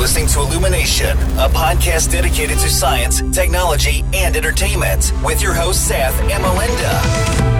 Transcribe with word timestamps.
listening 0.00 0.26
to 0.26 0.40
Illumination, 0.40 1.14
a 1.36 1.46
podcast 1.50 2.10
dedicated 2.10 2.56
to 2.56 2.70
science, 2.70 3.20
technology, 3.32 4.02
and 4.14 4.34
entertainment 4.34 5.12
with 5.22 5.42
your 5.42 5.52
host, 5.52 5.86
Seth 5.86 6.18
and 6.22 6.42
Melinda. 6.42 7.50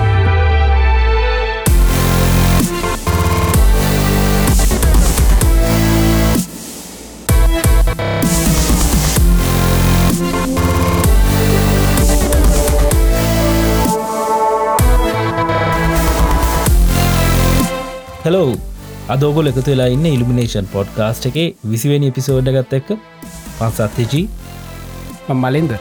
Hello 18.25 18.70
අදෝගොල 19.11 19.51
එකතු 19.51 19.67
වෙලා 19.67 19.89
ඉන්න 19.95 20.07
ඉල්ිනේෂන් 20.09 20.67
podcast 20.73 21.31
එකේ 21.31 21.47
විසිවෙනි 21.67 22.11
episode 22.13 22.51
ගත් 22.57 22.81
එක්ක. 22.81 22.91
පන්සත්තිජී 23.59 24.25
මලින්ද. 25.37 25.73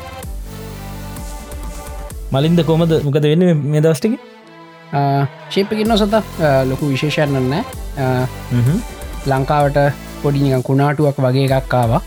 මලින්ද 2.31 2.61
කොමද 2.65 2.91
මොකද 3.05 3.23
වෙන්න 3.23 3.45
මේ 3.65 3.81
දස්ටික 3.81 4.19
ශේපකින්න 5.49 5.95
සත 5.95 6.21
ලොකු 6.65 6.91
විශේෂයන්නන්න 6.91 7.53
ලංකාවට 9.27 9.79
පොඩිනික 10.21 10.63
කුණාටුවක් 10.63 11.17
වගේ 11.19 11.45
එකක්කාවා 11.49 12.01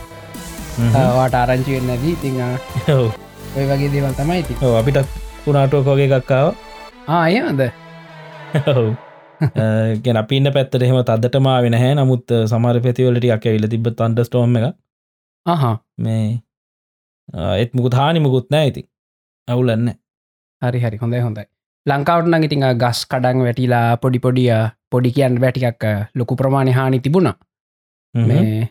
වාට 1.16 1.34
ආරංචි 1.34 1.78
වෙන්න 1.78 2.02
දී 2.02 2.14
ඉතිං 2.14 2.40
ඔය 3.56 3.64
වගේ 3.66 3.92
දේවල් 3.92 4.14
තමයි 4.14 4.40
ඉති 4.40 4.58
අපිට 4.74 5.00
පුනාටුවක් 5.44 5.88
වගේ 5.88 6.10
එකක්කාව 6.10 6.52
ආයමද 7.12 7.66
ගැන 10.04 10.20
අපින්න 10.20 10.52
පැත්තට 10.54 10.82
එහෙම 10.82 11.00
තදටමා 11.02 11.58
වෙන 11.64 11.76
හැ 11.76 11.92
නමුත් 11.94 12.34
සමර 12.42 12.80
පැතිවලට 12.84 13.28
අක 13.36 13.46
විල 13.48 13.68
තිබ 13.68 13.88
තන්ට 13.90 14.26
ස්ටෝම 14.28 14.56
එක 14.58 14.66
අහ. 15.46 15.62
මේ 15.98 16.42
එත් 17.56 17.74
මුකුත් 17.74 17.94
හානි 17.94 18.20
මුකුත් 18.20 18.50
නෑ 18.50 18.66
ඇති 18.66 18.82
අවුලන්න 19.48 19.88
හරි 20.62 20.80
හරි. 20.80 20.96
හොඳයි 20.96 21.20
හොඳයි. 21.20 21.46
ලංකාවට 21.86 22.28
නං 22.28 22.46
ඉතිං 22.48 22.68
ගස් 22.76 23.00
කඩන් 23.06 23.46
වැටිලා 23.46 23.86
පොඩි 23.96 24.18
පොඩිය 24.18 24.52
පොඩි 24.90 25.14
කියන් 25.16 25.40
වැටිකක් 25.40 25.84
ලොකු 26.14 26.36
ප්‍රමාණය 26.36 26.72
හානි 26.72 27.00
තිබුණා. 27.00 27.36
මේ 28.14 28.68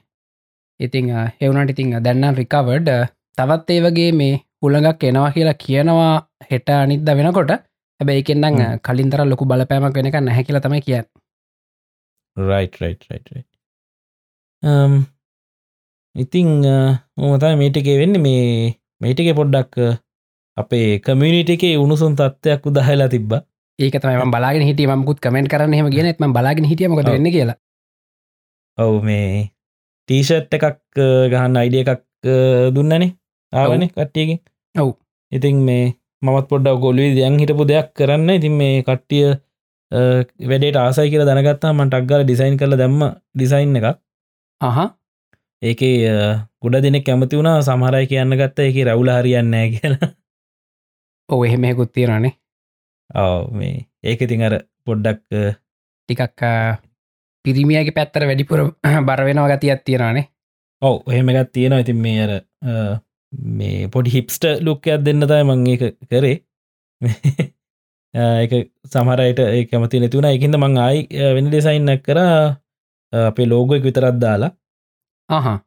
ඉතිං 0.79 1.09
හෙවනට 1.41 1.73
ඉතිං 1.73 1.97
දැන්නම් 1.99 2.37
රිකවඩ් 2.37 2.89
තවත් 3.37 3.69
ඒ 3.71 3.81
වගේ 3.81 4.11
මේ 4.13 4.33
හුළඟක් 4.61 5.03
එනවා 5.03 5.31
කියලා 5.31 5.59
කියනවා 5.63 6.15
හෙට 6.51 6.69
අනිද්ද 6.71 7.11
වෙනකොට 7.19 7.51
හැබැයි 8.01 8.21
එකෙන්නම් 8.25 8.81
කලින්තර 8.87 9.21
ලොකු 9.31 9.45
බලපෑමක් 9.49 9.97
වෙනක 9.97 10.15
නැහැ 10.27 10.43
කියලා 10.45 10.65
තමයි 10.65 10.81
කිය 10.85 11.01
ඉතිං 16.15 16.49
ඕමතයි 17.17 17.55
මේටකේ 17.61 17.97
වෙන්න. 18.01 18.15
මේ 18.25 18.75
මේටික 19.01 19.35
පොඩ්ඩක් 19.35 20.01
අපේ 20.57 20.99
කමියනිට 21.05 21.49
එකේ 21.55 21.77
උණුසුන් 21.83 22.15
තත්වයක් 22.19 22.65
උදහලා 22.65 23.09
තිබ්බ. 23.13 23.31
ඒක 23.79 23.95
තම 24.01 24.31
බලාගෙන 24.35 24.67
හිට 24.67 24.81
මකුත් 25.01 25.19
කමෙන්ට 25.19 25.51
කරන්න 25.51 25.73
හෙම 25.73 25.89
ගෙන 25.95 26.13
ම 26.19 26.33
බලාගෙන 26.33 26.69
හිටියමක 26.71 27.03
වෙන්න 27.07 27.31
කියලා. 27.35 27.57
ඔවු 28.77 29.01
මේ 29.07 29.51
ටීෂට් 30.09 30.53
එකක් 30.57 30.65
ගහන්න 31.31 31.59
අයිඩිය 31.61 31.83
එකක් 31.85 32.03
දුන්නනේ. 32.75 33.15
ආවන 33.53 33.87
කට්ටියකින් 33.87 34.39
ඔව්. 34.75 34.91
ඉතින් 35.31 35.63
මේ 35.67 35.95
මත් 36.23 36.45
පොඩ්ඩ 36.49 36.81
ගොලුව 36.85 37.15
දැන් 37.17 37.39
හිටපු 37.41 37.63
දෙයක් 37.71 37.87
කරන්න. 37.97 38.29
ඉතින් 38.37 38.55
මේ 38.59 38.83
කට්ටිය 38.87 39.27
වැඩට 40.49 40.77
ආසයි 40.77 41.09
කියලා 41.11 41.29
දැනගත්තා 41.29 41.73
මට 41.73 41.99
අක්ගල 41.99 42.23
ඩිසයින් 42.23 42.57
කළ 42.59 42.77
දැම්ම. 42.81 43.01
ඩිසයින් 43.35 43.75
එක 43.79 43.87
අහ. 44.61 44.79
ඒක 45.61 45.81
ගොඩ 46.61 46.75
දෙනෙක් 46.83 47.05
කැමති 47.05 47.37
වුණා 47.37 47.61
සමහරයි 47.61 48.09
කියන්න 48.11 48.37
ගත්ත 48.39 48.67
එක 48.69 48.77
රැවුල 48.87 49.09
හරියන්නෑ 49.09 49.67
කියලා. 49.75 50.11
ඔව 51.29 51.43
එහෙමෙකුත් 51.47 51.91
තියෙනනේ 51.93 52.33
ඔව 53.09 53.51
මේ 53.53 53.75
ඒක 54.03 54.21
ඉතින් 54.25 54.45
අර 54.47 54.55
පොඩ්ඩක් 54.85 55.21
ටිකක් 56.09 56.41
පිරිමියගේ 57.45 57.97
පැත්තර 57.97 58.25
වැඩිපුර 58.29 58.61
බරවෙනවා 59.07 59.51
ගතියක් 59.53 59.81
තියෙනනේ 59.85 60.25
ඔව 60.81 60.95
එහෙමගත් 61.13 61.51
තියෙනවා. 61.53 61.83
ඉතින් 61.83 61.97
මේ 61.97 62.23
අර 62.25 62.33
මේ 63.33 63.87
පොඩි 63.87 64.11
හිප්ස්ට 64.11 64.45
ලුක්කයක් 64.61 65.03
දෙන්න 65.03 65.23
තයි 65.23 65.43
මං 65.43 65.67
එක 65.67 65.83
කරේ. 66.05 66.37
එක 68.43 68.51
සමහරයට 68.85 69.39
ඒ 69.39 69.65
කැමති 69.65 69.99
නැතිවුණ 69.99 70.29
එකින්ද 70.29 70.57
මං 70.57 70.77
ආයි 70.77 71.07
වෙන 71.35 71.47
ඩෙසයින්නක් 71.47 72.03
කර. 72.03 72.19
අපේ 73.13 73.47
ලෝගොයක් 73.47 73.83
විතරත් 73.83 74.19
දාලා. 74.19 74.51
අහ 75.29 75.59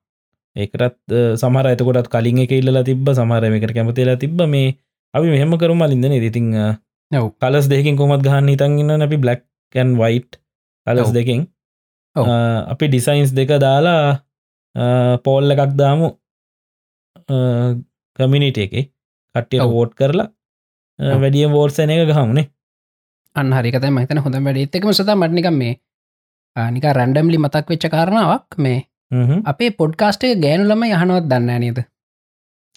ඒකටත් 0.56 1.14
සමහර 1.36 1.66
එතකොටත් 1.72 2.08
කලින් 2.08 2.44
එක 2.44 2.53
ඉල්ලලා 2.53 2.84
තිබ 2.84 3.08
සමහරමකට 3.10 3.74
කැමතිලා 3.74 4.16
තිබ 4.16 4.41
මේ 4.47 4.76
අපි 5.14 5.26
මෙහෙම 5.26 5.56
කරුම 5.58 5.82
ලින්දන 5.84 6.16
ඉතිං 6.20 6.53
නව 7.10 7.24
කලස් 7.41 7.66
දෙකින් 7.69 7.97
කොමත් 7.97 8.22
ගහන්න 8.22 8.53
ඉතන්ගන්න 8.53 9.06
අපි. 9.06 9.16
බ්ලක්කන් 9.16 9.97
වයිට් 9.97 10.41
කලස්. 10.86 11.10
දෙකින්. 11.12 11.48
අපි 12.16 12.84
ඩිසයින්ස් 12.88 13.32
දෙක 13.32 13.56
දාලා 13.58 14.20
පෝල්ල 15.24 15.50
එකක් 15.50 15.72
දාමු 15.74 16.12
කමිනිට 18.18 18.58
එක 18.58 18.72
කට්ටිය. 19.34 19.60
වෝට් 19.74 19.94
කරලා. 19.94 20.28
වැඩිය 20.98 21.46
වෝර්සන 21.50 21.90
එක 21.90 22.08
ගහමුණේ 22.10 22.50
අන්න 23.36 23.52
හරිකත 23.52 23.86
මහිතන 23.90 24.22
හොඳ 24.24 24.36
වැඩ 24.46 24.62
එත්තකම 24.64 24.92
සත 24.92 25.10
මටනිකම් 25.14 25.56
මේ 25.62 25.74
නික 26.74 26.84
රැන්ඩම්ලි 26.98 27.38
මතක් 27.38 27.66
වෙච්ච 27.70 27.86
කාරණාවක් 27.90 28.58
මේ. 28.58 28.80
අපේ 29.44 29.70
පොඩ්කාස්ටේ 29.80 30.36
ගෑනු 30.44 30.64
ළම 30.68 30.84
යහනවත් 30.86 31.26
දන්න 31.30 31.60
නේද 31.64 31.80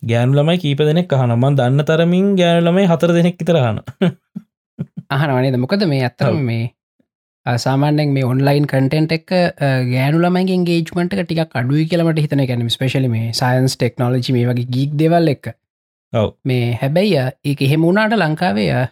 ගෑනු 0.03 0.33
ළමයි 0.37 0.57
කීප 0.63 0.81
දෙනෙක් 0.87 1.13
අහනමන් 1.13 1.57
දන්න 1.59 1.85
තරමින් 1.89 2.27
ගෑනු 2.39 2.65
ළමයි 2.65 2.89
හතර 2.91 3.13
දෙනෙක් 3.17 3.41
ඉතරහන 3.43 3.79
අහනවනේද 5.09 5.57
මොකද 5.57 5.85
මේ 5.91 6.03
ඇත්තරම 6.03 6.35
ඔව්. 6.35 6.43
මේ 6.43 6.65
සාමාන්‍යෙන් 7.63 8.11
මේ 8.15 8.25
ඔන්ලයින් 8.25 8.65
කටෙන්ට් 8.71 9.11
එක 9.17 9.31
ගෑනු 9.91 10.19
ළමයිගේ 10.23 10.57
ගේජ්මට 10.69 11.15
ටික් 11.21 11.55
අඩුයි 11.61 11.85
කියලමට 11.91 12.19
හිතන 12.23 12.43
ගැන 12.49 12.67
ස්පේශලි 12.75 13.07
මේ 13.13 13.31
සයින්ස් 13.39 13.77
ටෙක්නෝලජි 13.77 14.33
මේ 14.35 14.45
වගේ 14.49 14.67
ගීක් 14.75 14.93
දෙවල් 15.01 15.27
එක්. 15.33 15.47
ඔව්. 16.13 16.29
මේ 16.45 16.77
හැබැයි 16.81 17.23
ඒක 17.45 17.61
එහෙම 17.61 17.81
වුණාට 17.87 18.13
ලංකාවේ 18.19 18.69
අ, 18.73 18.83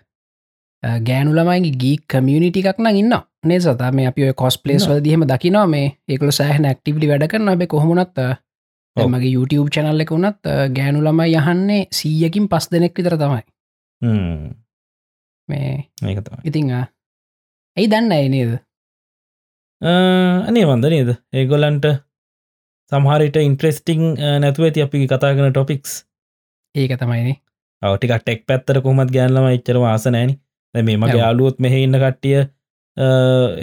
අ, 0.84 1.00
ගෑනු 1.10 1.34
ළමයිගේ 1.38 1.76
ගී 1.84 1.98
කමියනිටි 2.14 2.64
එකක් 2.66 2.80
නම් 2.80 2.96
ඉන්න 3.04 3.14
නේ 3.50 3.60
සතා? 3.60 3.92
මේ 3.92 4.08
අපි 4.08 4.32
කොස් 4.34 4.58
පලේස් 4.58 4.88
වල 4.90 5.04
දීම 5.06 5.24
දකිනවා. 5.28 5.68
මේ 5.68 5.88
ඒකල 6.10 6.30
සෑහන 6.40 6.66
ඇක්ටිවිලි 6.72 7.08
වැඩ 7.12 7.28
කරන්න 7.32 7.50
අපේ 7.54 7.68
කොහොමනත්. 7.68 8.18
මගේ 8.96 9.32
YouTube 9.36 9.70
චැනල්ල 9.76 10.02
එක 10.02 10.12
වුණත් 10.14 10.48
ගෑනු 10.76 11.02
ළමයි 11.04 11.34
යහන්නේ 11.40 11.88
සීයකින් 11.92 12.48
පස් 12.52 12.70
දෙනෙක් 12.72 12.96
විතර 12.98 13.18
තමයි. 13.20 13.42
මේ 15.50 15.72
ඉතිං 16.44 16.70
ඇයි 17.78 17.88
දන්න 17.92 18.12
ඇයි 18.16 18.30
නේද? 18.34 18.52
අනේ 20.48 20.66
වන්ද 20.70 20.92
නේද? 20.94 21.10
ඒගොලන්ට 21.34 21.86
සමහරට 22.92 23.38
ඉන්ට්‍රෙස්ටිං 23.42 24.04
නැතුව 24.44 24.68
ඇති 24.68 24.84
අපි 24.86 25.06
කතා 25.06 25.34
කන 25.36 25.52
ටොපික්ස් 25.52 25.94
ඒක 26.76 26.94
තමයිනේ 27.02 27.38
අවටික 27.82 28.14
ටෙක් 28.18 28.46
පැත්තර 28.50 28.82
කොමත් 28.86 29.12
ගෑන්ලම 29.16 29.48
එච්චර 29.52 29.80
වාසනෑන 29.86 30.36
මේ 30.76 31.00
මගේ 31.04 31.22
ඔව්. 31.22 31.28
අලුවොත් 31.30 31.60
මෙහ 31.66 31.76
ඉන්න 31.80 32.00
කට්ටිය 32.04 32.40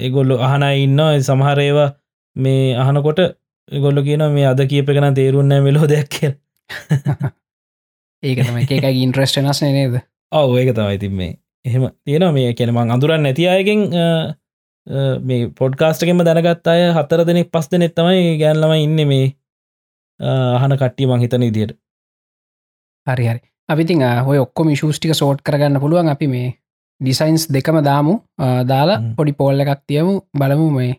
ඒගොල්ලු 0.05 0.41
අහන 0.49 0.65
ඉන්න 0.85 1.01
සමහරේවා 1.29 1.91
මේ 2.37 2.75
අහනකොට 2.85 3.21
ගොල්ල 3.85 4.03
කියන 4.09 4.25
මේ 4.37 4.49
අද 4.53 4.61
කියපකන 4.73 5.15
තේරුන්න 5.21 5.55
මෙලෝ 5.67 5.89
දෙයක් 5.93 6.09
කිය 6.17 6.33
ඒක 8.23 8.39
තම 8.47 8.59
එක 8.63 8.85
ඉන්ට්‍රස්ට 9.05 9.41
නස් 9.41 9.63
නේද? 9.63 9.95
ඔව 10.33 10.59
ඒක 10.59 10.75
තමයි 10.77 10.99
තින් 11.05 11.17
මේ 11.21 11.33
එහෙම 11.65 11.85
තියෙන 12.05 12.27
මේ 12.35 12.55
කෙනමං 12.55 12.95
අඳුරන් 12.97 13.23
නැති 13.23 13.49
අයගෙන් 13.49 13.81
මේ 15.23 15.51
පොඩ්කාස්ටකෙම 15.59 16.25
දැනගත් 16.25 16.67
අය 16.67 16.83
හතර 16.97 17.25
දෙනෙක් 17.27 17.53
පස් 17.53 17.69
දෙනෙක් 17.69 17.95
තමයි 17.95 18.39
ගෑන්ලම 18.41 18.75
ඉන්න 18.79 19.07
මේ 19.09 19.27
අහන 20.21 20.77
කට්ටිය 20.81 21.07
මං 21.07 21.25
හිතන 21.25 21.49
ඉදියට 21.49 21.79
හරි 23.07 23.29
හරි. 23.29 23.41
අපිතින් 23.69 24.03
හොය 24.27 24.39
ඔක්කොම 24.39 24.75
ශෂ්ටික 24.75 25.15
සෝට් 25.15 25.43
කරගන්න 25.43 25.81
පුළුවන්. 25.81 26.09
අපි 26.09 26.27
මේ 26.27 26.49
ඩිසයින්ස් 27.01 27.47
දෙකම 27.49 27.79
දාමු. 27.85 28.19
දාලා. 28.67 28.99
පොඩි 29.17 29.33
පෝල්ල 29.33 29.61
එකක් 29.61 29.83
තියමු. 29.87 30.21
බලමු 30.39 30.69
මේ 30.71 30.93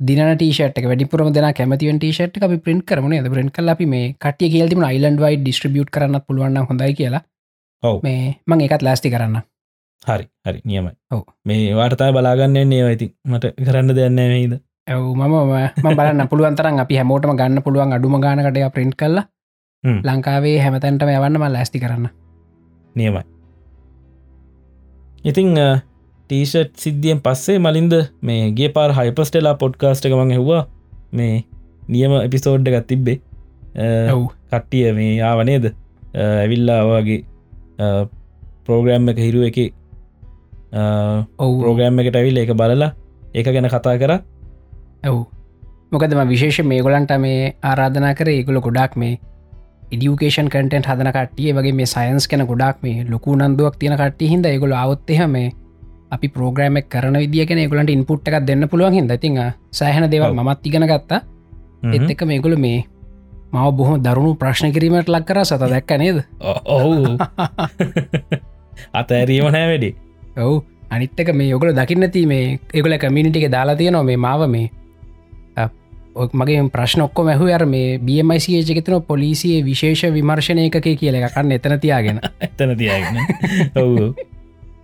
දින 0.00 0.20
ටීෂට 0.36 0.80
වැඩිපුරම 0.84 1.32
දෙන 1.34 1.48
කැමතිව 1.54 1.98
ටීෂට 1.98 2.42
අපි 2.42 2.58
පින්ට 2.66 2.86
කරන 2.88 3.18
ද 3.24 3.32
ප්‍රෙන්ට 3.34 3.54
කල 3.56 3.68
අපි 3.68 3.86
මේ 3.86 4.14
කටිය 4.24 4.50
කියල්තිම 4.54 4.84
අයිලන්ඩ 4.84 5.22
වයි 5.24 5.40
ඩිස්ට්‍රිබියුට් 5.42 5.90
කරන්න 5.90 6.24
පුළුවන් 6.26 6.58
හොඳයි 6.70 6.94
කියලා. 7.00 7.22
මේ 8.02 8.34
මං 8.46 8.66
එකත් 8.66 8.82
ලෑස්ති 8.82 9.10
කරන්න 9.10 9.42
හරි 10.02 10.26
හරි 10.46 10.60
නියමයි. 10.64 10.92
ඔව්. 11.10 11.22
මේ 11.46 11.74
වාර්තය 11.74 12.12
බලාගන්න 12.16 12.68
නේ 12.68 12.82
ඇති 12.84 13.06
මට 13.24 13.54
කරන්න 13.66 13.94
දෙන්න 13.96 14.14
මේද 14.14 14.54
ඇව් 14.88 15.02
මම 15.14 15.96
බලන්න 15.96 16.28
පුළුවන්තරන් 16.30 16.80
අපි 16.84 17.00
හැමෝටම 17.00 17.34
ගන්න 17.40 17.62
පුළුවන් 17.66 17.92
අඩුම 17.96 18.20
ගානකට 18.20 18.72
ප්‍රින්ට් 18.76 18.96
කල්ලා. 18.96 19.24
ලංකාවේ 19.84 20.56
හැමතැන්ටම 20.60 21.10
යවන්නම 21.10 21.44
ලෑස්ති 21.54 21.80
කරන්න. 21.82 22.08
නියමයි. 22.96 23.22
ඉතිං 25.24 25.54
ටීෂට් 26.30 26.72
සිද්ධියෙන් 26.76 27.20
පස්සේ 27.24 27.58
මලින්ද 27.58 27.94
මේ 28.22 28.50
ගේ 28.52 28.68
පාර 28.76 28.92
හයිපස්ටෙලා 28.98 29.54
පොඩ්කාස්ට 29.62 30.06
එකමං 30.08 30.34
හෙවා 30.38 30.62
මේ 31.12 31.44
නියම 31.88 32.12
එපිසෝඩ් 32.20 32.68
එකත් 32.68 32.86
තිබ්බේ. 32.86 33.18
ඔව්. 34.14 34.24
කට්ටිය 34.50 34.92
මේ 34.98 35.22
ආවනේද 35.22 35.64
ඇවිල්ලා 36.14 36.80
වගේ 36.88 37.20
පෝග්‍රෑම් 38.66 39.08
එක 39.12 39.20
හිරුව 39.26 39.44
එක 39.50 39.58
පෝග්‍රෑම් 40.72 41.98
එකට 42.00 42.16
ඇවිල් 42.16 42.38
එක 42.44 42.52
බලලා 42.52 42.92
ඒක 43.34 43.46
ගැන 43.54 43.68
කතා 43.68 43.96
කර. 43.98 44.12
ඔව්. 45.08 45.24
මොකදම 45.92 46.20
විශේෂ 46.28 46.64
මේ 46.64 46.82
ගොලන්ට 46.82 47.12
මේ 47.20 47.54
ආරාධනා 47.62 48.14
කර 48.14 48.28
ඒගොල 48.28 48.60
ගොඩක් 48.60 48.96
මේ 48.96 49.18
ඉඩියුකේෂන් 49.90 50.48
කටෙන්ට 50.52 50.88
හදන 50.90 51.10
කටිය 51.16 51.54
වගේ 51.56 51.72
මේ 51.78 51.86
සයින්ස් 51.86 52.28
කන 52.28 52.44
ගොඩක් 52.50 52.82
මේ 52.82 53.06
ලොකු 53.08 53.36
නන්දුවක් 53.36 53.78
තියෙන 53.80 53.96
කට්ටිය 53.96 54.28
හිද 54.32 54.46
ඒගොල 54.50 54.74
අවත්තෙහම 54.76 55.36
අපි 56.16 56.28
පෝග්‍රම 56.28 56.76
කරන 56.92 57.16
විදිියගෙන 57.22 57.62
ගලට 57.70 57.94
ඉන්පුට් 57.96 58.28
එකක් 58.28 58.44
දෙන්න 58.48 58.68
පුළුවන් 58.68 58.94
හිද 58.98 59.12
ති 59.22 59.32
සෑහන 59.70 60.10
දෙව 60.12 60.22
ඔව්. 60.28 60.36
මත් 60.36 60.66
ඉගෙන 60.68 60.86
ගත්තා. 60.92 61.20
එත් 61.94 62.10
එක 62.10 62.22
මේගොල 62.32 62.56
මේ 62.56 62.84
මව 63.52 63.72
බොහොම 63.76 64.02
දරුණු 64.04 64.34
ප්‍රශ්න 64.36 64.72
කිරීමට 64.74 65.08
ලක් 65.08 65.24
කර. 65.24 65.40
සත 65.44 65.62
දැක්ක 65.72 65.92
නේද? 65.98 66.18
ඔහු 66.64 67.16
අතඇරීම 68.92 69.48
නෑ 69.48 69.66
වැඩි 69.72 69.90
ඔවු. 70.38 70.62
අනිත්තක 70.90 71.32
මේ 71.34 71.48
යොගල 71.50 71.72
දකින්නති 71.74 72.26
මේ 72.26 72.58
ඒගොල 72.74 72.96
කමිනිටික 72.98 73.50
දාලා 73.50 73.76
තියෙනවා 73.76 74.02
මේ 74.04 74.16
මාව 74.16 74.48
මේ. 74.48 74.70
මගේ 76.34 76.62
ප්‍රශ්න 76.72 77.02
ඔක්කො 77.04 77.24
මැහු 77.24 77.46
අර 77.54 77.62
මේ 77.66 77.98
බMICජ 77.98 78.70
එකතන 78.74 79.02
පොලිසියේ 79.06 79.62
විශේෂ 79.64 80.02
විමර්ශණයක 80.12 80.78
කියල 80.82 81.14
එකකන්න 81.14 81.52
එතන 81.52 81.78
තියාගෙන. 81.80 82.18
එතන 82.46 82.74
තියගෙන. 82.78 83.20
ඔවු. 83.76 84.14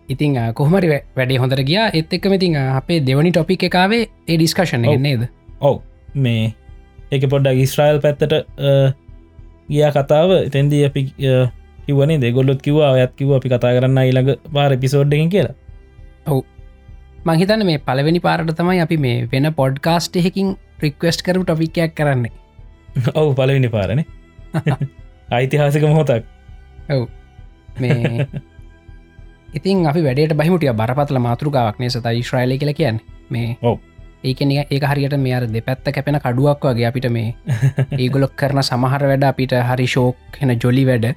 ඉතින් 0.08 0.36
අ, 0.38 0.52
කොහමරි 0.52 0.88
වැඩේ 1.16 1.38
හොඳර 1.38 1.62
ගියා. 1.62 1.88
එත් 1.92 2.12
එක්ක 2.12 2.26
ඉතින් 2.34 2.56
අ, 2.56 2.76
අපේ 2.76 3.00
දෙවනි 3.00 3.32
ටොපික් 3.32 3.62
එකාවේ 3.70 4.06
ඒ 4.28 4.36
ඩිස්කශන. 4.36 4.86
නේද? 5.00 5.26
ඔව්. 5.60 5.80
මේ 6.14 6.54
එක 7.10 7.26
පොඩ්ඩක් 7.30 7.58
ඉස්්‍රයිල් 7.66 7.98
පැත්තට 7.98 8.32
ගියා 9.68 9.90
කතාව. 9.90 10.30
එතැන්දී 10.46 10.84
අපි 10.86 11.02
කිවනේ 11.86 12.20
දෙගොල්ලොත් 12.20 12.62
කිවා 12.62 12.90
ඔයත් 12.92 13.12
කිව 13.16 13.30
අපි 13.32 13.48
කතා 13.48 13.76
කරන්න 13.76 14.02
ඊළඟ 14.02 14.34
පාර 14.52 14.76
පිසෝඩ්ඩකින් 14.78 15.30
කියලා. 15.30 15.54
මහිතන 17.26 17.64
මේ 17.64 17.78
පලවෙනි 17.80 18.20
පාරට 18.20 18.50
තමයි 18.54 18.80
අපි 18.80 18.96
මේ 18.98 19.28
වෙන 19.32 19.48
පොඩ්කාස්ට් 19.54 20.16
එහෙකින් 20.16 20.48
ප්‍රික්වස්ට් 20.78 21.22
කරු 21.22 21.44
ටොපිකයක් 21.44 21.94
කරන්නේ. 21.94 22.32
ඔවු 23.14 23.30
පලවිනි 23.34 23.68
පාරණ 23.68 24.04
ඓතිහාසික 25.30 25.82
මොහොතක්. 25.84 26.24
ඔව්. 26.90 27.08
මේ 27.80 28.26
ඉතින් 29.56 29.86
අපි 29.86 30.04
වැඩට 30.04 30.36
බහිමුටිය 30.36 30.72
බරපතල 30.74 31.18
මාතෘකාවක්නේ 31.20 31.90
සත 31.90 32.14
ශ්‍රයිලය 32.22 32.58
කියල 32.58 32.74
කියන්න? 32.74 33.00
මේ 33.30 33.56
ඔව්. 33.62 33.78
ඒකන 34.24 34.52
ඒ 34.52 34.80
හරියට 34.84 35.16
මේ 35.18 35.34
අර 35.34 35.48
දෙපැත්ත 35.48 35.88
කැපෙන 35.90 36.20
කඩුවක් 36.20 36.66
වගේ 36.66 36.88
අපිට 36.88 37.08
මේ 37.10 37.34
ඒගොලොක් 38.02 38.36
කරන 38.36 38.62
සමහර 38.62 39.08
වැඩ 39.10 39.24
අපිට 39.24 39.56
හරි 39.64 39.88
ශෝක් 39.88 40.40
හෙන 40.40 40.58
ජොලි 40.58 40.84
වැඩ 40.86 41.14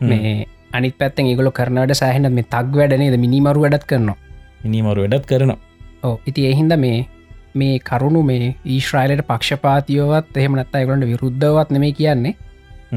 මේ 0.00 0.46
අනිත් 0.72 0.98
පැත්තෙන් 0.98 1.26
ඒගොල 1.26 1.50
කරනවට 1.50 1.94
සෑහෙන 2.00 2.32
මේ 2.32 2.42
තක් 2.54 2.76
වැඩනේද 2.80 3.16
මිනිමරු 3.24 3.60
වැඩත් 3.64 3.84
කරනවා. 3.84 4.16
මිනිමරු 4.64 5.04
වැඩත් 5.04 5.26
කරනවා. 5.26 5.58
ඕ 6.02 6.20
ඉති 6.26 6.46
එහින්ද 6.52 6.76
මේ 6.78 7.06
මේ 7.54 7.78
කරුණු 7.78 8.22
මේ 8.22 8.54
ඊශ්‍රයිලට 8.64 9.26
පක්ෂපාතියවත් 9.28 10.36
එහෙමනත් 10.36 10.74
අයගලට 10.74 11.06
විරුද්ධවත් 11.12 11.70
නෙමේ 11.70 11.92
කියන්නේ. 11.92 12.34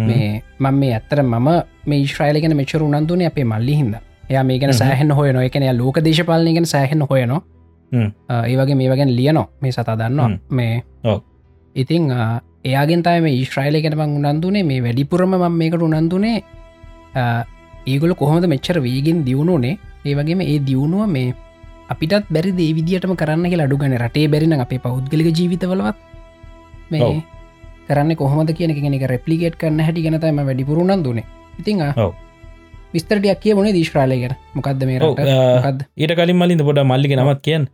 මේ 0.08 0.44
මං 0.60 0.74
මේ 0.74 0.94
ඇත්තර 0.94 1.24
මම 1.24 1.48
මේ 1.86 2.06
ශ්‍රයිලගෙන 2.08 2.56
මෙචර 2.58 2.84
උනන්දුනේ 2.84 3.28
අපේ 3.32 3.44
මල්ලි 3.44 3.76
හිද 3.80 3.96
එයා 4.30 4.44
මේ 4.44 4.60
ගැන. 4.60 4.74
සෑහන 4.74 5.12
හොය 5.12 5.32
නොයකන 5.34 5.66
ලෝක 5.78 5.98
දේශපාලනය 6.08 6.54
ගෙන 6.54 6.66
සෑහන 6.66 7.02
හොයනවා. 7.10 7.42
ඒවගේ 8.46 8.76
මේ 8.76 8.90
වගෙන් 8.92 9.16
ලියනො 9.16 9.44
මේ 9.62 9.72
සතා 9.72 9.96
දන්නවා. 9.98 10.30
මේ. 10.50 10.84
ඉතිං 11.76 12.12
ආ, 12.12 12.42
එයාගෙන් 12.66 13.04
තම 13.04 13.24
මේ 13.24 13.34
ඊශ්‍රයිලගෙන 13.40 13.98
මං 13.98 14.16
උනන්දුනේ 14.20 14.64
මේ 14.64 14.84
වැඩිපුරම 14.84 15.36
මම 15.36 15.58
මේකට 15.62 15.82
උනන්දුනේ 15.82 16.38
ඒගොල 17.16 18.14
කොහොමද 18.16 18.46
මෙච්චර 18.48 18.80
වේගෙන් 18.80 19.24
දියුණුනේ 19.26 19.78
ඒ 20.06 20.16
වගේම 20.16 20.42
ඒ 20.44 20.60
දියුණුව 20.60 21.08
මේ 21.08 21.34
අපිටත් 21.90 22.30
බැරි 22.32 22.52
දේ 22.52 22.72
විදිටම 22.76 23.16
කරන්න 23.16 23.50
කියලා 23.50 23.68
අඩුගන 23.70 23.98
රටේ 23.98 24.28
බැරින 24.28 24.54
අපේ 24.60 24.80
පෞද්ගලික 24.80 25.30
ජීවිතවලවත් 25.34 25.98
මේ. 26.92 27.24
කරන්න 27.90 28.16
කොහොමද 28.16 28.54
කියන 28.54 28.94
එක 28.94 29.06
රෙප්ලිකේට් 29.10 29.58
කරන්න 29.58 29.80
හැටි 29.82 30.02
ගැනතම 30.02 30.42
වැඩිපුරුණන් 30.46 31.04
දුනේ 31.04 31.26
ඉතිං. 31.60 31.82
විස්තරටයක් 32.94 33.40
කිය 33.42 33.54
මොනේ 33.56 33.74
දීශ්‍රාලයගෙන 33.74 34.34
මොකක්ද 34.56 34.86
මේ 34.86 35.00
ඔව්, 35.00 35.14
රට 35.14 35.28
ආ, 35.28 35.56
මොකක්ද 35.58 35.84
ඊට 35.98 36.14
කලින් 36.16 36.38
මලින්ද 36.38 36.64
පොඩ 36.64 36.80
මල්ලික 36.84 37.14
නමත් 37.18 37.42
කියන්න. 37.42 37.68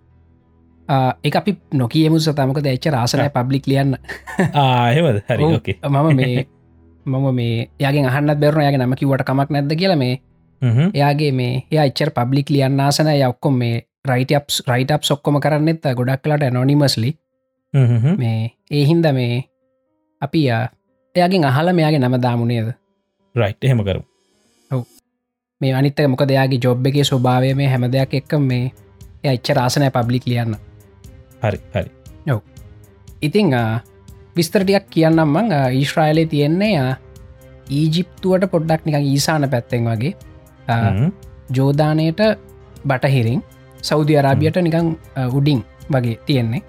එක 1.24 1.36
අපි 1.36 1.52
නොකියමු 1.74 2.20
සතමක 2.20 2.60
දැච්ච 2.64 2.88
රාසනය 2.92 3.28
පබ්ලික් 3.30 3.68
ලියන්න? 3.68 3.96
ආහෙමද 4.56 5.22
හරි 5.30 5.44
මම 5.84 6.16
මේ 6.16 6.46
මම 7.06 7.25
මේ 7.34 7.69
යාගේ 7.80 8.06
අහන්න 8.06 8.31
බැරන 8.36 8.63
යාගේ 8.63 8.80
නම 8.80 8.96
කිවට 8.96 9.24
කමක් 9.24 9.50
නැද්ද 9.50 9.75
කියල 9.75 9.96
මේ. 9.96 10.16
එයාගේ 10.94 11.31
මේ 11.31 11.54
එයා 11.72 11.86
එච්චර 11.86 12.10
පබ්ලික් 12.12 12.50
ලියන්න 12.50 12.80
ආසන 12.80 13.10
යක්කොම් 13.10 13.56
මේ 13.56 13.75
රයිටප්ස් 14.06 14.63
රයිටප් 14.68 15.04
සොක්කොම 15.04 15.40
කරන්නෙත් 15.40 15.84
ගොඩක් 15.94 16.22
කලට 16.24 16.54
නොනිමස්ලි. 16.54 17.12
මේ 18.18 18.42
ඒහින්ද 18.72 19.06
මේ 19.13 19.44
අපි 20.22 20.42
එයාගෙන් 21.16 21.46
අහල 21.46 21.74
මෙයාගේ 21.74 22.00
නම 22.00 22.18
දාමුණේද 22.22 22.74
රයිට් 23.36 23.63
එහෙම 23.63 23.84
කරු 23.84 24.01
මේ 25.62 25.74
අනිත්තක 25.74 26.08
මොක 26.08 26.24
දෙයාගේ 26.24 26.60
ජොබ් 26.60 26.86
එකේ 26.86 27.04
ස්වභාවය 27.04 27.54
මේ 27.54 27.68
හැම 27.68 27.86
දෙයක් 27.88 28.13
එක්ක 28.13 28.34
මේ 28.42 28.72
එය 29.24 29.34
එච්ච 29.34 29.50
රාසනය 29.51 29.90
පබ්ලික් 29.90 30.25
ලියන්න. 30.25 30.56
හරි 31.42 31.60
හරි. 31.74 31.90
ඉතිං 33.22 33.54
ආ, 33.54 33.80
විස්තරටියක් 34.36 34.86
කියන්නම් 34.90 35.28
මං. 35.28 35.52
ඊශ්‍රායිලේ 35.74 36.26
තියෙන්නේ 36.26 36.96
ඊජිප්තුවට 37.70 38.52
පොඩ්ඩක් 38.52 38.86
නිකං 38.86 39.04
ඊසාන 39.04 39.50
පැත්තෙන් 39.50 39.86
වගේ. 39.86 40.14
ජෝධානයට 41.56 42.20
බටහිරින් 42.88 43.42
සෞදි 43.82 44.18
අරාබියට 44.18 44.58
නිකං 44.62 44.98
උඩින් 45.34 45.64
වගේ 45.92 46.20
තියෙන්නේ. 46.26 46.62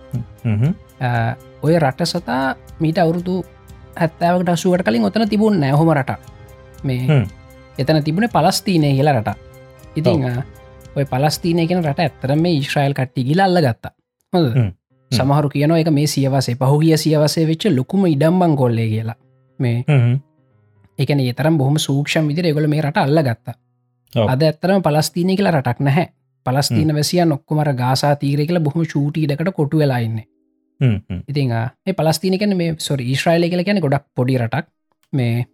ඔය 1.63 1.79
රට 1.79 2.07
සතා 2.07 2.55
මීට 2.81 2.99
අවුරුදු 2.99 3.45
හැත්තාවට 3.97 4.49
අසුවට 4.49 4.85
කලින් 4.85 5.05
ඔතන 5.05 5.29
තිබුණ 5.29 5.61
නෑහොම 5.61 5.91
රට 5.95 6.13
මේ. 6.85 7.27
එතන 7.79 8.03
තිබුණ 8.05 8.29
පලස්තිීනය 8.33 8.95
කියලා 8.97 9.21
රට 9.21 9.31
ඉතිං 9.97 10.25
ඔය 10.97 11.05
පලස්තිීනය 11.05 11.67
කියෙන 11.67 11.85
රට 11.85 12.01
ඇත්තර 12.01 12.37
මේ 12.37 12.53
ඊශ්‍රයිල් 12.59 12.95
කට්ටි 12.95 13.25
ගිලල්ල 13.25 13.61
ගත්තා 13.67 13.93
හොඳ. 14.33 14.49
සමහරු 15.11 15.49
කියන 15.49 15.71
එක 15.73 15.91
මේ 15.91 16.07
සියවසේ 16.07 16.57
පහුගිය 16.57 16.97
සියවසේ 16.97 17.47
වෙච්ච 17.47 17.65
ලොකුම 17.71 18.07
ඉඩම්බං 18.07 18.57
කොල්ලේ 18.57 18.89
කියලා. 18.89 19.15
මේ. 19.59 19.85
එකන 20.99 21.21
ඒතරම් 21.21 21.59
බොහම 21.59 21.77
සූක්ෂම් 21.79 22.29
විදිර 22.29 22.47
එගොල 22.47 22.67
මේ 22.69 22.83
රට 22.83 22.97
අල්ල 22.99 23.19
ගත්තා. 23.23 23.55
අද 24.29 24.43
ඇත්තරම 24.43 24.83
පලස්තිීනය 24.83 25.37
කියලා 25.37 25.53
රටක් 25.61 25.81
නැහැ. 25.81 26.07
පලස්තිීන 26.47 26.95
වැසිය 26.95 27.25
නොක්කොමර 27.25 27.69
ගාසා 27.75 28.15
තීරය 28.17 28.47
කියලා 28.47 28.63
බොහම 28.63 28.85
චූටීඩකට 28.85 29.53
කොටු 29.55 29.79
වෙලාඉන්න 29.79 30.19
ආ, 31.53 31.67
මේ 31.87 31.95
පලස්තිීනකන 31.95 32.57
මේ 32.57 32.75
සොර 32.79 33.01
ඊශ්‍රයිල 33.01 33.49
කියල 33.51 33.65
කියන 33.65 33.81
ගොඩක් 33.81 34.05
පොඩි 34.15 34.39
රටක්. 34.39 34.67
මේ 35.13 35.47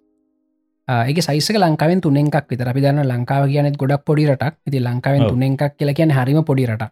ඒක 0.89 1.19
සයිසක 1.23 1.57
ලංකාවෙන් 1.57 2.01
තුනෙන්ක් 2.01 2.35
විතර. 2.51 2.69
අපි 2.69 2.81
දන්න 2.81 3.07
ලංකාව 3.09 3.49
කියනෙත් 3.49 3.77
ගොඩක් 3.77 4.05
පොඩි 4.05 4.27
රටක්. 4.27 4.55
ඉති 4.67 4.79
ලංකාවෙන් 4.81 5.23
ඔව්. 5.23 5.31
තුනෙන්ක් 5.31 5.63
කියල 5.79 5.95
කියන 5.95 6.11
හරිම 6.11 6.45
පොඩි 6.45 6.67
රට 6.67 6.91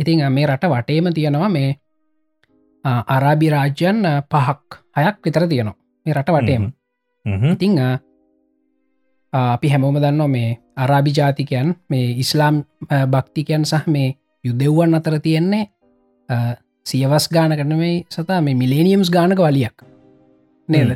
ඉතින් 0.00 0.22
ආ, 0.22 0.30
මේ 0.30 0.46
රට 0.46 0.64
වටේම 0.72 1.06
තියෙනවා 1.14 1.48
මේ 1.50 1.70
අරාබි 2.84 3.50
රාජ්‍යන් 3.50 3.98
පහක් 4.30 4.62
හයක් 4.96 5.16
විතර 5.24 5.44
තියෙනවා 5.48 5.76
මේ 6.06 6.14
රට 6.14 6.30
වටේම. 6.30 6.62
හ්ම් 7.24 7.38
හ්ම්. 7.40 7.52
ඉතිං 7.52 7.72
අපි 9.32 9.68
හැමෝම 9.68 9.96
දන්නවා 9.96 10.28
මේ 10.28 10.58
අරාබි 10.76 11.10
ජාතිකයන් 11.12 11.74
මේ 11.90 12.06
ඉස්ලාම් 12.18 12.62
භක්තිකයන් 13.10 13.64
සහ 13.64 13.86
මේ 13.88 14.16
යුදෙව්වන් 14.44 14.94
අතර 14.94 15.18
තියෙන්නේ 15.20 15.64
සියවස් 16.86 17.28
ගාන 17.28 17.52
කරන 17.52 17.74
මේ 17.76 18.04
සතා 18.08 18.40
මේ 18.40 18.54
මිලේනියම්ස් 18.54 19.10
ගානක 19.10 19.38
වලියක්. 19.38 19.76
නේද? 20.68 20.90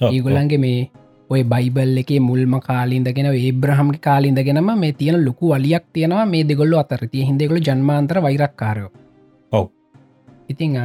ඔව්, 0.00 0.12
ඒගොලන්ගේ 0.12 0.58
මේ 0.58 0.90
ඔය 1.30 1.42
බයිබල් 1.52 1.98
එක 2.02 2.10
මුල්ම 2.20 2.54
කාලින්දගෙන 2.60 3.28
ඒබ්‍රහම් 3.32 3.88
කාලින්දගෙනම 4.06 4.68
මේ 4.82 4.92
තියෙන 4.92 5.24
ලොකු 5.24 5.54
වලියක් 5.54 5.84
තියෙනවා 5.92 6.26
මේ 6.26 6.44
දෙගොල්ල 6.44 6.74
අතර. 6.78 7.08
තිය 7.12 7.24
හිදෙගොල 7.28 7.58
ජන්මාන්තර 7.66 8.20
වෛරක්කාරයෝ. 8.26 8.90
ඔව්. 9.52 9.66
ඉතිං 10.48 10.76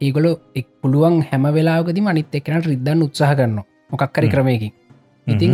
ඒගොලො 0.00 0.30
එක් 0.54 0.66
පුළුවන් 0.80 1.22
හැම 1.30 1.44
වෙලාගදි 1.56 2.00
අනිත් 2.12 2.34
එක්කනට 2.34 2.66
රිද්දන්න 2.66 3.02
උත්සාහ 3.02 3.34
කරන්න 3.34 3.60
මොකක්කරි. 3.90 4.28
ක්‍රමයකින්. 4.28 4.72
ඉතිං 5.26 5.52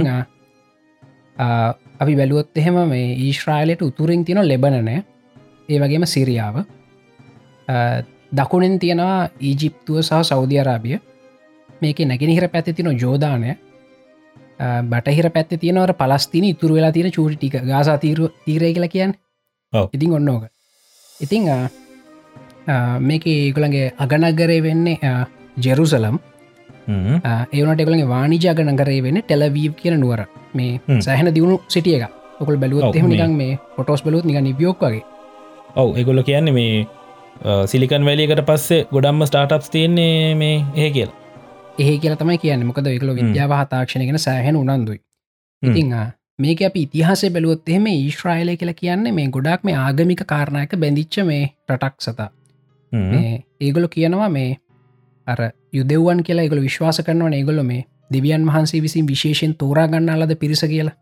අපි 2.01 2.15
බැලුවොත් 2.17 2.57
එහෙම 2.57 2.77
මේ 2.89 3.17
ඊශ්‍රයිලයට 3.25 3.83
උතුරින් 3.83 4.25
තියෙන 4.25 4.49
ලෙබනනෑ 4.49 5.05
ඒ 5.69 5.79
වගේම 5.81 6.07
සිරියාව 6.07 6.57
දකුණෙන් 8.33 8.79
තියෙනවා 8.79 9.29
ඊජිප්තුව 9.41 10.01
සහ 10.01 10.25
සෞධ 10.31 10.57
අරාබිය. 10.61 10.97
මේක 11.83 11.99
නැගෙනහිර 12.01 12.49
පැත්ති 12.49 12.73
තින 12.73 12.91
ජෝධානය 13.03 13.55
බටහිර 14.89 15.29
පැත්ති 15.29 15.57
තියෙනවර 15.59 15.93
පලස්තින 15.93 16.45
ඉතුර 16.45 16.73
වෙලා 16.73 16.93
තියෙන 16.93 17.13
චූටි 17.13 17.37
ටික. 17.37 17.55
ගසා 17.63 17.97
තීර 17.99 18.19
තීරය 18.47 18.73
කියලා 18.75 18.95
කියන්න. 18.95 19.15
ඉතින් 19.95 20.13
ඔන්නෝක 20.13 20.45
ඉතිං 21.21 21.49
මේක 23.01 23.27
ඒගොළන්ගේ 23.27 23.93
අගනගරය 23.99 24.59
වෙන්නේ 24.63 24.99
ජෙරුසලම්. 25.59 26.17
ඒවනට 27.53 27.81
එකලගේ 27.81 28.09
වානිජාගන 28.09 28.77
කරේ 28.77 29.01
වෙන 29.03 29.23
ටෙලවීව් 29.23 29.73
කියන 29.75 30.01
නුවර. 30.01 30.27
මේ. 30.55 31.01
සෑහන 31.01 31.35
දියුණු 31.35 31.61
සිටිය 31.69 31.97
එක 31.99 32.11
ඔකල් 32.41 32.57
බැලුවත් 32.57 32.85
ඔව්, 32.85 32.97
එහම 32.97 33.09
මේ- 33.09 33.21
නිකන් 33.21 33.37
මේ 33.37 33.59
පොටෝස් 33.77 34.03
බලුත් 34.05 34.25
නික 34.25 34.41
නිවියෝක් 34.41 34.83
වගේ. 34.83 35.03
ඔව් 35.77 35.97
එගොල්ල 35.99 36.23
කියන්නේ 36.23 36.53
මේ 36.53 36.87
සිලිකන් 37.67 38.05
වැලියකට 38.05 38.47
පස්සේ 38.47 38.87
ගොඩම්ම 38.93 39.25
ස්ටාටප්ස් 39.25 39.71
තියන්නේ 39.71 40.35
මේ 40.35 40.57
ඒ 40.77 40.91
කියලා 40.91 41.22
ඒ 41.79 41.99
කියල 41.99 42.17
තමයි 42.17 42.39
කියන්න. 42.39 42.67
මොකද 42.67 42.87
එකල 42.87 43.15
විද්‍යාව 43.15 43.53
හතාක්ෂණ 43.61 44.07
ගෙන 44.07 44.19
සෑහෙන 44.19 44.57
උනන්දුයි. 44.57 45.01
ඉතිං 45.63 45.95
මේක 46.39 46.61
අප 46.63 46.77
ඉතිහාසේ 46.77 47.31
බැලුවොත් 47.31 47.69
එහෙම 47.69 47.87
ඊශ්‍රයිලය 47.87 48.57
කියලා 48.57 48.75
කියන්නේ 48.75 49.13
මේ 49.13 49.29
ගොඩක් 49.29 49.65
මේ 49.65 49.77
ආගමික 49.77 50.25
කාරණයක 50.27 50.77
බැඳිච්ච 50.77 51.25
මේ 51.25 51.45
රටක් 51.71 51.95
සතා. 52.01 52.31
ඒගොලො 53.61 53.89
කියනවා 53.89 54.29
මේ 54.29 54.51
අර 55.27 55.41
යුදෙව්වන් 55.73 56.23
කියලා 56.23 56.45
ඒගොල 56.45 56.63
විශ්වාස 56.63 57.01
කරනවන 57.07 57.39
ඒගොල 57.39 57.63
මේ 57.63 57.87
දෙවියන් 58.13 58.47
වහන්සේ 58.47 58.83
විසින් 58.83 59.07
විශේෂෙන් 59.07 59.55
තෝරා 59.55 59.89
ගන්න 59.89 60.11
අලද 60.11 60.37
පිරිස 60.37 60.65
කියලා. 60.75 60.95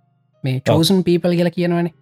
මේ 0.44 0.60
චෝසන් 0.60 1.02
පීපල් 1.04 1.34
කියලා 1.34 1.56
කියනවනේ. 1.58 1.92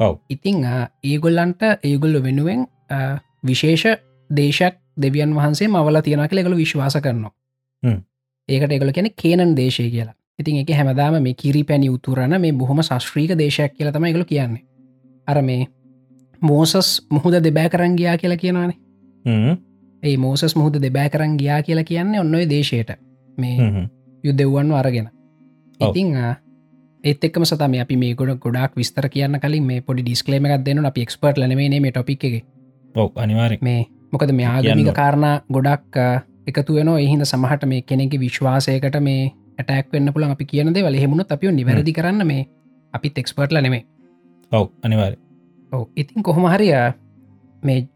ඔව්. 0.00 0.14
ඉතිං 0.30 0.66
ඒගොල්ලන්ට 1.04 1.62
ඒගොල්ලො 1.84 2.22
වෙනුවෙන් 2.22 2.66
විශේෂ 3.46 3.84
දේශක් 4.30 4.74
දෙවියන් 5.02 5.34
වහන්සේ 5.34 5.68
මවල 5.68 6.00
තියෙන 6.00 6.28
කියල 6.28 6.38
එකළ 6.38 6.56
විශ්වාස 6.56 6.96
කරනවා. 7.02 7.32
ඒකට 8.50 8.72
එකගොල 8.72 8.92
කියන 8.92 9.12
කේනන් 9.16 9.54
දේශය 9.56 9.90
කියලා 9.90 10.16
ඉතින් 10.38 10.56
එක 10.58 10.72
හැමදාම 10.72 11.20
මේ 11.22 11.34
කිරි 11.34 11.62
පැණි 11.64 11.90
උතුරන 11.90 12.34
මේ 12.38 12.52
බොහොම 12.54 12.82
ශස්ත්‍රීක 12.82 13.36
දේශයක් 13.36 13.76
කියලා 13.76 13.92
තම 13.92 14.04
එකළු 14.04 14.26
කියන්නේ 14.26 14.64
අර 15.28 15.42
මේ 15.42 15.66
මෝසස් 16.42 17.06
මුහුද 17.10 17.36
දෙබෑ 17.38 17.68
කරන් 17.68 17.96
ගියා 17.96 18.16
කියලා 18.16 18.36
කියනවානේ. 18.36 18.78
ඒ 20.02 20.16
මෝසස් 20.16 20.56
මුහුද 20.56 20.80
දෙබෑ 20.82 21.10
කරන් 21.10 21.36
ගියා 21.36 21.62
කියලා 21.62 21.84
කියන්නේ 21.84 22.20
ඔන්නොය 22.20 22.48
දේශයට 22.48 22.92
මේ 23.38 23.56
හ්ම්. 23.58 23.88
යුදෙව්වන්න 24.24 24.72
අරගෙන. 24.72 25.10
ඉතිං 25.80 26.16
ඒත් 27.04 27.24
එක්ම 27.24 27.44
සතම 27.44 27.76
අපි 27.80 27.96
මේ 27.96 28.14
ගොඩ 28.14 28.38
ගොඩක් 28.38 28.76
විස්තර 28.76 29.08
කියන්න 29.08 29.40
කලින් 29.40 29.64
මේ 29.64 29.80
පොඩි 29.82 30.02
ඩිස්කලේම 30.02 30.44
එකක් 30.46 30.64
දෙන්න 30.64 30.86
අපි 30.86 31.02
එක්ස්පර්ට් 31.02 31.38
ලනේ 31.38 31.80
මේ 31.80 31.92
ටොපික් 31.92 32.24
එක 32.24 32.44
ඔව් 32.94 33.12
අනිවාරෙන් 33.16 33.58
මේ 33.62 33.86
මොකද 34.12 34.32
මේ 34.32 34.46
ආගමික. 34.46 34.92
කාරණ 34.94 35.40
ගොඩක් 35.48 35.96
එකතු 36.50 36.74
වෙන 36.74 36.92
එහිද 36.96 37.24
සමහට 37.24 37.66
මේ 37.66 37.82
කෙනෙක 37.84 38.18
විශ්වාසයකට 38.18 39.00
මේ 39.00 39.22
ඇටක් 39.58 39.92
වන්න 39.92 40.12
පුළන් 40.12 40.36
අපි 40.36 40.44
කියන 40.46 40.74
දෙවල 40.74 40.96
හෙමුණු 40.96 41.26
අපිෝ 41.30 41.52
නිවැරදි 41.52 41.92
කරන්න 41.92 42.26
මේ 42.26 42.46
අපිත් 42.94 43.18
එක්ස්පර්ට්ල 43.18 43.60
නෙමේ 43.60 43.82
ඔව් 44.52 44.68
අනිවාර 44.82 45.16
ඔව 45.72 45.86
ඉතින් 45.96 46.22
කොහොම 46.22 46.46
හරිය 46.48 46.74
මේ 47.62 47.86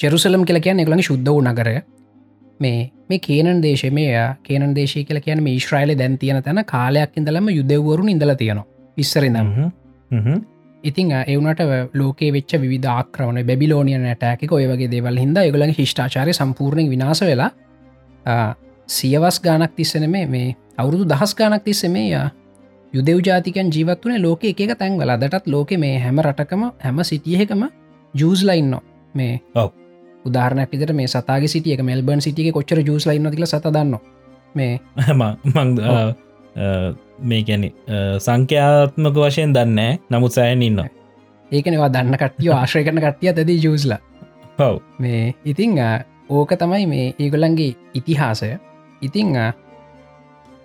චෙරුසලම් 0.00 0.44
කියල 0.44 0.60
කියන්න 0.60 0.80
එගලඟ 0.80 1.02
ශුද්ධ 1.02 1.28
වූ 1.28 1.42
නගරය. 1.42 1.76
මේ 2.60 2.90
මේ 3.08 3.18
කේනන් 3.20 3.62
දේශ 3.62 3.86
මේ 3.92 4.26
කේනන් 4.42 4.74
දේශය 4.74 5.04
කියල 5.04 5.20
කියන 5.20 5.42
මේ 5.42 5.58
ශ්‍රයිල 5.58 5.94
දැන් 5.94 6.18
තියෙන 6.18 6.42
තැන 6.42 6.64
කාලයක් 6.66 7.16
ඉඳලම 7.16 7.48
යුදවරුන් 7.50 8.08
ඉඳල 8.08 8.34
තියෙනවා. 8.34 8.66
විස්සරනම් 8.96 9.48
ඉතින් 10.84 11.12
එවනට 11.26 11.60
ලෝක 11.94 12.20
වෙච් 12.32 12.56
විධ 12.64 12.88
ආක්‍රවන 12.88 13.42
බැබිලෝනියන 13.44 14.08
ටෑක 14.14 14.52
ඔය 14.52 14.66
වගේ 14.66 14.90
දේවල් 14.90 15.16
හිද 15.16 15.38
ගලන් 15.48 15.72
හිෂ්ඨාචාරය 15.72 16.32
සම්පූර්ණ 16.32 16.90
විනාස 16.90 17.22
වෙලා 17.22 17.50
සියවස් 18.88 19.40
ගානක් 19.40 19.76
තිස්සන 19.76 20.10
මේ 20.10 20.26
මේ 20.26 20.56
අවුරුදු 20.78 21.04
දහස් 21.04 21.34
ගානක් 21.34 21.64
තිස්ස 21.64 21.84
මේ 21.88 22.10
යා 22.10 22.28
යුදෙව් 22.92 23.18
ජාතිකන් 23.20 23.70
ජීවත් 23.70 24.04
වන 24.04 24.22
ලෝක 24.22 24.44
එක 24.44 24.78
තැන්වල. 24.78 25.10
දටත් 25.14 25.46
ලෝක 25.46 25.70
මේ 25.78 25.98
හැම 25.98 26.20
රටකම 26.20 26.62
හැම 26.80 27.04
සිටියහෙකම 27.04 27.66
ජූස්ලයින්න 28.14 28.78
මේ. 29.14 29.40
උදාරනක් 30.24 30.70
විදර 30.72 30.92
මේ 30.92 31.06
සතාගේ 31.06 31.48
සිටියක 31.48 31.82
මෙල්බන් 31.82 32.20
සිටිය 32.20 32.52
කොච්චර 32.52 32.80
ජූස්ලයින්න 32.80 33.30
තිල 33.30 33.46
සතදන්න 33.46 33.98
මේ 34.54 34.80
මං 35.20 35.70
මේ 37.22 37.42
කැනෙ 37.42 37.70
සංඛ්‍යාත්මක 38.18 39.16
වශයෙන් 39.18 39.54
දන්න 39.54 40.02
නමුත් 40.10 40.32
සෑන් 40.32 40.62
ඉන්න 40.62 40.82
ඒකනවා 41.50 41.90
දන්න 41.90 42.18
කට්ටිය 42.18 42.52
ආශ්‍රය 42.52 42.84
කරන 42.84 43.00
කට්ටිය 43.00 43.32
ඇද 43.32 43.54
ජූස්ලා 43.58 44.00
ඔව්. 44.58 44.82
මේ 44.98 45.34
ඉතිං 45.44 45.78
ඕක 46.28 46.50
තමයි 46.58 46.86
මේ 46.86 47.14
ඒගොලන්ගේ 47.18 47.76
ඉතිහාසය. 47.94 48.58
ඉතිං 49.02 49.36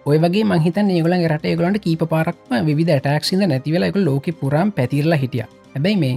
ඔය 0.06 0.18
වගේ 0.18 0.44
මහිත 0.44 0.78
ඒගොලන් 0.78 1.26
රට 1.28 1.46
ඒගොලන්ට 1.46 1.80
කීප 1.80 2.04
පාරක්ම 2.10 2.54
විධ 2.70 2.94
ටක්සිද 2.98 3.42
නැතිවෙලා 3.44 3.90
එක 3.90 3.98
ලෝක 3.98 4.26
පුරම් 4.40 4.72
පැතිරලා 4.72 5.18
හිටිය. 5.18 5.46
හැබැයි 5.74 5.98
මේ 5.98 6.16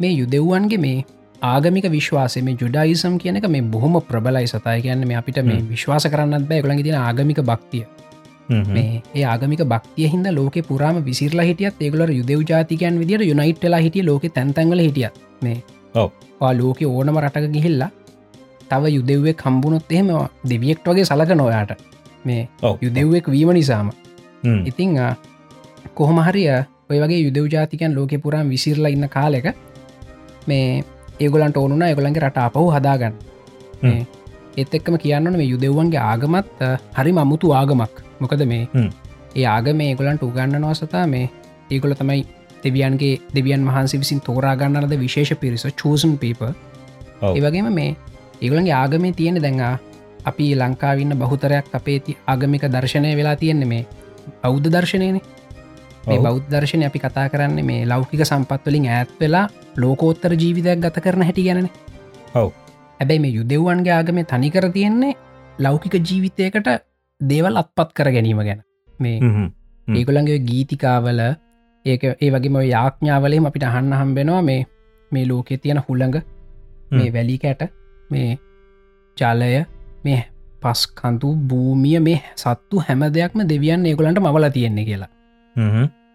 මේ 0.00 0.12
යුදෙව්වන්ගේ 0.12 0.78
මේ 0.78 1.04
ආගමික 1.42 1.86
විශ්වාසය 1.90 2.42
මේ 2.42 2.56
ජුඩයිසම් 2.60 3.18
කියනක 3.18 3.46
මේ 3.48 3.62
බොහොම 3.64 4.00
ප්‍රබලයි 4.02 4.46
සතයි. 4.46 4.82
කියන්න 4.82 5.06
මේ 5.06 5.16
අපිට 5.16 5.38
මේ. 5.42 5.60
විශ්වාස 5.70 6.06
කරන්නත් 6.06 6.48
බෑ. 6.48 6.62
ගොළඟ 6.62 6.82
තින 6.82 6.94
ආගමික 6.96 7.40
භක්තිය. 7.42 7.84
මේ 8.48 9.02
ඒ 9.14 9.24
ආගමික 9.24 9.62
භක්තිය 9.64 10.08
හිද 10.08 10.26
ලෝක 10.32 10.58
පුරාම 10.68 10.98
විසිරලා 11.04 11.46
හිටියත් 11.46 11.80
ඒගොල 11.80 12.10
යුදෙව් 12.10 12.42
ජාතිකයන් 12.50 12.98
විදිට 13.00 13.22
යුනයිට්ලා 13.22 13.80
හිටිය 13.80 14.04
ලෝක 14.04 14.26
තැන්තැන්ගල 14.34 14.78
හිටිය 14.78 15.10
මේ. 15.42 15.62
ආ 16.40 16.52
ලෝක 16.54 16.82
ඕනම 16.86 17.22
රටක 17.22 17.52
ගිහිල්ලා 17.52 17.90
තව 18.70 18.94
යුදෙව්වේ 18.96 19.34
කම්බුණොත් 19.34 19.92
එහෙම 19.92 20.10
දෙවියෙක්ට 20.50 20.88
වගේ 20.88 21.04
සලක 21.04 21.30
නොයාට 21.34 21.72
මේ 22.24 22.48
යුදෙව්වෙක් 22.82 23.30
වීම 23.30 23.52
නිසාම. 23.52 23.90
ඉතිං 24.64 24.98
කොහොම 25.94 26.18
හරිය 26.20 26.50
ඔය 26.90 26.98
වගේ 27.02 27.20
යුදෙව් 27.20 27.46
ජාතිකන් 27.52 27.94
ලෝක 27.94 28.12
පුරාම් 28.22 28.48
විසිරලා 28.48 28.90
ඉන්න 28.90 29.08
කාලෙක 29.08 29.48
මේ 30.46 30.84
ඒගොලන්ට 31.20 31.56
ඕනුන 31.56 31.82
ඒගොලන්ගේ 31.82 32.22
රට 32.22 32.38
අපහු 32.38 32.68
හදාගන්න. 32.70 33.14
ඒත් 34.56 34.74
එක්කම 34.74 34.96
කියන්නන 34.98 35.36
මේ 35.36 35.50
යුදෙව්වන්ගේ 35.52 36.02
ආගමත් 36.02 36.62
හරි 36.94 37.12
මමුතු 37.12 37.52
ආගමක්. 37.52 38.02
මොකද 38.20 38.46
මේ. 38.46 38.64
ඒ 39.36 39.46
ආගම 39.46 39.80
ඒගොලන්ට 39.80 40.22
උගන්නනවා 40.22 40.74
සතා 40.74 41.06
මේ 41.06 41.30
ඒගොල 41.70 41.94
තමයි 41.94 42.22
දෙවියන්ගේ 42.64 43.20
දෙවියන් 43.34 43.66
වහන්සේ 43.68 44.00
විසින් 44.00 44.20
තෝරාගන්නනද 44.20 44.94
විශේෂ 45.00 45.34
පිරිස 45.40 45.66
චූසන් 45.82 46.18
පීප. 46.18 46.42
ඒවගේම 47.24 47.72
මේ 47.72 47.96
ඒගොලන්ගේ 48.42 48.74
ආගමේ 48.74 49.12
තියෙන 49.12 49.42
දැඟා 49.42 49.74
අපි 50.24 50.46
ලංකාවින්න 50.54 51.18
බහුතරයක් 51.18 51.66
අපේ 51.72 51.98
ති 52.00 52.16
ආගමික 52.26 52.64
දර්ශනය 52.66 53.16
වෙලා 53.16 53.36
තියෙන්නේ 53.36 53.68
මේ 53.68 53.86
බෞද්ධ 54.42 54.68
දර්ශනයන 54.68 55.20
මේ 56.06 56.18
ඔව්. 56.18 56.24
බෞද්ධ 56.24 56.48
දර්ශනය 56.50 56.84
අපි 56.86 56.98
කතා 56.98 57.26
කරන්න 57.28 57.64
මේ 57.64 57.86
ලෞකික 57.86 58.22
සම්පත්වලින් 58.22 58.88
ඇත් 58.90 59.10
වෙලා 59.20 59.46
ලෝකෝත්තර 59.76 60.34
ජීවිතයක් 60.34 60.80
ගත 60.80 61.04
කරන 61.04 61.22
හැටි 61.22 61.46
ගැන 61.48 61.70
ඔව්. 62.34 62.50
හැබැයි 63.00 63.20
මේ 63.20 63.36
යුදෙව්වන්ගේ 63.38 63.94
ආගම 63.94 64.22
තනිකර 64.24 64.68
තියෙන්නේ 64.72 65.14
ලෞකික 65.58 65.94
ජීවිතයකට 66.00 66.68
දේවල් 67.20 67.56
අත්පත් 67.56 67.90
කර 67.94 68.12
ගැනීම 68.12 68.42
ගැන 68.42 68.62
මේ. 69.00 69.18
ඒගොළන්ගේ 69.88 70.38
ගීතිකාවල 70.40 71.20
ඒක 71.84 72.04
ඒ 72.04 72.30
වගේම 72.30 72.56
යාඥාවලෙම 72.64 73.46
අපිට 73.46 73.64
අහන්න 73.64 73.92
හම්බෙනවා 73.94 74.42
මේ 74.42 74.62
මේ 75.10 75.26
ලෝකෙ 75.28 75.56
තියෙන 75.56 75.82
හුළඟ 75.88 76.16
මේ 76.90 77.12
වැලි 77.12 77.38
කැට 77.38 77.62
මේ 78.10 78.38
ජලය 79.16 79.64
මේ 80.04 80.22
පස්කන්තු 80.62 81.28
භූමිය 81.48 81.98
මේ 82.00 82.20
සත්තු 82.36 82.80
හැම 82.80 83.00
දෙයක්ම 83.10 83.40
දෙවියන් 83.48 83.86
ඒගොලන්ට 83.86 84.20
මවල 84.20 84.48
තියෙන්නේ 84.50 84.84
කියලා. 84.84 85.10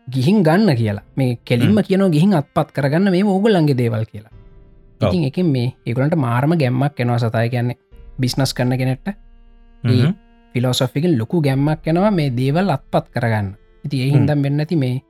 ගිහින් 0.08 0.44
ගන්න 0.44 0.76
කියලා. 0.76 1.04
මේ 1.16 1.38
කෙලින්ම 1.46 1.78
කියන 1.84 2.04
ගිහින් 2.12 2.34
අත්පත් 2.34 2.72
කරගන්න 2.74 3.12
මේ 3.12 3.24
ඕගොල්ලන්ගේ 3.26 3.78
දේවල් 3.78 4.06
කියලා. 4.06 4.32
ඉතින් 5.02 5.24
එක 5.26 5.38
මේ 5.46 5.74
ඒගොලන්ට 5.86 6.16
මාරම 6.18 6.52
ගැම්මක් 6.56 7.00
එනවා 7.00 7.20
සතයි 7.20 7.50
කියන්නේ. 7.50 7.78
බිස්නස් 8.20 8.54
කරන්න 8.54 8.78
කෙනෙට්ට 8.78 9.08
හ්ම්. 9.84 10.14
ෆිලෝසොෆිකල් 10.56 11.18
ලොකු 11.18 11.42
ගැම්මක් 11.42 11.88
යනවා 11.88 12.12
මේ 12.12 12.30
දේවල් 12.32 12.70
අත්පත් 12.70 13.08
කරගන්න. 13.10 13.48
ඉති 13.86 14.02
ඒ 14.04 14.10
හින්දම් 14.12 14.44
වෙන්න 14.44 14.60
ඇති 14.60 14.76
මේ 14.76 15.02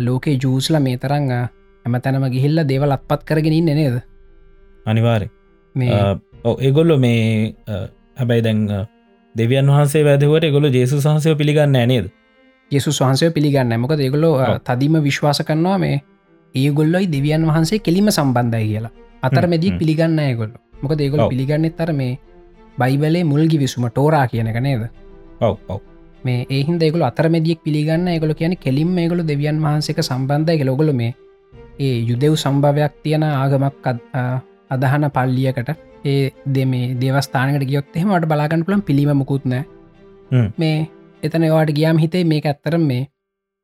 ලෝකේ 0.00 0.38
ජූස්ල 0.38 0.78
මේ 0.80 0.96
තරං 0.96 1.30
අ, 1.32 1.38
හැම 1.84 1.94
තැනම 2.00 2.24
ගිහිල්ල 2.30 2.62
දේවල් 2.68 2.92
අත්පත් 2.92 3.24
කරගෙන 3.24 3.52
ඉන්න 3.52 3.70
නේද? 3.74 3.96
අනිවාරය 4.86 5.28
ඒගොල්ලො 6.60 6.98
මේ 6.98 7.54
අ, 7.66 7.86
හැබැයි 8.16 8.42
දැන් 8.42 8.70
අ, 8.70 8.86
දෙවියන් 9.34 9.66
වහන්සේ 9.66 10.04
වැදවට 10.04 10.50
ගොල 10.50 10.64
ජේසු 10.70 11.00
සහන්සය 11.00 11.34
පිළිගන්න 11.34 11.72
නේද? 11.88 12.10
යෙසු 12.70 12.90
වහන්සය 12.90 13.30
පිළිගන්න 13.30 13.80
මොක 13.80 13.92
ඔව්. 14.48 14.58
තදිම 14.60 14.94
විශ්වාස 15.02 15.40
කරනවා 15.42 15.78
මේ 15.78 16.02
ඒගොල්ලොයි 16.54 17.06
දෙවියන් 17.06 17.46
වහන්සේ 17.46 17.78
කෙලිම 17.78 18.10
සම්බන්ධයි 18.10 18.66
කියලා. 18.68 18.90
අතර 19.22 19.46
මෙදී. 19.46 19.72
පිළිගන්න 19.78 20.18
ඇගොල්ල 20.18 20.52
මොක 20.82 20.92
ඒගොල 20.98 21.20
ඔව්. 21.20 21.30
පිළිගන්න 21.30 21.70
තර 21.70 21.92
මේ 21.92 22.18
බයිබලේ 22.78 23.24
මුල්ගි 23.24 23.58
විසුම 23.58 23.88
ටෝරා 23.88 24.26
කියනක 24.28 24.60
නේද? 24.60 24.82
ඔව් 25.40 25.56
ඔව්. 25.68 25.80
මේ 26.24 26.46
ඒහින් 26.50 26.78
දෙගොල 26.78 27.02
අතරමදියෙක් 27.02 27.60
පිළිගන්න 27.64 28.08
ගොල 28.20 28.34
කියන 28.34 28.56
කෙලින්ම 28.56 28.98
ඒගොල 28.98 29.22
දෙවියන් 29.26 29.58
වහන්සේක 29.60 30.02
සම්බන්ධය 30.02 30.64
ලොගොල 30.64 30.92
මේ 30.92 31.14
ඒ 31.78 32.04
යුදෙව් 32.08 32.34
සම්භවයක් 32.36 32.92
තියෙන 33.02 33.22
ආගමක් 33.24 33.86
අදහන 34.74 35.04
පල්ලියකට 35.16 35.70
ඒ 36.04 36.24
දෙමේ 36.54 36.86
දේවස්ථානකට 37.00 37.64
ගියොත් 37.70 37.96
එහෙමට 37.96 38.26
බලාගන්න 38.26 38.64
පුළන් 38.66 38.82
පිළිම 38.82 39.10
මුකුත්නෑ 39.16 39.64
හ්ම්. 40.30 40.48
මේ 40.58 40.76
එතන 41.22 41.44
වාට 41.50 41.72
ගියාම් 41.72 41.98
හිතේ 41.98 42.24
මේ 42.24 42.40
ඇත්තරම් 42.44 42.84
මේ 42.90 43.02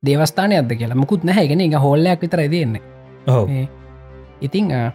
දේවස්ථානය 0.03 0.55
අද 0.59 0.71
කියලා 0.75 0.97
මුකුත් 0.97 1.25
නැහැගෙන 1.25 1.61
එක 1.61 1.75
හොල්ලයක් 1.85 2.21
විතර 2.23 2.41
දෙන්නේ 2.49 2.83
ඉතිං 4.41 4.67
ආ, 4.73 4.91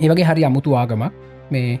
ඒ 0.00 0.08
වගේ 0.10 0.24
හරි 0.24 0.44
අමුතු 0.44 0.74
ආගමක්. 0.74 1.12
මේ 1.50 1.78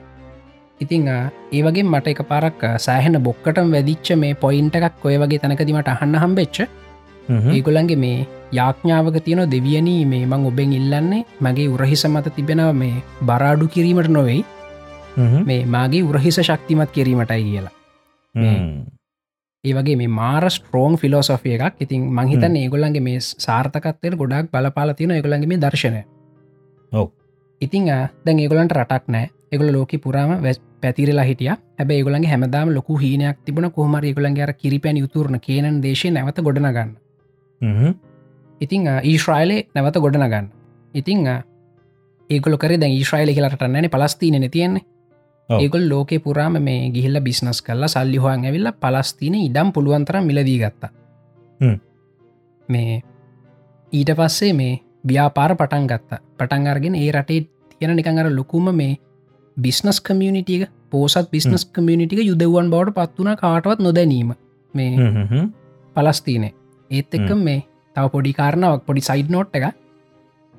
ඉතිං 0.80 1.08
ඒ 1.08 1.62
වගේ 1.64 1.82
මට 1.84 2.06
එක 2.08 2.20
පාරක් 2.30 2.60
සෑහෙන 2.78 3.18
බොක්කටම 3.22 3.72
වැදිච්ච 3.74 4.08
මේ 4.16 4.34
පොයින්ට 4.36 4.76
එකක් 4.78 5.04
ඔය 5.04 5.16
වගේ 5.18 5.38
තැනකදීමට 5.38 5.88
අහන්න 5.88 6.14
හම්බෙච්ච 6.16 6.56
ඒගොලන්ගේ 7.52 7.96
මේ 7.98 8.18
යාඥාවක 8.52 9.24
තියෙන 9.24 9.50
දෙවියනී 9.50 10.04
මේ 10.06 10.26
මං 10.26 10.46
ඔබෙන් 10.46 10.72
ඉල්ලන්නේ 10.72 11.24
මගේ 11.40 11.68
උරහිස 11.68 12.04
මත 12.06 12.34
තිබෙනව 12.36 12.72
මේ 12.74 13.02
බරාඩු 13.24 13.68
කිරීමට 13.68 14.08
නොවෙයි. 14.08 14.44
මේ 15.44 15.64
මාගේ 15.66 16.02
උරහිස 16.02 16.40
ශක්තිමත් 16.40 16.90
කිරීමටයි 16.92 17.44
කියලා. 17.44 17.72
ඒ 19.64 19.74
වගේ 19.74 19.96
මේ 19.96 20.08
මාර 20.10 20.50
ස්ට්‍රෝන් 20.50 20.96
ෆිලෝසොෆිය 20.96 21.54
එකක්. 21.58 21.74
ඉතින් 21.80 22.02
මංහිතන් 22.10 22.56
ඒගොල්ලන්ගේ 22.56 23.00
මේ 23.00 23.20
සාර්ථකත්වයට 23.20 24.16
ගොඩක් 24.16 24.50
බලපාල 24.52 24.94
තියෙන 24.94 25.10
ඒගොලන්ගේ 25.10 25.48
මේ 25.48 25.58
දර්ශනය. 25.58 26.02
ඔව්. 26.92 27.08
ඉතිං 27.60 27.86
දැන් 28.24 28.38
ඒගොලන්ට 28.38 28.72
රටක් 28.72 29.08
නෑ 29.08 29.30
එගොල 29.52 29.72
ලෝක 29.72 29.92
පුරාම 30.02 30.42
වැස් 30.42 30.60
පැතිරලා 30.80 31.24
හිටිය. 31.24 31.50
හැබ 31.78 31.90
ඒගොලන්ගේ 31.90 32.30
හැමදාම 32.30 32.74
ලොකු 32.74 32.98
හීනයක් 32.98 33.38
තිබන 33.44 33.70
කොහමර 33.70 34.04
ඒගොලන්ගේ 34.04 34.46
අර 34.46 34.52
කිරිපැන් 34.54 35.02
යුතුරන 35.02 35.40
කියනන් 35.40 35.82
දේශය 35.82 36.10
නැවත 36.10 36.42
ගොඩනගන්න 36.42 36.96
ඉතිං 38.60 38.88
ඊශ්‍රයිලේ 39.02 39.66
නැවත 39.74 39.98
ගොඩනගන්න. 39.98 40.48
ඉතිං 40.94 41.26
ඒගොල 42.30 42.56
කර 42.56 42.76
දැ 42.80 42.90
ඊශ්‍රයිල 42.90 43.34
කියලට 43.34 43.66
නැන 43.68 43.90
පලස්තිීන 43.90 44.50
තියෙන්නේ. 44.50 44.84
ඒගොල් 45.48 45.88
ලෝක 45.88 46.10
පුරාම 46.24 46.58
මේ 46.62 46.90
ගිහිල්ල 46.90 47.20
බිස්නස් 47.20 47.62
කරලා 47.62 47.88
සල්ලි 47.88 48.16
හොහන් 48.18 48.44
ඇවිල්ල 48.44 48.70
පලස්තින 48.80 49.34
ඉඩම් 49.36 49.72
පුළුවන්තර 49.72 50.20
මිලදී 50.20 50.58
ගත්තා. 50.58 50.90
මේ 52.68 53.02
ඊට 53.92 54.10
පස්සේ 54.12 54.52
මේ 54.52 54.80
ව්‍යාපාර 55.08 55.56
පටන් 55.56 55.86
ගත්ත. 55.86 56.20
පටන් 56.38 56.66
අර්ගෙන 56.66 56.94
ඒ 56.94 57.12
රටේ 57.12 57.46
තියෙන 57.70 57.96
නිකං 57.96 58.18
අර 58.18 58.30
ලොකුම 58.30 58.74
මේ 58.74 58.96
බිස්නස් 59.56 60.00
කමියනිටික 60.00 60.68
පෝසත් 60.90 61.30
බිස්නස් 61.30 61.64
කමියනිටික 61.66 62.20
යුදවන් 62.24 62.70
බවට 62.70 62.94
පත්වන 62.96 63.36
කාටවත් 63.36 63.78
නොදැනීම. 63.78 64.34
මේ 64.74 64.92
පලස්තිනේ. 65.96 66.52
ඒත් 66.90 67.14
එක්ක 67.14 67.30
මේ 67.36 67.62
තව 67.96 68.06
පොඩි 68.14 68.32
කාරණාවක් 68.38 68.86
පොඩි 68.88 69.02
සයිඩ් 69.02 69.30
නෝට් 69.30 69.56
එක 69.56 69.66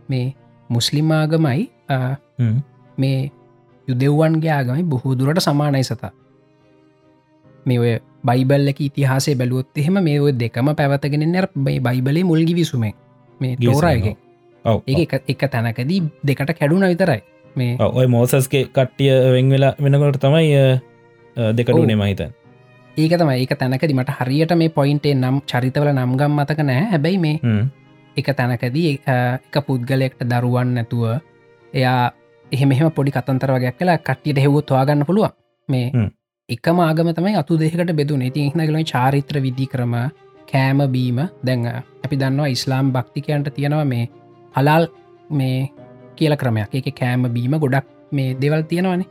මේ 0.09 0.27
මුස්ලිම් 0.69 1.11
ආගමයි. 1.11 1.69
මේ 2.97 3.31
යුදෙව්වන්ගේ 3.87 4.53
ආගමයි 4.53 4.83
බොහෝ 4.85 5.17
දුරට 5.19 5.41
සමානයි 5.47 5.83
සතා. 5.83 6.11
මේ 7.65 7.79
ඔය 7.79 7.93
බයිබල්ලක 8.23 8.79
ඉතිහාසේ 8.81 9.35
බැලුවොත් 9.35 9.77
එහෙම 9.77 9.99
මේ 10.03 10.19
ඔය 10.19 10.33
දෙකම 10.35 10.73
පැවතගෙන 10.75 11.27
නැර 11.31 11.47
බයි 11.57 11.79
බයිබලේ 11.79 12.23
මුල්ගි 12.23 12.55
විසුමෙන් 12.55 12.93
මේ 13.39 13.55
තෝරයගේ 13.57 14.15
ඔව 14.65 14.81
ඒ 14.87 15.05
එක 15.27 15.41
තැනකදී 15.47 16.01
දෙකට 16.23 16.53
කැඩුන 16.59 16.85
විතරයි. 16.85 17.21
මේ 17.55 17.77
ඔය 17.93 18.07
මෝසස්ගේ 18.07 18.65
කට්ටිය 18.67 19.13
වෙන් 19.35 19.49
වෙලා 19.49 19.73
වෙනකොට 19.79 20.19
තමයි 20.19 20.51
දෙකඩුනේ 21.57 21.95
මහිතන් 21.95 22.31
ඒක 22.97 23.13
තම 23.13 23.31
ඒක 23.31 23.51
තැනකද 23.55 23.91
මට 23.93 24.13
හරියට 24.19 24.51
මේ 24.55 24.69
පොයින්ටේ 24.71 25.15
නම් 25.15 25.35
චරිතවල 25.45 25.89
නම්ගම් 25.91 26.31
මතක 26.33 26.59
නෑ 26.63 26.85
හැබැයි 26.91 27.19
මේ 27.19 27.35
එක 28.17 28.29
තැනකදී 28.33 28.93
එක 29.07 29.57
පුද්ගලයෙක්ට 29.65 30.21
දරුවන් 30.25 30.71
නැතුව 30.75 31.03
එයා 31.73 32.11
එහෙම 32.51 32.91
පොඩි 32.91 33.11
කතන්තර 33.11 33.53
වගේ 33.55 33.73
කලා 33.73 33.97
කට්ටියට 33.99 34.39
හෙවුත් 34.39 34.71
වාගන්න 34.71 35.05
පුළුවන්. 35.05 35.35
මේ 35.69 35.91
හ්ම්. 35.93 36.09
එකම 36.49 36.79
ආගම 36.79 37.11
තමයි 37.13 37.35
අතු 37.35 37.57
දෙකට 37.57 37.93
බෙදුන. 37.93 38.21
ඉති 38.21 38.47
හිනගලන 38.47 38.85
චාරිත්‍ර 38.85 39.41
විදි 39.41 39.67
කරම 39.67 39.93
කෑම 40.51 40.81
බීම. 40.89 41.19
දැඟ 41.45 41.67
අපි 42.05 42.15
දන්නවා 42.15 42.47
ඉස්ලාම් 42.47 42.91
භක්තිකයන්ට 42.91 43.53
තියෙනවා 43.53 43.85
මේ 43.85 44.09
හලාල් 44.55 44.89
මේ 45.29 45.69
කියල 46.15 46.35
ක්‍රමයක්. 46.35 46.73
එක 46.73 46.89
කෑම 46.95 47.29
බීම 47.29 47.59
ගොඩක් 47.59 47.85
මේ 48.11 48.35
දෙවල් 48.41 48.61
තියෙනවනේ. 48.63 49.07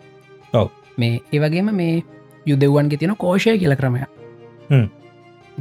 ඔව්. 0.53 0.69
මේ 0.99 1.23
ඒවගේම 1.33 1.71
මේ 1.73 2.03
යුදෙව්වන්ගේ 2.47 2.99
තියෙන 2.99 3.17
කෝෂය 3.17 3.59
කියල 3.59 3.77
ක්‍රමයක් 3.77 4.09
හ්ම්. 4.71 4.87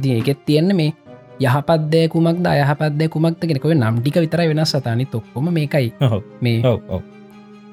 ති 0.02 0.08
ඒකෙත් 0.12 0.40
තියෙන්න 0.46 0.76
මේ 0.76 0.92
යහපත්දය 1.40 2.08
කුමක්ද 2.08 2.46
අයහපත්දය 2.46 3.08
කුමක්ත 3.08 3.40
කෙනෙකව 3.42 3.72
නම්ටික 3.74 4.16
විතර 4.16 4.40
වෙනස් 4.48 4.72
සතානි 4.72 5.06
තොක්කොම 5.06 5.50
මේකයි 5.50 5.92
මේ 6.40 6.62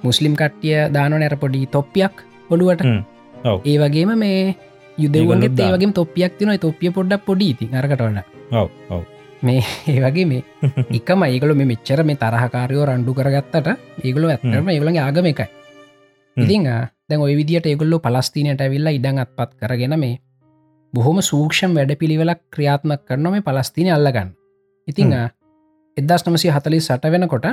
මුස්ලිම් 0.03 0.35
කට්ටිය 0.35 0.91
දාන 0.91 1.11
නැර 1.13 1.35
පොඩි 1.37 1.65
තොප්පියක්. 1.67 2.13
ඔව්. 3.43 3.59
ඒ 3.65 3.77
වගේම 3.79 4.11
මේ 4.15 4.55
යුදවන්ගේ. 4.97 5.49
ඒවගේ 5.59 5.93
තොප්පියක් 5.93 6.37
තින 6.37 6.53
තොප්පිය 6.59 6.91
පොඩ්ඩක් 6.91 7.25
පොඩි 7.25 7.53
ති 7.53 7.69
අරකට 7.73 8.01
වන්න 8.01 8.19
ඔව 8.51 8.69
ඔව 8.89 9.03
මේ 9.41 9.63
ඒ 9.87 9.99
වගේ 9.99 10.25
මේ 10.25 10.43
එකම 10.97 11.23
ඒගොල 11.23 11.55
මේ 11.55 11.65
මෙච්චර 11.65 12.03
මේ 12.03 12.15
තරහකාරයෝ 12.15 12.85
රණ්ඩු 12.85 13.13
කරගත්තට 13.13 13.67
ඒගොල 14.03 14.27
ඇත්තරම 14.27 14.69
ඒගොලගේ 14.69 15.01
ආගම 15.01 15.25
එකයි. 15.25 15.47
ඉතිං 16.37 16.67
දැන් 17.09 17.21
ඔය 17.21 17.35
විදිට 17.35 17.65
ඒගොල්ලෝ 17.65 17.99
පලස්තිනයට 17.99 18.61
ඇවිල්ලා 18.61 18.93
ඉඩං 18.97 19.19
අත්පත් 19.19 19.55
කරගෙන 19.59 19.99
මේ 19.99 20.19
බොහොම 20.93 21.21
සූක්ෂම් 21.21 21.75
වැඩ 21.75 21.95
පිළිවෙලක් 21.99 22.41
ක්‍රියාත්මක් 22.49 23.05
කරන 23.05 23.31
මේ 23.31 23.41
පලස්තින 23.41 23.89
අල්ලගන්න. 23.93 24.29
ඉතිං 24.87 25.13
එදස් 25.97 26.23
නමසි 26.27 26.49
හතලි 26.49 26.79
සට 26.79 27.11
වෙනකොට 27.11 27.47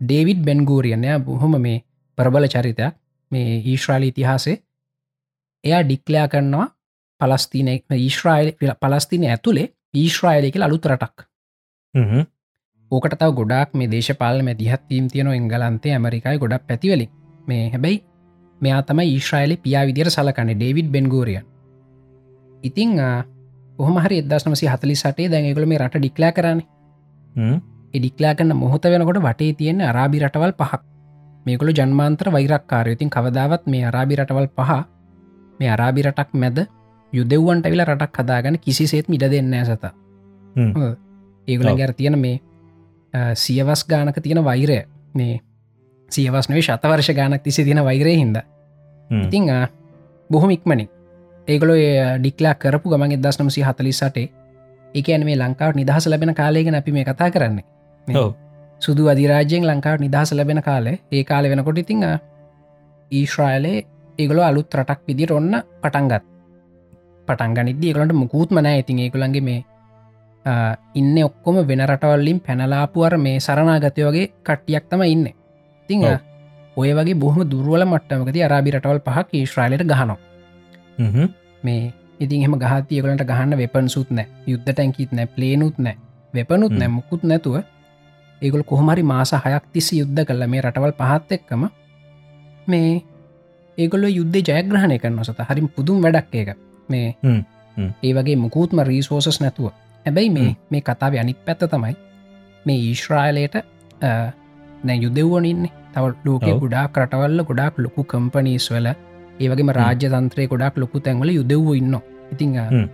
ඩේවිඩ් 0.00 0.44
බෙන්ගූරියනය 0.44 1.18
බොහොම 1.20 1.58
මේ 1.60 1.82
ප්‍රබල 2.18 2.46
චරිතයක් 2.48 2.94
මේ 3.30 3.58
ඊශ්‍රාලි 3.64 4.08
ඉතිහාසේ 4.08 4.56
එයා 5.64 5.82
ඩික්ලයා 5.82 6.28
කරනවා 6.28 6.66
පලස්තින 7.20 7.68
ඊශ්‍රයිල් 7.68 8.52
පලස්තින 8.80 9.24
ඇතුළේ 9.26 9.68
ඊශ්‍රයිලයක 9.94 10.56
අලුත් 10.58 10.86
රටක්. 10.86 11.26
ඕකට 12.90 13.14
තව 13.18 13.30
ගොඩක් 13.34 13.70
මේ 13.74 13.90
දේශපාල 13.90 14.42
මැදිහත්වීම් 14.42 15.06
තියන 15.12 15.28
එංගලන්තේ 15.28 15.92
ඇමරිකායි 15.92 16.38
ගොඩක් 16.38 16.66
පැතිවලින්. 16.66 17.10
මේ 17.46 17.70
හැබැයි 17.70 18.04
මෙයා 18.60 18.82
තම 18.82 19.00
ඊශ්‍රයිලි 19.02 19.56
පියා 19.58 19.84
විදිර 19.86 20.10
සලකන 20.10 20.50
ඩේවිඩ් 20.52 20.88
බෙන්ගෝරියන්. 20.90 21.44
ඉතිං 22.62 22.98
ඔහම 23.78 23.96
හරි 23.98 24.22
එදස්නමසි 24.22 24.66
හතලි 24.66 24.94
සටේ 24.94 25.28
දැඟගල 25.28 25.66
මේ 25.66 25.78
රට 25.78 25.98
ඩික්ලා 25.98 26.32
කරන්න. 26.32 26.60
එඩික්ලා 27.94 28.34
කන්න 28.34 28.56
මොහොත 28.56 28.84
වෙනකොට 28.84 29.20
වටේ 29.20 29.52
තියෙන 29.54 29.80
අරාබි 29.82 30.18
රටවල් 30.20 30.54
පහක් 30.54 30.82
මේකොළ 31.46 31.72
ජන්මාන්ත්‍ර 31.72 32.32
වෛරක්කාරයතින් 32.32 33.10
කවදාවත් 33.10 33.66
මේ 33.66 33.84
අරාබි 33.84 34.16
රටවල් 34.16 34.48
පහ 34.50 34.70
මේ 35.60 35.70
අරාබි 35.70 36.02
රටක් 36.02 36.30
මැද 36.34 36.58
යුදෙව්වන්ට 37.12 37.66
විල 37.66 37.84
රටක් 37.84 38.16
හදාගන්න 38.18 38.58
කිසිසේත් 38.58 39.08
මිට 39.08 39.26
දෙන්න 39.26 39.54
ඇසත 39.54 39.84
ඒගුල. 41.48 41.70
ගැර 41.76 41.92
තියෙන 41.92 42.18
මේ 42.18 42.40
සියවස් 43.34 43.84
ගානක 43.84 44.18
තියෙන 44.18 44.44
වෛරය. 44.44 44.78
මේ 45.14 45.40
සියවස්නවේ 46.14 46.62
ශතවර්ෂ 46.62 47.10
ගානක් 47.12 47.42
තිසි 47.42 47.64
තියෙන 47.64 47.84
වෛරය 47.84 48.16
හින්ද. 48.16 48.36
ඉතිං 49.18 49.50
බොහොම 50.30 50.50
ඉක්මනින්. 50.50 50.88
ඒගොලො 51.48 51.74
ඩික්ලා 52.18 52.54
කරපු 52.56 52.90
ගමන් 52.90 53.12
එදස් 53.14 53.40
නමසි 53.40 53.62
හතලි 53.62 53.92
සටේ 53.94 54.28
එකන 54.94 55.24
මේ 55.24 55.36
ලංකාවට 55.36 55.76
නිදහස 55.76 56.06
ලැබෙන 56.06 56.34
කාලයගෙන 56.34 56.74
අපි 56.74 56.92
මේ 56.92 57.04
කතා 57.04 57.30
කරන්නේ. 57.30 57.64
සුදු 58.82 59.08
අධිරාජයෙන් 59.08 59.66
ලංකාවට 59.66 60.00
නිදහස 60.00 60.32
ලැබෙන 60.32 60.62
කාලේ 60.62 60.96
ඒ 61.12 61.24
කාල 61.24 61.44
වෙනකොට 61.44 61.78
ඉතිං 61.78 62.04
ඊශ්‍රයිලේ 63.10 63.84
ඒගොල 64.18 64.40
අලුත් 64.40 64.74
රටක් 64.74 65.00
විදිට 65.06 65.30
ඔන්න 65.30 65.52
පටන්ගත් 65.82 66.24
පටන්ගනිද 67.28 67.84
ඒගලට 67.84 68.14
මුකූත්ම 68.14 68.60
නෑ 68.60 68.78
ඉතින් 68.78 68.98
ඒකුළන්ගේ 68.98 69.40
මේ 69.42 69.60
ඉන්න 70.94 71.16
ඔක්කොම 71.24 71.56
වෙන 71.62 71.82
රටවල්ලින් 71.82 72.40
පැනලාපුුවර 72.40 73.16
මේ 73.18 73.40
සරනාගතය 73.40 74.02
වගේ 74.02 74.26
කට්ටියක් 74.42 74.88
තම 74.88 75.02
ඉන්න 75.06 75.26
ඉතිං. 75.84 76.04
ඔය 76.76 76.90
වගේ 76.92 77.14
බොහම 77.16 77.40
දුර්වල 77.50 77.84
මට්ටමකති 77.84 78.42
අරාබි 78.42 78.70
රටවල් 78.70 79.00
පහක් 79.00 79.28
ඊශ්‍රයිලට 79.32 79.84
ගහනවා. 79.84 80.18
මේ 81.62 81.92
ඉතින් 82.20 82.42
එහම 82.42 82.56
ගහතියකලට 82.56 83.24
ගහන්න 83.24 83.56
වෙපන් 83.58 83.88
සුත් 83.88 84.10
නෑ 84.10 84.26
යුද්ධ 84.46 84.66
ටැන්කිත් 84.66 85.12
නෑ 85.12 85.26
පලේනුත් 85.26 85.78
නෑ 85.78 85.96
වෙපනුත්. 86.34 86.72
නෑ 86.72 86.88
මුකුත් 86.88 87.22
නැතුව 87.24 87.62
ඒගොල් 88.42 88.64
කොහමරි 88.64 89.02
මාස 89.04 89.32
හයක් 89.34 89.64
තිසි 89.72 90.00
යුද්ධ 90.00 90.24
කල්ල 90.26 90.46
මේ 90.46 90.62
රටවල් 90.62 90.94
පහත් 91.00 91.32
එක්කම 91.32 91.66
මේ 92.66 93.02
ඒගොල්ල 93.78 94.06
යුද්ධ 94.10 94.38
ජයග්‍රහණය 94.40 94.98
කරන 94.98 95.24
සත. 95.24 95.40
හරිම් 95.40 95.68
පුදුම් 95.68 96.02
වැඩක් 96.02 96.34
ඒක. 96.34 96.56
මේ. 96.88 97.08
ඒ 98.02 98.12
වගේ 98.12 98.36
මුකූත්ම 98.36 98.82
රීසෝසස් 98.82 99.40
නැතුව. 99.40 99.72
හැබැයි 100.06 100.30
මේ. 100.30 100.56
මේ 100.70 100.82
කතාව 100.82 101.18
අනිත් 101.20 101.38
පැත්ත 101.46 101.66
තමයි 101.66 101.94
මේ 102.66 102.78
ඊශ්‍රායලයට 102.80 103.54
නැ 104.84 104.96
යුදෙව්වන 105.04 105.46
ඉන්න. 105.52 105.64
තව 105.94 106.04
ලෝක. 106.26 106.46
ගොඩා 106.62 106.86
කරටවල්ල 106.94 107.40
ගොඩක් 107.50 107.76
ලොකු 107.84 108.02
කම්පනීස් 108.12 108.66
වල 108.74 108.88
ඒවගේම 109.42 109.70
රාජ්‍ය 109.78 110.06
තන්ත්‍රය 110.14 110.46
ගොඩක් 110.52 110.76
ලොකු 110.82 111.00
තැන්වල 111.06 111.30
යුදෙව්ව 111.38 111.68
ඉන්න 111.80 111.96
ඉතිං 112.32 112.56
හ්ම්. 112.72 112.86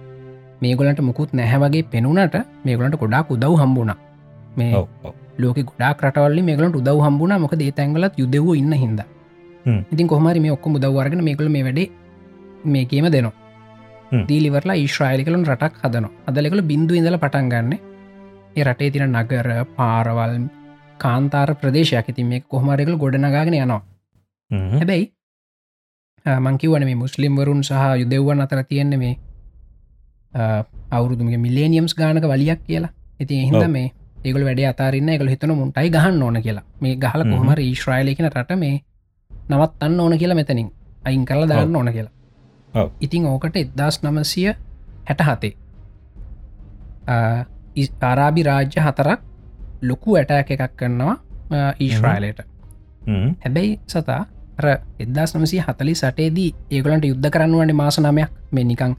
මේගොලට 0.62 1.00
මුකුත් 1.09 1.31
නැහැවගේ 1.38 1.88
පෙනුනට 1.92 2.37
මේගොලට 2.66 2.96
ගොඩක් 3.03 3.31
උදව් 3.37 3.55
හම්බුණ. 3.62 3.92
මේ 4.59 4.72
ලෝක 5.42 5.59
ගොඩා 5.70 5.92
රටවල්ල 5.94 6.38
මේගලට 6.48 6.76
උදව් 6.83 7.00
හම්බුණ. 7.07 7.35
මොක 7.44 7.55
ඒ 7.59 7.72
තැන්ගලත් 7.79 8.14
යුදෙව 8.22 8.48
ඉන්න 8.61 8.72
හිද. 8.83 9.00
ඉතින් 9.92 10.07
කොහමරි 10.12 10.40
මේ 10.40 10.55
ඔක්කොම 10.57 10.79
උදව්වර්ගෙන 10.79 11.24
මේකල 11.29 11.48
මේ 11.57 11.64
වැඩේ 11.68 11.88
මේකේම 12.74 13.07
දෙනවා. 13.16 13.35
දීලිවරලා 14.29 14.76
ඊශ්‍රයිලිකලන් 14.83 15.44
රටක් 15.50 15.74
හදන 15.83 16.07
අදලෙකළ 16.29 16.62
බින්දු 16.70 16.94
ඉඳල 17.00 17.18
පටන් 17.24 17.50
ගන්න. 17.53 17.72
ඒ 18.59 18.64
රටේ 18.68 18.90
තින 18.94 19.05
නගර 19.12 19.48
පාරවල් 19.76 20.33
කාන්තාර 21.00 21.54
ප්‍රදේශයක්. 21.54 22.08
ඉතින් 22.08 22.26
මේ 22.26 22.40
කොහමරකල 22.42 22.96
ගොඩනගාගෙන 22.96 23.56
යනවා. 23.56 23.82
හැබැයි 24.74 25.06
මංකිවන 26.26 26.84
මේ 26.84 26.94
මුස්ලිම් 26.96 27.36
වරුන් 27.36 27.62
සහ 27.62 27.72
යුදෙව්වන් 27.96 28.40
අතර 28.40 28.62
තියෙන්නේ 28.64 28.98
මේ 28.98 29.14
අවුරුදුම 30.90 31.28
මිලේනියම්ස් 31.38 31.94
ගානක 31.94 32.24
වලියක් 32.24 32.60
කියලා. 32.64 32.92
ඉති 33.20 33.34
එහිද 33.36 33.68
මේ 33.68 33.92
ඒගල 34.24 34.44
වැඩ 34.44 34.62
අතාරන්න 34.66 35.08
එකල 35.10 35.28
හිතන 35.28 35.54
මුන්ටයි 35.54 35.90
ගහන්න 35.90 36.22
ඕන 36.22 36.42
කියලා. 36.42 36.64
මේ 36.80 36.96
ගහල 36.96 37.22
කොහමර 37.26 37.58
ඊශ්‍රයිලයකන 37.60 38.30
රට 38.30 38.58
මේ 38.58 38.76
නවත් 39.50 39.82
අන්න 39.82 40.00
ඕන 40.00 40.18
කියලා 40.18 40.36
මෙතනින්. 40.36 40.70
අයින් 41.04 41.24
කරලා 41.24 41.48
දාන්න 41.48 41.76
ඕන 41.76 41.92
කියලා. 41.92 42.14
ඉතිං 43.00 43.26
ඕකට 43.26 43.56
එදදාස් 43.56 44.02
නමසය 44.02 44.46
හැට 45.06 45.22
හතේ 45.22 45.54
ආරාබි 48.02 48.42
රාජ්‍ය 48.42 48.78
හතරක් 48.78 49.20
ලොකු 49.82 50.16
ඇටෑක 50.16 50.50
එකක් 50.50 50.76
කරනවා 50.76 51.16
ඊශ්‍රයිලයට. 51.78 52.40
හැබැයි 53.44 53.80
සතා 53.86 54.22
එදදා 54.98 55.26
නමසි 55.34 55.60
හතලි 55.66 55.94
සටේදී 55.94 56.48
ඒගලන්ට 56.70 57.04
යුද්ධ 57.04 57.30
කරන්න 57.34 57.54
වන්නේ 57.60 57.78
මාස 57.82 58.00
නමයක් 58.00 58.30
මේ 58.52 58.64
නිකං 58.64 58.96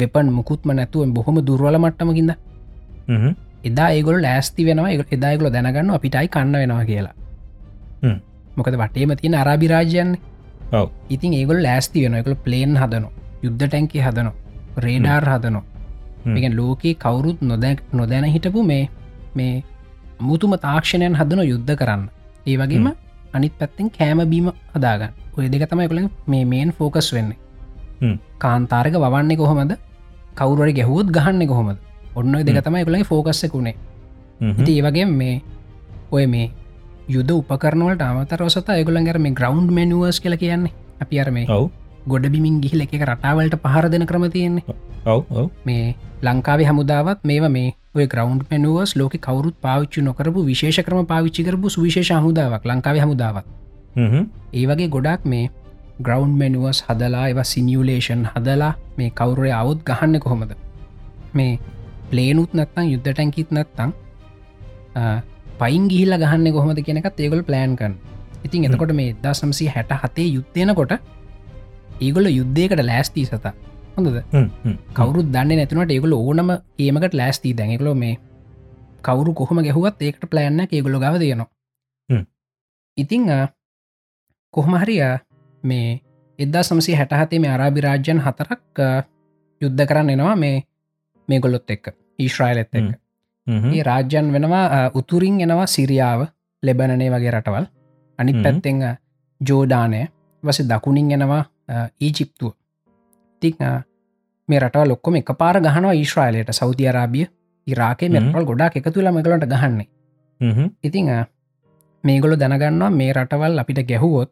වෙපන් 0.00 0.30
මුකුත්ම 0.36 0.72
නැතුව 0.74 1.10
බොහොම 1.16 1.40
දුර්වල 1.48 1.78
මට්ටමකින්ද. 1.78 2.32
එදා 3.64 3.88
ඒගොල 3.96 4.22
ලෑස්ති 4.22 4.66
වෙනවා 4.66 4.92
එදායිගොල 5.16 5.50
දැනගන්න 5.52 5.90
අපිටයි 5.96 6.28
කන්න 6.28 6.56
වෙනවා 6.62 6.84
කියලා. 6.90 7.14
මොකද 8.56 8.74
වටේම 8.82 9.12
තියෙන 9.20 9.36
අරාභිරාජයන්න 9.42 10.16
ඉතින් 11.10 11.32
ඒගොල් 11.34 11.62
ලෑස්ති 11.66 12.04
වෙන 12.04 12.14
එකල 12.14 12.34
ප්ලේන් 12.46 12.76
හදන 12.82 13.06
යුද්ධ 13.44 13.62
ටැන්කි 13.62 14.02
හදන 14.06 14.32
රේඩාර් 14.84 15.24
හදනවා. 15.32 15.64
මේක 16.24 16.54
ලෝකයේ 16.58 16.94
කවුරුත් 17.04 17.40
නොදැක් 17.42 17.78
නොදැන 17.92 18.24
හිටපු 18.34 18.62
මේ 18.64 18.84
මේ 19.34 19.54
මුතුම 20.20 20.58
තාක්ෂණයන් 20.58 21.14
හදන 21.14 21.40
යුද්ධ 21.44 21.74
කරන්න. 21.76 22.08
ඒ 22.46 22.56
වගේම 22.56 22.92
අනිත් 23.32 23.54
පැත්තෙන් 23.58 23.90
කෑම 23.90 24.20
බීම 24.30 24.52
හදාගන්න. 24.74 25.12
ඔය 25.36 25.48
දෙක 25.48 25.66
තමයි 25.70 25.88
කළ 25.88 26.08
මේ 26.26 26.44
මේන් 26.44 26.72
ෆෝකස් 26.72 27.12
වෙන්නේ. 27.12 27.38
කාන්තාරක 28.38 28.94
වන්නේ 29.06 29.36
කොහොමද? 29.36 29.74
කවුරට 30.34 30.74
ගැහුවත් 30.74 31.08
ගහන්න 31.10 31.46
කොහොමද? 31.46 31.78
ඔන්න 32.14 32.32
දෙක 32.44 32.62
තමයි 32.64 32.84
කළගේ 32.84 33.04
ෆෝකස්සකුණේ 33.04 33.76
ඉති 34.40 34.78
ඒ 34.78 34.82
වගේ 34.82 35.06
මේ 35.06 35.42
ඔය 36.10 36.26
මේ 36.26 36.50
යුද 37.08 37.30
උපකරනවලට 37.30 38.02
අමතරවසත 38.02 38.68
ඇගුලන් 38.68 39.06
ගර 39.06 39.18
මේ 39.18 39.36
ග්‍රවන්් 39.38 39.66
මනුවස් 39.68 40.20
කියල 40.20 40.36
කියන්නේ. 40.36 40.72
අපි 41.02 41.20
අර 41.20 41.30
මේ 41.30 41.46
ඔව්. 41.48 41.70
ගොඩ 42.08 42.26
බිමින් 42.32 42.60
ගිහිල 42.60 42.84
එක 42.84 42.94
රටාවලට 43.00 43.56
පහර 43.64 43.88
දෙන 43.90 44.06
ක්‍රම 44.06 44.26
තියෙන්නේ. 44.30 44.64
ඔව්. 45.06 45.50
මේ 45.64 45.94
ලංකාවේ 46.22 46.68
හමුදාවත් 46.70 47.24
මේවා 47.24 47.52
මේ 47.56 47.74
ඔය 47.94 48.06
ග්‍රවන්් 48.06 48.38
පනුවස් 48.44 48.92
ලෝක 48.96 49.14
කවරුත් 49.18 49.56
පාවිච්චි 49.60 50.02
නොකරපු 50.02 50.40
විශේෂ 50.44 50.78
ක්‍රම 50.80 51.06
පාවිච්චි 51.06 51.42
කරපු 51.44 51.70
සුවිශේෂ 51.70 52.10
හමුදාවක් 52.12 52.64
ලංකාව 52.64 52.96
හමුදාවත් 52.98 53.46
ඒ 54.52 54.64
වගේ 54.66 54.88
ගොඩක් 54.88 55.22
මේ 55.24 55.44
ග්‍රවන්් 56.00 56.32
මනුවස් 56.40 56.80
හදලා 56.86 57.26
එව 57.28 57.38
සිනිියලේෂන් 57.44 58.24
හදලා 58.28 58.72
මේ 58.96 59.10
කවුරය 59.12 59.50
අවුත් 59.52 59.84
ගහන්න 59.84 60.18
කොහොමද? 60.18 60.50
මේ 61.34 61.52
ප්ලේනුත් 62.10 62.50
නැත්තං 62.52 62.90
යුද්ධ 62.90 63.06
ටැන්කිත් 63.08 63.52
නැත්තං 63.52 63.94
පයින් 65.60 65.86
ගිහිල්ල 65.88 66.16
ගහන්න 66.18 66.52
කොහොමද 66.52 66.80
කෙනෙකත් 66.82 67.20
ඒගොල් 67.20 67.42
ප්ලෑන් 67.42 67.76
කන් 67.76 67.94
ඉතින් 68.44 68.66
එතකොට 68.66 68.92
මේ 68.92 69.14
දා 69.22 69.34
සම්සි 69.34 69.68
හැට 69.68 69.94
හතේ 70.00 70.26
යුද්ධයනකොට 70.28 70.96
ඒගොල්ල 72.00 72.28
යුද්ධයකට 72.30 72.82
ලෑස්තිී 72.82 73.26
සත 73.26 73.54
හොඳද? 73.96 74.18
කවුරුත් 74.92 75.28
දන්න 75.32 75.56
නැතිනට 75.58 75.90
ඒගොල 75.90 76.12
ඕනම 76.12 76.50
ඒමකට 76.78 77.14
ලෑස්තිී. 77.14 77.56
දැනෙකලෝ 77.58 77.94
මේ 77.94 78.14
කවුරු 79.02 79.34
කොහොම 79.34 79.62
ගැහුවත් 79.66 80.02
ඒකට 80.02 80.24
ප්ලෑන්න 80.30 80.66
ඒගොල 80.70 80.98
ගව 80.98 81.14
දෙනවා. 81.22 81.48
ඉතිං 82.98 83.24
කොහමහරිය 84.54 85.02
මේ 85.64 86.00
එදදා 86.38 86.62
සමසි 86.62 86.94
හැටහතේ 86.94 87.38
මේ 87.38 87.50
අරාභිරාජ්‍යන් 87.50 88.20
හතරක් 88.20 88.84
යුද්ධ 89.60 89.86
කරන්න 89.88 90.10
එනවා 90.10 90.36
මේ 90.36 90.56
මේ 91.28 91.40
ගොල්ලොත් 91.40 91.70
එක්ක 91.70 91.94
ඊශ්‍රයිලෙත් 92.18 92.74
එක්ක. 92.74 92.90
ඒ 93.46 93.82
රාජ්‍යන් 93.82 94.32
වෙනවා 94.32 94.90
උතුරින් 94.94 95.40
එනවා 95.40 95.66
සිරියාව 95.66 96.26
ලෙබනනේ 96.62 97.10
වගේ 97.10 97.30
රටවල්. 97.30 97.66
අනිත් 98.18 98.42
පැත්තෙං 98.42 98.84
ජෝඩානය 99.40 100.06
වස 100.42 100.60
දකුණින් 100.70 101.10
එනවා 101.16 101.42
ඊජිප්තුව 102.00 102.52
ති 103.44 103.54
මේ 104.48 104.60
රට 104.60 104.88
ලොක්කොම 104.88 105.16
එක 105.20 105.32
පාර 105.38 105.56
ගහනවා 105.60 105.94
ඊශ්‍රයිලයට. 106.00 106.52
සෞති 106.60 106.88
අරාබිය 106.88 107.26
ඉරාකේ 107.66 108.08
මෙරටල් 108.14 108.44
ගොඩක් 108.50 108.76
එක 108.78 108.92
තුළ 108.94 109.10
මෙගලට 109.16 109.46
ගහන්නේ. 109.52 109.88
ඉතිං 110.82 111.10
මේගොලු 112.04 112.36
දැනගන්නවා 112.40 112.90
මේ 113.00 113.12
රටවල් 113.12 113.60
අපිට 113.62 113.80
ගැහුවොත් 113.90 114.30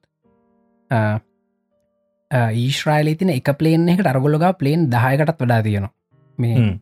ඊශ්‍රයිල 2.55 3.09
තින 3.19 3.31
එක 3.31 3.49
පලේන් 3.59 3.89
එකට 3.89 4.09
අරගොලගා 4.13 4.53
පලේන් 4.61 4.89
දායකටත් 4.95 5.41
වඩා 5.41 5.63
තියෙනවා. 5.63 5.93
මේ 6.39 6.79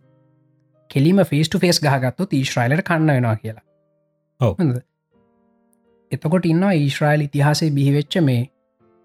කෙලිම 0.90 1.18
ෆේස්ට 1.30 1.58
ෆේස් 1.62 1.78
ගහගත්තු 1.80 2.28
ඊශ්‍රයිලට 2.32 2.86
කන්න 2.88 3.12
වෙනවා 3.16 3.36
කියලා. 3.36 3.64
ඔව. 4.40 4.54
එතකොට 6.12 6.46
ඉන්න 6.46 6.64
ඊශ්‍රයිල් 6.72 7.26
ඉතිහාසේ 7.28 7.70
බිහිවෙච්ච 7.70 8.20
මේ 8.28 8.42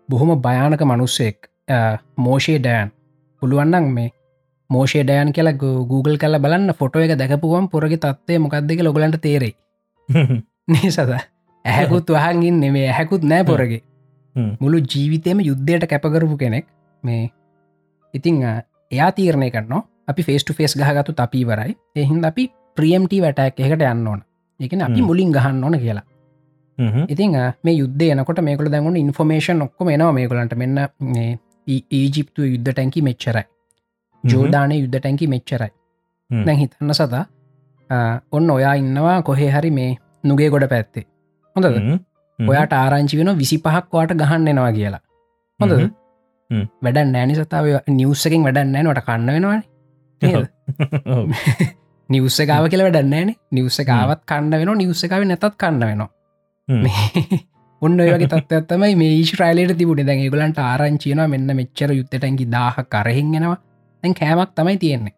බොහොම 0.10 0.34
භයානක 0.42 0.82
මනුස්සෙක් 0.92 1.50
මෝෂේ 2.18 2.60
ඩෑන් 2.60 2.95
පුළුවන්නන් 3.46 3.90
මේ 3.94 4.10
මෝෂේ 4.70 5.04
ඩයන් 5.04 5.32
කියලා 5.32 5.56
Google 5.86 6.18
කල 6.18 6.38
බලන්න 6.40 6.74
ෆොටෝ 6.76 7.02
එක 7.02 7.16
දැකපුුවම් 7.16 7.70
පොරග 7.70 7.96
තත්වය 7.98 8.40
මොකක්දක 8.40 8.84
ලොගලන්ට 8.84 9.22
තේරෙයි. 9.22 9.56
නිසද 10.68 11.12
ඇහැකුත් 11.66 12.10
වහන්ගින් 12.12 12.60
නෙමේ 12.60 12.88
ඇහැකුත් 12.88 13.24
නෑ 13.26 13.44
පොරගේ. 13.46 13.82
මුළු 14.60 14.80
ජීවිතයම 14.86 15.40
යුද්ධයට 15.42 15.88
කැපකරපු 15.88 16.38
කෙනෙක් 16.38 16.66
මේ 17.04 17.30
ඉතිං 18.14 18.42
එයා 18.92 19.12
තීරණය 19.12 19.52
කරනවා 19.52 19.84
අපි 20.08 20.22
ෆේස්ට 20.24 20.52
ෆේස් 20.54 20.76
ගහගතු 20.76 21.14
තපීවරයි 21.14 21.78
එහින්ද 21.96 22.26
අපි 22.26 22.50
ප්‍රියම්ට 22.78 23.14
වැටක් 23.20 23.62
එකට 23.62 23.82
යන්න 23.84 24.08
ඕන. 24.08 24.22
එකන 24.60 24.82
අපි 24.82 25.02
මුලින් 25.02 25.32
ගහන්න 25.32 25.64
ඕන 25.64 25.80
කියලා. 25.80 26.06
ඉතිං 27.08 27.36
මේ 27.64 27.76
යුද්ධ 27.76 28.06
එනකොට 28.08 28.42
මේකල 28.42 28.70
දැන්ගුණ 28.70 28.98
ඉන්ෆෝමේෂන් 28.98 29.62
ඔක්කොම 29.62 29.90
එනවා 29.90 30.14
මේකලන්ට 30.14 30.56
මෙන්න 30.56 30.78
ඊජිප්තු 31.68 32.42
යුද්ධ 32.44 32.72
ටැන්කි 32.72 33.02
මෙච්චරයි. 33.02 33.46
ජෝදානය 34.24 34.80
යුද්ධ 34.80 34.98
ටැන්කි 34.98 35.28
මෙච්චරයි. 35.28 35.72
දැන් 36.30 36.58
හිතන්න 36.58 36.94
සතා 36.94 37.26
ඔන්න 38.32 38.50
ඔයා 38.50 38.74
ඉන්නවා 38.76 39.20
කොහේ 39.22 39.52
හරි 39.52 39.72
මේ 39.72 39.92
නුගේ 40.24 40.50
ගොඩ 40.50 40.68
පැත්තේ. 40.70 41.06
හොඳද? 41.56 41.78
ඔයාට 42.40 42.74
ආරංචි 42.74 43.18
වෙන 43.18 43.38
විසි 43.38 43.58
පහක් 43.60 43.94
වාට 43.94 44.16
ගහන්නෙනවා 44.16 44.72
කියලා. 44.72 45.04
හොඳද? 45.60 45.74
වැඩ 46.84 47.02
නෑනි 47.08 47.36
සතාව 47.36 47.72
නිවස්සකින් 47.94 48.44
වැඩ 48.44 48.62
නෑනට 48.68 49.06
කන්න 49.06 49.34
වෙනවානේ. 49.34 49.74
නිවස්ස 52.10 52.40
ගාව 52.42 52.68
කියල 52.72 52.84
වැඩන්නෑන 52.84 53.34
නිවස්ස 53.52 53.82
ගාවත් 53.84 54.24
කන්න 54.26 54.54
වෙන 54.54 54.78
නිවස්සකාව 54.78 55.24
නැතත් 55.24 55.52
කන්න 55.56 55.84
වෙනවා 55.84 56.10
ඔන්න 57.86 58.02
ඔයගේ 58.02 58.28
තත්වත්තමයි 58.28 58.96
මේ 59.02 59.22
ශ්‍රයිලට 59.30 59.78
තිබුණ. 59.78 60.06
දැන් 60.08 60.26
ගලන්ට 60.26 60.60
ආරංචියන 60.64 61.24
මෙන්න 61.30 61.56
මෙච්චර 61.60 61.94
යුත්තටැන්කි 62.00 62.52
දාහ 62.52 62.76
කරහෙන්ගෙනවා 62.90 63.58
දැන් 64.04 64.14
කෑමක් 64.14 64.52
තමයි 64.58 64.78
තියෙන්නේ. 64.78 65.16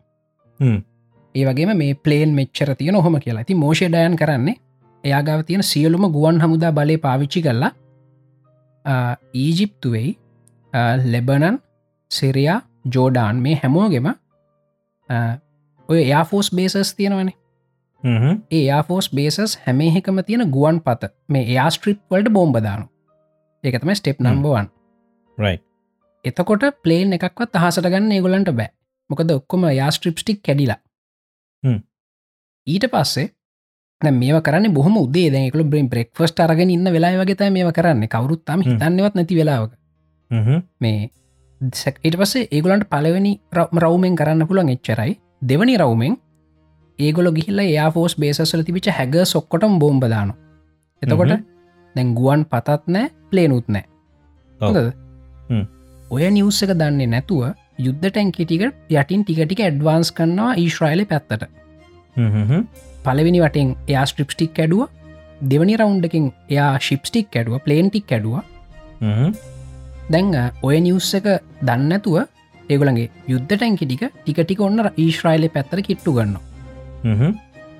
ඒ 1.35 1.43
වගේම 1.45 1.75
මේ 1.77 1.99
ප්ලේන් 2.05 2.31
මෙච්චර 2.39 2.75
තියෙන 2.75 3.01
හොම 3.07 3.19
කියලා. 3.19 3.43
ඇති 3.43 3.55
මෝෂය 3.55 3.89
ඩයන් 3.89 4.17
කරන්නේ 4.21 4.57
එයාගාව 5.03 5.43
තියෙන 5.47 5.63
සියලුම 5.63 6.07
ගුවන් 6.11 6.41
හමුදා 6.41 6.71
බලය 6.73 6.97
පාවිච්චි 6.99 7.41
කරලා 7.41 7.71
ඊජිප්තුවෙයි 9.35 10.11
ලෙබනන් 11.05 11.59
සිරයා 12.11 12.61
ජෝඩාන් 12.95 13.43
මේ 13.45 13.59
හැමෝගෙම 13.63 14.07
ඔය 15.89 15.99
යාෆෝස් 16.03 16.49
බේසස් 16.51 16.93
තියෙනවනේ 16.95 17.35
ඒ 18.03 18.63
යාෆෝස් 18.63 19.09
බේසස් 19.11 19.57
හැමහෙකම 19.61 20.19
තියෙන 20.21 20.45
ගුවන් 20.49 20.81
පත 20.81 21.11
මේ 21.27 21.45
එයා 21.45 21.69
ස්ට්‍රිප් 21.69 21.99
වලට 22.11 22.31
බෝම්බදානු 22.31 22.85
ඒකතම 23.63 23.93
ස්ටෙප් 23.93 24.19
නම්බවන් 24.21 24.69
එතකොට 26.25 26.67
ප්ලේන් 26.83 27.13
එකක්වත් 27.13 27.57
අහසට 27.57 27.85
ගන්න 27.85 28.11
ඒගොලන්ට 28.11 28.51
බෑ 28.53 28.69
මොකද 29.09 29.31
ඔක්කොම 29.31 29.65
යා 29.71 29.89
ස්ට්‍රිප්ස්ටික් 29.91 30.41
කැඩිලා 30.41 30.79
ඊට 32.67 32.87
පස්සේ 32.87 33.27
මේ 34.01 34.41
කරන්න 34.41 34.73
බොහම 34.73 34.97
උදේ 34.97 35.29
දැකල 35.29 35.63
බ්‍රම් 35.65 35.89
බ්‍රෙක්ෆස්ට 35.89 36.39
අරගෙන 36.39 36.69
ඉන්න 36.69 36.91
වෙලා 36.91 37.13
වගේ 37.17 37.49
මේ 37.51 37.71
කරන්න 37.71 38.07
කවරුත්තම 38.07 38.61
හිතන්නවත් 38.61 39.15
නැති 39.15 39.39
වෙලාවක 39.39 39.73
මේ 40.79 41.09
ඊට 41.61 42.15
පස්සේ 42.15 42.47
ඒගොලන්ට 42.51 42.87
පලවෙනි 42.87 43.33
රවමෙන් 43.53 44.15
කරන්න 44.15 44.47
පුළන් 44.47 44.69
එච්චරයි 44.69 45.17
දෙවනි 45.43 45.77
රවමෙන් 45.77 46.17
ඒගොල 46.99 47.29
ගිහිල්ල 47.37 47.61
යා 47.67 47.89
ෆෝස් 47.91 48.15
බේසල 48.21 48.63
තිබිච 48.67 48.89
හැග 48.97 49.15
සොක්කොටම් 49.25 49.79
බෝම්බදාන 49.81 50.33
එතකොට 51.01 51.33
දැන් 51.95 52.13
ගුවන් 52.19 52.45
පතත් 52.51 52.93
නෑ 52.95 53.11
ප්ලේනුත් 53.31 53.67
නෑ. 53.67 53.85
ඔය 56.09 56.29
නිවස්ස 56.31 56.63
එක 56.65 56.73
දන්නේ 56.81 57.11
නැතුව 57.13 57.43
යුද්ධ 57.85 58.05
ටැන්කිටිකට 58.05 58.93
යටින් 58.93 59.23
ටිකටික 59.23 59.61
ඇඩ්වාන්ස් 59.61 60.11
කරන්නවා 60.11 60.55
ඊශ්‍රයිල 60.55 61.05
පැත්තට. 61.11 61.43
පලවෙනි 63.05 63.43
වටෙන් 63.43 63.75
එයා 63.87 64.05
ස්ට්‍රිප්ස්ටික් 64.05 64.53
කැඩුව. 64.53 64.87
දෙවනි 65.43 65.77
රවුන්්ඩකින් 65.77 66.25
එයා 66.49 66.71
ශිප්ස්ටික් 66.79 67.29
කැඩුව 67.33 67.61
ප්ලේන්ටික් 67.65 68.07
කැඩුව. 68.07 68.41
දැන් 70.09 70.33
ඔය 70.63 70.81
නිවස් 70.81 71.13
එක 71.13 71.27
දන්නඇතුව 71.61 72.17
ඒගොලගේ 72.69 73.09
යුද්ධ 73.27 73.47
ටැන්කි 73.49 73.85
ටික 73.85 74.03
ටික 74.15 74.39
ටික 74.41 74.61
ඔන්න 74.61 74.89
ඊශ්‍රයිලය 74.97 75.49
පැත්තර 75.49 75.81
කිට්ටු 75.81 76.13
ගන්න 76.13 76.37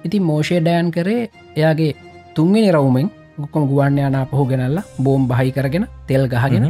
ඉති 0.03 0.19
මෝෂය 0.21 0.59
ඩයන් 0.59 0.91
කරේ 0.91 1.21
එයාගේ 1.55 1.91
තුන්ගෙන 2.35 2.67
රවුමෙන් 2.71 3.07
ගොකොම 3.37 3.63
ගුවන්න 3.67 3.99
යනා 4.01 4.25
පහු 4.27 4.45
ගෙනල්ලා 4.45 4.85
බෝම් 4.99 5.27
බහි 5.27 5.51
කරගෙන 5.51 5.87
තෙල් 6.07 6.27
ගහගෙන 6.27 6.67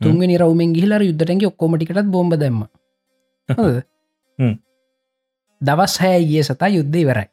තුන්ගෙන 0.00 0.34
රවුමෙන් 0.36 0.74
ගිහිලර 0.74 1.02
යුද්ධටැන්ගේ 1.02 1.48
ඔක්කොමටිකටත් 1.48 2.08
බොම්බ 2.08 2.36
දෙම 2.36 2.60
දවස් 5.60 5.94
හෑ 5.98 6.22
ගිය 6.24 6.42
සතා 6.42 6.70
යුද්ධය 6.70 7.02
වරයි 7.04 7.28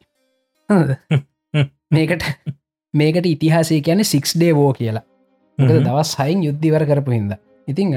මේකට 1.92 2.24
මේකට 2.94 3.26
ඉතිහාසය 3.28 3.82
කියන 3.82 4.04
සික්ස් 4.04 4.36
ඩේ 4.36 4.54
වෝ 4.54 4.74
කියලා. 4.74 5.04
දවස් 5.58 6.12
හයින් 6.18 6.44
යුද්ධිවර 6.44 6.86
කරපු 6.86 7.12
හින්ද. 7.12 7.34
ඉතිං 7.68 7.96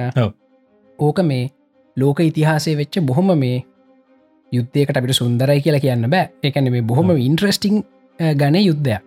ඕක 0.98 1.18
මේ 1.22 1.44
ලෝක 1.96 2.20
ඉතිහාසය 2.20 2.76
වෙච්ච 2.76 3.00
බොහොම 3.02 3.32
මේ 3.38 3.64
යුද්ධයකට 4.56 4.96
අපිට 5.00 5.18
සුන්දරයි 5.20 5.60
කියලා 5.64 5.84
කියන්න 5.84 6.08
බෑ. 6.14 6.30
එකන 6.42 6.70
මේ 6.76 6.86
බොහොම 6.90 7.10
ඉන්ට්‍රස්ටිං 7.16 7.82
ගන 8.40 8.56
යුද්ධයක්. 8.60 9.02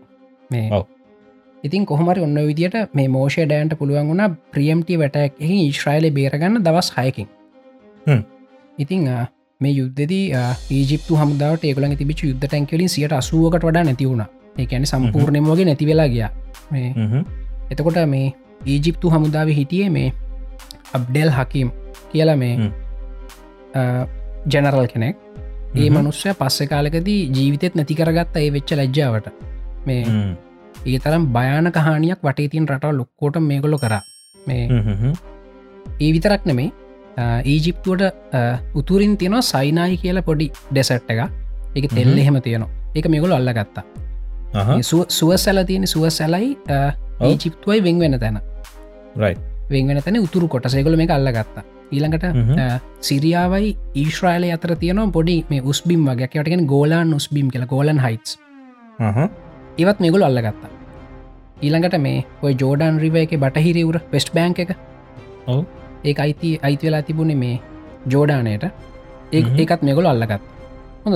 මේ 0.49 0.83
ඉතින් 1.63 1.86
කොහමරි 1.86 2.21
ඔන්න 2.21 2.39
විදිට 2.49 2.75
මේ 2.93 3.07
මෝෂය 3.15 3.45
ඩෑන්ට 3.45 3.77
පුළුවන් 3.79 4.12
වුණ 4.12 4.38
ප්‍රියම්ටි 4.53 4.99
වැටක් 5.01 5.41
එහි 5.45 5.57
ඊශ්‍රයිල 5.63 6.05
බේරගන්න 6.17 6.62
දවස් 6.67 6.91
හයකින්. 6.97 7.27
ඉතිං 8.77 9.10
මේ 9.62 9.73
යුද්ධදී 9.73 10.25
ඒජිප්තු 10.71 11.19
හමදාවට 11.21 11.63
ඒකල 11.65 11.86
තිබිච 12.01 12.23
යුද්ධ 12.23 12.45
ටැන්කලින් 12.45 12.91
සියට 12.95 13.15
අසුවකට 13.19 13.63
වඩා 13.67 13.83
නැතිවුණ 13.83 14.23
ඒකැන 14.57 14.86
සම්පූර්ණයම 14.86 15.49
වගේ 15.51 15.65
නැතිවෙලා 15.69 16.10
ගිය. 16.13 16.25
එතකොට 17.71 17.97
මේ 18.07 18.27
ඊජිප්තු 18.65 19.10
හමුදාව 19.10 19.49
හිටියේ 19.60 19.89
මේ 19.89 20.13
අබ්ඩෙල් 20.93 21.31
හකීම් 21.38 21.69
කියලා 22.12 22.38
මේ 22.43 22.53
ජනරල් 24.47 24.88
කෙනෙක් 24.93 25.15
ඒ 25.75 25.89
මනුස්්‍ය 25.89 26.34
පස්සෙ 26.34 26.65
කාලකදී 26.67 27.19
ජීවිතෙත් 27.36 27.75
නැති 27.75 27.95
කරගත්ත 27.95 28.38
ඒ 28.38 28.49
වෙච්ච 28.53 28.71
ලැජ්ජාවට. 28.71 29.27
මේ 29.86 30.01
ඒ 30.86 30.99
තරම් 30.99 31.25
භයාන 31.27 31.71
කහානියක් 31.71 32.19
වටේ 32.23 32.49
තින් 32.49 32.67
රටව 32.67 32.91
ලොක්කෝට 32.91 33.39
මේගොලො 33.41 33.77
කර. 33.77 33.93
මේ 34.47 34.63
ඒ 35.99 36.12
විතරක් 36.13 36.45
නෙමේ 36.45 36.69
ඊජිප්තුවට 37.45 38.03
උතුරින් 38.75 39.17
තියෙනවා 39.17 39.41
සයිනායි 39.43 39.97
කියලා 39.97 40.27
පොඩි 40.30 40.51
ඩෙසට් 40.71 41.12
එක 41.12 41.21
එක 41.75 41.89
තෙල්ල 41.95 42.17
එහෙම 42.17 42.41
තියෙනවා. 42.41 42.71
එක 42.95 43.08
මෙගොල 43.08 43.32
අල්ලගත්තා. 43.32 43.86
සුව 45.10 45.36
සැල 45.38 45.65
තියෙන 45.65 45.88
සුව 45.88 46.10
සැලයි 46.10 46.58
ඊජිප්තුවයි 47.21 47.84
වෙන් 47.84 47.99
වෙන 47.99 48.19
තැන. 48.19 48.39
වෙන්වෙන 49.71 50.03
තැන 50.03 50.19
උතුරු 50.19 50.47
කොටසේගොල 50.47 50.95
මේ 50.95 51.12
අල්ලගත්තා 51.12 51.63
ඊළඟට 51.91 52.26
සිරියාවයි 53.02 53.78
ඊශ්‍රයිල 53.95 54.43
අතර 54.56 54.76
තියන 54.76 55.12
පොඩි 55.12 55.45
මේ 55.50 55.62
උස්බිම් 55.63 56.06
වගේ. 56.10 56.30
යටගෙන 56.34 56.67
ගෝලාන් 56.67 57.13
උස්බිම් 57.13 57.50
කියල 57.54 57.65
ගෝලන් 57.65 58.00
හයිස් 58.00 58.39
ඒවත් 59.78 60.00
මෙගුල 60.00 60.21
අල්ලගත්තා. 60.21 60.69
ඊළඟට 61.62 61.97
මේ 62.00 62.26
ඔය 62.41 62.56
ජෝඩන් 62.62 63.00
රිව 63.00 63.15
එක 63.15 63.39
බටහිරවුර 63.39 64.00
පෙස්ට් 64.12 64.34
බෑන්ක 64.34 64.60
එක. 64.60 64.76
ඒ 66.04 66.13
අයිති 66.17 66.60
අයිති 66.63 66.88
වෙලා 66.88 67.02
තිබුණේ 67.02 67.36
මේ 67.36 67.60
ජෝඩානයට. 68.12 68.63
ඒ 69.34 69.43
ඒකත් 69.58 69.82
මෙගොල 69.82 70.06
අල්ලගත් 70.06 70.41
හොඳ 71.06 71.15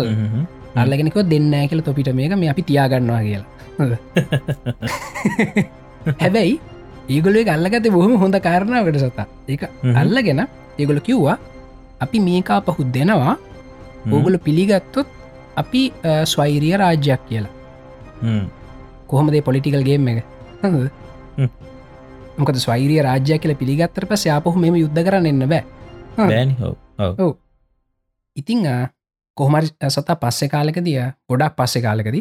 අල්ලගෙනකව 0.75 1.29
දෙන්න 1.29 1.67
කියල 1.69 1.81
තොපිට 1.81 2.13
මේක 2.13 2.35
මේ 2.35 2.49
අපි 2.49 2.63
තියාගන්නවා 2.63 3.21
කියලා. 3.21 3.47
හැබැයි 6.21 6.59
ඒගොලේ 7.09 7.49
අල්ලගත 7.55 7.87
බොහම 7.95 8.17
හොඳ 8.23 8.35
කාරණාවට 8.47 8.99
සතා. 9.03 9.27
ඒක 9.47 9.63
අල්ලගෙන 10.01 10.47
ඒගොල 10.79 10.99
කිව්වා 11.07 11.37
අපි 11.99 12.19
මේකා 12.19 12.61
පහුත් 12.61 12.93
දෙනවා. 12.93 13.35
ඕගොල 14.11 14.37
පිළිගත්තොත් 14.37 15.07
අපි 15.55 15.81
ස්වෛරිය 16.25 16.77
රාජ්‍යයක් 16.77 17.21
කියලා. 17.29 17.51
කොහොමදේ 19.07 19.41
පොලිටිකල් 19.41 19.83
ගේම් 19.83 20.07
එක? 20.07 20.23
මොකද 22.37 22.57
ස්වෛරිය 22.65 23.01
රාජ්‍ය 23.07 23.37
කියල 23.39 23.55
පිළිගත්තර 23.61 24.05
පස 24.09 24.25
යාපහු 24.29 24.57
මෙම 24.57 24.75
යුද්ධ 24.75 25.03
කරන්න 25.05 25.47
බෑ. 25.53 25.63
ඉතිං 28.35 28.67
කොහමරි 29.37 29.67
සතා 29.89 30.15
පස්සෙ 30.15 30.47
කාලකදිය 30.53 31.01
ගොඩක් 31.29 31.55
පස්සෙ 31.57 31.81
කාලකද 31.81 32.15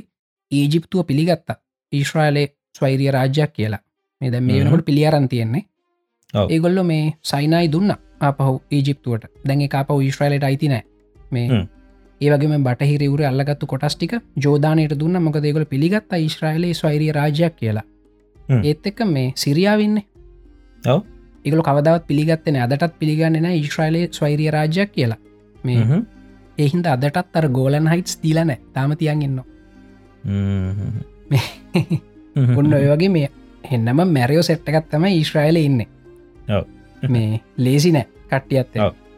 ඊජිප්තුව 0.52 1.06
පිළිගත්තා. 1.06 1.56
ඊශ්‍රයිලේ 1.92 2.46
ස්වෛරිය 2.78 3.10
රාජ්‍යයක් 3.10 3.52
කියලා 3.52 3.82
මේ 4.20 4.30
දැ 4.32 4.40
මේ 4.40 4.60
වෙනකොට 4.60 4.84
පිළියරන් 4.88 5.28
තියෙන්නේ. 5.28 5.64
ඒගොල්ලො 6.34 6.84
මේ 6.84 7.04
සයිනයි 7.22 7.68
දුන්න 7.74 7.92
අපහු 8.20 8.54
ඊජිප්තුවට. 8.70 9.24
දැන් 9.46 9.60
එක 9.66 9.74
අප 9.74 9.90
ඊශ්‍රයිලට 9.96 10.44
අයිති 10.48 10.68
නෑ. 10.72 10.84
මේ 11.32 11.46
ඒවගේ 12.20 12.58
බටහිරවර 12.66 13.22
අල්ලගත්තු 13.30 13.66
කොටස්ටික 13.66 14.12
ජෝදානයට 14.44 14.98
දුන්න. 15.00 15.22
මොක 15.22 15.36
දෙගොල 15.46 15.64
පිළිගත්ත 15.72 16.12
ඊශ්‍රයිලේ 16.18 16.74
ස්වෛරිය 16.74 17.12
රාජයක් 17.18 17.56
කියලා. 17.56 17.86
ඒත් 18.62 18.86
එක්ක 18.86 19.00
මේ 19.14 19.32
සිරියාවන්නේ 19.36 20.04
එකල 21.44 21.62
කවදවත් 21.68 22.06
පිළිගත්තන 22.06 22.56
අදටත් 22.66 22.94
පිළිගන්නන 23.00 23.50
ඊශ්‍රයිලේ 23.52 24.08
ස්වෛරිය 24.12 24.50
රාජ්‍යයක් 24.56 24.92
කියලා. 24.96 25.20
මේ 25.64 26.02
එහින්ද 26.58 26.86
අදටත් 26.86 27.36
අර 27.38 27.48
ගෝලන් 27.48 27.86
හයිටස් 27.92 28.18
දීලනෑ 28.22 28.58
තාම 28.74 28.96
තියන් 29.00 29.22
ඉන්න 29.26 29.38
ඔන්න 32.58 32.74
ඔය 32.78 32.86
වගේ 32.92 33.12
මේ 33.16 33.28
එන්නම 33.64 34.02
මැරයෝ 34.16 34.42
සෙට්ටකත් 34.42 34.90
තම 34.90 35.04
ඊශ්‍රයිල 35.06 35.56
ඉන්න. 35.56 35.80
මේ 37.08 37.40
ලේසි 37.58 37.92
නෑ 37.92 38.06
කට්ටියත් 38.30 38.68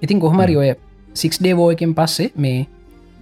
ඉතින් 0.02 0.20
කොහමරි 0.20 0.56
ඔය 0.56 0.74
සික්ස් 1.14 1.40
ඩේ 1.40 1.54
බෝයකෙන් 1.54 1.94
පස්සේ 1.94 2.30
මේ 2.36 2.66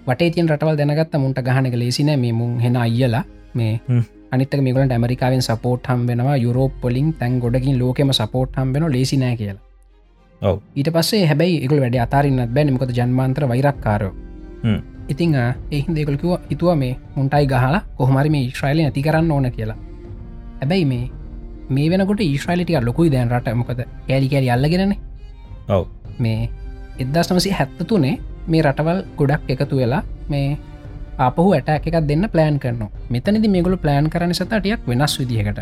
වට 0.07 0.31
තියන් 0.35 0.49
රටවල් 0.49 0.77
දැනගත්ත 0.79 1.19
මුන්ට 1.19 1.41
ගහනක 1.41 1.75
ලේසිනෑ 1.75 2.17
මේ 2.17 2.33
මුන් 2.33 2.61
හෙන 2.61 2.77
අයියලා. 2.77 3.25
මේ 3.55 3.81
අනිතක 4.33 4.61
මේකලට 4.61 4.93
ඇමරිකාවෙන් 4.93 5.43
සපෝට් 5.43 5.89
හම් 5.89 6.07
වෙනවා. 6.07 6.37
යුරෝප 6.37 6.73
පොලින් 6.81 7.13
තැන් 7.15 7.41
ගොඩකින් 7.41 7.79
ලෝකෙම 7.79 8.13
සපෝට් 8.13 8.57
හම් 8.57 8.73
වෙන 8.75 8.93
ලේසිනෑ 8.93 9.37
කියලා. 9.37 9.67
ඊට 10.77 10.89
පස්සේ 10.93 11.27
හැබයි 11.27 11.57
එකකල් 11.65 11.81
වැඩ 11.83 11.97
අතාරන්නත් 12.05 12.55
බැනමකොද 12.57 12.93
ජන්මාන්ත්‍ර 12.99 13.49
වෛරක්කාරෝ 13.49 14.13
ඉතිං 15.09 15.35
එහින් 15.37 15.97
දෙකල්කිව 15.97 16.33
හිතුව 16.51 16.75
මේ 16.83 16.97
මුන්ටයි 17.17 17.47
ගහලා 17.47 17.81
කොහමරි 17.99 18.31
මේ 18.31 18.51
ශ්‍රයිලය 18.59 18.87
ඇති 18.87 19.03
කරන්න 19.03 19.31
ඕන 19.31 19.51
කියලා 19.53 19.77
හැබැයි 20.61 20.85
මේ 20.93 21.05
මේ 21.71 21.91
වෙනකොට 21.91 22.21
ඊශ්‍රයිලිටික 22.21 22.85
ලොකුයි 22.85 23.13
දැන් 23.13 23.31
රට. 23.31 23.55
මොකද 23.55 23.81
කෑලි 24.09 24.29
කෑරි 24.29 24.51
අල්ලගෙනන. 24.51 24.95
ඔව. 25.69 25.87
මේ 26.19 26.51
එදදාස් 26.99 27.31
නමසි 27.33 27.51
හැත්ත 27.51 27.81
තුනේ 27.87 28.17
මේ 28.47 28.63
රටවල් 28.63 29.01
ගොඩක් 29.19 29.51
එකතු 29.51 29.77
වෙලා 29.77 30.03
මේ 30.29 30.59
අපහු 31.19 31.53
ඇටක් 31.53 31.87
එකක් 31.87 32.09
දෙන්න 32.09 32.29
ප්ලෑන් 32.33 32.59
කරනවා. 32.59 32.91
මෙතනදි 33.11 33.49
මේගොලු 33.49 33.77
ප්ලෑන් 33.77 34.11
කරන 34.11 34.35
සතටියක් 34.35 34.89
වෙනස් 34.89 35.19
විදිහකට. 35.21 35.61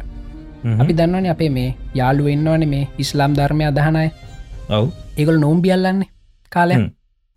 අපි 0.83 0.93
දන්නවන 0.93 1.31
අපේ 1.31 1.51
මේ 1.51 1.75
යාලු 1.95 2.25
වෙන්නවන 2.25 2.69
මේ 2.69 2.89
ඉස්ලාම් 2.99 3.35
ධර්මය 3.35 3.65
අදහනයි 3.65 4.11
ඔව්. 4.71 4.89
ඒගොල් 5.17 5.39
නෝම්බියල්ලන්නේ 5.39 6.11
කාලය 6.53 6.75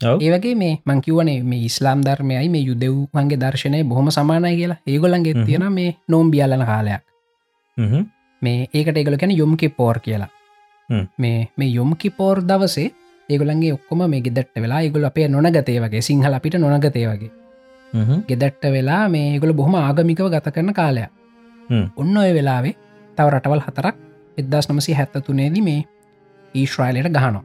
ඒවගේ 0.01 0.55
මේ 0.55 0.73
මංකිවනේ 0.85 1.39
මේ 1.43 1.61
ඉස්ලාම් 1.69 2.01
ධර්මයයි 2.07 2.49
මේ 2.49 2.65
යුදෙව්වන්ගේ 2.69 3.41
දර්ශනය 3.43 3.83
බොහොම 3.83 4.11
සමානයි 4.11 4.55
කියලා. 4.55 4.81
ඒගොලන්ගේ 4.87 5.45
තියෙන 5.45 5.71
මේ 5.73 5.95
නෝම්බියල්ලන 6.07 6.65
කාලයක් 6.65 7.10
මේ 8.41 8.69
ඒකට 8.73 8.97
ඒගොල 8.97 9.17
කැන 9.17 9.37
යොම්කි 9.37 9.69
පෝර් 9.69 9.99
කියලා. 9.99 10.29
මේ 11.17 11.49
මේ 11.57 11.69
යොම්කි 11.69 12.09
පෝර් 12.11 12.41
දවසේ 12.43 12.91
ඒගොලන්ගේ 13.29 13.73
ඔක්කොම 13.73 14.03
මේ 14.09 14.21
ගෙදට 14.21 14.55
වෙලා 14.57 14.81
ඒගොල 14.81 15.03
අපේ 15.03 15.27
නොනගතේ 15.27 15.79
වගේ 15.79 16.01
සිංහල 16.01 16.33
අපිට 16.33 16.59
නොනගතේ 16.59 17.07
වගේ. 17.07 17.31
ගෙදැට්ට 18.27 18.63
වෙලා 18.71 19.09
මේගොල 19.09 19.53
බොහොම 19.53 19.75
ආගමිකව 19.75 20.29
ගත 20.29 20.53
කරන 20.53 20.73
කාලයක්. 20.73 21.11
ඔන්න 21.95 22.17
ඔය 22.17 22.33
වෙලාවේ 22.33 22.75
තව 23.17 23.27
රටවල් 23.29 23.65
හතරක් 23.67 23.95
එදදාස් 24.37 24.69
නමසි 24.69 24.93
හැත්ත 24.93 25.19
තුනේද 25.25 25.59
මේ 25.63 25.83
ඊශ්‍රයිලයට 26.53 27.13
ගහනවා. 27.17 27.43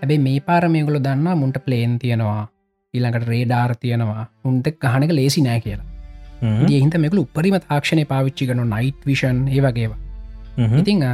හැබයි 0.00 0.18
මේ 0.18 0.40
පාර 0.40 0.68
මේගොල 0.68 0.98
දන්නා 0.98 1.36
මුන්ට 1.36 1.62
ප්ලේන් 1.64 1.98
තියෙනවා 1.98 2.48
ඊළඟට 2.94 3.28
රේඩාර් 3.28 3.76
තියෙනවා. 3.76 4.26
උන්ට 4.44 4.66
ගහනක 4.82 5.12
ලේසි 5.12 5.42
නෑ 5.42 5.60
කියලා 5.60 5.89
ඒහිත 6.42 6.96
මෙකළු 7.04 7.26
උපරිම 7.26 7.56
තාක්ෂණය 7.62 8.04
පාවිච්චි 8.12 8.48
කන 8.50 8.62
නයිට් 8.74 9.00
විෂන් 9.06 9.42
ඒ 9.48 9.60
වගේවා. 9.60 9.98
ඉතිං 10.80 11.04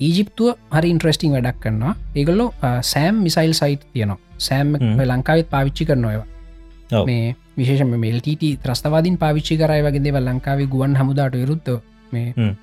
ඊජිප්තුව 0.00 0.54
හරි 0.70 0.92
ඉන්ට්‍රස්ටිං 0.94 1.34
වැඩක් 1.36 1.58
කරනවා. 1.60 1.94
ඒගොල්ලො 2.14 2.46
සෑම් 2.82 3.22
මිසයිල් 3.26 3.52
සයිට් 3.54 3.82
තියනවා. 3.92 4.18
සෑම් 4.38 4.76
ලංකාවත් 5.04 5.50
පාවිච්චි 5.50 5.84
කරනොයවා 5.84 7.04
මේ 7.04 7.34
විශේෂම 7.58 7.92
මෙල්ටට 7.96 8.46
ත්‍රස්තවාදින් 8.62 9.18
පාවිච්චි 9.18 9.56
කරයි 9.56 9.82
වගේ 9.82 10.04
දෙව 10.04 10.20
ලංකාවේ 10.20 10.68
ගුවන් 10.68 10.96
හමුදාට 10.96 11.34
විරුද්ධ 11.34 11.76
මේ 12.12 12.54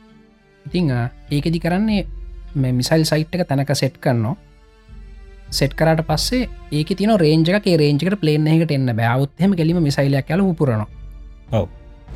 ඉතිං 0.66 0.92
ඒකෙදි 1.32 1.60
කරන්නේ 1.60 2.02
මේ 2.56 2.74
මිසයිල් 2.74 3.06
සයිට් 3.06 3.36
එක 3.36 3.48
තැනක 3.48 3.76
සෙට් 3.76 3.98
කරනවා. 4.00 4.36
සෙට් 5.50 5.74
කරට 5.76 6.02
පස්සේ 6.08 6.50
ඒක 6.72 6.90
තින 6.98 7.14
රේජක 7.16 7.68
රේජකට 7.76 8.20
පලේන 8.22 8.48
එකට 8.48 8.72
එන්න 8.72 8.90
බෑවත්හෙම 8.96 9.54
කෙලීම 9.56 9.82
මිසයිලයක් 9.82 10.28
කල 10.28 10.42
පුරනවා 10.54 10.88
ඔව 11.52 11.68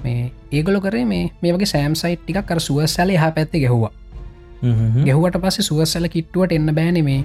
මේ 0.03 0.31
ඒගොල 0.51 0.79
කරේ 0.79 1.05
මේ 1.05 1.23
මේ 1.41 1.53
වගේ 1.53 1.71
සෑම් 1.73 1.95
සයිට් 1.95 2.23
ටික 2.23 2.39
කර 2.45 2.60
සුව 2.60 2.79
සැල 2.95 3.12
හ 3.15 3.31
පැත්ති 3.38 3.63
ගැහවා. 3.63 3.91
ගැහුවට 5.07 5.38
පස්සේ 5.43 5.67
සුවස්සල 5.69 6.07
කිට්ටුවට 6.15 6.55
එන්න 6.57 6.73
බෑන 6.79 7.03
මේ 7.03 7.19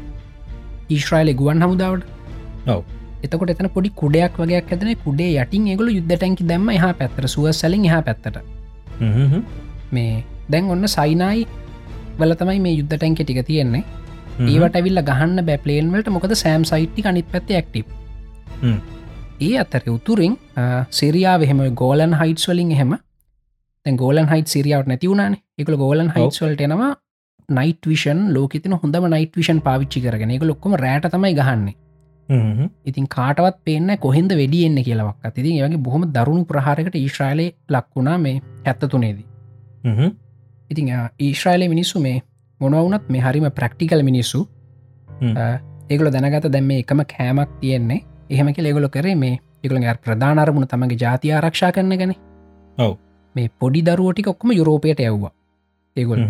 ඊශ්‍රයිල 0.91 1.33
ගුවන් 1.35 1.65
හමුදාවට. 1.65 2.05
ඔව්. 2.67 2.83
එතකොට 3.25 3.55
එතන 3.55 3.71
පොඩි 3.77 3.91
කුඩයක් 4.03 4.39
වගේ 4.39 4.61
ඇතන 4.61 4.93
කුඩේ 5.05 5.31
යටින් 5.37 5.69
එගුල 5.75 5.91
යුද්ධ 5.97 6.13
ටැන්කි 6.13 6.49
දැම්ම 6.53 6.69
එහ 6.77 6.85
පැත්තර 7.01 7.29
සුවස්සලින් 7.29 7.89
එහ 7.89 7.99
පැත්තට. 8.09 8.39
මේ 9.93 10.25
දැන් 10.51 10.71
ඔන්න 10.71 10.89
සයිනයි 10.89 11.47
වල 12.19 12.35
තමයි 12.41 12.61
මේ 12.61 12.79
යුද්ධ 12.79 12.97
ටැන්ක 12.97 13.21
ටික 13.23 13.45
තියෙන්නේ. 13.47 13.85
ඒවට 14.41 14.77
ඇවිල්ල 14.77 15.03
ගහන්න 15.09 15.45
බැපලේන්වලට 15.49 16.09
මොකද 16.11 16.35
සෑම් 16.43 16.65
සයිට්ටි 16.65 17.09
අනිත් 17.11 17.29
පැත්ත 17.33 17.51
ඇක්ටි 17.51 17.85
ඒ 19.41 19.55
අතර 19.59 19.83
උතුරින් 19.91 20.37
සිරියාව 20.91 21.43
එහෙම 21.43 21.63
ගෝලන් 21.75 22.15
හයිටස් 22.15 22.49
වලින් 22.49 22.73
එහෙම 22.73 22.93
ගෝලන් 23.87 24.29
හයිට 24.29 24.47
සිරියාවට 24.47 24.89
නැතිවුණන 24.89 25.37
එකල 25.59 25.77
ගෝලන් 25.77 26.11
හයිටස්වල්ට 26.17 26.61
එනවා 26.61 26.93
නයිට 27.49 27.87
විෂන් 27.87 28.21
ලෝකෙතින 28.35 28.75
හොඳම 28.75 29.07
නයිට 29.11 29.37
විෂන් 29.37 29.61
පාවිච්චි 29.61 30.01
කරගෙන. 30.01 30.31
එක 30.31 30.43
ලොක්කොම 30.43 30.75
රෑට 30.75 31.09
තමයි 31.11 31.35
ගහන්නේ. 31.35 31.75
ඉතින් 32.87 33.07
කාටවත් 33.09 33.57
පේන්න 33.65 33.99
කොහෙද 33.99 34.31
වැඩියෙන්න්න 34.33 34.85
කියලවක් 34.85 35.27
අතිති 35.27 35.55
ඒගේ 35.59 35.79
බොහොම 35.79 36.05
දරුණු 36.09 36.45
ප්‍රහාරකට 36.45 36.95
ඊශ්‍රයිලය 36.95 37.47
ලක්වුණා 37.69 38.19
මේ 38.19 38.41
හැත්ත 38.67 38.85
තුනේදී 38.91 39.27
ඉතිං 40.71 40.89
ඊශ්‍රයිලය 41.21 41.69
මිනිස්සු 41.69 42.01
මේ 42.01 42.23
මොනවුනත් 42.61 43.09
මේ 43.09 43.21
හරිම 43.21 43.51
ප්‍රක්ටිකල් 43.51 44.03
මිනිස්සු. 44.03 44.47
ඒගල 45.91 46.11
දැනගත 46.11 46.49
දැම් 46.53 46.65
මේ 46.65 46.79
එකම 46.79 47.03
කෑමක් 47.13 47.51
තියෙන්නේ 47.61 48.01
එහෙම 48.31 48.53
කෙ 48.55 48.63
ලෙගොල 48.63 48.89
කරේ 48.89 49.15
මේ 49.17 49.35
එකළ 49.65 49.87
ප්‍රධානරමුණ 50.05 50.69
තමගේ 50.69 50.99
ජාති 50.99 51.33
ආරක්ෂා 51.33 51.73
කරන්න 51.73 51.99
ගැන 51.99 52.15
ඔව. 52.79 52.97
මේ 53.35 53.51
පොඩි 53.59 53.83
දරුවටික 53.83 54.29
ඔක්කම 54.29 54.53
යුරෝපයට 54.53 55.01
ඇව්වා 55.01 55.33
ඒගොල් 55.97 56.21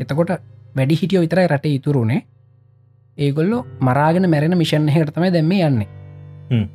එතකොට 0.00 0.30
වැඩි 0.76 1.00
හිටියෝ 1.02 1.22
විතරයි 1.22 1.46
රට 1.46 1.66
ඉතුරුණේ 1.68 2.20
ඒගොල්ලො 3.18 3.58
මරාගෙන 3.80 4.30
මැරෙන 4.30 4.58
මිෂන් 4.58 4.88
හට 4.88 5.14
තමයි 5.14 5.32
දැම්ම 5.32 5.52
යන්නේ. 5.52 5.88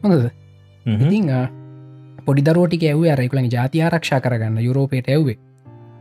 හොඳද? 0.03 0.29
ඉතිං 0.85 1.31
පොඩි 2.25 2.41
දරුවටික 2.43 2.83
ඇව 2.83 3.03
අරෙකුලන් 3.13 3.49
ජාති 3.51 3.81
ආරක්ෂා 3.81 4.21
කරගන්න 4.21 4.61
යුරෝපයට 4.61 5.09
ඇව්වේ 5.09 5.37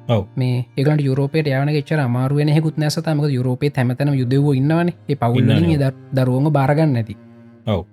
ඔව්. 0.08 0.24
මේ 0.36 0.66
ඒකට 0.76 1.02
යුරෝපයට 1.02 1.48
යන 1.48 1.72
ච්චර 1.72 2.00
අමාරුවෙන 2.00 2.48
හෙකුත් 2.50 2.76
නැසතමක 2.76 3.30
යුරෝපේ 3.30 3.72
හැමතන 3.76 4.14
යුදව 4.14 4.52
ඉන්නවන. 4.54 4.92
ඒ 5.08 5.16
පවුල්ලින් 5.16 5.90
දරුවම 6.14 6.52
බාරගන්න 6.52 6.96
ඇති 6.96 7.16
ඔව් 7.66 7.84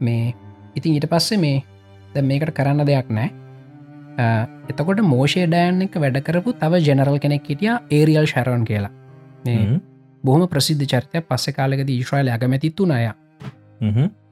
මේ 0.00 0.34
ඉතින් 0.76 0.96
ඊට 0.96 1.08
පස්සේ 1.12 1.38
මේ 1.38 1.62
ද 2.14 2.22
මේකට 2.22 2.54
කරන්න 2.56 2.86
දෙයක් 2.86 3.10
නෑ. 3.10 3.28
එතකොට 4.70 5.02
මෝෂය 5.02 5.46
ඩෑන් 5.46 5.82
එක 5.86 6.00
වැඩ 6.04 6.22
කරපු 6.22 6.56
තව 6.60 6.82
ජෙනරල් 6.86 7.18
කෙනෙක් 7.18 7.46
හිටිය 7.46 7.72
ඒරියල් 7.90 8.26
ශරවන් 8.26 8.64
කියලා. 8.64 8.92
බොහම 10.24 10.46
ප්‍රසිද්ධ 10.48 10.86
චර්තය 10.86 11.22
පස්ස 11.22 11.56
කාලෙකද 11.56 11.88
ඊශ්‍රයිල 11.88 12.32
අගමැතිත්තු 12.36 12.86
නය 12.86 13.04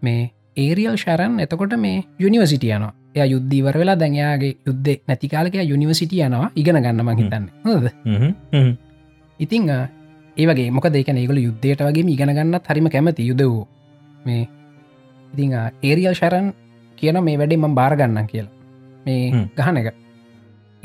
මේ 0.02 0.30
ඒරියල් 0.56 0.96
ශරන් 0.96 1.40
එතකොට 1.40 1.76
මේ 1.78 2.04
යුනිවසිටියනවා 2.18 2.92
එය 3.16 3.30
යුද්ධීවර 3.32 3.78
වෙලා 3.80 3.96
දැඟයාගේ 3.96 4.52
යුද්ධ 4.66 5.00
නැතිකාලක 5.08 5.54
යුනිවසිටිය 5.64 6.22
යනවා. 6.26 6.50
ඉගෙන 6.54 6.76
ගන්නම 6.76 7.10
හිතන්න. 7.20 7.48
හොද 7.64 7.86
ඉතිං 9.40 9.70
ඒවගේ 10.36 10.70
මොක 10.70 10.86
දෙක 10.92 11.08
ඒගල 11.08 11.38
යුද්ධයට 11.38 11.82
වගේ 11.82 12.12
ඉගෙන 12.14 12.34
ගන්නත් 12.36 12.64
හරිම 12.68 12.88
කැමති 12.90 13.28
යුදවූ 13.30 13.66
මේ 14.26 14.48
ඉතිං 15.32 15.52
ඒරියල් 15.82 16.14
ශරන් 16.14 16.52
කියන 16.98 17.18
මේ 17.24 17.38
වැඩේ 17.38 17.58
මම් 17.58 17.74
බාරගන්න 17.74 18.26
කියලා. 18.26 18.54
මේ 19.06 19.44
ගහන 19.56 19.76
එක. 19.76 19.94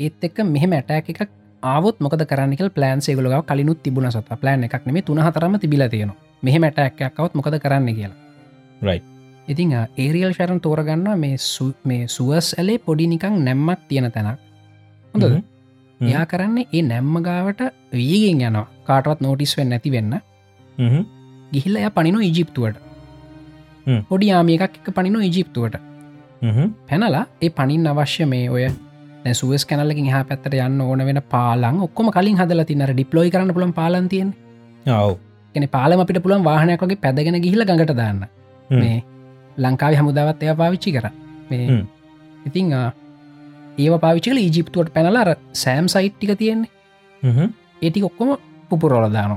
ඒත් 0.00 0.28
එක්ක 0.28 0.38
මෙහෙම 0.46 0.72
ඇටෑක 0.72 1.08
එකක් 1.10 1.30
ආවත් 1.62 1.96
මොක 2.00 2.14
කරන්නකල් 2.30 2.70
පලන් 2.76 3.00
සේගලග 3.00 3.34
කලිනුත් 3.46 3.82
තිබුණ 3.82 4.10
සත. 4.10 4.28
ප්ලන් 4.42 4.68
එකක් 4.68 4.86
නෙම 4.86 5.02
තුන 5.02 5.18
හතරම 5.20 5.58
තිබිල 5.58 5.88
තියෙන 5.88 6.12
මෙහෙම 6.42 6.62
ඇටැක්කවත් 6.64 7.34
මොකද 7.34 7.58
කරන්න 7.64 7.90
කියලා. 7.94 8.18
රයි 8.82 9.00
ඉතිං 9.48 9.72
ඒරියල් 9.96 10.32
ශරන් 10.32 10.60
තෝරගන්න 10.60 11.08
මේ 11.18 11.36
මේ 11.84 12.06
සුවස් 12.08 12.54
ඇලේ 12.58 12.78
පොඩි 12.78 13.06
නිකං 13.06 13.42
නැම්මක් 13.46 13.80
තියෙන 13.88 14.10
තැනක්. 14.12 14.38
හොඳද? 15.14 15.42
එයා 16.00 16.24
කරන්නේ 16.26 16.68
ඒ 16.72 16.82
නැම්ම 16.82 17.16
ගාවට 17.22 17.60
වීගෙන් 17.92 18.40
යනවා. 18.40 18.66
කාටවත් 18.84 19.20
නෝටිස් 19.20 19.56
වෙන්න 19.58 19.70
නැති 19.70 19.92
වෙන්න. 19.92 20.14
ගිහිල්ල 21.52 21.76
එය 21.76 21.90
පනිනු 21.90 22.18
ඉජිප්තුවට 22.20 22.83
පොඩි 24.08 24.30
ආමිය 24.30 24.56
එකක් 24.58 24.80
එක 24.80 24.88
පනිනු 24.96 25.20
ඉජිප්තුවට 25.28 25.76
පැනලා 26.88 27.24
ඒ 27.42 27.50
පනින් 27.50 27.86
අවශ්‍ය 27.86 28.26
මේ 28.26 28.48
ඔය 28.50 28.64
සුවස් 29.32 29.64
කැනලකින් 29.64 30.10
හා 30.14 30.24
පැත්තට 30.30 30.56
යන්න 30.60 30.80
ඕන 30.80 31.04
වෙන 31.08 31.20
පාලන් 31.34 31.80
ඔක්කොම 31.86 32.10
කලින් 32.16 32.40
හදල 32.40 32.64
තින්නර 32.70 32.92
ඩිප්ලෝයි 32.92 33.32
කරන්න 33.34 33.54
පුළන් 33.56 33.72
පාලන්තියෙන් 33.72 34.34
එන 35.54 35.68
පාලම 35.68 36.00
අපිට 36.00 36.22
පුළන් 36.22 36.44
වාහනයක්ගේ 36.44 37.00
පැදගෙන 37.04 37.40
ගිහිල 37.44 37.64
ගඟට 37.64 37.96
දාන්න. 37.96 38.24
මේ 38.70 39.02
ලංකාව 39.58 39.94
හමුදාවත් 40.00 40.42
එය 40.42 40.54
පාවිච්චි 40.62 40.92
කර. 40.92 41.06
මේ 41.50 41.84
ඉතිං 42.46 42.72
ඒව 43.78 43.94
පාවිච්චල 44.04 44.38
ඉජිප්තුවට 44.38 44.94
පැනලාර 44.94 45.36
සෑම් 45.54 45.88
සයිට්ටික 45.88 46.38
තියෙන්නේ. 46.38 46.70
ඒටි 47.82 48.02
ඔක්කොම 48.02 48.36
පුපුරෝලදානු 48.68 49.36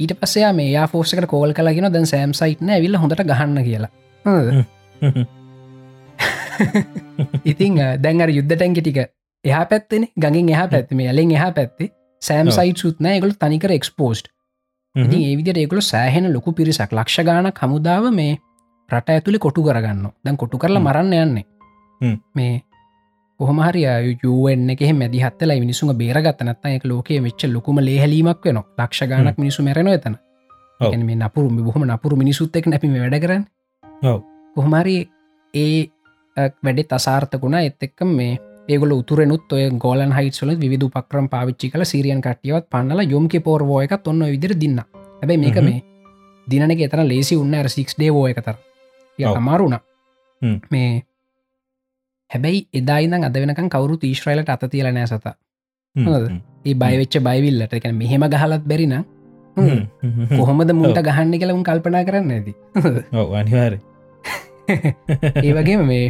ඊට 0.00 0.16
පස්සේ 0.16 0.52
මේ 0.52 0.86
ෆෝසකට 0.88 1.26
කෝල් 1.26 1.52
කලාගෙන 1.52 1.92
දැන් 1.92 2.06
සෑම් 2.06 2.34
සයිට්න 2.34 2.70
ඇවිල්ල 2.70 2.96
හොඳට 2.96 3.24
ගහන්න 3.24 3.64
කියලා. 3.64 3.90
ඉතිං 7.44 7.74
දැන්ර 8.00 8.30
යුද්ධ 8.30 8.50
ටැන්ගි 8.50 8.80
ටික 8.80 8.96
එහ 9.44 9.66
පැත්තෙන 9.66 10.08
ගඟින් 10.16 10.50
එහ 10.50 10.68
පැත්ම 10.68 11.00
ඇලෙන් 11.00 11.32
එහ 11.32 11.52
පැත්තේ. 11.52 11.92
සෑම් 12.22 12.50
සයිට් 12.50 12.78
සුත්න 12.78 13.06
එකගොල 13.08 13.36
තනිකර 13.36 13.72
එක්ස්පෝස්ට් 13.72 14.34
ඒවිදිට 14.94 15.56
ඒකුල 15.56 15.82
සෑහෙන 15.82 16.32
ලොකු 16.32 16.52
පිරිසක් 16.52 16.92
ලක්ෂ 16.92 17.22
ගාන 17.22 17.52
කමුදාව 17.52 18.12
මේ 18.12 18.38
රට 18.88 19.10
ඇතුළි 19.10 19.38
කොටු 19.38 19.62
කරගන්න 19.62 20.12
දැන් 20.20 20.36
කොටු 20.36 20.58
කරලා 20.58 20.80
මරන්න 20.80 21.14
යන්නේ. 21.14 21.44
මේ 22.34 22.62
කොහමහරි 23.40 23.82
යුවෙන් 24.22 24.70
එක 24.70 24.80
මැදි 24.92 25.20
හත්තලා 25.20 25.58
මිනිසුම 25.58 25.90
බේරගත්ත 25.94 26.42
නත්ත 26.42 26.64
එක 26.68 26.84
ලෝකයේ 26.84 27.22
වෙච්ච 27.22 27.44
ලොකුම 27.46 27.78
ලේහලීමක් 27.78 28.44
වෙන 28.44 28.62
ලක්ෂ 28.78 29.08
ගානක් 29.08 29.38
මිනිසු 29.38 29.62
මැරෙන 29.62 29.88
එතන. 29.88 30.16
මේ 30.80 31.16
නපුරු 31.16 31.48
බොහම 31.60 31.84
නපුරු 31.86 32.16
මිනිසුත් 32.16 32.56
එක් 32.56 32.66
නැපිම 32.66 32.94
වැඩ 32.94 33.20
කරන්න. 33.20 33.44
කොහමරි 34.56 34.96
ඒ 35.54 35.90
වැඩෙත් 36.62 36.92
අසාර්ථකුණ 36.92 37.54
එත් 37.60 37.82
එක්කම් 37.82 38.10
මේ 38.10 38.38
ඒගල 38.68 38.92
උතුරෙනුත් 38.92 39.52
ඔය 39.52 39.64
ගෝලන් 39.78 40.12
හයිස්වල 40.12 40.54
විදු 40.56 40.88
පක්‍රම් 40.88 41.26
පාවිච්චි 41.28 41.70
කල 41.70 41.84
සිරියන් 41.84 42.20
කටියවත් 42.20 42.70
පන්නල 42.70 43.10
යොම්කි 43.10 43.40
පෝර්වෝ 43.40 43.80
එකත් 43.80 44.06
ඔන්න 44.06 44.24
විදිර 44.26 44.54
දින්න. 44.60 44.78
හැබයි 45.20 45.38
මේක 45.38 45.58
මේ 45.60 45.82
දිනක 46.46 46.80
එතන 46.80 47.02
ලේසි 47.08 47.36
උන්න 47.36 47.68
සික්ස් 47.68 47.98
ඩේවෝ 47.98 48.28
එකතර 48.28 48.56
ය 49.18 49.26
අමාරුණ 49.26 49.76
මේ 50.70 51.02
හැබැයි 52.34 52.66
එදායින්න 52.74 53.26
අද 53.28 53.36
වෙනකම් 53.36 53.68
කවරු 53.68 53.98
ඊශ්‍රයිලට 54.02 54.50
අත 54.50 54.64
තියල 54.70 54.88
නෑ 54.90 55.06
සත. 55.08 55.26
ඒ 56.64 56.74
බයවෙච්ච 56.74 57.18
බයිවිල්ලට. 57.20 57.74
එක 57.74 57.86
මෙහෙම 57.94 58.26
ගහලත් 58.26 58.64
බැරින 58.66 58.94
කොහොමද 60.36 60.72
මුට 60.74 61.00
ගහන්න 61.00 61.34
කලවුන් 61.36 61.64
කල්පනා 61.64 62.04
කරන්න 62.04 62.30
ඇති 62.30 62.52
අනිවාර 63.34 63.78
ඒවගේ 65.46 65.78
මේ 65.84 66.04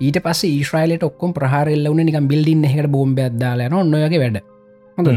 ඊට 0.00 0.18
පස්ස 0.22 0.46
ඊශ්‍රයිලට 0.46 1.02
ඔක්කොම් 1.02 1.34
ප්‍රහාරෙල්ල 1.34 1.90
වන 1.90 2.06
නිකම් 2.06 2.28
බිල්ඩින් 2.32 2.64
එකට 2.64 2.90
බෝම්බ 2.90 3.18
අදදාලන 3.20 3.74
ඔන්නොයගේ 3.74 4.20
වැඩ. 4.24 4.42
හොඳ 4.98 5.08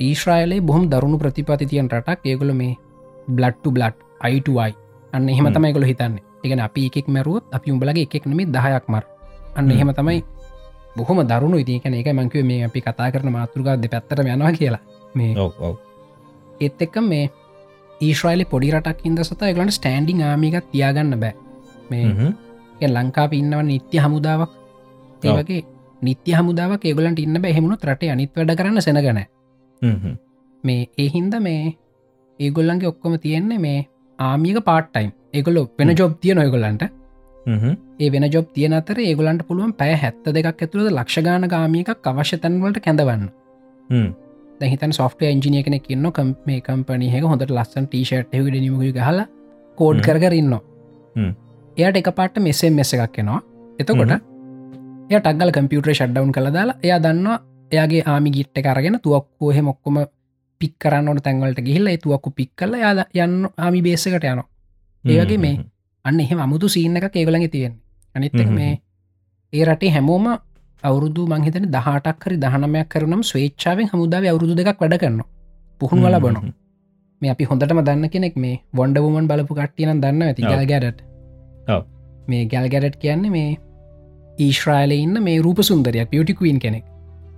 ඊශ්‍රයිලේ 0.00 0.60
බොහම 0.62 0.88
දරුණු 0.88 1.18
ප්‍රතිපති 1.18 1.66
තියන් 1.66 1.90
රටක්. 1.90 2.20
ඒගොල 2.24 2.52
මේ 2.54 2.74
බ්ලට්ටු 3.30 3.70
බ්ලට් 3.70 3.96
අයිටයි 4.20 4.74
අන්න 5.12 5.28
එහෙම 5.28 5.52
තමයිකොල 5.54 5.86
හිතන්නේ 5.86 6.29
එකන 6.44 6.60
අපි 6.66 6.86
එකෙක් 6.88 7.08
මැරුවත් 7.14 7.44
අපි 7.56 7.72
උඹලගේ 7.74 8.06
එකෙක් 8.08 8.26
නෙමේ 8.30 8.52
දහයක් 8.56 8.84
මර. 8.92 9.04
අන්න 9.56 9.70
එහෙම 9.74 9.92
තමයි 9.98 10.20
බොහොම 10.96 11.20
දරුණු 11.30 11.56
ඉතිකන 11.64 11.94
එක 12.00 12.08
මංකව 12.12 12.44
මේ 12.50 12.64
අපි 12.68 12.80
කතා 12.86 13.10
කරන 13.12 13.32
මාතෘකා 13.36 13.76
දෙ 13.82 13.88
පැත්තර 13.92 14.22
යනවා 14.24 14.52
කියලා. 14.58 14.82
මේ 15.14 15.32
ඒත් 16.60 16.82
එක්ක 16.86 16.96
මේ 17.10 17.24
ඊශ්‍රයිල 18.00 18.44
පොඩි 18.52 18.72
රටක් 18.76 19.04
ඉද 19.08 19.20
සත 19.24 19.42
ගලට 19.56 19.76
ස්ටන්ඩිං 19.78 20.22
ආමිකත් 20.28 20.70
තියාගන්න 20.72 21.20
බෑ. 21.22 21.34
මේ 21.90 22.88
ලංකාප 22.94 23.32
ඉන්නව 23.40 23.62
නිත්‍ය 23.70 23.98
හමුදාවක්. 24.04 24.50
ඒවගේ 25.22 25.60
නිත්‍ය 26.02 26.32
හමුදාවක් 26.38 26.84
ඒගලන්ට 26.84 27.20
ඉන්න 27.24 27.42
බැහෙමුණු 27.44 27.76
රට 27.88 28.12
අනිත් 28.14 28.32
වැඩ 28.36 28.56
කරන්න 28.58 28.80
සෙනගන 28.86 29.20
මේ 30.64 30.82
ඒහින්ද 31.02 31.34
මේ 31.46 31.62
ඒගොල්ලන්ගේ 32.40 32.90
ඔක්කොම 32.92 33.14
තියෙන්නේ 33.24 33.58
මේ 33.64 33.80
ආමික 34.18 34.58
පාට්ටයිම් 34.68 35.10
ඒගොලො 35.34 35.62
වෙන 35.78 35.96
ජොබ් 35.96 36.16
තිය 36.20 36.34
නොයගොල්ලන්ට 36.34 36.82
ඒ 37.98 38.10
වෙන 38.10 38.26
ජොබ් 38.28 38.48
තියන 38.54 38.72
අතර 38.72 38.98
ඒගොලන්ට 39.00 39.46
පුළුවන් 39.46 39.72
පැය 39.74 39.94
හැත්ත 39.96 40.24
දෙකක් 40.28 40.48
ඇතුළද 40.58 40.90
ලක්ෂගාන 40.90 41.48
ගාමිකක් 41.48 42.06
අවශ්‍යතැන්වලට 42.06 42.80
කැඳවන්න. 42.80 43.28
දැහිතන් 44.60 44.92
සොෆ්ට 44.92 45.22
එන්ජිනිය 45.24 45.62
කෙන 45.62 45.78
කියන්න 45.80 46.10
කම් 46.12 46.32
මේ 46.46 46.60
කම්පනයක 46.60 47.24
හොඳට 47.24 47.50
ලස්සන් 47.50 47.86
ටීෂට් 47.86 48.34
හෙ 48.34 48.40
නිමක 48.56 48.98
හලා 49.00 49.26
කෝඩ් 49.78 50.02
කරගරන්න 50.02 50.54
එයට 51.76 51.96
එක 51.96 52.10
පාට 52.14 52.38
මෙසෙන් 52.38 52.74
මෙස 52.74 52.92
එකක් 52.94 53.12
කෙනවා 53.12 53.40
එතකොට 53.78 54.12
එය 55.10 55.18
ටක්ගල් 55.18 55.52
කම්පියුටර 55.52 55.92
ෂඩ්ඩවන් 55.92 56.32
කළ 56.32 56.52
දාලා 56.52 56.78
එයා 56.82 57.00
දන්නවා 57.00 57.38
එයාගේ 57.72 58.02
ආමි 58.06 58.30
ගිට්ට 58.30 58.62
කරගෙන 58.62 59.00
තුවක්කෝ 59.00 59.52
හෙ 59.52 59.62
මොක්කොම 59.62 60.00
පික් 60.60 60.74
කරන්නට 60.78 61.24
තැන්වලට 61.24 61.60
ගිහිල්ල 61.62 61.90
තුවක්කු 61.98 62.30
පික් 62.32 62.52
කල 62.54 62.74
යාද 62.76 63.04
යන්න 63.16 63.48
ආමි 63.58 63.82
බේසකට 63.82 64.12
යනවා 64.24 64.48
ඒවගේ 65.04 65.38
මේ 65.38 65.56
අන්න 66.04 66.20
එහෙම 66.20 66.40
අමුතු 66.40 66.68
සීන්න 66.68 66.96
එක 66.96 67.14
ඒගලඟ 67.14 67.48
තියෙන 67.48 67.74
අනිත් 68.14 68.34
මේ 68.50 68.72
ඒ 69.52 69.64
රටේ 69.64 69.90
හැමෝම 69.90 70.26
අවුරුදු 70.82 71.22
මංහිතන 71.26 71.66
දහටක් 71.68 72.24
හරි 72.24 72.36
දහනමයක් 72.36 72.88
කරනම් 72.88 73.22
ස්වේච්චාවෙන් 73.22 73.90
හමුදාව 73.92 74.24
අවුරුදු 74.24 74.54
දෙකක් 74.58 74.80
වැඩ 74.80 74.98
කරන්න 75.02 75.22
පුහුණු 75.80 76.06
වල 76.06 76.18
බොනවා 76.18 76.52
මේ 77.22 77.30
අපි 77.30 77.44
හොඳටම 77.44 77.80
දන්න 77.80 78.08
කෙනෙක් 78.08 78.36
මේ 78.36 78.60
වොන්ඩවුමන් 78.72 79.26
බලපු 79.26 79.54
කට්ටියන 79.54 80.00
දන්න 80.00 80.22
ඇති 80.22 80.42
ගල් 80.42 80.64
ගැඩට. 80.64 81.00
මේ 82.28 82.44
ගැල් 82.46 82.68
ගැඩට් 82.68 82.96
කියන්නේ 82.98 83.30
මේ 83.30 83.50
ඊශ්‍රායිල 84.38 84.94
ඉන්න 84.96 85.22
මේ 85.22 85.36
රූප 85.38 85.60
සුන්දරයක් 85.62 86.10
පියටිකුවන් 86.10 86.58
කෙනෙක්. 86.58 86.84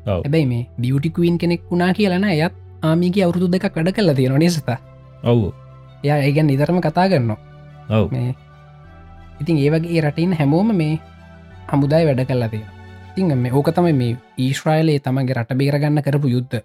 ඇබැයි 0.08 0.46
මේ 0.46 0.68
බියටිකුවන් 0.78 1.38
කෙනෙක් 1.38 1.64
වුණා 1.70 1.92
කියලන 1.92 2.26
ඇයත් 2.26 2.60
ආමික 2.82 3.18
අවුරුදු 3.20 3.48
දෙකක් 3.48 3.74
වැඩ 3.76 3.94
කල්ල 3.96 4.14
තියෙන 4.14 4.38
නිසත 4.38 4.70
ඔවු. 5.24 5.48
එයා 6.04 6.18
ඒගැන් 6.20 6.46
නිතරම 6.46 6.78
කතා 6.80 7.08
කරනවා 7.08 7.51
මේ 8.10 8.34
ඉතින් 9.40 9.58
ඒවගේ 9.58 10.04
රටයින් 10.04 10.38
හැමෝම 10.38 10.76
මේ 10.76 10.94
හමුදායි 11.72 12.06
වැඩ 12.06 12.24
කල්ලා 12.28 12.48
තියෙන 12.48 12.82
ඉතිං 13.12 13.38
මේ 13.38 13.52
ඕක 13.52 13.68
තමයි 13.68 13.92
මේ 13.92 14.16
ඊශ්‍රයිලයේ 14.38 15.00
තමගේ 15.00 15.34
රට 15.34 15.56
බේරගන්න 15.58 16.02
කරපු 16.02 16.28
යුද්ධ. 16.28 16.60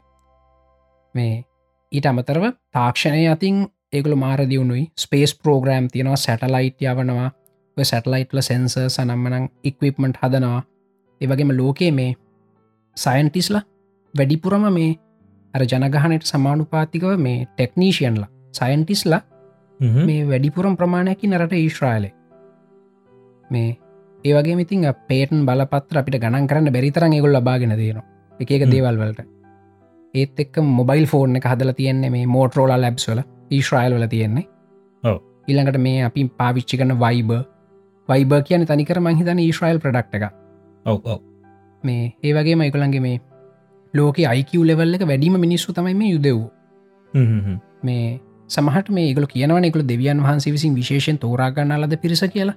මේ 1.15 1.43
ඊට 1.91 2.05
අමතරව 2.05 2.43
තාක්ෂණය 2.71 3.28
අතින් 3.28 3.67
ඒකළු 3.93 4.15
මාර 4.15 4.39
දියුණුයි. 4.49 4.91
ස්පේස් 4.97 5.36
පෝග්‍රෑම් 5.36 5.88
තියෙනවා 5.91 6.15
සැටලයිට් 6.15 6.82
යවනවා. 6.82 7.32
සැටලයිට්ල 7.78 8.41
සෙන්ස 8.41 8.78
සනම්මනං 8.88 9.49
ඉක්විප්මට් 9.63 10.17
හදනවා. 10.21 10.61
ඒවගේම 11.21 11.51
ලෝකයේ 11.57 11.91
මේ 11.91 12.15
සයින්ටිස්ලා 12.97 13.61
වැඩිපුරම 14.13 14.65
මේ 14.73 14.95
අර 15.53 15.61
ජනගහනයට 15.63 16.25
සමානුපාතිකව 16.25 17.17
මේ 17.17 17.45
ටෙක්නීෂයන්ලා 17.45 18.30
සයින්ටිස්ලා 18.51 19.21
මේ 19.80 20.28
වැඩිපුරම් 20.30 20.75
ප්‍රමාණයකි 20.75 21.28
නරට 21.28 21.53
ඊශ්‍රායිලේ. 21.53 22.13
මේ 23.49 23.78
ඒවගේ 24.23 24.55
මිතින් 24.55 24.86
පේටන් 25.07 25.45
බලපත්‍ර 25.45 25.99
අපිට 25.99 26.19
ගණන් 26.19 26.47
කරන්න 26.47 26.73
බැරිතරන් 26.73 27.13
ඒගොල් 27.13 27.36
ලබාගෙන 27.36 27.78
දයනවා 27.78 28.05
එක 28.39 28.51
එක 28.51 28.63
හ්ම්. 28.63 28.71
දේවල් 28.71 28.97
වලට. 28.97 29.25
ඒත් 30.13 30.39
එක්ක 30.39 30.61
මොබයිල් 30.73 31.05
ෆෝර්න 31.05 31.36
එක 31.36 31.45
හදල 31.45 31.73
තියෙන්නේ 31.73 32.09
මේ 32.09 32.25
මෝටරෝල 32.28 32.75
ලැබ්ස්වල 32.78 33.23
ඊශ්‍රයිල් 33.51 33.97
වල 33.97 34.07
තියෙන්නේ. 34.07 34.47
ඔව්. 35.03 35.21
ඉළඟට 35.47 35.80
මේ 35.80 36.03
අපි 36.03 36.28
පාවිච්චි 36.38 36.78
කන 36.78 36.93
වයිබ 36.99 37.32
වයිබ 38.09 38.34
කියන 38.43 38.65
තනිකර 38.65 38.99
මංහිතන 38.99 39.39
ඊශ්‍රයිල් 39.39 39.80
ප්‍රඩක්් 39.80 40.15
එක 40.17 40.25
ඔව් 40.86 41.19
මේ 41.84 42.13
ඒවගේ 42.23 42.55
මයිකළන්ගේ 42.55 43.01
මේ 43.01 43.21
ලෝක 43.93 44.19
අයිකව 44.25 44.63
ලෙවල් 44.63 44.95
එක 44.95 45.07
වැඩීම 45.07 45.39
මිනිස්සු 45.39 45.73
තමයි 45.73 45.95
මේ 45.95 46.13
යුදෙව් 46.13 46.39
මේ 47.84 48.19
සමහට 48.50 48.89
මේ 48.89 49.14
ගල 49.14 49.28
කියනවන 49.28 49.68
එකකු 49.68 49.84
දෙවියන් 49.88 50.24
වහන්සේ 50.24 50.54
විසින් 50.54 50.76
විශේෂෙන් 50.76 51.20
තෝරාගන්න 51.20 51.76
ලද 51.78 52.00
පිරිස 52.02 52.24
කියලා. 52.28 52.56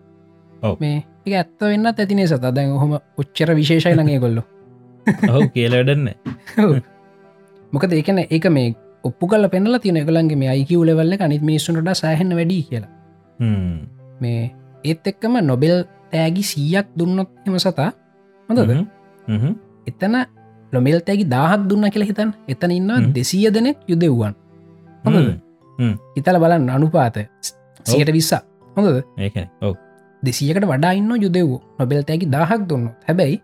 මේ 0.81 1.05
එක 1.27 1.33
ඇත්ත 1.35 1.61
වෙන්න 1.63 1.87
ඇතිනේ 1.87 2.27
සත? 2.27 2.55
දැන් 2.55 2.77
හොම 2.83 2.97
උච්චර 3.19 3.55
විශේෂයි 3.55 3.97
නගේ 3.97 4.19
ගොල්ලු 4.19 4.43
ඔහු 5.31 5.49
කියලඩන්න 5.55 6.11
මොකද 7.73 7.93
ඒකන 7.93 8.23
ඒක 8.27 8.47
මේ 8.51 8.75
ඔප්පු 9.05 9.27
කල 9.27 9.49
පෙනල 9.49 9.79
තියන 9.79 10.01
එකලන්ගේ 10.03 10.41
මේ 10.43 10.51
අයිකව 10.55 10.85
ලෙවල්ල 10.85 11.17
අනිත් 11.21 11.43
මිනිස්සුන්ට 11.43 11.95
සෑහන්න 11.95 12.37
වැඩි 12.37 12.61
කියලා. 12.63 12.91
මේ 14.21 14.41
ඒත් 14.85 15.07
එක්කම 15.07 15.41
නොබෙල් 15.43 15.85
තෑගි 16.13 16.45
සීයක් 16.45 16.95
දුන්නොත් 16.99 17.31
එම 17.47 17.59
සතා? 17.59 17.91
හොඳද? 18.49 18.73
එතන 19.87 20.17
ලොමෙල් 20.73 21.01
තැගි 21.03 21.31
දාහක් 21.37 21.69
දුන්න 21.69 21.91
කියලා 21.91 22.11
හිතන් 22.11 22.35
එතන 22.49 22.71
ඉන්න. 22.71 23.15
දෙසීය 23.15 23.51
දෙනෙක් 23.51 23.79
යුදෙව්වන්. 23.89 24.35
හොඳද 25.05 25.50
හිතල 26.17 26.39
බලන්න 26.39 26.71
අනුපාත 26.71 27.17
සියට 27.85 28.13
විස්සා 28.13 28.43
හොඳද? 28.77 29.03
ඔව්. 29.63 29.75
දෙසියකට 30.23 30.67
වඩා 30.67 30.93
ඉන්න 30.93 31.11
යුදෙව් 31.17 31.51
නොබෙල් 31.79 32.05
තැකි 32.05 32.29
දාහක් 32.29 32.69
දුන්න 32.69 32.87
හැබැයි. 33.09 33.41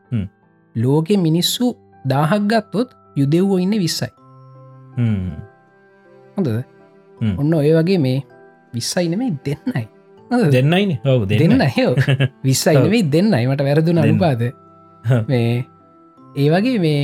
ලෝකෙ 0.76 1.16
මිනිස්සු 1.16 1.74
දාහක් 2.04 2.48
ගත්තොත් 2.52 2.94
යුදෙව්වෝ 3.16 3.58
ඉන්න 3.58 3.76
විස්සයි. 3.78 4.10
හොඳද. 6.36 6.48
ඔන්න 7.38 7.54
ඔය 7.54 7.70
වගේ 7.78 7.98
මේ 7.98 8.18
විස්සයි 8.74 9.08
නෙමේ 9.08 9.32
දෙන්නයි. 9.44 9.84
හොඳද? 10.30 10.52
දෙන්නයින 10.52 10.98
ඔව් 11.04 11.28
දෙන්න 11.30 11.60
හෝ 11.76 11.92
විස්සයි 12.48 12.76
නෙවෙයි 12.76 13.04
දෙන්නයි. 13.12 13.46
මට 13.46 13.62
වැරදුන. 13.62 13.98
අනුපාද. 13.98 14.42
මේ 15.28 15.64
ඒවගේ 16.36 16.78
මේ 16.78 17.00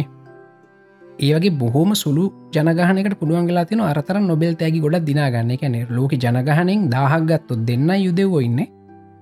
ඒවගේ 1.19 1.51
බොහෝම 1.53 1.95
සුළු 1.95 2.25
ජනගහනකට 2.53 3.19
පුළුවන්ගලා 3.21 3.65
තින 3.65 3.81
අරතර 3.81 4.21
නොබෙල් 4.21 4.55
තෑගි 4.55 4.81
ගොඩ 4.81 5.05
දිනාගන්න. 5.07 5.51
එකැන 5.51 5.77
ලෝක 5.91 6.13
ජනගහනෙන් 6.15 6.89
දාහක් 6.91 7.27
ගත්තු 7.27 7.57
දෙන්න 7.67 7.91
යුදෙවෝ 7.99 8.41
ඉන්න. 8.41 8.61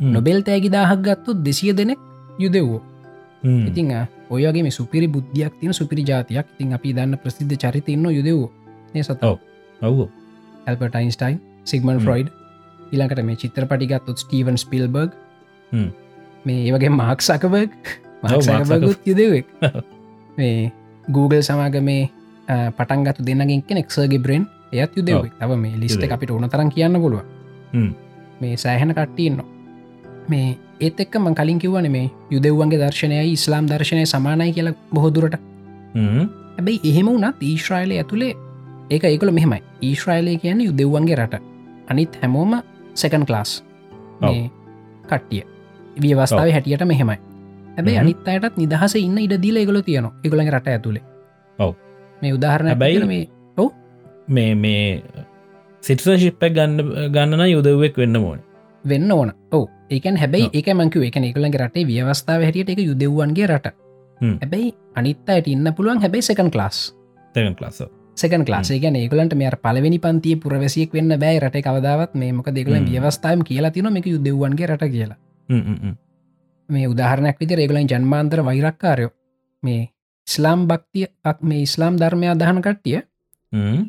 නොබෙල් 0.01 0.43
තෑගි 0.43 0.71
දාහක් 0.71 1.03
ගත්තු 1.03 1.35
දෙසිය 1.45 1.73
දෙනෙක් 1.73 1.99
යුදෙවෝ 2.39 2.81
ඉතිං 3.43 3.93
ඔයගේ 4.31 4.63
මේ 4.63 4.71
සුපිරි 4.71 5.09
බුද්ධියක් 5.09 5.55
තින 5.61 5.73
සුපිරි 5.73 6.05
ජාතියක්. 6.05 6.47
ඉතින් 6.55 6.75
අපි 6.75 6.93
දන්න 6.93 7.19
ප්‍රසිද්ධ 7.19 7.57
චරිතන්න 7.57 8.07
යුදෙවෝ 8.11 8.51
ඒ 8.95 9.03
සත 9.03 9.23
ඔව්. 9.83 10.09
ඇල්පටයින්ස්ටයින් 10.67 11.41
සිගමන්. 11.65 11.99
ෆ්‍රයිඩ් 11.99 12.29
ඉලකට 12.93 13.25
මේ 13.25 13.37
චිත්‍රපටිගත්තුත් 13.37 14.19
ස්ටීවන් 14.19 14.59
ස්පිල්බර්ග්. 14.59 15.11
මේ 16.45 16.65
ඒවගේ 16.67 16.89
මාක් 16.91 17.21
සකබර්ග්. 17.21 17.75
Mark 18.23 18.43
Zuckerberg. 18.43 18.69
මාක්සකබගුත් 18.69 19.01
යුදෙවෙක් 19.07 19.47
මේ 20.39 20.73
Google 21.11 21.43
සමාග 21.43 21.77
මේ 21.83 22.11
අ, 22.49 22.71
පටන්ගත්තු 22.71 23.23
දෙන්නගෙන් 23.27 23.63
කෙනෙක් 23.63 23.91
සර්ග 23.91 24.17
බ්‍රෙන්් 24.19 24.47
එයත් 24.73 24.97
යුදෙවෙක් 24.97 25.33
තව 25.39 25.57
මේ 25.57 25.77
ලිස්ට 25.77 25.97
යුදෙව්. 25.97 26.13
අපිට 26.13 26.31
ඕන 26.31 26.49
තරන් 26.49 26.71
කියන්න 26.71 26.97
පුළුව. 26.97 27.23
මේ 28.41 28.57
සෑහෙන 28.57 28.95
කට්ටියන්න 28.95 29.41
මේ 30.29 30.57
ඒත් 30.81 31.01
එක්ක 31.01 31.17
මං 31.19 31.35
කලින් 31.35 31.59
කිව්වන 31.59 31.91
මේ 31.91 32.11
යුදෙව්වන්ගේ 32.31 32.79
දර්ශනයයි 32.81 33.33
ඉස්ලාම් 33.33 33.67
දර්ශනය 33.69 34.07
සමානයි 34.07 34.53
කියලා 34.53 34.75
බොහොදුරට 34.95 35.37
හැබැයි 36.57 36.81
එහෙම 36.85 37.07
වුනත් 37.09 37.43
ඊශ්‍රයිලය 37.43 37.99
ඇතුළේ 37.99 38.35
ඒක 38.91 39.05
ඒකල 39.05 39.31
මෙහෙමයි. 39.31 39.63
ඊශ්‍රයිලය 39.83 40.39
කියන්නේ 40.39 40.67
යුදෙව්වන්ගේ 40.67 41.17
රට. 41.17 41.35
අනිත් 41.89 42.19
හැමෝම 42.23 42.53
සැකන් 42.95 43.27
ක්ලාස් 43.27 43.65
ඔව්. 44.23 44.35
කට්ටිය. 45.09 45.43
වියවස්ථාව 46.03 46.51
හැටියට 46.53 46.85
මෙහෙමයි 46.87 47.19
හ්ම්. 47.89 48.01
අනිත් 48.01 48.29
අයටත් 48.29 48.57
නිදහස 48.57 48.97
ඉන්න 48.97 49.19
ඉඩ 49.19 49.43
දීල 49.43 49.57
එකගොල 49.57 49.81
තියන 49.81 50.05
එකගොලගේ 50.25 50.51
රට 50.51 50.69
ඇතුළේ 50.69 51.03
ඔව්. 51.59 51.75
මේ 52.23 52.33
උදාහරණ 52.33 52.69
හැබැයි- 52.69 53.07
මේ 53.07 53.29
මේ 54.29 54.55
මේ 54.55 55.03
සිටිසන්ශිප්පක් 55.83 56.53
ගන්න 56.53 57.13
ගන්නන 57.13 57.47
යුදවෙක් 57.49 57.99
වෙන්න 57.99 58.17
ඕන. 58.17 58.39
වෙන්න 58.89 59.13
ඕන. 59.13 59.33
ඕ 59.53 59.69
ඒකන් 59.91 60.17
හැබැයි 60.17 60.45
ඔව්. 60.45 60.51
ඒක 60.55 60.69
මංකව 60.69 61.03
එක 61.03 61.17
එකලගේ 61.17 61.59
රටේ 61.59 61.85
ව්‍යවස්ථාව 61.85 62.43
හැටියට 62.43 62.71
එක 62.71 62.79
යුදෙව්වන්ගේ 62.79 63.47
රට. 63.47 63.67
හැබැයි 64.41 64.75
අනිත් 64.95 65.31
අයට 65.31 65.49
ඉන්න 65.49 65.73
පුළුවන් 65.77 65.99
හැබැයි 65.99 66.23
සකන් 66.23 66.51
ක්ලාස් 66.51 66.95
තැන් 67.35 67.57
ලස 67.61 67.83
සකන් 68.17 68.45
ලාසේ 68.49 68.79
ගැන 68.79 68.97
ඒගලන්ට 68.97 69.35
මේ 69.35 69.51
පලවෙනි 69.51 69.99
පන්තිය 69.99 70.37
පුරවැසියෙක් 70.37 70.93
වෙන්න 70.95 71.19
බෑ 71.21 71.39
රට 71.39 71.63
කවදාවත්. 71.65 72.15
මේ 72.15 72.33
මොක 72.33 72.49
හ්ම්. 72.49 72.85
ව්‍යවස්ථාවම 72.85 73.41
කියලා 73.41 73.71
තින 73.71 73.97
එක 73.97 74.07
යුදෙව්වන්ගේ 74.07 74.67
රට 74.67 74.85
කියලා 74.85 75.17
මේ 76.71 76.87
උදාහරණයක් 76.89 77.41
විදි 77.41 77.55
රේගලන් 77.57 77.89
ජන්මාන්තර 77.89 78.45
වෛරක්කාරයෝ. 78.45 79.11
මේ 79.63 79.83
ඉස්ලාම් 80.27 80.67
භක්තිය 80.69 81.07
මේ 81.43 81.63
ඉස්ලාම් 81.63 81.97
ධර්මය 81.97 82.27
අදහන 82.29 82.61
කට්ටිය 82.63 83.01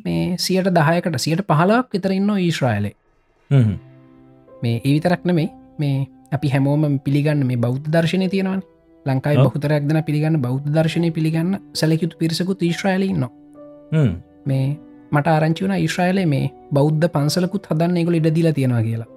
මේ 0.04 0.24
සියට 0.38 0.70
දහයකට 0.70 1.18
සියට 1.18 1.42
පහලක් 1.48 1.86
විතර 1.92 2.12
ඉන්න 2.12 2.30
ඊශ්‍රයිලේ 2.38 2.94
මේ 4.62 4.76
ඒ 4.78 4.92
විතරක් 4.96 5.24
නෙමේ 5.24 5.48
මේ 5.78 5.96
අපි 6.32 6.48
හැමෝම 6.48 7.00
පිළිගන්න 7.00 7.46
මේ 7.46 7.56
බෞද්ධ 7.58 7.88
දර්ශනය 7.88 8.28
තියෙනවන්. 8.28 8.62
ලංකායි. 9.06 9.36
බහතරක් 9.46 9.82
දන 9.82 10.02
පිළිගන්න 10.04 10.40
බෞද්ධ 10.40 10.68
දර්ශනය 10.68 11.10
පිළිගන්න 11.10 11.58
සැලකිතු 11.74 12.18
පිරිසකුත් 12.18 12.62
ඊශ්‍රයිලි 12.62 13.12
න්න 13.12 13.28
මේ 14.46 14.66
මට 15.12 15.26
ආරංචි 15.28 15.64
වන 15.64 15.76
ඊශ්‍රයිලේ 15.76 16.26
මේ 16.26 16.50
බෞද්ධ 16.72 17.06
පන්සලකුත් 17.08 17.70
හදන්න 17.70 17.96
එකගොල 17.96 18.18
ඉඩදිල 18.20 18.50
තියෙනවා 18.52 18.82
කියලා 18.82 19.08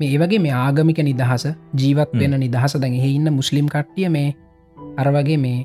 මේ 0.00 0.08
ඒවගේ 0.08 0.38
මේ 0.38 0.54
ආගමික 0.56 1.00
නිදහස 1.00 1.44
ජීවත් 1.74 2.12
වෙන 2.14 2.36
නිදහස 2.40 2.76
දැන් 2.82 2.94
එහෙ 2.94 3.10
ඉන්න 3.14 3.30
මුස්ලිම් 3.32 3.66
කට්ටිය 3.68 4.08
මේ 4.08 4.28
අරවගේ 4.96 5.38
මේ 5.38 5.58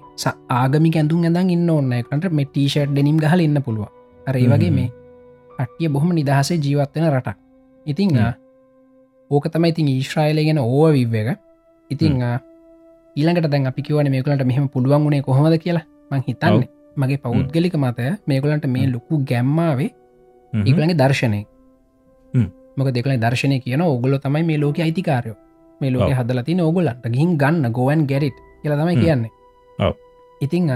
ආගමික 0.51 0.95
ඇඳුම් 0.95 1.23
ඇඳන් 1.23 1.53
ඉන්න 1.55 1.69
ඔන්න 1.69 1.93
එකට 1.93 2.31
මේ 2.31 2.47
ටීෂට් 2.47 2.89
ඩෙනිම් 2.91 3.17
ගහල 3.17 3.45
ඉන්න 3.47 3.61
පුළුව 3.61 3.87
අර 4.27 4.35
ඒ 4.35 4.47
වගේ 4.47 4.69
හ්ම්. 4.69 4.75
මේ 4.75 4.89
කට්ටිය 5.59 5.89
බොහොම 5.89 6.11
නිදහසේ 6.19 6.57
ජීවත්වෙන 6.57 7.09
රටක්. 7.11 7.37
ඉතිං 7.85 8.09
ඕක 9.31 9.45
තමයි 9.53 9.69
ඉතින් 9.69 9.87
ඊශ්‍රයිල 9.87 10.39
ගෙන 10.47 10.59
ඕව 10.59 10.93
විව් 10.97 11.15
එක 11.15 11.29
ඉතිං 11.91 12.21
ඊළඟට 13.15 13.49
දැන් 13.49 13.67
අපි 13.71 13.81
කිවන 13.81 14.09
මේකලට 14.13 14.45
මෙහම 14.45 14.69
පුළුවන් 14.69 15.03
වුණේ 15.05 15.21
කොහොමද 15.21 15.57
කියලා. 15.57 15.85
මං 16.11 16.23
හිතන්න. 16.27 16.63
මගේ 16.97 17.17
පෞද්ගලික 17.17 17.75
මතය 17.75 18.09
මේකුලන්ට 18.27 18.65
මේ 18.67 18.85
ලොකු 18.93 19.17
ගැම්මාවේ 19.29 19.89
ඒකලගේ 20.53 20.97
දර්ශනය. 21.01 21.39
මොක 22.77 22.87
දෙකල 22.91 23.15
දර්ශනය 23.17 23.59
කියන 23.59 23.81
ඔගොල 23.81 24.17
තමයි 24.17 24.43
මේ 24.43 24.57
ලෝක 24.57 24.79
අයිතිකාරයෝ 24.79 25.35
මේ 25.81 25.91
ලෝක 25.91 26.03
ඔව්. 26.03 26.13
හදලතින 26.13 26.61
ඔගොලන්ට 26.61 27.07
ගිහින් 27.07 27.37
ගන්න 27.37 27.71
ගෝවන් 27.71 28.05
ගැරිට් 28.07 28.37
කියල 28.61 28.75
තමයි. 28.79 28.95
කියන්නේ. 28.95 29.31
ඉතිං 30.41 30.69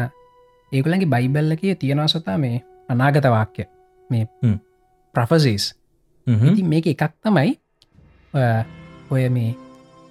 ඒකුලගේ 0.71 1.05
බයිබල්ලකේ 1.05 1.75
තියෙනවා 1.75 2.05
සතා 2.05 2.37
මේ 2.37 2.63
අනාගත 2.89 3.25
වාක්‍ය 3.25 3.63
මේ. 4.11 4.27
ප්‍රෆසිස් 5.13 5.75
මේක 6.63 6.87
එකක් 6.87 7.13
තමයි 7.23 7.59
ඔය- 9.11 9.29
මේ 9.29 9.55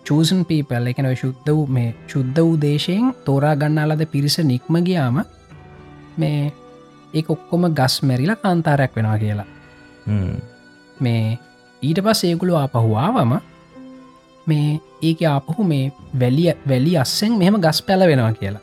චූසන් 0.07 0.43
පීපල් 0.43 0.87
එකන 0.87 1.14
ශුද්ධ 1.14 1.51
වූ 1.51 1.66
මේ 1.66 1.95
ශුද්ධ 2.09 2.41
වූ 2.41 2.61
දේශයෙන් 2.61 3.14
තෝරා 3.24 3.55
ගන්නාලද 3.55 4.07
පිරිස 4.07 4.41
නික්ම 4.41 4.78
ගියාම 4.78 5.24
මේ 6.18 6.53
ඒ 7.14 7.22
ඔක්කොම 7.28 7.68
ගස් 7.68 8.05
මැරිලා 8.05 8.34
කාන්තාරයක් 8.34 8.91
වෙනවා 8.97 9.18
කියලා. 9.18 9.45
මේ 11.03 11.39
ඊට 11.87 12.01
පස් 12.07 12.24
ඒකුළු 12.28 12.55
ආපහුවාවම 12.61 13.32
මේ 14.47 14.80
ඒක 15.03 15.20
ආපහු 15.32 15.64
මේ 15.72 15.93
වැලිය 16.20 16.53
වැලි 16.70 16.97
අස්සෙන් 17.03 17.39
මෙහෙම 17.41 17.61
ගස් 17.64 17.82
පැල 17.87 18.07
වෙනවා 18.11 18.32
කියලා 18.41 18.62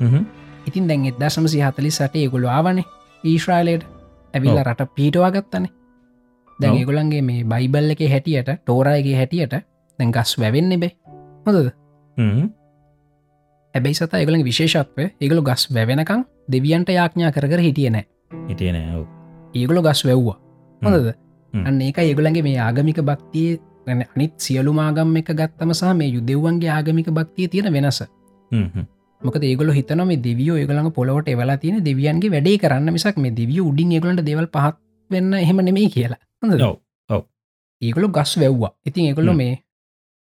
හ්ම්. 0.00 0.24
ඉතින් 0.68 0.88
දැන් 0.88 1.06
එදසම 1.10 1.46
සිහතලි 1.54 1.90
සට 1.90 2.14
ඒගොලු 2.22 2.46
ආවනේ 2.48 2.84
ඊශ්‍රයිලයට 3.24 3.84
ඇවිල්ල. 4.34 4.60
රට 4.64 4.88
පීටවා 4.94 5.30
ගත්තනේ 5.30 5.72
දැන්. 6.58 6.76
ඒගොලන්ගේ 6.78 7.22
මේ 7.22 7.44
බයිබල්ල 7.44 7.90
එක 7.94 8.02
හැටියට 8.14 8.50
තෝරයගේ 8.64 9.16
හැටියට 9.16 9.54
දැන් 9.98 10.10
ගස් 10.16 10.38
වැවෙන්න 10.40 10.80
බේ 10.80 10.92
හොඳද. 11.46 11.70
ඇබැයි 13.74 13.94
සත 13.94 14.12
ඒගොලින් 14.14 14.44
විශේෂත්ව 14.44 14.98
ඒගොලු 15.20 15.42
ගස් 15.42 15.68
වැවෙනකං 15.74 16.26
දෙවියන්ට 16.52 16.88
යාඥා 16.98 17.32
කර 17.32 17.60
හිටිය 17.68 17.90
නෑ 17.90 18.04
හිටිය 18.48 18.72
නෑ 18.72 19.00
ඔව්. 19.00 19.06
ඒගොලු 19.54 19.82
ගස් 19.82 20.04
වැව්වා 20.08 20.38
හොඳද. 20.82 21.12
අන්න 21.52 21.80
ඒක 21.80 21.98
ඒගොලන්ගේ 21.98 22.42
මේ 22.42 22.58
ආගමික 22.58 23.00
භක්තිය 23.02 23.50
ගැන 23.86 24.04
අනිත් 24.06 24.34
සියලු 24.38 24.72
මාගම් 24.72 25.16
එක 25.16 25.30
ගත්තම 25.32 25.72
සහ 25.72 25.94
මේ 25.94 26.10
යුදෙව්වන්ගේ 26.10 26.70
ආගමික 26.70 27.08
භක්තිය 27.10 27.48
තියෙන 27.48 27.72
වෙනස. 27.72 28.00
මොක 29.22 29.36
ඒගොල 29.42 29.72
හිතන 29.72 30.04
මේ 30.06 30.18
දෙවියෝ 30.18 30.56
ඒගොලඟ 30.56 30.90
පොලොට 30.92 31.28
එවලා 31.28 31.56
තියෙන 31.56 31.84
දෙවියන්ගේ 31.84 32.30
වැඩේ 32.30 32.58
කරන්න 32.58 32.92
මිසක් 32.92 33.16
මේ 33.18 33.32
දෙවිය 33.32 33.60
උඩින් 33.60 33.92
ඒගොලට 33.92 34.24
දෙවල් 34.24 34.48
පහත් 34.48 34.76
වෙන්න 35.10 35.32
එහෙම 35.34 35.64
නෙමේ 35.64 35.88
කියලා. 35.88 36.20
ඒගොලු 37.82 38.08
ගස් 38.10 38.32
වැව්වා 38.40 38.72
ඉතින් 38.86 39.04
ඒගොල්ලො 39.04 39.32
හ්ම්. 39.32 39.38
මේ 39.38 39.54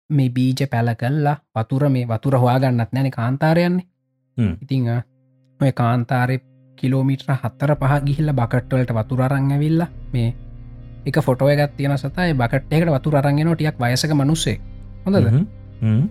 මේ 0.10 0.30
බීජ 0.30 0.68
පැල 0.72 0.90
කල්ලා 0.96 1.38
වතුර 1.56 1.90
මේ 1.90 2.08
වතුර 2.08 2.36
හොයාගන්නත් 2.36 2.92
නැන 2.92 3.12
කාන්තාරයන්නේ. 3.12 3.86
ඉතිං 4.64 4.90
ඔය 5.60 5.72
කාන්තාරය 5.74 6.38
කිලෝමිට්‍ර 6.78 7.30
හත්තර 7.34 7.72
පහ 7.76 7.94
ගිහිල්ල 8.06 8.34
බකට්වලට 8.34 8.92
වතුරරං 8.92 9.52
ඇවිල්ල 9.52 9.84
මේ 10.14 10.30
එක 11.06 11.18
ෆොටෝ 11.22 11.50
එකත් 11.50 11.76
තියෙන 11.78 11.98
සතයි 11.98 12.34
බකට්යකට 12.34 12.90
වතුර 12.96 13.16
අරන්ගෙන 13.18 13.50
ටියක් 13.56 13.78
වයසක 13.80 14.14
මනුස්සේ. 14.14 14.58
හොඳද. 15.06 15.28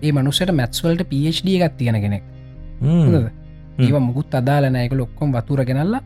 ඒ 0.02 0.12
මනුස්සට 0.12 0.52
මැත්ස්වල්ට 0.52 1.02
PhD 1.10 1.48
එකත් 1.58 1.76
තියෙන 1.78 2.00
කෙනෙක්. 2.00 2.24
ඒව 3.78 3.96
මුකුත් 4.00 4.34
අදාලන 4.34 4.76
එක 4.76 4.92
ලොක්කොම් 4.92 5.32
වතුර 5.32 5.64
ගෙනල්ල 5.64 5.96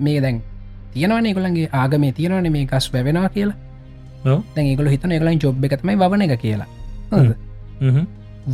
මේ 0.00 0.20
දැන් 0.20 0.42
තියෙනවන 0.92 1.26
එකගොලන්ගේ 1.26 1.68
ආගමේ 1.72 2.12
තියෙනවන 2.12 2.50
මේ 2.52 2.66
ගස් 2.66 2.92
වැවෙනවා 2.92 3.28
කියලා. 3.28 3.56
ඒගොල 4.56 4.88
හිතන 4.94 5.12
එකලයින් 5.12 5.40
ජොබ් 5.42 5.64
එකතමයි 5.64 5.96
වන 5.98 6.22
එක 6.26 6.40
කියලා. 6.40 6.68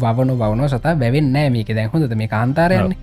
වවන 0.02 0.30
වවන 0.40 0.68
සතා 0.68 0.94
වැවෙන්නෑ 1.00 1.50
මේක. 1.50 1.68
දැන් 1.76 1.90
හොඳද? 1.92 2.14
මේ 2.14 2.28
කාන්තාරයන්නේ. 2.28 2.98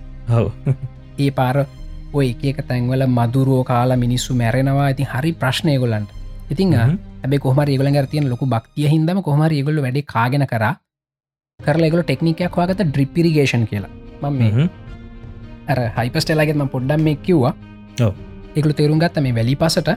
ඒ 1.18 1.30
පාර 1.30 1.66
ඔය 2.12 2.28
එක 2.42 2.62
තැන්වල 2.68 3.02
මදුරුවෝ 3.18 3.64
කාලා 3.64 3.96
මිනිස්සු 3.96 4.34
මැරෙනවා. 4.34 4.88
ඉතින් 4.94 5.06
හරි 5.12 5.32
ප්‍රශ්නය 5.32 5.78
ගොලන්ට 5.78 6.10
ඉතිං. 6.50 6.74
ඇබ 7.24 7.32
කොහම 7.38 7.60
ඒගල 7.62 8.06
තියන 8.12 8.28
ලොකු 8.28 8.46
බක්තිය 8.46 8.88
හිදම 8.88 9.18
කොහමර 9.22 9.50
ඒගොල්ල 9.52 9.80
වැඩ 9.84 9.98
කාගෙන 10.14 10.46
කර 10.52 10.64
කරල 11.60 11.84
ඒගොල 11.84 12.02
ටෙක්නිකයක් 12.02 12.56
වාගත 12.56 12.82
ඩ්‍රිපිරිගේෂන් 12.82 13.66
කියලා 13.70 13.90
මම 14.22 14.38
මේ. 14.38 14.68
අර 15.68 15.78
හයිපස්ටෙලාගෙත්ම 15.96 16.66
පොඩ්ඩම් 16.74 17.00
මේ 17.00 17.18
කිව්වා. 17.26 17.54
එකළු 18.56 18.74
තේරුම් 18.74 18.98
ගත්ත 18.98 19.22
මේ 19.22 19.34
වැලි 19.34 19.56
පසට 19.56 19.90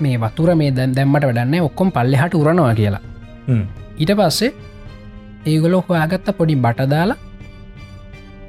මේ 0.00 0.16
වතුර 0.16 0.50
මේ 0.54 0.70
දැන් 0.70 0.94
දැම්මට 0.94 1.24
වැඩන්න 1.28 1.60
ඔක්කොම් 1.60 1.88
පල්ලෙහට 1.96 2.34
උරනවා 2.34 2.74
කියලා. 2.74 3.02
ඊට 3.98 4.12
පස්සේ 4.20 4.52
ඒගොලො 5.46 5.82
හොයාගත්ත 5.88 6.30
පොඩි 6.38 6.56
බටදාලා 6.56 7.18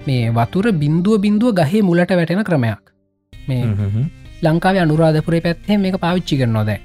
මේ 0.08 0.30
වතුර 0.32 0.66
බින්දුව 0.84 1.22
බින්දුව 1.26 1.56
ගහේ 1.60 1.82
මුලට 1.82 2.14
වැටෙන 2.20 2.44
ක්‍රමයක් 2.44 2.84
මේ. 3.34 3.64
ලංකාව 4.44 4.76
අනුරාධපුරේ 4.84 5.42
පැත්තේ 5.42 5.78
මේක 5.78 5.98
පාවිච්චි 5.98 6.38
කරනොද 6.38 6.70
මේ 6.70 6.80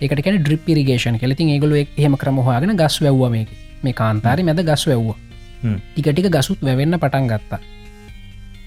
ඒකට 0.00 0.22
කැන 0.22 0.40
ඩ්‍රිපිරිගේෂන් 0.40 1.18
කෙලතින් 1.18 1.52
ඒගොලු 1.54 1.76
එහෙම 1.76 2.16
ක්‍රමහවාගෙන 2.16 2.76
ගස් 2.76 2.98
වැැව්ව 3.02 3.30
මේ 3.30 3.46
මේ 3.82 3.92
කාන්තාරි 3.92 4.42
මැද 4.42 4.62
ගස් 4.62 4.86
වැැව්වා. 4.86 5.16
හ්ම්. 5.62 5.78
ටිකටික 5.94 6.28
ගසුත් 6.30 6.60
වැවෙන්න 6.62 6.98
පටන් 6.98 7.28
ගත්තා. 7.28 7.60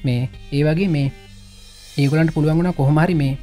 මේ 0.04 0.30
ඒ 0.52 0.64
වගේ 0.64 0.90
මේ 0.90 1.12
ඒගොලන්ට 1.98 2.34
පුළුවන්ගුණ 2.34 2.74
කොහොමහරි 2.74 3.16
මේ 3.16 3.38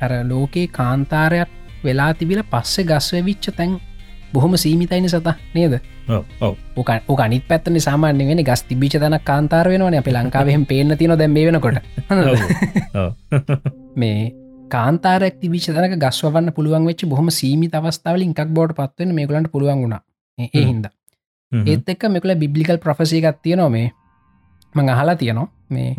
අර 0.00 0.12
ලෝකයේ 0.24 0.68
කාන්තාරයක් 0.68 1.50
වෙලා 1.84 2.14
තිබිල 2.14 2.42
පස්සෙ 2.44 2.84
ගස්වවිච්ච 2.84 3.52
තැන් 3.56 3.76
බොහොම 4.32 4.56
සීමිතයිනි 4.56 5.08
සත 5.08 5.36
නේද. 5.54 5.80
ඕක 7.08 7.20
අනිත් 7.20 7.44
පැත්තන 7.48 7.80
සාමාන්‍ය 7.80 8.26
වෙන 8.28 8.44
ගස් 8.44 8.62
තිබිච 8.62 8.94
තන 8.94 9.18
කාන්තාර 9.24 9.68
වෙනවන. 9.68 9.94
අප 9.94 10.08
ලංකාවහෙම 10.08 10.66
පේන 10.66 10.98
තින 10.98 11.14
දැම් 11.14 11.34
වෙනකොට. 11.36 11.78
මේ 14.00 14.32
කාන්තාරක් 14.68 15.40
තිවිච 15.40 15.66
තනක 15.68 15.98
ගස්වන්න 16.04 16.52
පුළුවන් 16.56 16.86
වෙච් 16.86 17.04
බොහම 17.06 17.28
සීමි 17.30 17.68
අවස්ථාවල 17.72 18.22
ඉකක් 18.22 18.50
බෝඩ් 18.50 18.74
පත්වෙන 18.78 19.14
මේකලට 19.14 19.50
පුළුවන් 19.52 19.82
වුණා. 19.82 20.02
ඒ 20.38 20.64
හින්ද. 20.70 20.86
ඒත් 21.52 21.88
එක්ක 21.88 22.08
මෙකල 22.10 22.34
බිබ්ලිකල් 22.34 22.78
ප්‍රොෆසිකත් 22.78 23.38
තියනවා 23.42 23.68
මේ. 23.68 23.92
මං 24.74 24.88
අහලා 24.88 25.16
තියනවා 25.16 25.48
මේ 25.70 25.90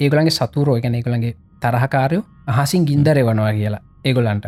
ඒගොලන්ගේ 0.00 0.36
සතුරෝ 0.38 0.76
එකන 0.76 0.94
ඒගොලන්ගේ 0.94 1.36
තරහකාරයෝ 1.60 2.24
අහසින් 2.46 2.86
ගින්දරය 2.86 3.22
වනවා 3.24 3.52
කියලා 3.52 3.82
ඒගොලන්ට. 4.04 4.46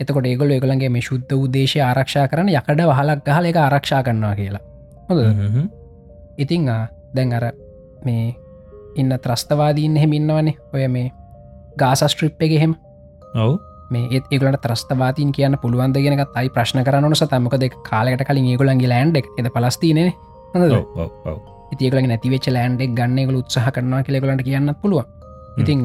එතකොට 0.00 0.26
ඒගොල 0.26 0.50
ඒගොලන්ගේ 0.50 0.88
මේ 0.88 1.02
ශුද්ධ 1.02 1.34
උදේශය 1.36 1.80
ආරක්ෂා 1.80 2.28
කරන 2.28 2.48
යකඩ 2.50 2.84
වහලක් 2.90 3.24
ගහල 3.24 3.50
එක 3.50 3.56
ආරක්ෂා 3.56 4.02
කරනවා 4.02 4.34
කියලා. 4.34 4.62
හ්ම්. 5.08 5.68
ඉතිං 6.38 6.68
දැන් 7.14 7.32
අර 7.32 7.52
මේ 8.04 8.34
ඉන්න 8.96 9.12
ත්‍රස්තවාදීන් 9.24 9.96
එහෙම 9.96 10.12
ඉන්නවනේ. 10.12 10.56
ඔය 10.74 10.88
මේ 10.88 11.12
ගාසස්ට්‍රිප් 11.82 12.42
එක 12.46 12.52
එහෙම. 12.58 12.74
ඔව්. 13.34 13.58
මේ 13.90 14.20
ඒගලට 14.30 14.60
ත්‍රස්තවාතින් 14.64 15.32
කියන්න 15.32 15.58
පුළුවන්ද 15.62 15.96
ගෙනක 15.96 16.24
තයි 16.34 16.50
ප්‍රශ්න 16.54 16.84
කරනන 16.84 17.14
සතමක 17.14 17.60
දෙ 17.60 17.70
කාලකට 17.90 18.26
කලින් 18.28 18.50
ඒගොලන්ගේ 18.52 18.90
ලෑන්ඩ් 18.92 19.16
එද 19.16 19.50
පලස්තිනේ. 19.54 20.12
ඉතිකල 21.72 22.00
නැතිවෙච 22.04 22.48
ලෑන්ඩෙක් 22.56 22.94
ගන්නගල 22.98 23.40
උත්සහ 23.40 23.70
කරනවා 23.74 24.02
කියලගලට 24.02 24.44
කියන්න 24.44 24.74
පුළුවන්. 24.82 25.06
ඉතිං 25.58 25.84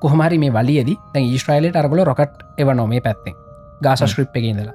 කොහමරි 0.00 0.38
මේ 0.38 0.52
වලියද 0.52 0.90
තැන් 1.12 1.24
ඊස්ට්‍රයිලට 1.26 1.76
අරගල 1.76 2.04
රොකට් 2.04 2.42
එව 2.58 2.74
නොමේ 2.74 3.00
පැත්තෙන්. 3.00 3.34
ගාස 3.82 4.04
ශ්‍රිප් 4.06 4.36
එක 4.36 4.44
ඉඳලා. 4.44 4.74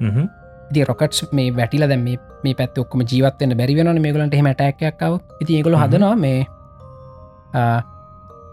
හ්ම්. 0.00 0.28
ඉති 0.70 0.84
රොකට්ස් 0.84 1.26
මේ 1.32 1.54
වැටිල 1.56 1.88
දැම 1.88 2.06
මේ 2.44 2.54
පැත් 2.54 2.78
ඔක්කම 2.78 3.04
ජීවත්වන්න 3.10 3.56
බැරිවෙන 3.56 4.02
මේගලට 4.02 4.34
හෙම 4.34 4.48
ටැක්කව 4.52 5.20
ඉති 5.40 5.58
ඒගොල. 5.58 5.76
හදනවා 5.76 6.16
මේ 6.16 6.46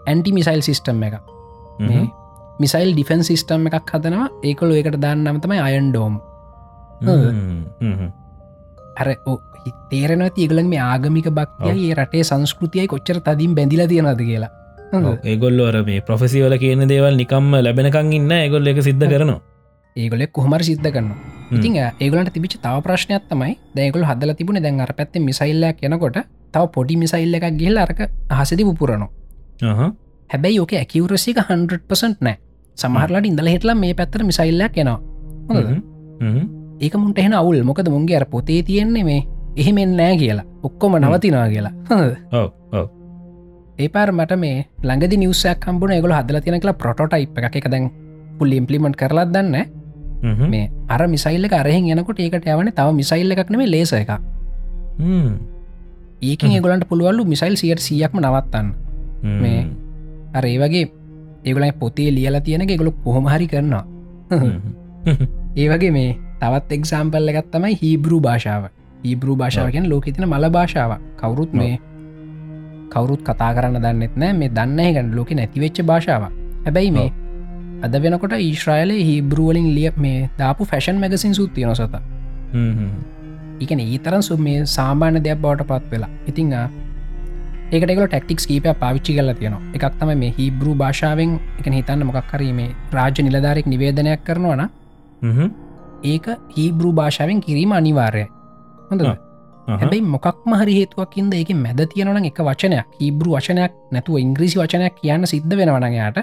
ඇන්ටි 0.06 0.32
මිසයිල් 0.32 0.62
සිිස්ටම් 0.62 1.02
එක. 1.08 1.16
මිසයිල් 2.60 2.90
ඩිෆන් 2.92 3.22
සිිස්ටම් 3.22 3.70
එකක් 3.70 3.94
හදනවා 3.94 4.28
ඒකොලු 4.42 4.80
එකට 4.80 4.98
දාන්න 5.00 5.24
නම්තමයි 5.24 5.60
අයන්ඩෝම් 5.60 6.18
හ්ම්. 7.02 7.62
හ්ම්. 7.80 8.10
අර 8.96 9.08
තේරෙන 9.90 10.26
තිගලන් 10.34 10.68
මේ 10.68 10.82
ආගමික 10.82 11.30
බක්තිය 11.30 11.88
ඒ 11.88 11.94
රටේ 11.94 12.28
සංස්කෘතියයි 12.30 12.86
කොච්චර 12.86 13.18
තදින් 13.20 13.56
බැඳිල 13.56 13.82
තියෙනද 13.88 14.22
කියලා 14.22 14.52
හොඳද? 14.92 15.08
ඔව්. 15.08 15.16
ඒගොල්ලො 15.24 15.66
අර 15.70 15.82
මේ 15.82 16.00
ප්‍රොෆෙසිවල 16.02 16.54
කියන 16.58 16.86
දේවල් 16.88 17.18
නිකම්ම 17.22 17.50
ලැබෙනකං 17.60 18.14
ඉන්න 18.20 18.38
ඒගොල්ල 18.38 18.72
එක 18.72 18.80
සිද්ධ 18.88 19.06
කරනවා 19.06 19.40
ඒගොලෙක් 19.96 20.32
කොහමර 20.32 20.60
සිද්ධ 20.60 20.88
කරනවා. 20.88 21.18
ඉතින් 21.52 21.76
ඒගලට 21.78 22.32
තිබිච 22.34 22.54
තව 22.58 22.76
ප්‍රශ්නයක් 22.82 23.26
තමයි 23.30 23.52
දැකල 23.76 24.02
හදල 24.02 24.32
තිබුණ 24.34 24.62
දැන් 24.62 24.80
අර 24.80 24.92
පැත්තේ 24.92 25.22
මිසයිල්ලයක් 25.22 25.82
යනකොට 25.82 26.18
තව 26.52 26.64
පොඩි 26.74 26.96
මිසයිල්ල 26.96 27.34
එකක් 27.38 27.54
ගිල්ල 27.56 27.78
අරක 27.78 28.00
හසදි 28.30 28.64
පුරනවා. 28.72 29.10
හැබැයි 30.30 30.58
ඕක 30.60 30.72
ඇකිවරසික 30.72 31.38
100% 31.38 32.16
නෑ 32.20 32.36
සමහරලට 32.78 33.26
ඉඳල 33.26 33.46
හිටලා 33.46 33.74
මේ 33.74 33.94
පැත්තර? 33.94 34.24
හ්ම්. 35.48 35.80
හ්ම්. 36.20 36.46
ඒක 36.80 36.96
මුන්ට 36.96 37.18
එහෙන 37.18 37.34
අවුල් 37.34 37.62
මොකද 37.62 37.88
මුන්ගේ 37.88 38.16
අර 38.16 38.26
පොතේ 38.26 38.62
තියෙන්නේ 38.62 39.04
මේ 39.04 39.20
එහෙමෙන් 39.56 39.96
නෑ 39.96 40.18
කියලා 40.18 40.46
ඔක්කොම 40.62 40.98
නවතිනවා 40.98 41.48
කියලා 41.48 41.72
හොඳද? 41.90 42.16
ඔව්. 42.32 42.48
ඔව්. 42.72 42.86
ඒ 43.78 43.88
පාර 43.88 44.12
මට 44.12 44.38
මේ 44.38 44.66
ළඟදි 44.82 45.16
නිවසයක් 45.16 45.58
කම්බුණ 45.60 46.00
ගොල 46.00 46.14
හදල 46.18 46.40
තියෙන 46.40 46.60
කියලා 46.60 46.80
ප්‍රොටයිප් 46.82 47.38
එක 47.38 47.70
දැන් 47.70 47.90
පුල් 48.38 48.52
ඉම්පලිමට 48.52 48.96
කරලත් 48.96 49.30
දන්න. 49.30 49.56
මේ 50.50 50.70
අර 50.88 51.06
මිසයිල්ල 51.08 51.48
අරහෙන් 51.52 51.90
යනකොට 51.90 52.20
ඒකට 52.20 52.46
යවන 52.46 52.72
තව 52.72 52.88
මිසයිල්ල 53.00 53.34
එකක් 53.34 53.50
නෙේ 53.50 53.70
ලේස 53.70 53.92
එක 53.92 54.10
හ්ම්. 54.98 55.34
ඒගොලන්ට 56.22 56.88
පුළුවල්ලු 56.88 57.24
මිසයිල් 57.24 57.56
සියට 57.56 57.78
සියක්ම 57.78 58.18
නවත්තන්න. 58.20 58.83
මේ 59.24 59.66
අර 60.34 60.44
ඒ 60.44 60.58
වගේ 60.58 60.84
ඒගොලයි 61.44 61.72
පොතේ 61.74 62.10
ලියල 62.10 62.40
තියෙන 62.40 62.62
එකගොලු 62.62 62.92
කොහොමහරි 63.04 63.46
කරනවා. 63.46 63.84
ඒ 65.56 65.68
වගේ 65.68 65.90
මේ 65.90 66.10
තවත් 66.40 66.72
එක්සාම්පල්ල 66.72 67.28
එකත් 67.28 67.50
තමයි 67.50 67.74
හීබරු 67.82 68.20
භාෂාව. 68.20 68.70
හීබරු 69.04 69.36
භාෂාවකෙන් 69.36 69.88
ලෝක 69.88 70.04
තින 70.06 70.28
මල 70.28 70.48
භාෂාව. 70.50 70.96
කවුරුත් 71.16 71.52
මේ 71.54 71.74
කවුරුත් 72.90 73.22
කතා 73.22 73.52
කරන්න 73.54 73.82
දන්නෙත් 73.82 74.16
නෑ. 74.16 74.32
මේ 74.34 74.50
දන්න 74.50 74.94
ගැන 74.94 75.12
ලෝක 75.16 75.30
නැතිවෙච්ච 75.32 75.82
භාෂාව 75.82 76.24
හැබැයි 76.64 76.90
මේ 76.90 77.08
අද 77.82 77.96
වෙනකොට 78.02 78.34
ඊශ්‍රයිලේ 78.38 79.02
හිබරුවලින් 79.02 79.68
ලිය 79.76 79.90
මේ 79.98 80.30
දාපු 80.38 80.64
ෆැෂන් 80.64 81.00
මැගසින් 81.00 81.34
සුත්තියන 81.34 81.74
සත. 81.74 81.94
එකන 83.60 83.80
ඒතරන් 83.80 84.22
සු 84.22 84.36
මේ 84.38 84.64
සාමාන්‍ය 84.68 85.20
දෙයක් 85.20 85.38
බවට 85.38 85.68
පත් 85.68 85.90
වෙලා. 85.90 86.12
ඉතිං 86.26 86.54
ඒකටක 87.72 88.06
ටෙක්ටික්ස් 88.06 88.46
කීප 88.46 88.70
පාවිච්චි 88.80 89.18
කල 89.18 89.34
තියෙන 89.34 89.58
එකක් 89.74 89.84
තම 89.98 90.14
මේ 90.14 90.32
හිබරු 90.38 90.74
භාෂාවෙන් 90.74 91.36
එක 91.58 91.68
හිතන්න 91.70 92.06
මොකක් 92.06 92.24
කරීමේ 92.30 92.70
රාජ්‍ය 92.92 93.20
නිලධාරෙක් 93.22 93.66
නිවේදනයක් 93.66 94.24
කරනවන 94.24 94.64
ඒක 96.04 96.26
හීබරු 96.56 96.90
භාෂාවෙන් 96.92 97.40
කිරීම 97.40 97.72
අනිවාර්ය 97.72 98.26
හොඳ 98.90 99.06
හැබැයි 99.66 100.04
මොකක්ම 100.06 100.52
හරි 100.54 100.74
හේතුවක්කින්ද 100.78 101.34
ඒක 101.34 101.50
මැද 101.56 101.80
තියෙනවන 101.86 102.28
එක 102.30 102.38
වචනයක්. 102.40 102.86
හිබරු 103.00 103.36
වචනයක් 103.36 103.72
නැතුව 103.92 104.18
ඉංග්‍රීසි 104.18 104.60
වචනයක් 104.60 104.94
කියන්න 105.00 105.26
සිද්ධ 105.26 105.56
වෙනවනයාට 105.56 106.18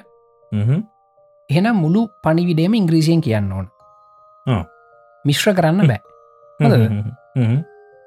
එහෙනම් 1.49 1.75
මුළු 1.77 2.07
පනිවිඩේම 2.23 2.73
ඉංග්‍රීසියෙන් 2.73 3.21
කියන්න 3.21 3.51
ඕන. 3.51 3.67
මිශ්‍ර 5.25 5.53
කරන්න 5.53 5.87
බෑ 5.87 6.01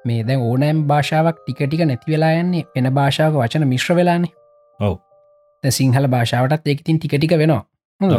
මේ 0.05 0.23
දැන් 0.23 0.41
ඕනෑම් 0.41 0.81
භාෂාවක් 0.87 1.37
ටිකටික 1.39 1.81
නැති 1.85 2.11
වෙලා 2.13 2.31
යන්නේ 2.41 2.63
වෙන 2.75 2.89
භාෂාව 2.93 3.33
වචන 3.35 3.67
මිශ්‍ර 3.67 3.95
වෙලානේ. 3.95 4.31
ඔව්. 4.79 4.95
සිංහල 5.63 6.07
භාෂාවටත් 6.07 6.67
ඒකතින් 6.67 6.99
ටිකටික 6.99 7.37
වෙනවා. 7.37 7.63
හොඳ 8.01 8.13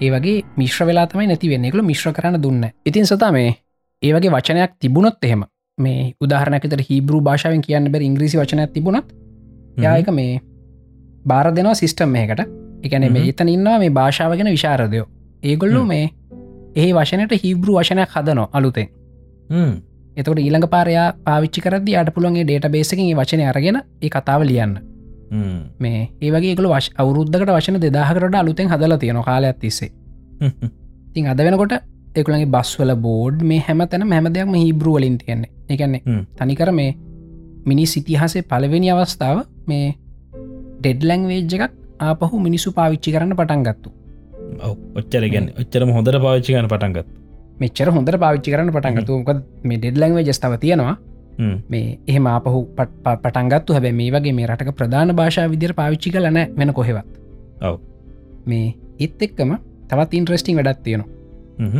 ඒ 0.00 0.10
වගේ 0.10 0.36
මිශ්‍ර 0.56 0.86
වෙලා 0.86 1.06
තමයි 1.06 1.26
නැති 1.26 1.50
වෙන්න. 1.52 1.64
එකල 1.64 1.82
මිශ්‍ර 1.82 2.12
කරන්න 2.12 2.42
දුන්න 2.42 2.68
ඉතින් 2.86 3.06
සතා 3.06 3.32
මේ 3.32 3.54
ඒ 4.02 4.12
වගේ 4.12 4.30
වචනයක් 4.30 4.76
තිබුණොත් 4.80 5.24
එහෙම 5.24 5.44
මේ 5.78 6.04
උදාහරනකට 6.20 6.84
හිබරු 6.88 7.20
භාෂාවෙන් 7.22 7.62
කියන්න 7.62 7.92
බැ 7.92 8.06
ඉංග්‍රීසි 8.10 8.40
වචනයක් 8.40 8.72
තිබුණත් 8.72 9.12
යායක 9.78 10.08
මේ 10.12 10.40
බාර 11.26 11.52
දෙනවා 11.52 11.74
සිිස්ටම් 11.74 12.10
මේකට 12.10 12.44
එකන 12.84 13.08
මේ 13.12 13.28
එතන 13.32 13.48
ඉන්නවා 13.48 13.78
මේ 13.78 13.90
භාෂාව 13.92 14.36
ගෙන 14.36 14.50
විශාරදයෝ. 14.50 15.06
ඒගොල්ලු 15.42 15.84
මේ 15.84 16.06
ඒ 16.76 16.88
වශනයට 16.92 17.36
හිබරු 17.42 17.76
වශනයක් 17.76 18.16
හදනො 18.16 18.48
අලුතෙන් 18.52 18.88
එතකට 20.18 20.38
ඊළඟ 20.38 20.66
පාරයා 20.68 21.06
පාවිච්චි 21.24 21.60
කරද 21.60 21.88
අට 21.94 22.10
පුළන්ගේ 22.14 22.44
ඩේට 22.44 22.70
බේසකින් 22.70 23.10
වචනය 23.14 23.44
අරගෙන 23.46 23.78
ඒ 24.02 24.10
කතාව 24.10 24.42
ලියන්න. 24.42 24.74
මේ 25.78 26.00
ඒවගේකල 26.20 26.68
වශ 26.68 26.90
අවුරුද්ධකට 26.96 27.50
වශන 27.50 27.78
දෙදාහකට 27.80 28.36
අලුතෙන් 28.36 28.72
හදල 28.72 28.96
තියෙන 28.96 29.22
කාලයක් 29.22 29.60
තිස්සේ. 29.60 29.90
තින් 31.14 31.26
අද 31.26 31.40
වෙනකොට 31.40 31.74
එකුළගේ 32.14 32.48
බස්වල 32.48 32.94
බෝඩ් 32.98 33.44
මේ 33.44 33.60
හැම 33.60 33.84
තැන 33.86 34.06
හැම 34.10 34.32
දෙයක්ම 34.32 34.56
හිබරුවලින් 34.56 35.18
තියෙන්නේ. 35.18 35.50
එකන්නේ 35.68 36.24
තනිකර 36.36 36.72
මේ 36.72 36.96
මිනි 37.66 37.86
සිතිහාසේ 37.86 38.42
පලවෙනි 38.44 38.90
අවස්ථාව 38.90 39.44
මේ 39.66 39.86
ඩෙඩ්ලැං 40.80 41.28
වේජ් 41.28 41.54
එකක් 41.58 41.78
ආපහු 42.00 42.40
මිනිස්සු 42.40 42.72
පාවිච්චි 42.72 43.14
කරන්න 43.14 43.36
පටන් 43.36 43.64
ගත්තු. 43.64 43.94
ඔච්චර 44.96 45.24
ගැන 45.30 45.48
ඔච්චරම 45.62 45.90
හොඳට 45.92 46.20
පාවිච්චි 46.26 46.54
කරන 46.54 46.68
පටන්ගත් 46.68 47.08
මෙච්චර 47.60 47.90
හොඳට 47.90 48.18
පාවිච්චි 48.24 48.52
කරන්න 48.52 48.72
පටන්ගතු 48.72 49.18
මොක 49.20 49.30
මේ 49.64 49.78
ඩෙඩ්ලැං 49.78 50.18
ජස්ථාව 50.20 50.56
තියෙනවා. 50.64 50.96
මේ 51.68 51.98
එහෙම 52.06 52.26
ආපහු 52.26 52.60
පටන්ගත්තු 53.04 53.76
හැබැ 53.76 53.92
මේ 53.92 54.10
වගේ 54.10 54.32
මේ 54.32 54.46
රටක 54.46 54.74
ප්‍රධාන 54.74 55.14
භාෂා 55.14 55.46
විදිර 55.50 55.72
පාවිච්චි 55.72 56.10
කලන 56.10 56.38
වෙන 56.58 56.72
කොහෙවත්. 56.72 57.06
ඔව. 57.62 57.76
මේ 58.46 58.74
එත් 58.98 59.22
එක්කම 59.22 59.54
තවත් 59.88 60.10
ඉන්ට්‍රස්ටිං 60.14 60.56
වැඩත් 60.58 60.82
තියෙනවා. 60.82 61.10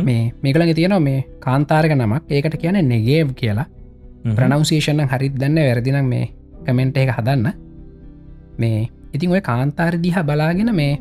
මේ 0.03 0.33
මේකළඟ 0.43 0.75
තියෙනවා 0.75 0.99
මේ 0.99 1.25
කාන්තාරක 1.39 1.91
නමක්. 1.95 2.23
ඒකට 2.29 2.57
කියන 2.57 2.79
නෙගේව් 2.87 3.33
කියලා. 3.33 3.67
ප්‍රනවසේෂණ 4.35 5.07
හරිත් 5.07 5.35
දන්න 5.35 5.59
වැරදිනම් 5.59 6.05
මේ 6.05 6.25
කමෙන්ට් 6.65 6.97
එක 6.97 7.11
හදන්න. 7.17 7.53
මේ 8.57 8.89
ඉතින් 9.13 9.31
ඔය 9.31 9.41
කාන්තාර 9.41 9.93
දිහා 10.03 10.23
බලාගෙන 10.23 10.75
මේ 10.75 10.99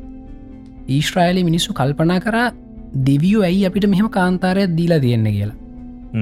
ඊශ්‍රයිලි 0.89 1.45
මිනිස්සු 1.45 1.75
කල්පනා 1.75 2.21
කරා 2.21 2.49
දෙවියෝ 2.95 3.43
ඇයි 3.43 3.67
අපිට 3.67 3.87
මෙහම 3.87 4.09
කාන්තාරයක් 4.09 4.77
දීලා 4.77 5.01
තියෙන්න 5.01 5.27
කියලා? 5.27 5.57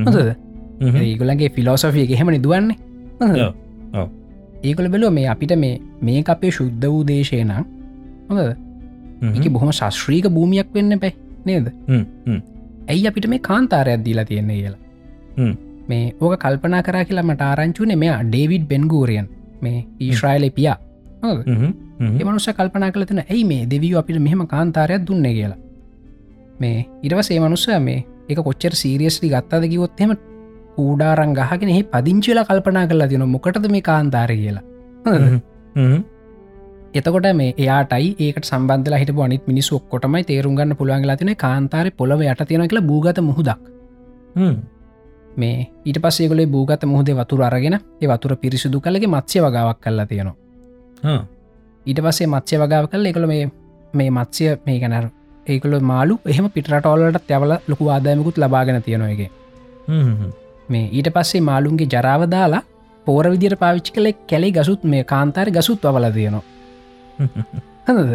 හොඳද? 0.07 0.35
ඒගොලගේ 1.03 1.49
ෆිලෝසොෆිය 1.49 2.07
හෙමනි 2.21 2.43
දුවන්නේ. 2.43 2.77
ඒකොල 4.65 4.89
බැලෝ 4.89 5.11
මේ 5.11 5.29
අපිට 5.29 5.57
මේ 5.57 5.81
මේ 6.03 6.23
අපේ 6.27 6.51
ශුද්ධ 6.51 6.87
වූ 6.87 7.05
දේශය 7.07 7.45
නම් 7.45 7.65
හොඳ 8.29 9.37
එක 9.37 9.53
බොහොම 9.53 9.71
ශස්ශ්‍රීක 9.71 10.29
භූමියක් 10.29 10.75
වෙන්න 10.75 10.99
පැ 10.99 11.13
නේද? 11.47 11.71
ඇයි 12.89 13.07
අපිට 13.07 13.29
මේ 13.29 13.39
කාන්තාරයක් 13.39 14.05
දීලා 14.05 14.25
තියෙන්නේ 14.25 14.57
කියලා? 14.57 14.81
මේ 15.89 16.05
ඕක 16.21 16.37
කල්පනා 16.41 16.83
කරා 16.83 17.05
කියලා 17.05 17.23
මට 17.23 17.43
ආරංචුනේ 17.43 17.97
මෙයා 17.97 18.23
ඩේවිඩ් 18.25 18.65
බෙන්ගූරියන් 18.69 19.29
මේ 19.63 19.79
ඊශ්‍රයිලි 20.01 20.51
පියා. 20.51 20.79
එමනුස 22.21 22.49
කල්පනා 22.59 22.91
කලතන 22.91 23.23
ඇයි 23.23 23.45
මේ 23.45 23.63
දෙවියෝ 23.71 24.01
අපිට 24.01 24.21
මෙහෙම 24.21 24.43
කාන්තාරයක් 24.47 25.07
දුන්න 25.09 25.29
කියලා 25.29 25.59
මේ 26.61 26.79
ඉරවසේ 27.03 27.39
මනුස්සය 27.41 27.79
මේ 27.81 28.01
එක 28.29 28.39
කොච්චර 28.41 28.75
සීරියස්ලි 28.75 29.29
ගත්තාද 29.29 29.65
කිවොත්හෙම 29.69 30.13
කූඩාරං 30.77 31.33
ගහගෙන 31.35 31.69
එහි 31.69 31.83
පදිංචිල 31.85 32.41
කල්පනා 32.45 32.87
කරලා 32.87 33.09
තින 33.09 33.25
මොකටද 33.29 33.67
මේ 33.71 33.83
කාන්තාර 33.83 34.31
කියලා. 34.33 34.65
එතකොට 36.95 37.29
මේ 37.35 37.55
එයාටයි 37.59 38.09
ඒකට 38.19 38.45
සම්බන්ධලා 38.45 38.99
හිට 38.99 39.13
අනිත් 39.19 39.47
මිනිස් 39.47 39.73
ඔක්කොටමයි 39.73 40.25
තේරුම්ගන්න 40.25 40.77
පුළුවන් 40.77 41.07
ලා 41.07 41.17
තින 41.17 41.33
කාන්තාර 41.37 41.91
පොළව 41.93 42.21
යට 42.23 42.43
තියෙන 42.49 42.69
කියලා 42.69 42.89
භූගත 42.91 43.21
මුහදක්. 43.21 43.61
මේ 45.37 45.57
ඊට 45.85 45.99
පස්සේගොලේ 46.01 46.47
භූගත 46.47 46.85
මුහදේ 46.87 47.17
වතුර 47.17 47.43
අරගෙන 47.43 47.75
ඒ 47.75 48.09
වතුර 48.09 48.37
පිරිසිදු 48.37 48.81
කලගේ 48.81 49.09
මත්සය 49.09 49.41
වගාවක් 49.41 49.81
කල්ලා 49.81 50.07
තියෙනවා. 50.07 50.37
ඊට 51.87 52.01
පස්සේ 52.01 52.27
මත්සය 52.29 52.59
වගාව 52.59 52.89
කල 52.89 53.07
එකළ 53.07 53.27
මේ 53.27 53.45
මේ 53.95 54.11
මත්සය 54.11 54.45
මේ 54.67 54.79
ගැනර 54.81 55.07
ඒකළ 55.47 55.77
මාලු 55.83 56.15
එහෙම 56.27 56.47
පිටරටවල්ලට 56.51 57.31
යවල 57.31 57.53
ලොකු 57.69 57.89
ආදායමකුත් 57.89 58.39
ලබාගෙන 58.39 58.83
තියෙනවගේ 58.83 59.31
මේ 60.69 60.87
ඊට 60.93 61.11
පස්සේ 61.11 61.43
මාලුන්ගේ 61.43 61.89
ජරාව 61.89 62.23
දාලා 62.31 62.63
පෝර 63.07 63.27
විදිර 63.27 63.55
පාවිච්චි 63.57 63.93
කළෙක් 63.93 64.19
කැලේ 64.27 64.53
ගසුත් 64.53 64.85
මේ 64.85 65.05
කාන්තාර 65.05 65.51
ගසුත් 65.51 65.85
වල 65.89 66.09
තියෙනවා. 66.13 66.45
හඳද 67.87 68.15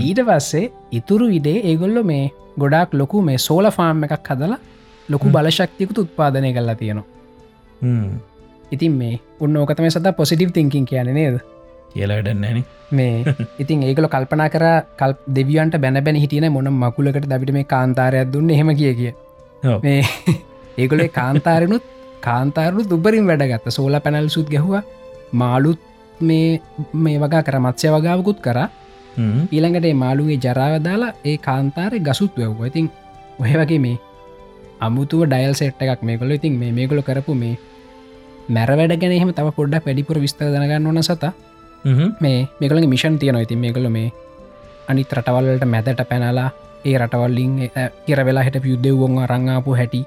ඊට 0.00 0.20
පස්සේ 0.20 0.70
ඉතුරු 0.92 1.26
ඉඩේ 1.30 1.58
ඒගොල්ලො 1.62 2.02
මේ 2.04 2.30
ගොඩක් 2.58 2.94
ලොකු 2.94 3.22
මේ 3.22 3.38
සෝල 3.38 3.70
ෆාර්ම් 3.70 4.04
එකක් 4.04 4.30
හදලා 4.30 4.60
ලොකු 5.08 5.30
බලශක්තිකුත් 5.30 5.98
උත්පාදනය 5.98 6.52
කරලා 6.52 6.74
තියෙනවා. 6.74 7.06
ඉතින් 8.72 8.92
මේ 8.92 9.20
උන්න 9.40 9.56
ඕකතම 9.56 9.90
සත 9.90 10.16
පොසිටිව් 10.16 10.52
තිංකින් 10.52 10.86
කියන 10.86 11.14
නේද 11.14 11.36
කියලාඩන්නන 11.94 12.64
මේ 12.90 13.34
ඉතින් 13.58 13.82
ඒකල 13.82 14.06
කල්පනා 14.06 14.48
කර 14.48 14.64
කල් 15.00 15.12
දෙවියන්ට 15.36 15.78
බැන 15.80 16.16
හිටියන 16.16 16.46
මොන 16.52 16.70
මකුලකට 16.74 17.26
දවිට 17.26 17.52
මේ 17.52 17.64
කාන්තාරයක් 17.64 18.32
දුන්න 18.32 18.50
හෙම 18.50 18.70
කිය 18.76 18.94
කිය. 18.94 19.12
මේ 19.82 20.02
ඒකොලේ 20.78 21.08
කාන්තාරනුත් 21.10 21.84
කාන්තාරු 22.20 22.86
දුබරින් 22.90 23.26
වැඩගත්ත 23.26 23.68
සෝල 23.70 24.00
පැනල් 24.00 24.28
සුත් 24.28 24.48
ගැහවා. 24.48 24.82
මාලුත් 25.32 25.80
මේ 26.20 26.60
මේ 26.94 27.18
වගා 27.18 27.42
කර 27.42 27.58
මත්සය 27.58 27.92
වගාවකුත් 27.96 28.40
කර. 28.40 28.58
ඊළඟට 29.52 29.86
මාළුගේ 29.96 30.38
ජරාව 30.38 30.74
දාලා 30.82 31.14
ඒ 31.24 31.36
කාන්තාරය 31.38 32.00
ගසුත් 32.00 32.32
වැව්ව. 32.38 32.66
ඉතින් 32.66 32.90
ඔය 33.38 33.52
වගේ 33.52 33.78
මේ 33.78 33.96
අමුතුව 34.80 35.24
ඩයිල් 35.26 35.54
සෙට් 35.54 35.82
එකක් 35.82 36.02
මේ 36.02 36.18
කොල 36.18 36.30
ඉතින් 36.30 36.58
මේ 36.60 36.72
මේකොල 36.72 37.02
කරපු 37.02 37.34
මේ 37.34 37.56
මැර 38.48 38.70
වැඩ 38.70 39.00
ගැන 39.00 39.12
එහෙම 39.12 39.32
තව 39.32 39.48
පොඩ්ඩක් 39.58 39.86
වැඩිපුර 39.86 40.18
විස්තර 40.20 40.46
දනගන්න 40.46 40.86
ඕන 40.86 41.02
සත 41.02 41.24
මේ 41.84 42.48
මේකළගේ 42.60 42.88
මිෂන් 42.88 43.18
තියන 43.18 43.36
ඉතින් 43.36 43.58
මේකළ 43.58 43.88
මේ 43.88 44.12
අනිත් 44.88 45.12
රටවල්ලට 45.12 45.64
මැදට 45.66 46.00
පැනලා 46.08 46.50
ඒ 46.84 46.96
රටවල්ලින් 46.98 47.52
ඉර 48.06 48.20
වෙලා 48.26 48.44
හට 48.44 48.64
යුද්ධවුවන් 48.64 49.20
රංආපු 49.26 49.76
හැටි 49.76 50.00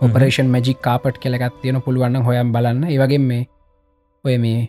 ඔපරේෂන් 0.00 0.48
මජික් 0.48 0.80
කාපට් 0.80 1.18
කෙලගත් 1.18 1.60
තියෙන 1.62 1.82
පුළුවන්න 1.82 2.22
හොයම් 2.22 2.52
බලන්න. 2.52 2.84
ඒවගේ 2.84 3.18
මේ 3.20 3.42
ඔය 4.24 4.38
මේ 4.38 4.68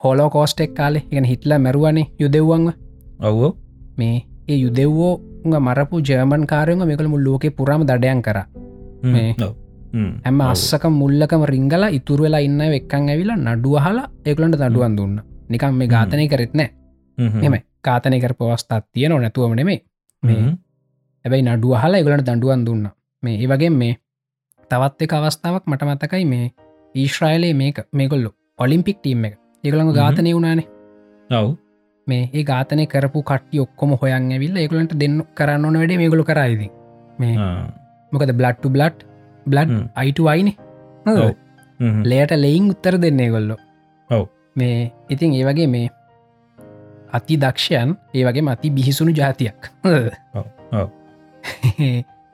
හෝලෝ 0.00 0.28
කෝස්ටෙක් 0.30 0.74
කාලේ 0.74 1.06
එක 1.10 1.26
හිටලා 1.26 1.58
මැරුවනේ 1.58 2.10
යුදෙව්වන්ව 2.20 2.68
ඔව්ෝ 3.20 3.50
මේ 3.98 4.16
ඒ 4.48 4.58
යුදෙව්වෝ 4.58 5.14
උඟ 5.44 5.58
මරපු 5.60 6.00
ජර්මන් 6.00 6.46
කාරයම 6.46 6.86
මේකළ 6.86 7.08
මුල් 7.08 7.24
ලෝක 7.24 7.44
පුරම 7.56 7.82
දඩයන් 7.82 8.22
කර. 8.22 8.38
මේ 9.04 9.34
ඇම 10.24 10.40
අස්සක 10.42 10.84
මුල්ලකම 10.92 11.42
රිංගල 11.46 11.84
ඉතුර 11.90 12.22
වෙලා 12.22 12.46
ඉන්න 12.48 12.60
එක්කන් 12.70 13.12
ඇවිලා 13.12 13.38
නඩුවහලා 13.38 14.08
ඒකලන්ට 14.26 14.58
දඩුවන් 14.60 14.96
දුන්න 14.98 15.31
නිකම් 15.54 15.74
මේ 15.74 15.88
ඝාතනය 15.88 16.26
කරෙත් 16.28 16.54
නෑ. 16.54 16.70
එම 17.42 17.54
කාතනය 17.82 18.20
කර 18.20 18.34
පවස්ථාත් 18.34 18.84
තියනො 18.92 19.18
නැතුවම 19.18 19.54
නෙමේ 19.54 19.78
මේ 20.22 20.38
ඇබැයි 21.24 21.46
නඩුව 21.46 21.74
හලා 21.82 22.00
එගලට 22.00 22.26
දඩුවන් 22.28 22.64
දුන්න. 22.66 22.86
මේ 23.22 23.36
ඒ 23.36 23.48
වගේ 23.48 23.72
මේ 23.72 23.94
තවත් 24.70 25.02
එක 25.02 25.12
අවස්ථාවක් 25.14 25.64
මට 25.66 25.82
මතකයි 25.88 26.24
මේ 26.26 26.46
ඊශ්‍රයිලේ 26.94 27.54
මේක 27.54 27.76
මේකොල්ලු 27.92 28.30
ඔලිම්පික් 28.58 28.98
ටීම් 28.98 29.24
එක. 29.24 29.34
ඒගළඟ 29.64 29.92
ඝාතනය 29.98 30.32
වුණනේ. 30.34 30.66
ඔව්. 31.30 31.48
මේ 32.06 32.24
ඒ 32.32 32.44
ඝාතනය 32.44 32.84
කරපු 32.86 33.22
කට්ටි 33.22 33.60
ඔක්කොම 33.60 33.96
හොයන් 34.00 34.32
ඇවිල්ල 34.32 34.56
ඒගලන්ට 34.56 34.94
දෙන්න 35.00 35.16
කරන්න 35.36 35.64
ඕන 35.64 35.78
වැඩේ 35.80 35.98
මේගොලු 35.98 36.24
කරයිද 36.24 36.62
මේ 37.18 37.34
මොකද 38.12 38.32
බ්ලට්ටු 38.40 38.68
බ්ලට් 38.70 39.04
බ්ලඩ් 39.46 39.70
අයිට 39.94 40.20
අයින 40.26 40.48
ලේට 42.04 42.32
ලෙයින් 42.36 42.70
උත්තර 42.70 42.96
දෙන්නේ 42.98 43.30
ගොල්ලො 43.30 43.56
මේ 44.56 44.92
ඉතින් 45.10 45.34
ඒ 45.34 45.44
වගේ 45.44 45.68
මේ 45.68 45.86
අති 47.12 47.36
දක්ෂයන් 47.36 47.94
ඒ 48.14 48.24
වගේ 48.26 48.42
මති 48.42 48.70
බිහිසුණු 48.70 49.12
ජාතියක්. 49.12 49.70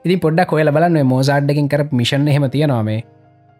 ඉති 0.04 0.16
පොඩ්ඩක් 0.16 0.48
කොයල 0.48 0.70
බලන්න 0.70 1.06
මෝසාඩ්ඩකින් 1.06 1.68
කර 1.68 1.82
මිෂන් 1.92 2.28
එහෙම 2.28 2.50
තියෙනවා 2.50 2.82
මේ. 2.82 3.00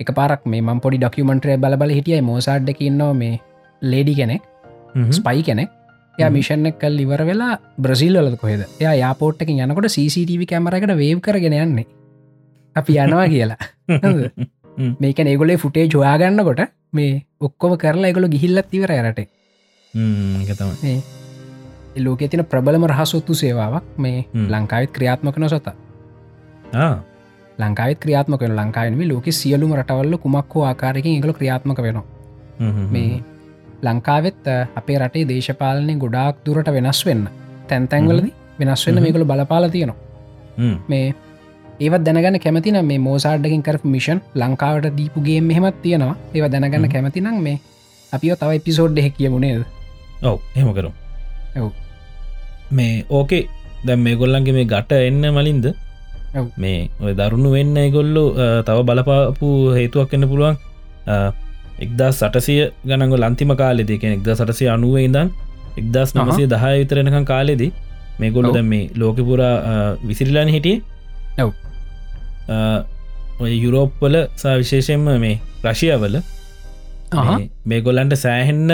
එක 0.00 0.10
පාරක් 0.14 0.46
මේ 0.46 0.62
මම් 0.62 0.80
පොඩි 0.80 0.98
ඩොකියමෙන්ට්‍රය 0.98 1.56
බලබල 1.56 1.90
හිටියයි 1.90 2.22
මෝසාඩ්ඩකින්නවා 2.22 3.14
මේ 3.14 3.34
ලේඩි 3.82 4.14
කෙනෙක් 4.14 4.42
හ්ම්. 4.94 5.10
ස්පයි 5.12 5.42
කෙනෙක්. 5.42 5.70
ය 6.18 6.30
මිෂණ 6.30 6.66
කල් 6.74 6.98
ඉවර 6.98 7.22
වෙලා 7.24 7.54
බ්‍රසිල්ලද 7.78 8.36
කොහෙද? 8.36 8.62
එයා 8.80 8.94
යාපෝට්ටකින් 8.94 9.62
යනකොට 9.64 9.90
CCTV 9.96 10.46
කැමරකට 10.50 10.94
වේව් 10.96 11.18
කරගෙන 11.20 11.54
යන්නේ. 11.54 11.86
අපි 12.76 12.98
යනවා 12.98 13.26
කියලා. 13.28 13.60
හ්ම්. 14.04 14.48
මේක 15.00 15.18
ඒගොලේ 15.20 15.56
ෆුටේ 15.56 15.86
ජොයාගන්නකොට 15.86 16.60
මේ 16.92 17.12
ඔක්කොම 17.40 17.76
කරලා 17.76 18.10
එකගොල 18.10 18.28
ගිහිල්ලත් 18.28 18.72
ඉවර 18.72 18.92
ඇරට 18.92 19.20
ලෝක 21.98 22.20
තින 22.30 22.44
ප්‍රබලම 22.44 22.84
රහසොත්තු 22.86 23.34
සේවාවක් 23.34 23.84
මේ. 23.98 24.18
ලංකාවිත් 24.48 24.92
ක්‍රියාත්මකන 24.92 25.48
සොත. 25.48 25.68
ආ, 26.74 26.94
ලංකාවිත් 27.58 27.98
ක්‍රියාත්මක 27.98 28.40
වෙන 28.40 28.56
ලංකාවෙනම 28.56 29.02
ලෝක 29.08 29.26
සියලුම 29.32 29.74
රටවල්ල 29.74 30.16
කුමක් 30.18 30.54
හෝ 30.54 30.64
ආකාරකින් 30.64 31.18
එකල 31.18 31.32
ක්‍රියාත්මක 31.32 31.78
වෙනවා. 31.78 32.06
මේ 32.90 33.22
ලංකාවෙත් 33.82 34.46
අපේ 34.76 34.98
රටේ 34.98 35.24
දේශපාලනය 35.28 35.94
ගොඩාක් 35.96 36.36
දුරට 36.46 36.68
වෙනස් 36.70 37.00
වෙන්න. 37.06 37.24
තැන්තැන්වලද 37.68 38.26
වෙනස් 38.60 38.86
වෙන්න. 38.86 39.02
මේකළ 39.02 39.24
බලපාල 39.24 39.68
තියෙනවා. 39.70 39.96
මේ 40.88 41.14
ඒවත් 41.80 42.04
දැනගන්න 42.06 42.38
කැමතින 42.44 42.76
මේ 42.86 42.98
මෝසාඩ්ඩකින් 43.06 43.62
කර 43.66 43.76
මිෂන් 43.94 44.20
ලංකාවට 44.40 44.86
දීපුගේ 44.98 45.40
මෙහෙමත් 45.48 45.76
තියෙනවා 45.82 46.16
ඒව 46.34 46.46
දැනගන්න 46.54 46.78
හ්ම්. 46.78 46.92
කැමතිනම් 46.94 47.36
මේ 47.46 47.58
අපිෝ 48.12 48.36
තව 48.40 48.50
එපිසෝඩ් 48.60 48.98
එහ 49.02 49.08
කියමුණේද 49.18 49.62
ඔව් 50.30 50.38
එහෙම 50.56 50.70
කරු 50.78 50.90
ඔව්. 51.56 51.70
මේ 52.78 53.04
ඕකේ 53.18 53.44
දැම් 53.86 54.02
මේ 54.06 54.16
ගොල්ලන්ගේ 54.22 54.56
මේ 54.58 54.70
ගට 54.72 55.00
එන්න 55.10 55.28
මලින්ද. 55.38 55.66
මේ 56.56 56.80
ඔය 57.00 57.14
දරුණු 57.20 57.54
වෙන්න 57.56 57.78
ගොල්ලු 57.96 58.24
තව 58.66 58.78
බලපාපු 58.90 59.48
හේතුවක් 59.78 60.18
එන්න 60.18 60.30
පුළුවන් 60.32 60.56
එක්දා 61.84 62.10
සටසිය 62.12 62.60
ගනග 62.88 63.12
ලන්තිම 63.22 63.54
කාලෙද 63.62 63.90
කියෙන 64.00 64.18
එක්ද 64.18 64.34
සටසය 64.36 64.72
අනුව 64.76 64.98
ඉදන් 65.06 65.34
එක්දස් 65.80 66.18
නමසේ 66.18 66.52
දහය 66.52 66.76
විතරෙනකම් 66.82 67.24
කාලෙදී 67.32 67.72
මේ 68.20 68.30
ගොල්ලු. 68.36 68.52
දැම් 68.52 68.70
මේ 68.74 68.84
ලෝකපුරා 69.00 69.56
විසිරිලාන 70.08 70.56
හිටිය. 70.56 70.78
ඔය 73.40 73.52
යුරෝප්වල 73.64 74.14
සා 74.36 74.54
විශේෂෙන්ම 74.56 75.04
මේ 75.20 75.34
රශියවල 75.64 76.16
මේ- 77.66 77.82
ගොල්ලන්ට 77.82 78.14
සෑහෙන්න 78.16 78.70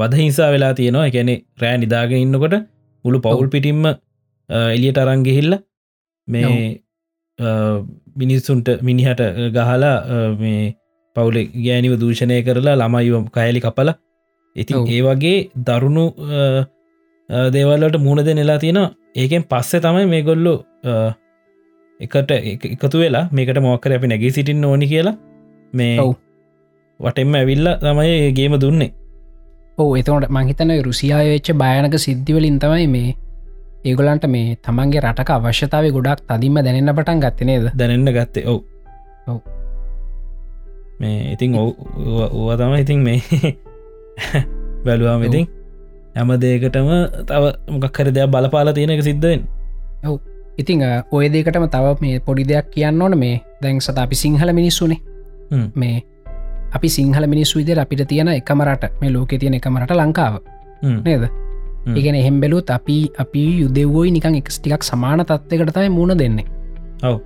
වදහිංසා 0.00 0.50
වෙලා 0.52 0.72
තියෙනවා. 0.74 1.06
එකැනෙ 1.06 1.34
රෑ 1.62 1.78
නිදාගෙන 1.78 2.18
ඉන්නකොට 2.18 2.54
මුළු 3.04 3.18
පවුල් 3.20 3.48
පිටිම්ම 3.48 3.84
එලියට 4.70 4.98
අරංගෙහිල්ල 4.98 5.54
මේ 6.28 6.44
මිනිස්සුන්ට 8.16 8.68
මිනිහට 8.82 9.20
ගහලා 9.52 9.96
මේ 10.40 10.62
පවුල 11.16 11.36
ගෑනිව 11.66 11.94
දූෂණය 12.00 12.42
කරලා 12.42 12.76
ළමයිව 12.76 13.16
කයලි 13.30 13.60
කපල 13.60 13.90
ඉතින්. 14.56 14.76
ඒ 14.88 15.02
වගේ 15.02 15.36
දරුණු 15.66 16.04
දේවල්ලට 17.52 17.96
මුහුණ 17.98 18.24
දෙ 18.24 18.34
නෙලා 18.34 18.58
තියෙන 18.58 18.78
ඒකෙන් 19.16 19.44
පස්සේ 19.50 19.80
තමයි 19.80 20.06
මේ 20.06 20.22
ගොල්ලු 20.22 20.54
එකට 22.00 22.30
එක- 22.32 22.70
එකතු 22.72 22.98
වෙලා 22.98 23.28
මේකට 23.32 23.58
මොක්කර 23.58 23.92
අපි 23.92 24.06
නැගී 24.06 24.30
සිටින්න 24.30 24.64
ඕනි 24.64 24.86
කියලා 24.86 25.16
මේ 25.72 26.00
ඔව්. 26.00 26.14
වටෙන්ම 27.00 27.34
ඇවිල්ල 27.34 27.68
තමයි 27.80 28.32
ගේම 28.32 28.54
දුන්නේ. 28.60 28.90
ඕ 29.78 29.90
එතවට 29.96 30.30
මංහිතන 30.30 30.70
රුසියාය 30.82 31.28
වෙච්ච 31.28 31.50
භයනක 31.54 31.98
සිද්ධිවලින් 31.98 32.58
තමයි 32.58 32.86
මේ 32.86 33.14
ඒගොලන්ට 33.84 34.26
මේ 34.26 34.56
තමන්ගේ 34.56 35.00
රටක 35.00 35.30
අවශ්‍යතාව 35.30 35.90
ගොඩක් 35.90 36.24
තදින්ම 36.28 36.58
දැනන්න 36.60 36.94
පටන් 36.94 37.20
ගත්තනේද 37.20 37.70
දැනෙන්න 37.74 38.12
ගත්තේ 38.12 38.46
ඔව්. 38.46 38.60
ඔව්. 39.26 39.38
මේ 41.00 41.36
ඔව් 41.54 41.70
ඕව 42.32 42.56
තම 42.56 42.74
ඉතින් 42.76 43.00
මේ 43.02 43.20
බැලුවාම 44.84 45.22
ඉතින් 45.22 45.46
හැම 46.14 46.30
දේකටම 46.36 46.88
තව 47.26 47.42
මොකක්හර 47.70 48.10
දෙයක් 48.10 48.30
බලපාල 48.30 48.72
තියෙනක 48.72 49.02
සිද්ධෙන් 49.02 49.40
ඉතිං 50.58 50.82
ඔය 51.12 51.28
දෙකටම 51.28 51.66
තව 51.68 51.96
මේ 52.00 52.20
පොඩි 52.20 52.44
දෙයක් 52.44 52.70
කියන්න 52.70 53.02
ඕන. 53.02 53.18
මේ 53.18 53.42
දැන් 53.62 53.80
සත 53.80 53.98
අපි 53.98 54.14
සිංහල 54.14 54.52
මිනිස්සුනේ. 54.52 54.98
මේ 55.74 56.02
අපි 56.74 56.88
සිංහල 56.88 57.26
මිනිස්සු 57.26 57.58
විදිර 57.58 57.78
අපිට 57.80 58.08
තියෙන 58.08 58.28
එකමරට 58.28 58.84
මේ 59.00 59.10
ලෝකෙ 59.12 59.38
තියෙන 59.38 59.54
එකමරට 59.54 59.90
ලංකාව. 59.92 60.34
නේද? 61.04 61.28
හ්ම්. 61.86 61.96
ඉගෙන 61.96 62.14
එහෙම් 62.14 62.40
බැලුත් 62.40 62.70
අපි 62.70 63.10
අපි 63.18 63.42
යුදෙව්වෝයි 63.60 64.10
නිකං 64.10 64.34
එක්ස්ටිකක් 64.34 64.82
සමාන 64.82 65.20
තත්වකට 65.24 65.72
තමයි 65.74 65.88
මුණ 65.90 66.18
දෙන්නේ. 66.18 66.44
ඔව්. 67.02 67.20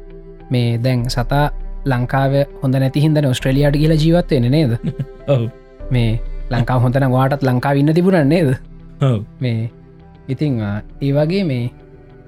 මේ 0.51 0.78
දැන් 0.78 1.09
සතා 1.11 1.51
ලංකාව 1.85 2.33
හොඳ 2.62 2.74
නැති 2.76 3.01
හිද 3.01 3.24
ඔස්ට්‍රලියයාට 3.24 3.76
කියලා 3.76 3.97
ජීවත්වයෙන 3.97 4.51
නේද? 4.51 4.72
ඔව්. 5.35 5.49
මේ 5.91 6.20
ලංකාව 6.51 6.80
හොඳන 6.83 7.11
වාටත් 7.11 7.43
ලංකාව 7.43 7.76
ඉන්න 7.76 7.95
තිබුණ 7.95 8.28
නේද? 8.28 8.55
ඔව්. 9.01 9.22
මේ 9.41 9.70
ඉතිං 10.28 10.61
අ, 10.62 10.83
ඒ 11.03 11.12
වගේ 11.12 11.45
මේ 11.45 11.70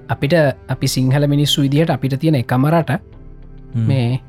අපිට 0.09 0.33
අපි 0.69 0.87
සිංහල 0.87 1.27
මිනිස්සු 1.27 1.61
විදිහට 1.65 1.89
අපිට 1.89 2.15
තියෙන 2.19 2.35
එකමරට. 2.35 2.91
මේ 3.89 4.19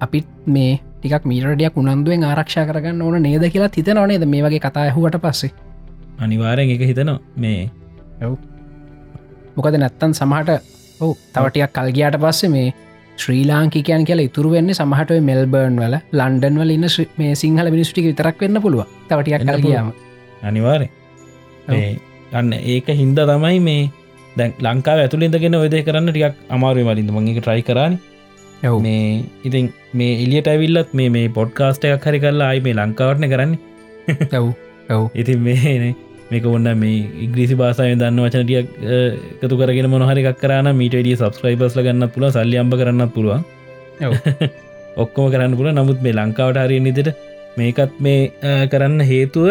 අපිත් 0.00 0.28
මේ 0.46 0.80
ටික් 1.00 1.24
මීරඩියක් 1.24 1.76
උනන්දුවෙන් 1.76 2.24
ආරක්ෂා 2.24 2.66
කරගන්න 2.68 3.02
ඕන 3.02 3.22
නේද 3.22 3.44
කියලා 3.54 3.72
තිත 3.76 3.88
නොනේද 3.98 4.24
මේ 4.26 4.42
වගේ 4.44 4.62
කතා 4.66 4.84
ඇහුවට 4.84 5.18
පස්සේ. 5.24 5.52
අනිවාරයෙන් 6.18 6.70
එක 6.70 6.82
හිතනවා. 6.90 7.18
මේ 7.36 7.70
මොකද 9.56 9.74
නැත්තන් 9.82 10.12
සමහට 10.14 10.50
ඔහු 11.00 11.12
තවටයක් 11.34 11.72
කල්ගයාට 11.76 12.18
පස්සේ 12.24 12.50
මේ 12.56 12.68
ශ්‍රී 13.16 13.44
ලාංකිකයන් 13.46 14.04
කියලා 14.08 14.28
ඉතුරු 14.28 14.50
වෙන්න 14.54 14.74
සමහට 14.74 15.16
මෙල්බර්න් 15.30 15.80
වල 15.82 15.96
ලන්ඩන් 16.12 16.60
වල 16.60 16.76
ඉන්න 16.76 16.88
මේ 17.18 17.32
සිංහල 17.42 17.70
මිනිස්ටික 17.76 18.10
විතරක් 18.10 18.44
වෙන්න 18.44 18.62
පුළුව 18.64 18.84
තවටියක් 19.08 19.46
කල්ගයාම 19.48 19.88
අනිවාරය. 20.42 20.88
ගන්න 22.32 22.52
ඒක 22.74 22.88
හින්ද 23.00 23.18
තමයි 23.30 23.58
මේ 23.60 23.82
දැන් 24.40 24.52
ලංකාව 24.66 25.00
ඇතුළින්දගෙන 25.00 25.58
ඔයද 25.58 25.76
කරන්න 25.86 26.10
ටියක් 26.10 26.36
අමාරුව 26.50 26.88
මලින්ද 26.88 27.12
මගේ 27.16 27.36
ට්‍රයි 27.38 27.62
කරන්න 27.62 27.94
ඔවු. 28.62 28.78
මේ 28.80 29.24
ඉතින් 29.44 29.72
මේ 29.92 30.12
එලියට 30.24 30.48
ඇවිල්ලත් 30.48 30.92
මේ 30.92 31.08
මේ 31.08 31.28
පොඩ්කාස්ට 31.30 31.84
එකක් 31.86 32.06
හරි 32.06 32.20
කරලා 32.20 32.50
අයි 32.52 32.60
මේ 32.60 32.74
ලංකාවටන 32.74 33.30
කරන්න. 33.32 33.52
ඔව් 34.34 34.46
ඔව්. 34.90 35.04
ඉතින් 35.14 35.40
මේ 35.40 35.94
මේක 36.30 36.44
ඔන්න 36.46 36.68
මේ 36.76 36.98
ඉග්‍රීසි 37.26 37.54
බාසාය 37.54 37.94
දන්න 37.94 38.20
වචනටියක් 38.24 38.68
එකතු 39.36 39.56
කරගෙන 39.56 39.90
මොනහරික් 39.90 40.28
කරන 40.38 40.70
මීටඩිය 40.76 41.16
සබස්ක්‍රයිබස්ල 41.16 41.82
ගන්න 41.82 42.12
පුළ 42.14 42.28
සල්ලි 42.30 42.60
අම්බ 42.62 42.76
කරන්න 42.80 43.08
පුළුවන්. 43.08 43.42
ඔක්කොම 44.96 45.32
කරන්න 45.32 45.56
පුළ 45.56 45.72
නමුත් 45.72 46.00
මේ 46.02 46.14
ලංකාවට 46.14 46.62
හරි 46.64 46.80
නිතට 46.80 47.10
මේකත් 47.56 48.00
මේ 48.00 48.20
කරන්න 48.72 49.00
හේතුව 49.02 49.48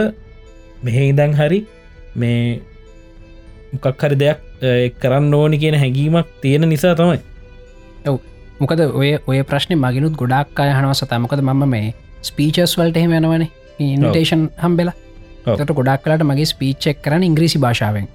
මෙහෙ 0.83 1.09
ඉදං 1.11 1.33
හරි 1.33 1.59
මේ 2.15 2.61
මොකක් 3.73 4.03
හරි 4.03 4.15
දෙයක් 4.15 4.49
කරන්න 5.01 5.34
ඕනි 5.34 5.57
කියන 5.57 5.76
හැඟීමක් 5.76 6.28
තියෙන 6.41 6.70
නිසා 6.70 6.95
තමයි 6.95 7.20
මොකද 8.60 8.82
ඔය 9.01 9.10
ඔය 9.26 9.41
ප්‍රශ්න 9.49 9.76
මගෙනුත් 9.80 10.16
ගොඩක් 10.20 10.60
අය 10.60 10.72
හනවස 10.76 11.03
තමකද 11.07 11.43
මම 11.43 11.64
මේ 11.74 11.93
ස්පීචස් 12.22 12.76
වලට 12.80 12.97
එහෙම 12.97 13.14
යනවන 13.20 13.45
ඉන්ටේෂන් 13.80 14.41
හම්බෙලා 14.64 14.95
ඔව්. 15.45 15.55
තට 15.55 15.76
ගොඩක් 15.80 16.03
කලට 16.05 16.26
මගේ 16.28 16.49
ස්පීච්චෙක් 16.51 16.99
කරන 17.01 17.24
ඉංග්‍රීසි 17.24 17.62
භාෂාවෙන්. 17.66 18.07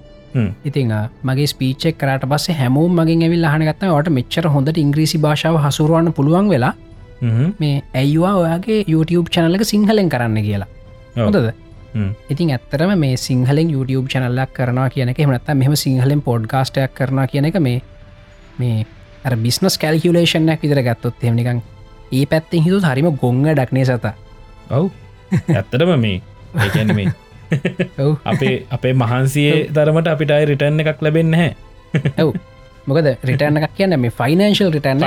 ඉතිං 0.64 0.92
මගේ 1.22 1.46
ස්පීච්චෙක් 1.46 1.98
කරට 1.98 2.28
පස්ස 2.28 2.58
හැමෝම් 2.60 3.00
මගින් 3.00 3.24
ඇවිල් 3.26 3.48
අහනගත්ත 3.50 3.80
ට 3.80 4.14
මෙච්චර 4.18 4.48
හොඳට 4.48 4.82
ඉංග්‍රීසි 4.84 5.18
භාෂාව 5.18 5.60
හසුරුවන්න 5.64 6.12
පුළුවන් 6.12 6.52
වෙලා. 6.54 6.74
මේ 7.60 7.82
ඇයිවා 7.94 8.34
ඔයාගේ 8.42 8.80
YouTube 8.86 9.28
චැනලක 9.30 9.64
සිංහලෙන් 9.64 10.08
කරන්න 10.08 10.42
කියලා 10.48 10.68
ඔව්. 11.16 11.24
හොඳද. 11.26 11.63
ඉතින් 12.30 12.50
ඇත්තරම 12.50 12.98
මේ 12.98 13.16
සිංහලෙන් 13.16 13.70
YouTube 13.70 14.08
චැනල්ලක් 14.08 14.52
කරනවා 14.52 14.88
කියනක 14.90 15.18
හමනත්ත 15.18 15.54
මෙම 15.54 15.76
සිංහලෙන් 15.76 16.22
පොඩ්කාස්ටයක් 16.22 16.94
කරනවා 16.94 17.26
කියන 17.26 17.50
එක 17.50 17.58
මේ 17.60 17.82
මේ 18.58 18.86
බිස්නස් 19.36 19.78
කැල්කියලේෂන්යක් 19.78 20.62
විතර 20.62 20.82
ගත්තොත් 20.82 21.24
එමනිකං 21.24 21.62
ඒ 22.12 22.24
පැත්තෙන් 22.26 22.64
හිතු 22.64 22.80
හරිම 22.82 23.10
ගොංග 23.16 23.44
ඩක්නේ 23.44 23.84
සත. 23.86 24.06
ඔව්. 24.70 24.88
ඇත්තටම 25.50 25.92
මේ. 25.98 26.22
ඒකැන 26.64 26.94
මේ 26.94 27.12
ඔව්. 27.98 28.16
අපේ 28.24 28.56
අපේ 28.70 28.94
මහන්සියේ 28.94 29.60
තරමට 29.74 30.08
අපිටයි 30.08 30.50
රිටර්න් 30.50 30.80
එකක් 30.80 31.02
ලැබෙන්න 31.02 31.34
හැ 31.34 31.50
ඔව්. 32.18 32.34
මොකද 32.86 33.08
රිටර්න 33.22 33.60
එකක් 33.60 33.74
කියන්න 33.78 33.98
මේ 34.00 34.16
ෆයිනන්ශල් 34.20 34.74
රිටර්න 34.76 35.00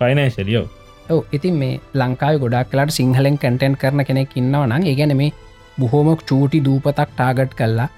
ෆයිනශලියෝ 0.00 0.64
ඔව. 1.08 1.20
ඉතින් 1.32 1.54
මේ 1.54 1.80
ලංකාව 1.94 2.40
ගොඩක් 2.42 2.72
කලාට 2.72 2.96
සිංහලෙන් 2.98 3.38
කටෙන්ට් 3.38 3.78
කරන 3.78 4.04
කෙනෙක් 4.04 4.36
ඉන්නව 4.36 4.64
නම් 4.64 4.88
ඒගැන 4.92 5.16
මේ 5.16 5.32
බොහෝම 5.78 6.08
චූටි 6.28 6.64
දූපතක් 6.64 7.08
ටාගට් 7.10 7.54
කල්ලා 7.54 7.88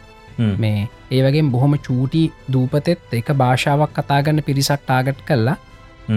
මේ 0.58 0.88
ඒවගේ 1.10 1.44
බොහොම 1.54 1.74
චූටි 1.78 2.22
දූපතෙත් 2.52 3.14
එක 3.20 3.32
භාෂාවක් 3.34 3.92
කතාගන්න 3.98 4.42
පිරිසක් 4.42 4.82
ටාගට් 4.82 5.22
කල්ලා. 5.28 5.56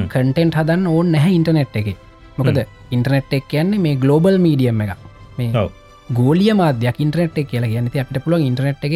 කටෙන්ට් 0.10 0.56
හදන්න 0.56 0.88
ඕන්න 0.88 1.12
නැහැ 1.12 1.34
ඉන්ටනෙට් 1.40 1.76
එක. 1.76 1.90
මොකද 2.38 2.60
ඉන්ටනෙට් 2.92 3.34
එක් 3.34 3.48
කියන්නේ 3.48 3.84
මේ 3.86 3.96
ගලෝබල් 3.96 4.38
මීඩියම් 4.46 4.82
එක 4.86 4.98
මේ. 5.38 5.68
ගෝලිය 6.10 6.54
මාධ්‍යයක් 6.54 6.98
ඉන්ටරනෙට් 7.00 7.38
එක 7.38 7.52
කියලා 7.52 7.74
ගැනති 7.74 8.00
අපිට 8.00 8.24
පුළුවන් 8.24 8.48
ඉන්ටරනෙට් 8.48 8.84
එක 8.84 8.96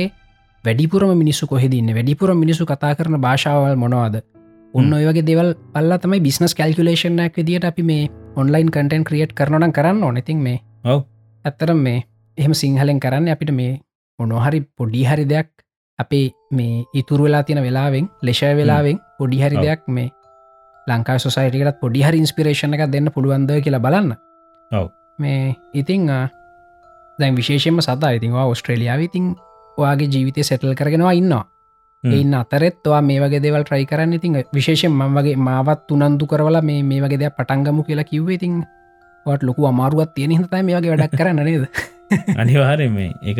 වැඩිපුරම 0.63 1.13
මිනිස්සු 1.17 1.47
කොහෙදන්න 1.47 1.93
වැඩිපුර 1.97 2.33
මිනිසු 2.35 2.65
කතා 2.65 2.95
කරන 2.95 3.21
භාෂාවල් 3.21 3.75
මොනවාද? 3.75 4.15
ඔන්න 4.73 4.93
ඔයගේ 4.93 5.25
දෙවල් 5.29 5.53
පල්ලා 5.73 5.99
තමයි 6.03 6.19
බිස්නස් 6.27 6.55
කල්කුලේෂන්ක් 6.55 7.37
විදිට 7.37 7.65
අපි 7.65 7.83
මේ 7.83 8.09
ඔන්ලයින් 8.35 8.71
කටන් 8.71 9.07
ක්‍රියට් 9.09 9.33
කරනන 9.33 9.71
කරන්න 9.71 10.03
ඕනෙතින් 10.03 10.39
මේ 10.39 10.59
ඔව්. 10.83 11.01
ඇත්තරම් 11.45 11.79
මේ 11.87 11.99
එහෙම 12.37 12.53
සිංහලෙන් 12.53 12.99
කරන්න 12.99 13.29
අපිට 13.29 13.51
මේ 13.51 13.81
මොනොහරි 14.19 14.61
පොඩි 14.77 15.03
හරි 15.03 15.25
දෙයක් 15.25 15.49
අපේ 15.99 16.31
මේ 16.51 16.85
ඉතුරු 16.93 17.23
වෙලා 17.23 17.43
තියෙන 17.43 17.63
වෙලාවෙන් 17.63 18.09
ලෙෂය 18.21 18.53
වෙලාවෙන් 18.55 19.01
පොඩි 19.17 19.41
හරි. 19.41 19.57
දෙයක් 19.57 19.81
මේ 19.89 20.09
ලංකා 20.87 21.17
සොසයිටකත් 21.17 21.81
පොඩි 21.81 22.03
හරි 22.03 22.17
ඉන්ස්පිරේෂණ 22.17 22.73
එක 22.73 22.91
දෙන්න 22.91 23.11
පුළුවන්ද 23.11 23.51
කියලා 23.59 23.81
බලන්න. 23.81 24.15
මේ 25.19 25.55
ඉතිං 25.73 26.07
දැන් 27.19 27.35
විශේෂෙන්ම 27.35 27.81
සතා 27.81 28.11
ඉතින්වා 28.11 28.47
ඔස්ට්‍රේලියාව 28.47 29.01
ඉතින් 29.01 29.35
ඔයාගේ 29.77 30.07
ජීවිතය 30.07 30.43
සැටල් 30.43 30.73
කරගෙනවා 30.73 31.13
ඉන්නවා. 31.13 31.45
එන්න 32.03 32.33
අතරෙත්වා 32.33 33.01
මේ 33.01 33.19
වගේ 33.19 33.41
දෙවල් 33.41 33.63
ට්‍රයි 33.63 33.85
කරන්න 33.85 34.13
ඉතින් 34.13 34.39
විශේෂෙන් 34.53 34.93
මං 34.93 35.17
වගේ 35.17 35.35
මාවත් 35.39 35.91
උනන්දු 35.91 36.25
කරවලා 36.25 36.61
මේ 36.61 36.83
මේ 36.83 37.01
වගේ 37.01 37.19
දෙයක් 37.19 37.35
පටන්ගමු 37.35 37.83
කියලා 37.83 38.05
කිව්ව 38.05 38.29
ඉතින් 38.29 38.63
වට 39.25 39.43
ලොකු 39.43 39.65
අමාරුවත් 39.65 40.13
තියෙන 40.15 40.31
හිතයි 40.31 40.63
මේ 40.63 40.77
වගේ 40.77 40.93
වැඩක් 40.93 41.17
කරන්න 41.17 41.43
නේද 41.43 41.96
අනිවාරය 42.41 42.87
මේ. 42.89 43.11
එක. 43.23 43.39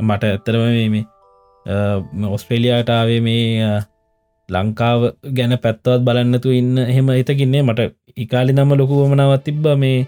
මට 0.00 0.24
ඇත්තරම 0.24 0.64
මේ 0.94 1.04
ඔස්ට්‍රේලියාටාවේ 2.28 3.20
මේ 3.20 3.70
ලංකාව 4.48 5.00
ගැන 5.36 5.54
පැත්තවත් 5.64 6.04
බලන්නතු 6.06 6.54
ඉන්න 6.60 6.78
එහෙම 6.84 7.10
හිතකින්නේ 7.10 7.62
මට 7.62 7.90
ඉකාලි 8.16 8.52
නම 8.54 8.70
ලොකුවමනාවත් 8.80 9.44
තිබ්බ 9.44 9.66
මේ 9.76 9.98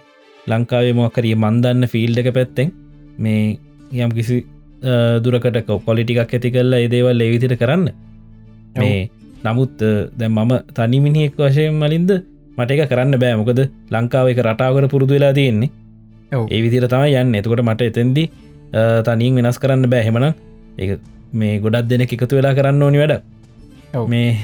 ලංකාවේ 0.46 0.94
මොකරිය 0.94 1.34
මන්දන්න 1.36 1.90
ෆිල්ඩ 1.92 2.22
එක 2.22 2.30
පැත්තෙන්. 2.34 2.72
මේ 3.18 3.58
යම් 3.98 4.10
කිසි 4.10 4.38
දුරකට 5.24 5.58
කොලිටිකක් 5.86 6.22
ඇති 6.24 6.50
කරලා 6.50 6.82
ඒදේවල් 6.84 7.20
ඒවිදිට 7.20 7.56
කරන්න. 7.58 7.86
මේ 8.76 9.00
නමුත් 9.44 9.78
දැ 10.18 10.28
මම 10.28 10.52
තනිමිනිෙක් 10.74 11.36
වශයෙන් 11.38 11.74
මලින්ද 11.74 12.10
මට 12.58 12.70
එක 12.72 12.90
කරන්න 12.90 13.20
බෑ. 13.22 13.36
මොකද 13.36 13.60
ලංකාව 13.90 14.32
එක 14.32 14.42
රටාවකට 14.46 14.90
පුරුදු 14.94 15.14
වෙලා 15.14 15.32
තියෙන්නේ. 15.32 15.70
ඒ 16.32 16.60
විදිර 16.62 16.86
තමයි 16.86 17.16
යන්න. 17.16 17.34
එතකොට 17.34 17.62
මට 17.62 17.82
එතැන්දි 17.82 18.24
තනින් 19.04 19.34
වෙනස් 19.36 19.58
කරන්න 19.58 19.90
බෑහෙමන 19.90 20.26
ඒ 20.78 20.98
මේ 21.32 21.58
ගොඩක් 21.58 21.88
දෙනෙ 21.88 22.06
එකතු 22.06 22.36
වෙලා 22.36 22.54
කරන්න 22.54 22.82
ඕනි 22.82 22.98
වැඩ. 22.98 23.22
මේ 24.08 24.36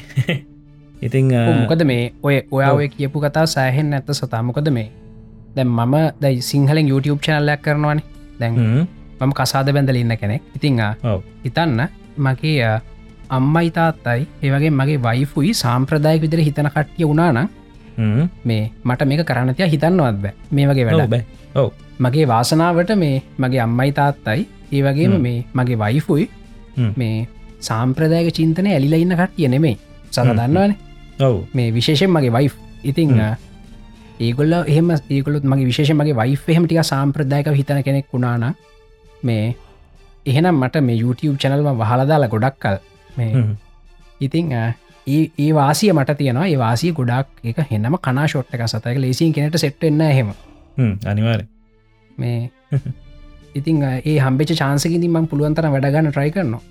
ඉතිං 1.07 1.31
මොකද 1.63 1.85
මේ 1.85 2.13
ඔය 2.23 2.43
ඔයාව 2.51 2.83
කියපු 2.91 3.21
කතා 3.21 3.47
සෑහෙන් 3.47 3.93
ඇත්ත 3.93 4.11
සතාමකොද 4.13 4.71
මේ? 4.71 4.91
දැන් 5.57 5.69
මම 5.69 5.95
දැයි 6.21 6.43
සිංහලෙන් 6.43 6.89
YouTube 6.89 7.21
චනල්ලයක් 7.21 7.63
කරනවානේ. 7.63 8.05
දැන් 8.41 8.55
මම 9.21 9.33
කසාද 9.33 9.73
බැඳල 9.73 9.97
ඉන්න 9.97 10.17
කෙනෙක්. 10.17 10.43
ඉතිං. 10.55 10.83
හිතන්න 11.45 11.81
මගේ 12.19 12.81
අම්මයි 13.31 13.71
තාත්තයි 13.71 14.27
ඒවගේ 14.43 14.71
මගේ 14.73 14.99
වයිෆුයි 15.01 15.55
සාම්ප්‍රදායක 15.55 16.21
විදිර 16.23 16.41
හිතන 16.41 16.69
කට්ටිය 16.69 17.07
වුණානම් 17.07 17.49
මේ 18.45 18.63
මට 18.85 19.07
මේක 19.07 19.25
කරන්නතිය 19.25 19.69
හිතන්නවත් 19.69 20.23
බෑ. 20.23 20.35
මේ 20.51 20.67
වගේ 20.67 20.87
වැඩ 20.87 21.11
බෑ 21.11 21.46
ඔව්. 21.57 21.71
මගේ 22.01 22.27
වාසනාවට 22.29 22.91
මේ 23.03 23.17
මගේ 23.39 23.61
අම්මයි 23.67 23.93
තාත්තයි 23.99 24.43
ඒ 24.73 24.83
වගේම. 24.83 25.17
මේ 25.27 25.39
මගේ 25.55 25.79
වයිෆුයි. 25.79 26.29
මේ 26.97 27.17
සාම්ප්‍රදායක 27.69 28.31
චින්තනය 28.39 28.71
ඇලිලා 28.73 29.01
ඉන්න 29.05 29.17
කට්ටිය 29.21 29.49
නෙමේ 29.49 29.77
සර 30.11 30.25
හ්ම්. 30.25 30.39
දන්නවන. 30.39 30.73
ඔව්. 31.21 31.37
මේ 31.55 31.69
විශේෂෙන් 31.75 32.11
මගේ 32.11 32.33
වයි් 32.33 32.51
ඉතිං. 32.85 33.13
ඒගොල්ල 34.21 34.55
එහම 34.67 34.91
ඒකොලුත් 35.11 35.45
මගේ 35.45 35.69
විශේෂ 35.71 35.95
මගේ 35.95 36.17
වයි් 36.17 36.39
එහෙමටික 36.49 36.83
සාම්ප්‍රදායක 36.85 37.49
හිතන 37.61 37.83
කෙනෙක් 37.83 38.07
වුණාන 38.13 38.55
මේ 39.23 39.47
එහෙනම් 40.27 40.57
මට 40.57 40.83
මේ 40.83 40.97
YouTube 40.97 41.37
චැනල්ම 41.39 41.79
වහලදාලා 41.83 42.29
ගොඩක් 42.29 42.59
කල්. 42.59 42.77
මේ 43.17 43.33
ඉතිං 44.21 44.53
ඒ 44.57 45.51
වාසිය 45.55 45.93
මට 45.93 46.17
තියෙනවා. 46.19 46.47
ඒ 46.53 46.59
වාසිය 46.59 46.93
ගොඩක් 46.93 47.29
එක 47.45 47.59
හෙන්නම 47.71 47.97
කනා 48.07 48.27
ෂොට් 48.27 48.55
එක 48.55 48.67
සතයක 48.69 48.99
ලේසින් 49.05 49.33
කෙනට 49.33 49.59
සෙට්ෙන්න 49.65 50.01
හෙම 50.19 50.29
හ්ම්, 50.29 50.35
අනිවාර 51.05 51.41
මේ 52.19 52.51
ඉතිං 53.59 53.83
අ, 53.83 53.91
ඒ 54.03 54.19
හම්බෙච 54.19 54.51
චාන්සකිතින් 54.55 55.11
මං 55.11 55.27
පුළුවන්තර 55.29 55.67
වැඩගන්න 55.69 56.11
ට්‍රයි 56.11 56.31
කරනවා. 56.33 56.63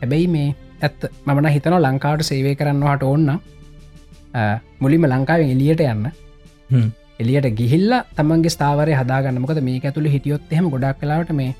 හැබැයි 0.00 0.28
මේ 0.28 0.48
ඇත්ත 0.80 1.00
මමන 1.26 1.48
හිතන 1.50 1.76
ලංකාවට 1.78 2.24
සේවය 2.24 2.54
කරන්නවාට 2.56 3.02
ඕන්න 3.04 3.30
මුලින්ම 4.80 5.04
ලංකාවෙන් 5.06 5.50
එලියට 5.50 5.82
යන්න. 5.84 6.06
එලියට 7.20 7.48
ගිහිල්ල 7.56 7.92
තමන්ගේ 8.16 8.50
ස්ථාවරය 8.50 8.94
හදාගන්න. 8.94 9.40
මොකද 9.40 9.60
මේ 9.62 9.80
ඇතුළ 9.82 10.08
හිටියොත් 10.08 10.42
එහෙම 10.50 10.70
ගොඩක් 10.70 11.00
කලාට 11.00 11.32
මේ 11.32 11.52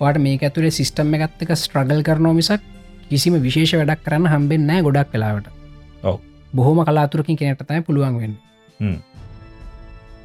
වාට 0.00 0.18
මේ 0.20 0.38
ඇතුළේ 0.40 0.70
සිිස්ටම් 0.72 1.14
එකත්තක 1.16 1.50
ස්ට්‍රගල් 1.56 2.02
කරනෝ 2.02 2.32
මිසක් 2.34 2.62
කිසිම 3.10 3.34
විශේෂ 3.42 3.74
වැඩක් 3.74 4.02
කරන්න 4.04 4.26
හම්බෙන් 4.28 4.66
නෑ 4.66 4.82
ගොඩක් 4.82 5.10
කලාවට 5.12 5.46
ඔව්. 6.02 6.16
බොහොම 6.52 6.80
කලාතුරකින් 6.84 7.36
කෙනටතයි 7.36 7.80
පුළුවන් 7.82 8.16
වෙන්න 8.20 8.36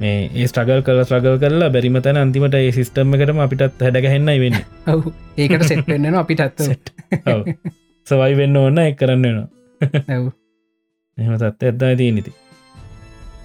මේ 0.04 0.14
ඒ 0.34 0.46
ස්ට්‍රගල් 0.50 0.84
කල 0.86 1.02
ස්ට්‍රගල් 1.06 1.36
කරලා 1.42 1.72
බැරිම 1.74 1.98
තැන 2.06 2.20
අන්තිමට 2.22 2.56
ඒ 2.60 2.70
සිිස්ටම් 2.76 3.16
එකටම 3.16 3.42
අපිටත් 3.44 3.84
හැඩගහෙන්නයි 3.86 4.38
වෙන්න. 4.44 4.56
ඔහු 4.92 5.12
ඒකට 5.38 5.66
සෙට්වෙන්නවා 5.70 6.22
අපිට 6.24 6.46
ඇත්ත 6.46 6.58
සවයි 8.06 8.38
වෙන්න 8.40 8.62
ඕන්න 8.62 8.80
එක් 8.84 8.96
කරන්න 9.02 9.26
වෙනවා. 9.26 9.48
ඔව්. 10.16 10.30
එහම 11.18 11.36
තත්ත 11.36 11.70
ඇත්දා 11.70 11.92
දී 12.00 12.10
නිති 12.16 12.32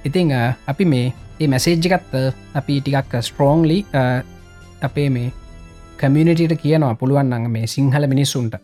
ඉතිං 0.06 0.32
අපි 0.68 0.86
මේ 0.86 1.06
ඒ 1.40 1.48
මැසේජ්ජකත් 1.48 2.16
අපි 2.56 2.80
ටිකක් 2.82 3.14
ස්ට්‍රෝන්ලි 3.22 3.78
අපේ 4.82 5.10
මේ 5.10 5.30
කමියනිටට 6.00 6.62
කියනවා 6.62 6.96
පුළුවන් 6.96 7.34
අඟ 7.34 7.48
මේ 7.52 7.68
සිංහල 7.68 8.08
මිනිස්සුන්ට. 8.08 8.56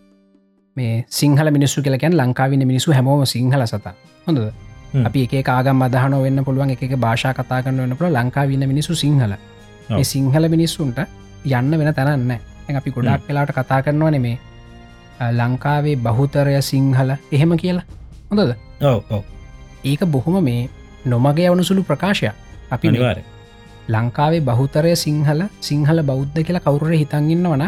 මේ 0.77 0.93
සිංහල 1.09 1.51
මිනිස්සු 1.51 1.81
කියලකැන් 1.81 2.17
ලංකාවින 2.17 2.67
මිනිසු 2.67 2.93
හැමෝම 2.93 3.25
සිංහල 3.25 3.65
සත. 3.65 3.85
හොඳ 4.27 4.39
හ්ම්. 4.39 4.64
අපි 5.03 5.27
එක 5.33 5.49
ආගම් 5.49 5.81
අදහන 5.81 6.15
වෙන්න 6.23 6.43
පුළුවන් 6.43 6.71
එක 6.71 6.95
භාෂා 6.97 7.33
කතා 7.33 7.61
කරන්න 7.63 7.81
වන්න 7.81 7.97
පුළ 7.97 8.13
ලංකාවින්න 8.13 8.67
මිනිසු 8.67 8.95
සිංහල. 8.95 9.33
සිංහල 10.03 10.49
මිනිස්සුන්ට 10.49 10.99
යන්න 11.51 11.77
වෙන 11.79 11.93
තැනන්න 11.93 12.31
අපි 12.71 12.91
ගොඩක් 12.91 13.29
වෙලාට 13.29 13.51
කතා 13.51 13.81
කරනවා 13.83 14.11
නෙමේ 14.11 14.37
ලංකාවේ 15.33 15.95
බහුතරය 15.97 16.61
සිංහල 16.63 17.15
එහෙම 17.31 17.57
කියලා. 17.57 17.85
හොඳද? 18.29 18.55
ඒක 19.83 20.01
බොහොම 20.07 20.43
මේ 20.43 20.69
නොමග 21.05 21.39
යවනු 21.39 21.63
සුළු 21.63 21.83
ප්‍රකාශයක්. 21.83 22.33
අපි 22.71 22.87
මේ 22.87 22.99
අනිවාර 22.99 23.17
ලංකාවේ 23.89 24.41
බහුතරය 24.41 24.95
සිංහල 24.97 25.41
සිංහල 25.61 26.03
බෞද්ධ 26.03 26.39
කියලා 26.41 26.65
කවුරර 26.67 26.93
හිතන්ගන්නවන 26.93 27.65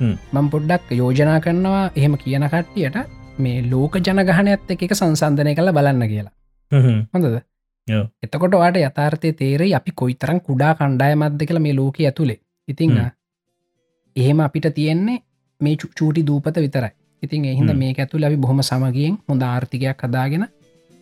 හ්ම්. 0.00 0.14
මං 0.32 0.50
පොඩ්ඩක් 0.50 0.90
යෝජනා 0.92 1.38
කරනවා 1.40 1.84
එහෙම 1.96 2.16
කියන 2.16 2.48
කට්ටියට 2.48 2.98
මේ 3.38 3.62
ලෝක 3.70 3.94
ජනගහනඇත්ත 3.98 4.74
එක 4.74 4.92
සංසන්ධනය 4.92 5.54
කළ 5.54 5.72
බලන්න 5.72 6.10
කියලා 6.12 6.37
හොඳද. 6.70 7.38
එතකොට 8.22 8.54
වාට 8.62 8.76
යථාර්ථය 8.78 9.32
තේරෙයි 9.34 9.74
අපි 9.74 9.92
කොයිතරම් 9.94 10.40
කුඩා 10.40 10.74
කණ්ඩායමත්ද 10.74 11.46
කියලා 11.48 11.64
මේ 11.66 11.74
ලෝක 11.74 11.98
ඇතුළේ 12.00 12.38
ඉතිං 12.68 12.90
හ්ම්. 12.92 13.10
එහෙම 14.16 14.40
අපිට 14.40 14.68
තියෙන්නේ 14.74 15.18
මේ 15.60 15.76
චූටි 15.98 16.26
දූපත 16.26 16.56
විතරයි. 16.56 16.92
ඉතින් 17.22 17.44
එහින්ද. 17.46 17.72
මේ 17.74 17.92
ඇතුළ 17.98 18.24
අපි 18.24 18.36
බොහොම 18.36 18.62
සමගියෙන් 18.62 19.18
හොඳ 19.28 19.42
ආර්ථිකයක් 19.42 20.02
හදාගෙන 20.04 20.46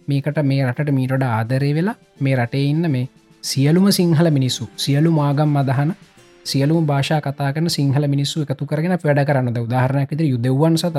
මේකට 0.09 0.43
මේ 0.45 0.65
රටට 0.65 0.93
මීටට 0.93 1.25
ආදරය 1.29 1.71
වෙලා 1.75 1.97
මේ 2.21 2.37
රටේ 2.37 2.65
ඉන්න 2.71 2.91
මේ 2.91 3.09
සියලුම 3.45 3.87
සිංහල 3.93 4.31
මිනිස්සු 4.31 4.69
සියලු 4.77 5.11
මාගම් 5.11 5.57
අදහන 5.57 5.95
සියලුම 6.47 6.87
භාෂා 6.87 7.21
කතා 7.21 7.53
කරන 7.53 7.71
සිංහල 7.71 8.05
මිනිස්සු 8.09 8.45
එකතු 8.45 8.67
කරගෙන 8.67 8.99
වැඩ 9.05 9.25
කරන්නද? 9.29 9.59
උදාහරණයක් 9.59 10.11
විතර 10.11 10.25
යුදෙව්වන් 10.25 10.77
සත 10.79 10.97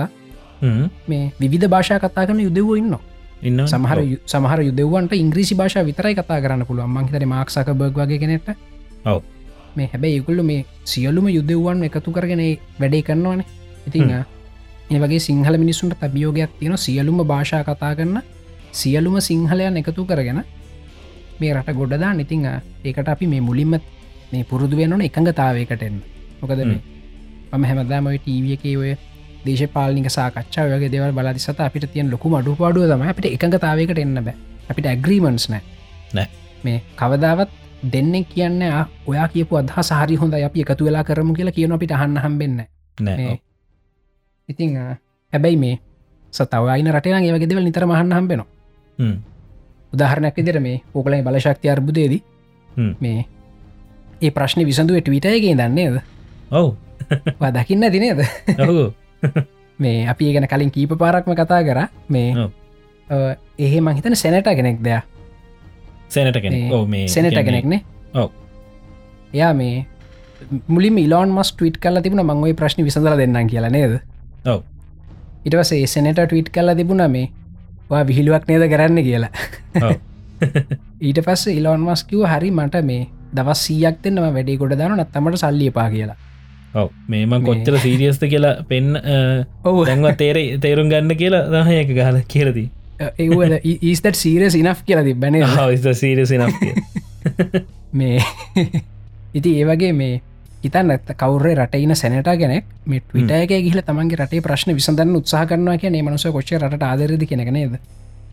මේ 1.08 1.52
විධ 1.54 1.68
භාෂා 1.68 2.00
කතා 2.00 2.28
කරන 2.28 2.40
යුදෙව්ව 2.40 2.70
ඉන්න 3.42 3.60
සමහර 3.64 4.00
සමහර 4.26 4.60
යුදෙවන්ට 4.64 5.14
ඉංග්‍රීසි 5.14 5.56
භාෂා 5.56 5.86
විතරයි 5.86 6.16
කතා 6.16 6.42
කරන්න 6.42 6.66
පුළුවන්. 6.66 6.90
මංහිතර 6.90 7.26
මාක්සක 7.26 7.70
බර්ග 7.72 7.98
වගේ 7.98 8.20
කෙනෙට 8.20 8.48
ඔව්. 9.06 9.22
මේ 9.76 9.88
හැබැයි 9.88 10.18
ඉකුල්ල 10.18 10.42
මේ 10.44 10.66
සියලුම 10.84 11.30
යුදෙව්වන් 11.30 11.84
එකතු 11.84 12.12
කරගෙන 12.12 12.42
වැඩේ 12.80 13.04
කරනවාන. 13.04 13.44
ඉතිං 13.88 14.12
ඒ 14.12 15.00
වගේ 15.00 15.20
සිංහල 15.20 15.58
මිනිස්සුන්ට 15.58 16.00
තබියෝගයක් 16.02 16.52
තියෙන 16.60 16.78
සියලුම 16.78 17.22
භාෂා 17.24 17.64
කතා 17.64 17.94
කරන්න 17.96 18.22
සියලුම 18.74 19.22
සිංහලයන් 19.22 19.78
එකතු 19.78 20.06
කරගෙන 20.06 20.42
මේ 21.40 21.54
රට 21.54 21.74
ගොඩදා 21.74 22.14
නිතිං 22.14 22.46
ඒකට 22.84 23.08
අපි 23.08 23.28
මේ 23.28 23.42
මුලින්ම 23.42 23.78
මේ 24.32 24.44
පුරුදු 24.44 24.78
වෙනන 24.78 25.02
එකඟතාවයකට 25.02 25.82
එන්න. 25.82 26.02
මොකද 26.42 26.60
මේ 26.64 26.82
මම 27.52 27.64
හැමදාම 27.64 28.08
ඔය 28.08 28.18
ටීවිය 28.18 28.58
එක 28.58 28.66
ඔය 28.78 28.92
දේශපාලික 29.48 30.10
සාකච්ඡා 30.10 30.66
වගේ 30.72 30.92
දෙවල් 30.92 31.14
බලදි 31.18 31.40
සත 31.40 31.60
අපිට 31.60 31.88
තියන් 31.94 32.12
ලොකු 32.12 32.36
අඩු 32.36 32.56
පාඩුව 32.56 32.90
තම 32.92 33.02
අපිට 33.04 33.26
එකඟතාවයකට 33.30 34.00
එන්න 34.00 34.20
බෑ. 34.20 34.36
අපිට 34.70 34.86
ඇග්‍රීමන්ස් 34.86 35.50
නෑ. 35.50 35.64
නෑ. 36.14 36.28
මේ 36.64 36.82
කවදාවත් 36.96 37.50
දෙන්නෙක් 37.84 38.28
කියන්න 38.30 38.62
"ආ, 38.64 38.86
ඔයා 39.08 39.28
කියපු 39.28 39.58
අදහ 39.58 39.76
සහරි 39.82 40.16
හොඳ 40.16 40.34
අපි 40.34 40.62
එකතු 40.62 40.86
වෙලා 40.86 41.04
කරමු 41.04 41.34
කියලා 41.34 41.54
කියන 41.54 41.72
අපිට 41.72 41.92
අහන්න 41.92 42.18
හම්බෙන්න 42.18 42.62
නෑ. 42.98 43.40
ඉතිං 44.50 44.78
හැබැයි 45.34 45.58
මේ 45.58 45.76
සතවයින 46.34 46.90
රටේ 46.90 47.14
ඒ 47.18 47.34
වගේ 47.34 47.50
දෙවල් 47.50 47.64
නිතර 47.64 47.86
මහන්න 47.86 48.14
හම්බෙනවා. 48.14 48.48
හ්ම්. 49.00 49.16
උදාහරණයක් 49.94 50.36
විදිර 50.36 50.60
මේ 50.60 50.82
ඕකලයි 50.94 51.24
බලශක්ති 51.24 51.70
අර්බුදේදී. 51.70 52.22
මේ 53.02 53.26
ඒ 54.22 54.32
ප්‍රශ්න 54.32 54.66
විසඳුව 54.66 55.00
ටවිටයගේ 55.02 55.56
දන්නේද 55.56 56.02
ඔව්. 56.52 56.76
දකින්න 57.54 57.84
ඔහු 58.62 58.94
මේ 59.80 60.08
අපි 60.08 60.32
ගැන 60.34 60.48
කලින් 60.48 60.72
කීප 60.72 60.96
පාරක්ම 60.98 61.34
කතා 61.34 61.62
කර. 61.64 61.80
මේ. 62.10 62.50
එහෙ 63.60 63.80
මහිතන 63.82 64.16
සැනට 64.16 64.50
කෙනෙක් 64.52 64.82
දෙයක් 64.84 65.04
සැනට 66.10 66.40
සෙනට 67.08 67.38
කෙනෙක්නේ 67.40 67.82
ඔව්. 68.14 68.32
එයා 69.34 69.54
මේ 69.54 69.86
මුලින් 70.68 70.98
ඉලෝන් 70.98 71.32
මස් 71.32 71.54
ටවිට් 71.54 71.80
කල 71.80 72.02
තිබුණ 72.02 72.24
මංගයි 72.24 72.54
ප්‍රශ්න 72.54 72.84
විසඳල 72.84 73.18
දෙන්නම් 73.18 73.48
කියලා 73.48 73.72
නේද? 73.72 74.00
ඔව්. 74.46 74.62
ඉටවස 75.46 75.74
සෙනට 75.88 76.20
ටවිට් 76.20 76.52
කල්ල 76.52 76.76
තිබුණ 76.76 77.06
මේ 77.12 77.32
වා 77.90 78.04
විහිළුවක් 78.04 78.48
නේද 78.48 78.70
කරන්න? 78.70 79.04
කියලා. 79.04 79.32
ඊට 81.02 81.20
පස්ස 81.22 81.48
ඉලෝන් 81.50 81.82
මස්කිව 81.82 82.26
හරි 82.26 82.52
මට 82.52 82.84
මේ 82.84 83.08
දවස් 83.34 83.66
සීයක් 83.66 84.04
දෙන්නම 84.04 84.24
වැඩේ 84.28 84.58
ගොඩ 84.58 84.78
දාන 84.78 84.96
නත්තමට 84.98 85.42
සල්ලිය 85.42 85.72
පා 85.72 85.90
කියලා 85.90 86.16
ඔව. 86.74 86.90
මේම 87.08 87.36
කොච්චර 87.44 87.80
සීරියස්ත 87.80 88.24
කියලා 88.26 88.64
පෙන් 88.64 88.96
ඔහු 89.64 89.86
දැන්ව 89.86 90.16
තේරේ 90.18 90.58
තේරුම් 90.60 90.90
ගන්න 90.90 91.16
කියලා 91.16 91.64
දහයක 91.66 91.94
ගාල 91.96 92.22
කියලදී 92.28 92.70
ඒද 92.98 93.60
ඊස්ට 93.64 94.16
සීරස් 94.16 94.56
ඉනක් 94.56 94.86
කියලා 94.86 95.06
තිබැන 95.06 95.42
හවිස්ත 95.44 95.92
සීරසි 95.96 96.38
නම් 96.38 96.52
මේ 97.94 98.22
ඉති 99.38 99.54
ඒවගේ 99.62 99.94
මේ 99.94 100.22
ඉතන් 100.64 100.92
ඇත්ත 100.92 101.14
කවුරේ 101.16 101.56
රටයින 101.56 101.96
සැනට 101.96 102.30
කෙනෙක් 102.36 102.66
මේ 102.86 103.02
ටවිටයක 103.02 103.54
ගිල 103.64 103.82
තමන්ගේ 103.82 104.20
රටේ 104.24 104.42
ප්‍රශ්න 104.42 104.74
විසඳන්න 104.74 105.16
උත්සාහ 105.16 105.46
කරනවා 105.46 105.78
කිය 105.78 106.02
මනුස 106.02 106.28
කොච්ච 106.28 106.54
රට 106.58 106.84
ආදරද 106.84 107.26
කෙනෙක 107.26 107.52
නේද? 107.52 107.78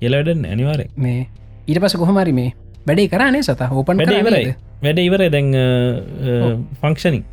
කියලවැඩ 0.01 0.45
අනිවාරය 0.47 0.89
මේ 0.99 1.26
ඊට 1.68 1.80
පස 1.80 1.97
කොහමරි 1.97 2.32
මේ 2.32 2.53
වැඩේ 2.87 3.09
කරනේ 3.09 3.43
සත? 3.43 3.61
ඕපන් 3.70 3.99
වැඩ 3.99 4.16
ඉවරයි. 4.16 4.57
වැඩ 4.82 4.99
ඉවරයි. 5.01 5.30
දැන් 5.30 5.53
ෆංක්ෂනින් 6.80 7.24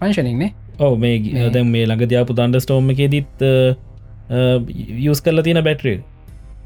පංශනින්නේ 0.00 0.50
ඔව 0.80 0.98
මේ 0.98 1.18
මේ- 1.18 1.50
දැන් 1.50 1.68
මේ 1.68 1.86
ළඟ 1.86 2.08
දයාපු 2.08 2.32
දන්ඩ 2.34 2.60
ස්ටෝම 2.60 2.90
එක 2.90 3.00
දිත් 3.10 3.46
යස් 5.04 5.20
කරල 5.20 5.42
තියෙන 5.42 5.62
බැට්‍රේ 5.64 5.96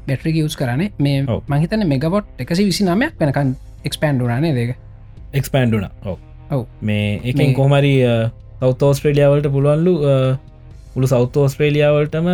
බැට්‍රි 0.07 0.35
යස් 0.41 0.55
කරනේ 0.55 0.91
මේ 0.99 1.25
ඔව්. 1.27 1.41
මහිතන 1.47 1.87
මෙගබොට් 1.87 2.25
එකසි 2.39 2.65
විසි 2.65 2.83
නමයක් 2.85 3.13
වෙනකන් 3.19 3.55
එක්ස්පන්ඩුරනේ 3.85 4.53
දෙක 4.53 4.75
එක්ස්පන්ඩුන 5.33 5.87
ඔව. 6.05 6.17
ඔව්. 6.51 6.65
මේ 6.81 7.19
එකෙන් 7.25 7.53
කොහමරි 7.53 7.93
සෞත 8.59 8.81
ඕස්ට්‍රේලියාවලට 8.83 9.51
පුළුවන්ලු 9.51 9.93
පුළු 10.93 11.07
සෞත 11.07 11.37
ඕස්ට්‍රේලියාවලටම 11.37 12.27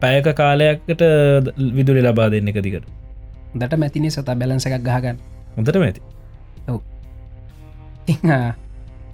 පැයක 0.00 0.26
කාලයක්කට 0.34 1.02
විදුරි 1.74 2.02
ලබා 2.02 2.30
දෙන්න 2.30 2.48
එක 2.48 2.62
දිකට 2.62 2.86
දට 3.54 3.78
මැතිනේ 3.78 4.10
සතා 4.10 4.34
බැලන්ස 4.34 4.66
එකක් 4.66 4.80
ගහගන්න. 4.82 5.16
හොඳට 5.56 5.76
ඉතිං, 8.02 8.30
ආ, 8.30 8.54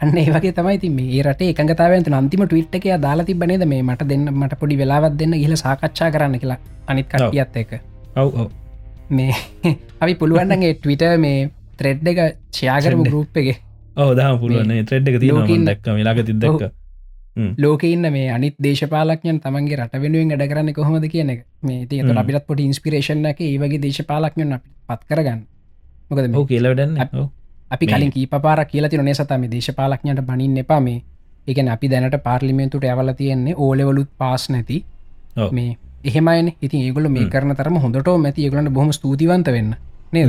අන්න 0.01 0.17
ඒවගේ 0.17 0.53
තමයි 0.53 0.91
මේ 0.91 1.23
රට 1.23 1.51
එකගතාවන්ත 1.53 2.09
අන්තිම 2.13 2.45
ටවිට් 2.45 2.75
එක 2.75 2.89
දාලා 3.01 3.25
තිබනේද 3.25 3.67
මේ 3.67 3.83
මට 3.83 4.09
දෙන්න 4.09 4.31
මට 4.33 4.59
පොඩි 4.59 4.77
වෙලාවත් 4.77 5.17
දෙන්න 5.17 5.37
ගිල 5.37 5.55
සාකච්ඡා 5.57 6.11
කරන්න 6.11 6.39
කියලා 6.39 6.59
අනිත් 6.87 7.09
කටියත් 7.09 7.57
එක 7.57 7.79
ඔව් 8.17 8.51
මේ 9.11 9.33
අපි 10.01 10.15
පුළුවන්ගේ 10.15 10.75
ටවිට 10.75 11.07
මේ 11.19 11.51
ත්‍රෙඩ් 11.79 12.07
එක 12.07 12.19
ෂයාකරම 12.51 13.01
Thread. 13.01 13.09
ගරුප් 13.09 13.37
එක. 13.37 13.63
ඔව 13.97 14.11
දහම 14.15 14.37
පුළුවන්. 14.39 14.75
ත්‍රෙඩ් 14.85 15.09
එක 15.09 15.17
ලෝකෙ 15.23 15.47
තියන 15.47 15.57
ඉන්න- 15.57 15.69
දක්ක. 15.69 15.87
මිලාක 15.95 16.21
තිදක්ක 16.23 16.65
ලෝක 17.57 17.83
ඉන්න 17.85 18.11
මේ 18.13 18.29
අනිත් 18.31 18.57
දේශපාලක්යන් 18.59 19.41
තමන්ගේ 19.41 19.79
රට 19.79 20.03
වෙනුවෙන් 20.03 20.33
වැඩ 20.33 20.51
කරන්න 20.51 20.75
කොහොමද 20.75 21.09
කියන 21.09 21.31
එක. 21.31 21.47
මේ 21.63 21.87
තිය. 21.87 22.03
අපිත් 22.15 22.47
පොට 22.47 22.61
ඉන්ස්පිරේෂන් 22.61 23.27
එක 23.27 23.41
ඒවගේ 23.43 23.81
දේශපාලක්යන් 23.81 24.53
අපි 24.53 24.69
පත් 24.89 25.03
කරගන්න. 25.09 25.43
මොකද 26.11 26.49
කියලවැඩන්න 26.49 27.29
අප- 27.71 27.87
කලින් 27.89 28.11
කී 28.11 28.27
පාර 28.27 28.65
කියල 28.65 28.89
තින 28.89 29.15
සතම 29.15 29.43
දේශපාලක්ඥට 29.51 30.21
බනින්න 30.23 30.57
එපා. 30.57 30.81
මේ 30.81 31.03
එකන 31.47 31.69
අපි 31.69 31.89
දැනට 31.89 32.17
පාර්ලිමෙන්තුට 32.23 32.85
ඇවල 32.85 33.13
තියෙන්නේ 33.13 33.55
ඕලෙවලුත් 33.57 34.09
පාස් 34.19 34.51
නැති. 34.51 34.85
මේ 35.53 35.77
එහෙමයින. 36.05 36.57
ඉතින් 36.63 36.81
ඒගොල 36.81 37.09
මේ. 37.09 37.23
කරන 37.27 37.57
තරම 37.57 37.77
හොඳට 37.77 38.09
මැති 38.19 38.45
ඒගලට 38.45 38.73
බොහම 38.73 38.91
ස්තුතිවන්ත 38.93 39.47
වෙන්න. 39.49 39.75
නේද. 40.13 40.29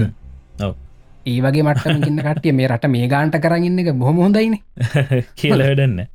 ඒ 1.26 1.42
වගේ 1.42 1.64
මට 1.64 1.86
ඉන්න 2.08 2.20
කටිය 2.20 2.52
මේ 2.52 2.68
රට 2.68 2.88
මේ 2.88 3.08
ගාන්ට 3.08 3.36
කරන්න 3.38 3.80
එක 3.80 3.94
බොහොම 3.96 4.18
හොඳයින. 4.18 4.56
කියල 5.40 5.60
වැඩන්න. 5.60 6.08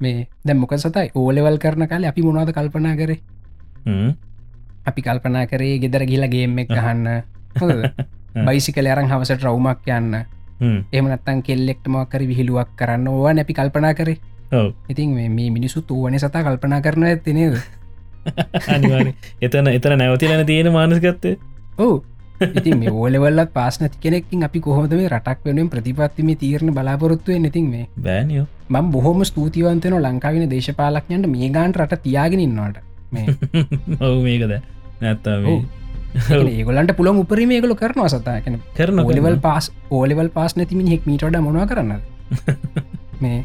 මේ 0.00 0.28
දැ 0.44 0.54
මොක 0.54 0.72
සතයි 0.76 1.10
ඕලෙවල් 1.14 1.58
කරන 1.58 1.88
කාල 1.88 2.04
අපි 2.04 2.22
මොනාද 2.22 2.52
කල්පනා 2.52 2.96
කරේ? 2.96 3.20
අපි 4.86 5.02
කල්පනා 5.02 5.46
කරේ 5.46 5.78
ගෙදර 5.78 6.04
ගිල 6.06 6.24
ගේම් 6.28 6.58
එක 6.58 6.68
ගහන්න 6.68 7.22
බයිසිකල 8.46 8.86
අරං 8.86 9.08
හවසට 9.08 9.42
රවුමක් 9.42 9.88
යන්න 9.88 10.14
එමනත්තන් 10.92 11.42
කෙල්ලෙක්ට 11.42 11.88
මොක්කර 11.88 12.26
විහිලුවක් 12.26 12.76
කරන්න 12.76 13.08
ඕවා 13.08 13.34
නැපි 13.34 13.54
කල්පනා 13.54 13.94
කරේ. 13.94 14.18
ඉතින් 14.88 15.10
මේ 15.10 15.28
මේ 15.30 15.50
මිනිසු 15.50 15.82
තුවන 15.82 16.18
සතා 16.18 16.42
කල්පනා 16.42 16.80
කරන 16.80 17.04
ඇතිනේද 17.04 17.58
එතන 19.42 19.68
එතන 19.68 19.98
නැවතිලන 19.98 20.46
තියෙන 20.46 20.72
මානස්ගත්තේ 20.72 21.36
ඕ 21.78 21.96
ඉතින් 22.52 22.78
මේ 22.78 22.90
ඕලෙවල්ලත් 22.92 23.52
පාස්නති 23.52 24.00
කෙනෙකින් 24.00 24.44
අපි 24.44 24.60
කොහොද 24.60 24.92
මේ 24.92 25.08
රටක් 25.08 25.44
වෙනුවෙන් 25.44 25.70
ප්‍රතිපත්තිම 25.70 26.32
තීරණ 26.36 26.74
බලාපොරොත්තුව 26.74 27.38
නැතින් 27.38 27.70
මේ 27.70 27.86
බෑනියෝ 28.02 28.46
මම් 28.70 28.90
බොහොම 28.92 29.24
ස්තුතිවන්තන 29.24 29.96
ලංකාවෙන 29.98 30.50
දේශපාලක්ඥන්ට 30.50 31.26
මේ 31.28 31.48
ගාන්ට 31.50 31.76
රට 31.76 32.02
තියාගෙන 32.02 32.40
ඉන්නවාට. 32.40 32.76
මේ 33.12 33.26
ඔවු 34.00 34.22
මේකද 34.22 34.52
නැත්තා 35.00 35.36
ඔව්. 35.44 35.62
ඒගොලන්ට 36.52 36.92
පුළොන් 36.96 37.22
උපරීම 37.22 37.50
ඒගොල 37.50 37.74
කරනවා 37.74 38.08
සතාකන 38.08 38.58
කරන 38.74 39.00
ඕලිවල් 39.00 39.38
පාස් 39.38 39.70
ඕලිවල් 39.90 40.30
පාස් 40.30 40.56
නැතිමින් 40.56 40.90
හෙක් 40.90 41.06
මීටඩ 41.06 41.40
මොවා 41.40 41.66
කරන්න 41.66 42.00
මේ 43.22 43.38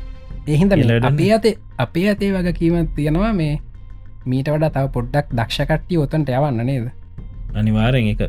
එහින්ද 0.48 0.74
අපේ 1.04 1.32
අතේ 1.34 1.56
අපේ 1.78 2.08
අතේ 2.10 2.32
වග 2.32 2.54
කීමත් 2.54 2.96
තියෙනවා 2.96 3.34
මේ 3.34 3.54
මීට 4.26 4.50
වඩා 4.50 4.72
තව 4.72 4.92
පොඩ්ඩක් 4.92 5.34
දක්ෂකට්ටිය 5.34 5.98
ඔතන්ට 5.98 6.30
යවන්න 6.32 6.66
නේද? 6.66 6.90
අනිවාරෙන් 7.54 8.10
එක 8.10 8.26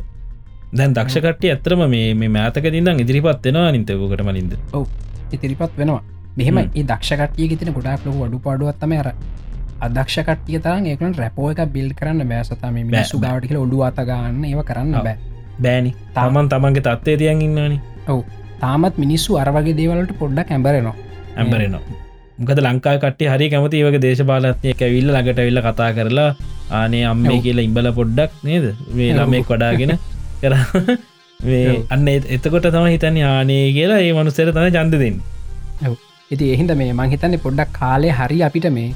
දැන් 0.73 0.93
දක්ෂකට්ටිය 0.93 1.51
ඇතරම 1.51 1.83
මේ 1.87 2.29
මෑතක 2.29 2.69
තින්දම් 2.69 2.99
ඉදිරිපත් 2.99 3.45
වෙනවා 3.45 3.71
නිතවකට 3.71 4.23
මලින්ද 4.23 4.53
ඉතිරිපත් 5.31 5.77
වෙනවා. 5.77 6.01
මෙහෙම 6.37 6.57
හ්ම්. 6.57 6.69
ඒ 6.75 6.85
දක්ෂකටිය 6.85 7.49
ගෙතන 7.49 7.73
ගොඩක් 7.73 8.05
ලොක 8.05 8.21
අඩු 8.25 8.39
පාඩුවත්තම 8.39 8.93
අර 8.95 9.11
අදක්ෂකටිය 9.79 10.59
තරන් 10.59 10.85
ඒකන 10.87 11.13
රැපෝ 11.15 11.51
එක 11.51 11.61
බිල් 11.69 11.89
කරන්න 11.93 12.27
බෑසතම 12.29 12.73
මිනිස්සු 12.81 13.19
කියල 13.19 13.57
ඔඩු 13.57 13.83
අතගන්න 13.83 14.43
ඒව 14.45 14.61
කරන්න 14.63 14.95
ඔව්. 14.95 15.03
බෑ. 15.03 15.17
බෑනි. 15.59 15.91
තමන් 16.15 16.49
තමන්ගේ 16.49 16.83
තත්වය 16.83 17.17
තියන් 17.17 17.41
ඉන්නනි 17.41 17.79
තාමත් 18.59 18.97
මිනිස්සු 18.97 19.37
අරවගේ 19.37 19.77
දේවලට 19.79 20.13
පොඩ්ඩක් 20.19 20.51
ඇඹරෙනවා. 20.51 20.95
ඇම්බරෙනවා 21.37 21.81
මොකද 22.39 22.59
ලංකා 22.61 22.95
කට 23.03 23.29
හරි 23.33 23.49
කැමති 23.49 23.83
වගේ 23.83 24.01
දේශපාලත්ය 24.01 24.73
ඇවිල්ල 24.77 25.09
ළඟට 25.09 25.39
විල්ල 25.41 25.61
කතා 25.61 25.89
කරලා 25.93 26.29
ආනේ 26.71 27.03
අම්මේ 27.05 27.35
ඔව්. 27.35 27.43
කියලා 27.43 27.67
ඉම්බල 27.69 27.91
පොඩ්ඩක් 27.93 28.31
නේද? 28.43 28.65
මේ 28.93 29.11
ඔව්. 29.11 29.17
ළමෙක් 29.19 29.49
වඩාගෙන 29.49 29.93
කර. 30.41 30.53
ඔව්. 31.39 31.79
අන්න 31.89 32.07
එත- 32.09 32.29
එතකොට 32.29 32.67
තම 32.67 32.85
හිතන්නේ 32.87 33.25
ආනේ 33.25 33.63
කියලා 33.73 33.99
ඒ 34.01 34.13
මනුස්සර 34.13 34.51
තම 34.51 34.69
චන්ද 34.69 34.95
දෙන්න. 34.99 35.17
ඉති 36.31 36.45
එහින්ද 36.53 36.71
මේ 36.75 36.93
මංහිතන්නේ 36.93 37.39
පොඩ්ඩක් 37.39 37.69
කාලය 37.73 38.09
හරි 38.11 38.39
අපිට 38.43 38.67
මේ 38.71 38.89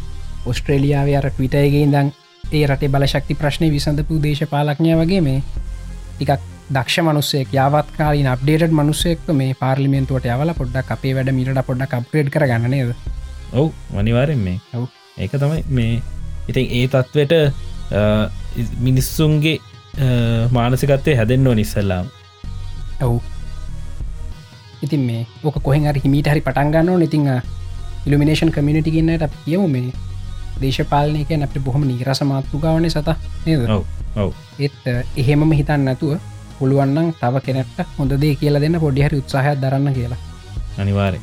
ඔස්ට්‍රේලියාව 0.46 1.10
අර 1.18 1.28
ටවිටයගේ 1.30 1.86
දං 1.88 2.14
ඒ 2.52 2.64
රටේ 2.68 2.89
බලශක්ති 2.89 3.36
ප්‍රශ්නය 3.36 3.70
විසඳපු 3.72 4.22
දේශපාලක්ඥය 4.24 4.96
වගේ 5.00 5.22
මේ 5.22 5.39
ටිකක් 6.16 6.42
දක්ෂ 6.70 7.04
මනුස්සෙක් 7.04 7.54
යාවත් 7.54 7.89
කාලින් 7.98 8.28
අප්ඩේට 8.28 8.74
මනුස්සෙක් 8.74 9.28
මේ 9.34 9.58
පාර්ලිමෙන්තුවට 9.60 10.28
යවල 10.28 10.54
පොඩ්ඩක් 10.60 10.92
අපේ 10.96 11.14
වැඩ 11.16 11.34
මිට 11.38 11.62
පොඩ්ඩක් 11.68 11.94
අප්‍රේඩ් 11.94 12.30
කරගන්න 12.30 12.70
නේද? 12.70 12.96
ඔව් 13.54 13.68
වනිවාරෙන් 13.92 14.39
මේ. 14.39 14.60
ඔව්. 14.74 14.88
ඒක 15.18 15.36
තමයි 15.36 15.64
මේ. 15.70 16.02
ඉතින් 16.50 16.68
ඒ 16.72 16.88
තත්වට 16.88 17.34
මිනිස්සුන්ගේ 18.80 19.58
මානසිකත්තය 20.52 21.16
හැදෙන්න්නෝ 21.16 21.54
නිස්සල්ලාම් 21.54 22.06
ඔවු. 23.02 23.22
ඉතින් 24.82 25.02
මේ 25.02 25.26
ඕක 25.44 25.58
කොහෙන් 25.64 25.86
හරි 25.86 26.02
හිමීට 26.06 26.28
හරි 26.28 26.42
පටන්ගන්න 26.42 27.00
නඉතිං 27.00 27.28
ඉල්ිනේෂන් 28.06 28.52
කමිනිටි 28.52 28.92
ගන්නට 28.92 29.28
අප 29.28 29.36
කියව 29.46 29.68
මේ 29.70 29.92
දේශපාලනයක 30.64 31.32
අපට 31.47 31.57
බොහොම 31.66 31.84
නිරස 31.89 32.22
මාතෘගාවන 32.32 32.89
සත 32.89 33.09
නේද? 33.45 33.62
ඒත් 34.59 34.80
එහෙමම 35.18 35.51
හිතන්න 35.59 35.86
නැතුව 35.88 36.14
පුළුවන්නම් 36.59 37.12
තව 37.22 37.43
කෙනෙක්ට 37.47 37.97
හොඳ 37.99 38.16
දේ 38.24 38.34
කියලා 38.36 38.64
දෙන්න 38.64 38.80
පොඩිහරි 38.86 39.22
උත්සාහයක් 39.24 39.62
දරන්න 39.62 39.93
කියලා. 39.99 40.22
අනිවාරය 40.78 41.20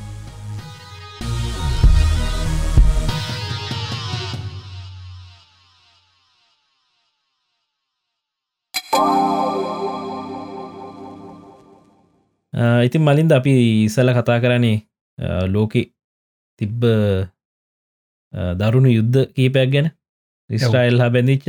ඉතින් 12.86 13.02
මලින්ද 13.02 13.32
අපි 13.32 13.52
ඉසල 13.86 14.08
කතා 14.16 14.38
කරන්නේ 14.42 14.76
ලෝකෙ 15.46 15.82
තිබ්බ 16.60 16.82
දරුණු 18.32 18.90
යුද්ධ 18.90 19.18
කීපයක් 19.34 19.70
ගැන 19.72 19.90
ඉස්ට්‍රයිල් 20.50 21.00
හා 21.00 21.10
බැඳිච්ච. 21.10 21.48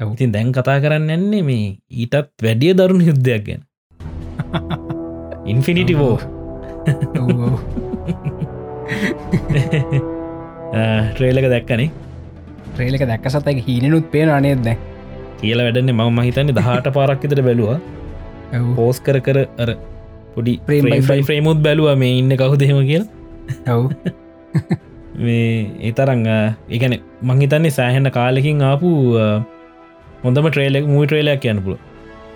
ඉතින් 0.00 0.32
දැන් 0.32 0.52
කතා 0.52 0.78
කරන්න 0.80 1.10
යන්නේ 1.10 1.42
මේ 1.42 1.66
ඊටත් 1.92 2.30
වැඩිය 2.42 2.74
දරුණු 2.74 3.04
යුද්ධයක් 3.10 3.44
ගැන. 3.46 3.62
ඉන්ෆිනිටි 5.46 5.94
වෝ 5.98 6.16
ට්‍රේලක 11.12 11.46
දැක්කනේ? 11.54 11.90
ට්‍රේලක 12.72 13.04
දැක්ක 13.12 13.30
සතයි 13.36 13.64
හීනනුත් 13.68 14.10
පේන 14.10 14.28
අනේද 14.30 14.68
කියල 15.40 15.64
වැඩන්නේ 15.64 15.94
මම. 15.94 16.20
හිතන්නේ 16.28 16.56
දහට 16.58 16.92
පාරක්කිතට 16.98 17.42
බැලවා. 17.48 17.78
පෝස් 18.76 19.00
කර 19.00 19.20
කර 19.20 19.38
අර 19.58 19.70
පොඩි 20.34 20.60
frame. 20.66 21.00
ෆ්‍රේමුත් 21.22 21.64
බැලවා 21.66 21.96
මේ 21.96 22.18
ඉන්න 22.20 22.36
කවුදහෙම 22.36 22.84
කියල. 22.90 23.04
ඔව් 23.68 23.90
මේ 25.14 25.70
ඒතරං 25.88 26.22
ඒගැන 26.28 26.94
මංහිතන්නේ 27.22 27.72
සෑහෙන්න 27.78 28.10
කාලෙකින් 28.18 28.62
ආපු 28.70 28.90
හොඳම 30.24 30.48
ට්‍රේලෙක් 30.50 30.86
මූ 30.92 31.04
ට්‍රේලයක් 31.06 31.40
කියන්න 31.44 31.62
පුල 31.64 31.76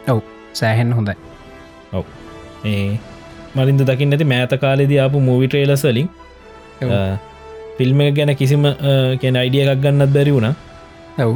ඔව් 0.09 0.20
සෑහෙන් 0.61 0.93
හොඳයි. 0.93 1.16
ඒ 2.64 2.99
මරින්ද 3.57 3.83
දකින්න 3.91 4.14
ඇති 4.16 4.27
මෑත 4.35 4.55
කාලෙදී 4.66 5.01
ආපු 5.05 5.20
මූවි 5.29 5.49
ට්‍රේලසලින් 5.49 6.09
ඔව්. 6.83 6.93
ෆිල්ම් 7.79 8.01
එක 8.01 8.14
ගැන 8.18 8.37
කිසිම 8.37 8.64
කැන 9.22 9.37
අයිඩිය 9.43 9.64
එකක් 9.64 9.83
ගන්නත් 9.85 10.12
බැරි 10.16 10.33
වුණ. 10.37 10.55
ඔව්. 11.25 11.33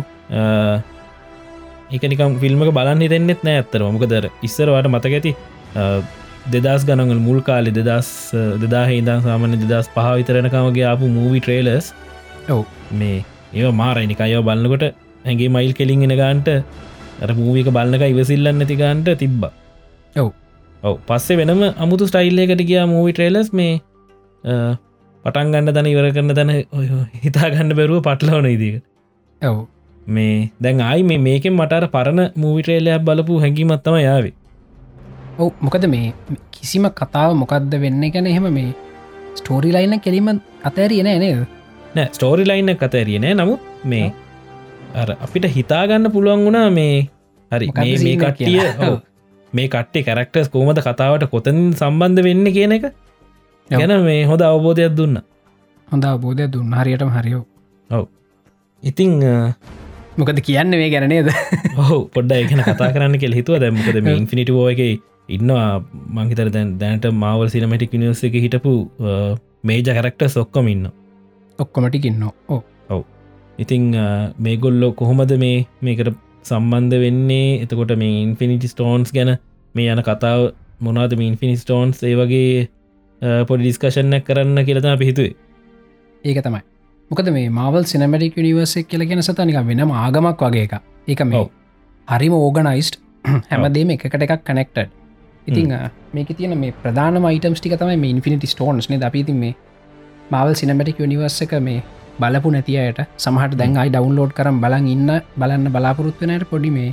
එකනිකම් 1.97 2.39
ෆිල්ම 2.43 2.61
බලන්න 2.79 3.05
හිතෙන්නෙත් 3.05 3.45
නෑ 3.47 3.61
ඇත්තර 3.61 3.85
මොකදර 3.97 4.25
ඉස්සරවාට 4.49 4.89
මතක 4.93 5.15
ඇති 5.19 5.33
දෙදස් 6.53 6.83
ගනගල් 6.89 7.21
මුල් 7.27 7.41
කාලි 7.49 7.71
දෙදස් 7.79 8.09
දෙදා 8.63 8.85
හිදන් 8.91 9.21
සාමන 9.27 9.57
දෙදස් 9.63 9.89
පහ 9.97 10.09
විතරනකමගේ 10.19 10.87
ආපු 10.91 11.11
මූවි 11.17 11.41
ට්‍රේලස් 11.45 11.87
ඔව් 12.55 12.63
මේ 13.01 13.19
ඒ 13.55 13.73
මාරයිනික 13.81 14.21
අයෝ 14.27 14.43
බලන්නකොට 14.49 14.85
ඇගේ 15.27 15.51
මයිල් 15.57 15.73
කෙලින් 15.79 16.05
එන 16.07 16.15
ගාන්ට 16.23 16.49
අර 17.23 17.31
මූවික 17.41 17.71
බලන්නක 17.77 18.05
ඉවසිල්ලන්න 18.13 18.61
නැතිගන්ට 18.61 19.11
තිබ්බ. 19.23 19.43
ඔව්. 20.17 20.29
ඔව 20.83 20.95
පස්සේ 21.09 21.39
වෙනම 21.41 21.63
අමුතු 21.85 22.11
ස්ටයිල්ලයකට 22.11 22.63
ගියා 22.71 22.87
මූවි 22.95 23.15
ට්‍රේලස් 23.15 23.51
මේ 23.53 23.73
පටන් 25.25 25.55
ගන්න 25.55 25.75
තන 25.77 25.91
ඉවර 25.93 26.11
කරන්න 26.15 26.37
තැන 26.39 26.55
ඔය 26.73 26.87
හිතාගන්න 27.25 27.77
බැරුව 27.79 28.05
පටලවන 28.09 28.51
ඉදික 28.57 28.77
ඔව්. 29.43 29.59
මේ 30.07 30.37
දැන් 30.65 30.85
ආයි 30.91 31.09
මේ 31.11 31.25
මේකෙන් 31.29 31.57
මටර 31.61 31.87
පරණ 31.97 32.29
මූවිට්‍රේලයක් 32.43 33.09
බලපු 33.09 33.41
හැඟීමත්තම 33.45 33.99
යාවේ 34.01 34.35
ඔව් 35.39 35.51
මොකද 35.61 35.85
මේ 35.95 36.07
කිසිම 36.55 36.87
කතාව 37.01 37.31
මොකක්ද 37.41 37.75
වෙන්න 37.85 38.05
ගැන 38.15 38.27
එහෙම 38.31 38.47
මේ 38.59 38.71
ස්ටෝරි 39.39 39.71
ලයින්න 39.77 40.01
කෙලිම 40.07 40.29
අතෑරිය 40.69 41.03
නෑ 41.07 41.19
නේද? 41.25 41.45
නෑ 41.97 42.09
ස්ටෝරි 42.17 42.45
ලයින්න 42.51 42.73
කතැරියනෑ 42.77 43.35
නමුත් 43.41 43.61
මේ 43.93 44.09
අර 44.95 45.09
අපිට 45.17 45.47
හිතාගන්න 45.57 46.11
පුළුවන් 46.15 46.45
වුණා 46.47 46.69
මේ 46.79 46.97
හරි 47.51 47.69
මේ 47.77 48.17
කට්ටිය. 48.17 48.59
ඔව්. 48.89 48.97
මේ 49.53 49.69
කට්ටේ 49.75 50.03
කැරක්ටර්ස් 50.09 50.49
කෝමද 50.55 50.81
කතාවට 50.87 51.27
කොතන් 51.35 51.61
සම්බන්ධ 51.81 52.25
වෙන්න 52.29 52.53
කියන 52.57 52.77
එක 52.79 52.87
ගැන 53.71 53.95
මේ 54.09 54.21
හොඳ 54.31 54.43
අවබෝධයක් 54.43 54.97
දුන්න. 54.99 55.19
හොඳ 55.89 56.07
බෝධය 56.25 56.49
දුන්න. 56.55 56.79
හරියටම 56.81 57.13
හරියෝ 57.17 57.45
ඉතිං 58.83 59.13
මොකද 60.19 60.41
කියන්න 60.49 60.75
මේ 60.81 60.91
ගැනනේද 60.95 61.31
ඔහු 61.77 61.99
පොඩ්ඩ 62.17 62.41
එකන 62.41 62.65
කතා 62.67 62.91
කරන්න 62.97 63.23
කෙල් 63.23 63.39
හිතුව. 63.39 63.61
දැම්මකද 63.63 64.03
මේ 64.03 64.75
එක 64.75 64.83
ඉන්නවා. 65.29 65.83
මංහිතර 66.09 66.51
දැන් 66.51 66.79
දැනට 66.79 67.07
මවල් 67.13 67.49
සිනමටික් 67.49 67.93
නිවස 67.95 68.25
එක 68.25 68.39
හිටපු 68.45 68.73
මේජ 69.65 69.89
කරක්ට 69.89 70.29
සොක්කොම 70.31 70.69
ඉන්න 70.69 70.89
ඔක්කොමටිකින්න 71.59 72.25
ඕ 72.49 72.63
ඉතිං 73.59 73.85
මේගොල්ලෝ 74.39 74.93
කොහොමද 74.93 75.33
මේ 75.39 75.67
මේකට 75.81 76.15
සම්බන්ධ 76.45 77.01
වෙන්නේ? 77.01 77.61
එතකොට 77.63 77.93
මේ 77.97 78.23
ඉන්ෆිනිටි 78.23 78.69
ස්ටෝන්ස් 78.69 79.13
ගැන 79.13 79.31
මේ 79.75 79.93
යන 79.95 80.03
කතාව 80.03 80.43
මොනාද 80.81 81.15
මේ 81.19 81.31
ඉන්ෆිනි 81.33 81.57
ස්ටෝන්ස් 81.57 82.03
ඒ 82.03 82.15
වගේ 82.15 82.69
පොඩි 83.49 83.65
ඩිස්කශන්නක් 83.65 84.25
කරන්න 84.25 84.65
කියලතම 84.65 84.99
පිහිතුවේ 84.99 85.35
ඒක 86.25 86.43
තමයි. 86.43 86.63
මොකද 87.11 87.31
මේ 87.33 87.51
මවල් 87.51 87.85
සිනමටික් 87.85 88.39
නිවර්සෙක් 88.39 88.89
කියලගෙන 88.89 89.23
සතනික 89.23 89.59
වෙනම 89.65 89.93
ආගමක් 89.97 90.43
වගේ 90.43 90.65
එක 90.69 90.75
ඒක 91.09 91.25
මේ 91.25 91.41
ඔව්. 91.41 91.51
හරිම 92.09 92.35
ඕගනයිස්ට් 92.35 93.03
හැමදේම 93.51 93.91
එකට 93.91 94.23
එකක් 94.27 94.45
කනෙක්ටඩ් 94.45 94.98
ඉතිං 95.47 95.75
මේක 96.15 96.33
තියන 96.37 96.59
මේ 96.59 96.75
ප්‍රධාන 96.83 97.23
මයිටම්ස් 97.23 97.61
ටික 97.61 97.79
තමයි 97.79 97.97
මේ 97.97 98.11
ඉන්ෆිනිටි 98.11 98.47
ස්ටෝන්ස් 98.47 98.91
නේ 98.91 99.01
අපිති 99.03 99.33
මේ 99.33 99.55
මවල් 100.31 100.55
සිනමටික් 100.55 101.01
නිවර්ස 101.07 101.43
එක 101.43 101.55
මේ 101.61 101.83
බලපු 102.21 102.51
නැතියට 102.51 103.05
සමහට 103.17 103.59
දැන් 103.59 103.77
අයි 103.77 103.91
ඩවන්ලෝඩ් 103.91 104.33
කරම් 104.33 104.57
බලන් 104.61 104.89
ඉන්න 104.95 105.11
බලන්න 105.37 105.71
බලාපොරොත්වනයට 105.75 106.51
පොඩි 106.51 106.71
මේ 106.71 106.91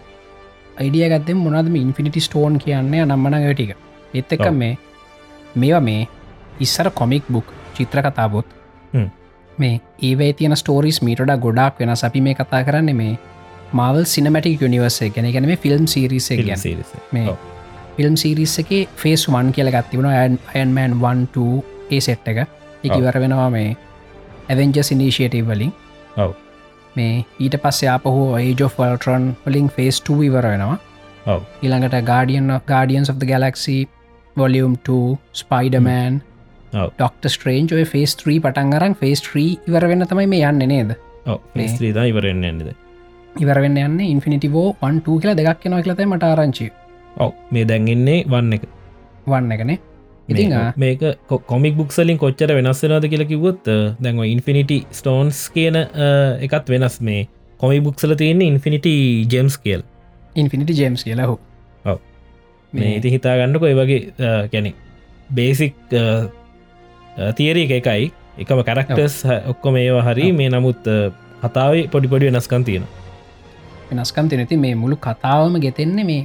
අයිඩිය 0.77 1.07
ගත්තෙම 1.09 1.37
මොනදම 1.37 1.75
ඉන්ෆිනිටි 1.75 2.21
ස්ටෝන් 2.21 2.59
කියන්නේ? 2.59 3.05
නම්මන 3.05 3.35
ටික. 3.53 3.71
එත් 4.13 4.33
එක. 4.33 4.45
මේ 4.51 4.77
මේවා 5.55 5.81
මේ 5.81 6.07
ඉස්සර 6.59 6.89
කොමික් 6.91 7.23
බුක් 7.29 7.53
චිත්‍ර 7.75 8.01
කතාබොත්. 8.01 8.45
මේ 9.57 9.81
ඒවේ 10.01 10.33
තියෙන 10.33 10.55
ස්ටෝරිස් 10.55 11.01
මීටඩ 11.01 11.35
ගොඩක් 11.39 11.79
වෙන 11.79 11.95
අපි 12.01 12.21
මේ 12.21 12.35
කතා 12.35 12.63
කරන්න 12.63 12.95
මේ 12.95 13.17
මවල් 13.73 14.05
සිනමටික් 14.05 14.61
යනිවර්සේ 14.61 15.09
ගැන. 15.09 15.31
ගැන 15.33 15.45
මේ 15.45 15.57
ෆිල්ම් 15.57 15.87
සිරිසේ 15.87 16.37
ගැන. 16.43 16.83
මේ. 17.11 17.27
ෆිල්ම් 17.97 18.15
සිරිස් 18.21 18.55
එක 18.63 18.71
ෆේස් 19.01 19.25
වන් 19.29 19.51
කියල 19.55 19.71
ගත්තිබුණ 19.75 20.09
අයන්මෑන් 20.11 20.97
1 21.01 21.45
ඒ 21.91 22.01
සෙට් 22.07 22.27
එක 22.31 22.41
එක 22.41 22.91
ඔව්. 22.91 22.97
ඉවර 22.99 23.19
වෙනවා 23.23 23.49
මේ 23.49 23.75
ඇවෙන්ජස් 24.49 24.91
ඉනිශේටව 24.95 25.51
වලින් 25.51 25.73
ඔව්. 26.17 26.35
මේ 26.95 27.25
ඊට 27.39 27.57
පස්සේ 27.63 27.91
අපහු 27.95 28.27
ඒජෝෆල්ටරන් 28.41 29.31
වලින් 29.47 29.71
ෆේස් 29.77 30.01
2 30.03 30.21
ඉවර 30.29 30.51
වෙනවා. 30.51 30.77
ඊළඟට 31.63 31.99
guardian 32.11 32.53
guardians 32.67 33.11
of 33.11 33.19
the 33.19 33.29
galaxy 33.33 33.77
volume 34.35 34.79
2 34.85 35.01
Spiderman. 35.41 36.23
Doctor 36.75 37.27
Strange 37.31 37.73
ඔය 37.75 37.85
ෆේස් 37.87 38.15
3 38.21 38.39
පටන් 38.43 38.77
අරන් 38.77 38.95
ෆේස් 39.01 39.21
3 39.27 39.43
ඉවර 39.69 39.87
වෙන්න 39.91 40.07
තමයි 40.09 40.27
මේ 40.33 40.47
යන්න 40.49 40.65
නේද 40.71 40.95
ස්ත්‍රීදා 41.73 42.07
ඉවරෙන්න්න 42.11 42.65
ඉවරවෙන්න 43.43 43.77
යන්න 43.83 44.01
ඉන්ෆිනිටිවෝ 44.05 44.67
1 44.87 44.99
කියලා 45.05 45.37
දෙයක් 45.39 45.61
කෙනව 45.63 45.79
කියලත 45.85 46.03
මට 46.07 46.31
ආරංචි 46.31 46.67
ඔව 47.17 47.31
මේ 47.51 47.65
දැන්ගන්නේ 47.71 48.19
වන්න 48.31 48.55
එක. 48.57 48.63
වන්න 49.27 49.51
එකනේ. 49.55 49.79
ඉතිං 50.27 50.53
මේක 50.83 51.01
කොමික් 51.51 51.75
බුක්සලින් 51.79 52.17
කොච්චර 52.17 52.51
වෙනස්සෙනද 52.57 53.07
කියලා 53.11 53.31
කිවොත් 53.31 53.71
දැන්ව 54.03 54.25
ඉන්ෆිනිටි 54.25 54.79
ස්ටෝන්ස් 54.91 55.45
කියන 55.55 55.77
එකත් 56.45 56.73
වෙනස් 56.73 56.97
මේ 57.01 57.27
කොමි 57.59 57.79
බුක්සල 57.87 58.15
තියෙන්නේ 58.15 58.51
ඉන්ෆිනිටි 58.53 58.93
ජෙම්ස් 59.33 59.57
කියල්. 59.57 59.81
ඉන්ෆිනිටි 60.35 60.73
ජේම්ස් 60.81 61.03
කියලහු 61.07 61.37
ඔව්. 61.85 61.99
මේ 62.73 62.91
ඉති 62.99 63.15
හිතාගන්නක 63.15 63.63
ඔය 63.69 63.73
වගේ 63.81 64.01
කැනෙ 64.51 64.71
බේසික් 65.29 65.75
තියරි 67.37 67.65
එක 67.67 67.73
එකයි. 67.79 68.11
එකම 68.43 68.59
කරක්ටර්ස් 68.67 69.17
ඔක්කොම 69.51 69.75
ඒවා 69.79 70.05
හරි 70.07 70.31
මේ 70.37 70.49
නමුත් 70.51 70.87
කතාවේ 71.43 71.83
පොඩිපොඩි 71.91 72.27
වෙනස්කන් 72.29 72.63
තියෙන 72.67 72.87
වෙනස්කම් 73.89 74.27
තිනති 74.31 74.57
මේ 74.63 74.75
මුළු 74.75 74.97
කතාවම 75.05 75.55
ගෙතෙන්නේ 75.65 76.05
මේ 76.09 76.23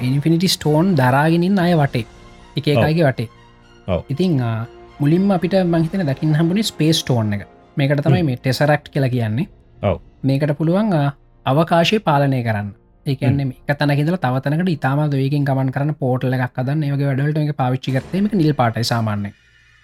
ඉන්ෆිනිටි 0.00 0.48
ස්ටෝන් 0.48 0.94
දරාගෙනින් 0.96 1.58
අය 1.58 1.72
වටේ 1.74 2.04
එක 2.56 2.66
එකයිගේ 2.66 3.06
වටේ. 3.08 3.28
ඉතිං 4.10 4.40
ආ, 4.42 4.66
මුලින්ම 5.00 5.30
අපිට 5.30 5.54
මහිතන 5.66 6.04
දකින්න 6.08 6.34
හම්බුණේ 6.34 6.62
ස්පේස් 6.64 7.02
ටෝන් 7.02 7.32
එක 7.34 7.42
මේකට 7.76 8.02
තමයි 8.06 8.22
මේ 8.22 8.36
ටෙසරක්් 8.36 8.84
කියලා 8.92 9.10
කියන්නේ. 9.10 9.46
මේකට 10.22 10.54
පුළුවන් 10.58 10.92
ආ, 10.94 11.08
අවකාශය 11.46 11.98
පාලනය 12.00 12.42
කරන්න 12.44 12.68
ඒකන්න 13.06 13.40
මේ 13.48 13.74
තනකිදල 13.80 14.16
තවතනකට 14.18 14.70
ඉතාම 14.76 15.00
දයකින් 15.10 15.44
ගමන් 15.44 15.72
කරන 15.74 15.94
පෝටල 16.00 16.32
එකක් 16.38 16.58
අදන්න 16.62 16.82
ඒගේ 16.84 17.08
වැඩලට 17.10 17.38
එක 17.44 17.56
පාවිච්චි 17.56 17.90
කරතේ 17.96 18.22
එක 18.26 18.34
නිල් 18.34 18.54
පාටයි 18.54 18.84
සාමාන්‍ය 18.84 19.30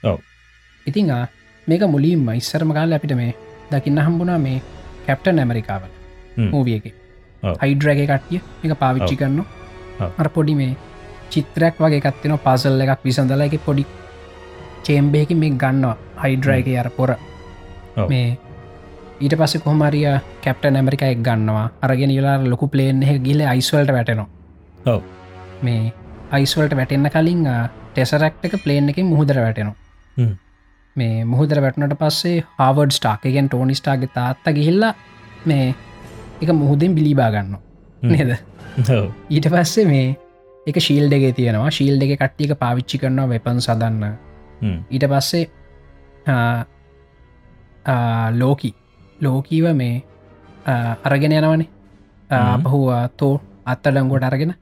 ඔව්. 0.02 0.18
ඉතිං 0.86 1.10
ආ, 1.10 1.26
මේක 1.66 1.82
මුලින්ම 1.94 2.28
ඉස්සරම 2.36 2.70
කාල 2.72 2.92
අපිට 2.92 3.16
මේ 3.16 3.34
දකින්න 3.72 3.98
හම්බුණා 4.06 4.38
මේ 4.38 4.62
හ්ම්. 6.36 6.50
මූවියක 6.52 6.84
ඔව්. 7.42 7.56
හයිඩ්‍රගේ 7.62 8.06
කට්ටිය 8.06 8.40
එක 8.64 8.78
පාවිච්චි 8.78 9.14
ඔව්. 9.16 9.20
අර 10.18 10.28
පොඩි 10.28 10.54
මේ 10.54 10.72
චිත්‍රයක් 11.30 11.78
වගේ 11.78 12.00
කත්තින 12.00 12.36
පසල් 12.38 12.80
එකක් 12.80 13.04
විසඳල 13.04 13.40
එක 13.40 13.56
පොඩි 13.60 13.86
චේම්බේක 14.84 15.30
මේ 15.36 15.54
ගන්නවා 15.54 15.96
හයිඩ්‍රයක 16.22 16.68
අර 16.76 16.90
පොර. 16.90 17.10
මේ 18.08 18.38
ඊට 19.20 19.34
පස්ස 19.34 19.62
කොහමරිය 19.64 20.08
කැප්ට 20.42 20.64
ඇමරික 20.70 21.02
එක් 21.02 21.22
ගන්නවා 21.22 21.66
අරගෙන 21.82 22.10
ඉලාර 22.10 22.40
ලොකු 22.44 22.68
පලේන් 22.68 23.02
එක 23.04 23.22
ගිල 23.22 23.40
අයිස්වල්ට 23.44 23.90
වැටෙනවා 23.90 24.28
ඔව්. 24.86 25.02
මේ 25.62 25.92
අයිස්වල්ට 26.30 26.76
වැටෙන්න්න 26.76 27.10
කලින් 27.10 27.42
ටෙසරක්ට 27.92 28.44
එක 28.44 28.54
පලේන් 28.64 28.88
එක 28.88 29.00
මුහදර 29.04 29.38
වැටෙනවා. 29.38 29.76
මේ 30.96 31.24
මුහදර 31.24 31.60
වැටනට 31.60 31.98
පස්සේ 31.98 32.44
හාවඩ් 32.58 32.92
ස්ටාකගෙන් 32.92 33.48
ටෝනි 33.48 33.74
ස්ටාග 33.74 34.06
තාත්ත 34.14 34.46
ගිහිල්ලා 34.50 34.94
මේ 35.44 35.74
එක 36.42 36.50
මුහුදෙන් 36.52 36.94
බිලිබා 36.94 37.30
ගන්න. 37.30 37.58
නේද. 38.02 38.30
ඊට 39.30 39.48
පස්සේ 39.48 39.86
මේ 39.86 40.16
එක 40.66 40.80
ශීල් 40.80 41.10
දෙගේ 41.10 41.32
තියෙනවා. 41.32 41.70
ශීල් 41.70 42.00
දෙක 42.00 42.14
කට්ටියක 42.16 42.58
පාවිච්චි 42.58 42.98
කරනවා 42.98 43.28
වෙපන් 43.28 43.60
සදන්න. 43.60 44.04
ඊට 44.90 45.06
පස්සේ 45.06 45.44
ලෝකි. 48.34 48.74
ලෝකීව 49.18 49.74
මේ 49.74 50.02
අරගෙන 51.04 51.32
යනවනේ. 51.32 51.68
හ්ම්. 52.30 52.62
පහුවා 52.64 53.04
තෝ 53.16 53.34
අත්තඩංගොට 53.66 54.24
අරගෙන. 54.24 54.54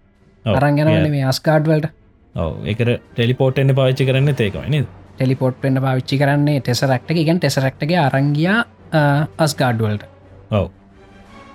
අරංගෙනවන. 0.44 1.10
මේ 1.10 1.24
අස්කාඩ්වලට 1.24 1.90
ඔව. 2.34 2.62
එක 2.66 2.78
ටෙලිපෝට්ෙන්න්න 3.14 3.74
පාච්චි 3.74 4.04
කරන්න 4.04 4.34
ඒකවන 4.38 4.86
ටෙලිපොට් 5.16 5.62
වෙන්න 5.62 5.80
පාවිච්චි 5.80 6.18
කරන්නේ 6.18 6.60
ටෙසරක්ට 6.60 7.10
එකෙන් 7.14 7.38
ටෙසරක්ටගේ 7.40 8.00
අරංගියා 8.00 8.58
අස්ගාඩ්වල්ට 9.38 10.02
ඔව 10.50 10.66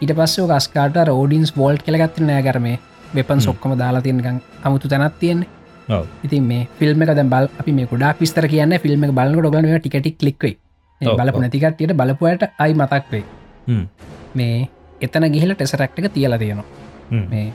ඊට 0.02 0.14
පස්සේ 0.18 0.48
ගස්කාට 0.52 0.98
රෝඩින්ස් 1.10 1.52
වෝල්ට් 1.58 1.84
කළගත්ත 1.88 2.20
නෑ 2.28 2.44
කරමේ 2.44 2.78
වෙපන් 3.16 3.42
සොක්කම 3.48 3.74
දාලා 3.78 4.02
තියනකං 4.02 4.38
අමුතු 4.64 4.88
තැනත් 4.92 5.20
තියෙන්නේ. 5.20 5.50
ඉතින් 6.26 6.44
මේ 6.44 6.68
ෆිල්ම් 6.80 7.02
එක 7.04 7.10
දැ 7.16 7.26
බල් 7.34 7.48
අපි 7.62 7.72
මේ 7.78 7.88
ගොඩක් 7.92 8.20
විස්තර 8.22 8.48
කියන්න 8.54 8.78
ෆිල්ම් 8.84 9.04
එක 9.04 9.12
බලන්නට 9.18 9.46
ඔගන 9.50 9.68
ටිකටි 9.80 10.12
කලික්වේ 10.14 10.56
ඔව්, 11.02 11.18
බලපු. 11.18 11.42
නැතිකටයට 11.44 11.94
බලපුයට 11.94 12.44
අයි 12.60 12.74
මතක් 12.74 13.06
වේ 13.12 13.24
හ්ම්, 13.68 13.84
මේ 14.36 14.70
එතන 15.02 15.28
ගිහිල 15.34 15.54
ටෙසරක්ට 15.56 16.00
එක 16.00 16.10
තියලා 16.14 16.40
තියෙනවා. 16.40 16.68
මේ 17.32 17.48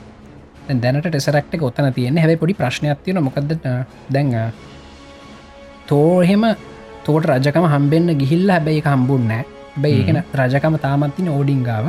දැන් 0.67 0.81
දැනට 0.81 1.07
ටෙසරක්ට 1.07 1.61
ඔත්තන 1.61 1.93
තියෙන 1.93 2.17
හැබයි 2.17 2.37
පොඩි 2.37 2.53
ප්‍රශ්නයක් 2.53 3.03
තියෙන 3.03 3.23
මොකක්ද 3.23 3.53
දැන් 4.09 4.33
තෝහෙම 5.87 6.43
තෝට 7.05 7.25
රජකම 7.27 7.65
හම්බෙන්න්න 7.73 8.17
ගිහිල්ල 8.21 8.49
හැබැයි 8.49 8.83
හම්බුන්නෑ 8.85 9.45
බැයි 9.81 10.01
ඒකන 10.01 10.19
රජකම 10.41 10.75
තාමත්තින 10.85 11.29
ඕඩිංගාව. 11.29 11.85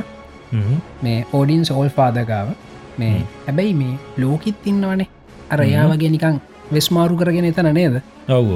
මේ 1.03 1.19
ඕඩින් 1.33 1.65
සෝල් 1.65 1.91
පාදගාව 1.97 2.53
මේ 2.99 3.17
හැබැයි 3.47 3.75
මේ 3.75 3.95
ලෝකිත් 4.19 4.67
ඉන්නවනේ. 4.67 5.09
අර 5.51 5.61
එයා 5.63 5.89
වගේ 5.91 6.11
නිකං 6.15 6.41
වෙස්මාරු 6.73 7.17
කරගෙන 7.17 7.49
එතන 7.51 7.71
නේද? 7.75 8.01
ඔව් 8.29 8.49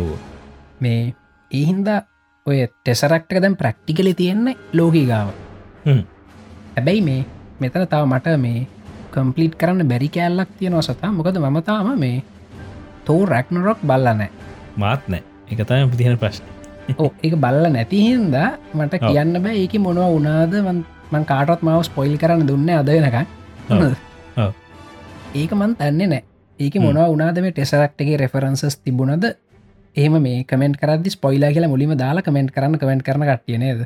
මේ 0.81 1.15
ඒහින්දා 1.51 2.01
ඔය 2.47 2.59
ටෙසරක්ට 2.67 3.41
දැම් 3.43 3.57
ප්‍රක්ටිකලි 3.57 4.15
තියෙන්නේ 4.15 4.57
ලෝකී 4.73 5.07
ගාව. 5.07 5.29
හ්ම්. 5.87 6.03
හැබැයි 6.77 7.03
මේ 7.09 7.21
මෙතන 7.61 7.87
තාව 7.89 8.07
මට 8.07 8.37
මේ 8.47 8.67
කම්පලිට් 9.15 9.59
කරන්න 9.61 9.89
බැරි 9.89 10.09
කෑල්ලක් 10.09 10.57
තියෙනවා 10.59 10.87
සතා. 10.89 11.13
මොකද 11.13 11.37
මමතාම 11.39 11.93
මේ 11.99 12.23
තෝ 13.05 13.21
රැක්නරොක් 13.27 13.81
බල්ලනෑ 13.83 14.31
මාත් 14.77 15.09
නෑ 15.09 15.23
එක 15.51 15.63
තම 15.69 15.95
තියන 16.01 16.19
ප්‍රශ්න. 16.19 16.45
ඕ 16.99 17.11
එක 17.23 17.35
බල්ල 17.37 17.65
නැතිහින්ද 17.77 18.35
මට. 18.75 18.95
කියන්න 19.01 19.37
බෑ. 19.45 19.57
ඒක 19.63 19.75
මොනවා 19.79 20.11
උනාද 20.19 20.55
මං 21.13 21.25
කාටත් 21.25 21.63
මව 21.63 21.79
ස්පොයිල් 21.85 22.17
කරන්න 22.17 22.47
දුන්න 22.47 22.69
අදනක. 22.73 23.17
ඒක 25.35 25.53
මන් 25.53 25.73
තන්නේ 25.77 26.09
නෑ. 26.09 26.23
ඒක. 26.59 26.75
මොනවා 26.79 27.09
උනාද 27.09 27.41
මේ 27.41 27.53
ටෙසරක්ටගේ 27.53 28.19
රෙෆරන්සස් 28.19 28.79
තිබුණද? 28.79 29.25
එහෙම 29.97 30.15
මේ 30.19 30.45
කමෙන්ට 30.45 30.77
කරදදි 30.77 31.11
ස්පොයිලා 31.11 31.53
කියලා 31.53 31.69
මුලිම 31.69 31.93
දාලා 31.97 32.23
කමෙන්ට් 32.23 32.51
කරන්න 32.51 32.79
කමෙන්ට් 32.79 33.03
කරන 33.03 33.25
කට්ටියනේද 33.25 33.85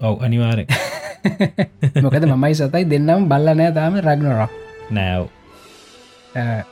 ඔව් 0.00 0.22
අනිවාරෙන් 0.22 0.66
මොකද 2.04 2.26
මමයි 2.26 2.54
සතයි 2.54 2.84
දෙන්නම් 2.86 3.26
බල්ල 3.28 3.50
නෑ 3.52 3.72
තාම 3.72 3.98
රග්නොරක්. 3.98 4.52
නෑව් 4.90 5.26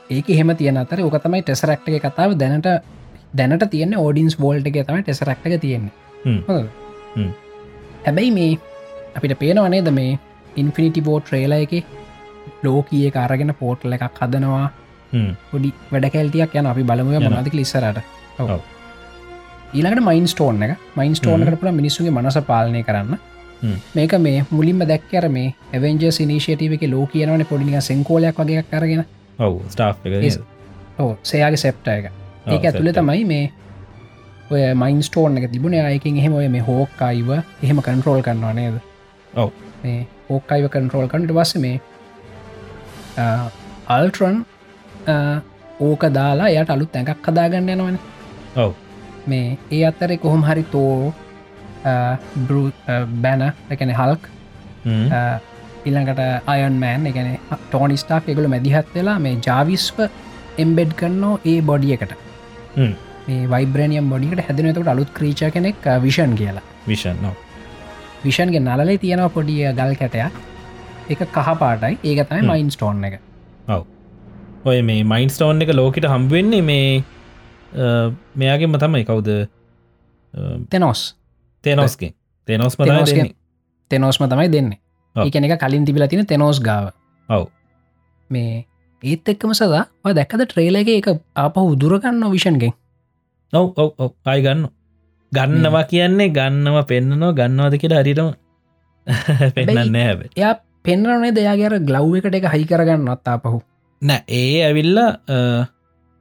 ඒක 0.09 0.29
එහෙම 0.29 0.55
තියන 0.55 0.77
අතර 0.77 1.01
ඕක 1.01 1.19
තමයි 1.19 1.43
ටෙසරක්ට 1.43 1.89
එක 1.89 2.05
කතාව. 2.05 2.35
දැනට 2.35 2.67
දැනට 3.33 3.67
තියන 3.69 3.97
ෝඩින්ස් 3.97 4.37
බෝල්ට 4.37 4.67
එක 4.67 4.79
තමයි 4.81 5.03
ටෙසරක්ට 5.03 5.45
එක 5.45 5.61
තියෙන්නේ. 5.61 5.91
හැබැයි 8.05 8.31
මේ 8.31 8.57
අපිට 9.17 9.37
පේනවනේද 9.43 9.89
මේ 9.99 10.17
ඉන්ෆිනිටි 10.63 11.01
බෝට් 11.09 11.31
්‍රේල 11.35 11.55
එක? 11.59 11.73
ලෝකයේ 12.63 13.11
කාරගෙන 13.17 13.53
පෝට්ල 13.61 13.95
එකක් 13.97 14.19
හදනවා. 14.23 14.65
පොඩි 15.51 15.73
වැඩ 15.91 16.09
කැල්ටියක් 16.15 16.55
යන 16.61 16.73
අපි 16.73 16.83
බලමුය 16.89 17.15
යනවා. 17.17 17.29
මොනාදක 17.29 17.55
ලිස්සරට. 17.59 18.01
ඊළඟට 19.73 20.05
මයින් 20.09 20.27
ස්ටෝන් 20.33 20.63
එක 20.63 20.77
මයින් 20.99 21.15
ස්ටෝන 21.19 21.45
කරපුල 21.47 21.71
මිනිස්සුගේ 21.79 22.13
මනස 22.17 22.39
පාලනය 22.51 22.83
කරන්න. 22.89 23.17
මේක 23.95 24.13
මේ 24.25 24.45
මුලින්ම 24.51 24.83
දැක්කර 24.91 25.29
මේ 25.37 25.53
ඇවෙන්ජ 25.73 26.03
සිනිශේටව 26.19 26.77
එක 26.77 26.83
ලෝ 26.93 27.05
කියනවන 27.13 27.45
පොඩිනික 27.51 27.87
සෙංකෝලයක් 27.89 28.39
වගේ 28.43 28.63
කරගෙන 28.71 29.05
ඔව්. 29.39 29.61
ඕ 30.99 31.11
සයාගේ 31.23 31.63
සෙප්ට 31.65 31.87
එක. 31.95 32.11
ඒක 32.47 32.63
ඇතුළ. 32.65 32.91
තමයි 32.99 33.25
මේ 33.25 33.45
ඔය 34.51 34.61
මයින් 34.83 35.01
ස්ටෝන් 35.03 35.37
එක 35.37 35.49
තිබුණ. 35.51 35.79
අයකින් 35.85 36.17
එහෙම 36.17 36.33
ඔය 36.41 36.47
මේ 36.47 36.67
හෝක් 36.69 37.01
අයිව 37.09 37.33
එහෙම 37.37 37.81
කන්ට්‍රෝල් 37.87 38.21
කරනවා 38.27 38.53
නේද 38.53 38.77
ඔව්. 39.33 39.51
මේ 39.83 40.07
ඕක් 40.29 40.51
අයිව 40.51 40.67
කන්ට්‍රෝල් 40.73 41.07
කනට 41.11 41.31
බස්ස 41.37 41.55
මේ 41.65 41.79
අල්ටරන් 43.95 44.37
ඕක 45.79 46.03
දාලා 46.17 46.49
යට 46.55 46.73
අලුත් 46.75 46.95
ඇඟක් 46.95 47.21
කදාගන්න 47.25 47.73
යනවන 47.75 47.97
ඔව් 48.65 48.71
මේ 49.27 49.57
ඒ 49.71 49.83
අත්තරෙ 49.89 50.17
කොහොම 50.25 50.43
හරි 50.49 50.63
තෝ 50.71 51.13
බැන 53.23 53.43
එකන 53.69 53.93
හල්ක් 53.99 54.23
හ්ම්. 54.85 55.05
ඉළඟට 55.87 56.21
අයන්මෑන් 56.53 57.09
එකන 57.11 57.29
ටෝනිස්ටාක් 57.65 58.29
එකගුල 58.31 58.47
මැදිහත් 58.53 58.95
වෙලා 58.95 59.17
මේ 59.25 59.35
ජාවිස්ව 59.47 59.99
එම්බෙඩ් 60.63 60.91
කන්නෝ 61.01 61.33
ඒ 61.51 61.59
බොඩිය 61.61 61.93
එකට. 61.97 62.13
මේ 63.27 63.41
වයිබ්‍රනියම් 63.53 64.09
බොඩිකට 64.13 64.45
හැදනකට 64.47 64.93
අලුත් 64.93 65.11
ක්‍රීච 65.17 65.41
කෙනෙක් 65.55 65.85
විෂන් 66.05 66.33
කියලා 66.41 66.65
විෂන් 66.87 67.17
නො 67.25 67.31
විෂන්ගේ 68.23 68.59
නලේ 68.61 68.97
තියෙනව 68.97 69.29
පොඩිය 69.33 69.73
ගල් 69.73 69.93
කැටයක්. 69.95 70.33
එක 71.09 71.19
කහපාටයි 71.31 71.97
ඒක 72.03 72.27
තමයි 72.29 72.41
හ්ම්. 72.41 72.49
මයින් 72.51 72.71
ස්ටෝන් 72.71 73.03
එක 73.05 73.19
ඔය 74.65 74.81
මේ 74.81 75.03
මයින් 75.03 75.29
ස්ටෝන් 75.29 75.61
එක 75.61 75.69
ලෝකට 75.73 76.05
හම්බවෙන්නේ 76.05 76.61
මේ 76.61 77.03
අ, 77.73 78.11
මෙයාගෙන්ම 78.35 78.75
තමයි 78.79 79.03
කවුද? 79.05 79.29
තෙනොස්. 80.69 81.15
තේනොස්ගේ. 81.63 82.13
තේනොස් 82.47 82.75
තෙනෝස්ම 83.91 84.23
තමයි 84.27 84.51
දෙන්නේ. 84.51 84.79
ඔව්. 85.15 85.25
ඒකන 85.25 85.43
එක 85.45 85.59
කලින් 85.59 85.85
තිබිල 85.85 86.07
තින 86.07 86.25
තෙනෝස් 86.25 86.59
ගාව. 86.61 86.91
ඔව්. 87.29 87.47
මේ 88.29 88.65
ඒත් 89.03 89.29
එක්කම 89.29 89.53
සදා 89.53 89.85
දැක්කද 90.13 90.43
ට්‍රේලගේ 90.45 90.97
එක 90.99 91.07
ආපහ 91.35 91.57
උදුරගන්න 91.63 92.23
විෂන්ගෙන්? 92.31 92.73
ඔව් 93.53 93.71
ඔව් 93.77 93.89
ඔව්. 93.97 94.11
අයි 94.25 94.41
ගන්න 94.43 94.67
ගන්නවා 95.31 95.83
කියන්නේ 95.85 96.29
ගන්නවා 96.31 96.85
පෙන්න්නනවා 96.85 97.33
ගන්නවාද 97.33 97.77
කියලා 97.77 98.03
හරිටම 98.03 98.29
පෙන්න්න 99.57 99.99
හැබ 99.99 100.23
එයා 100.27 100.53
පෙන්රනේ 100.83 101.33
දෙයාගේර 101.33 101.79
ග්ලව් 101.81 102.15
එකට 102.19 102.39
එක 102.39 102.49
හයි 102.53 102.65
කරගන්න 102.65 103.11
අත්තාපහු 103.15 103.59
නෑ 104.01 104.23
ඒ 104.39 104.63
ඇවිල්ල 104.63 105.03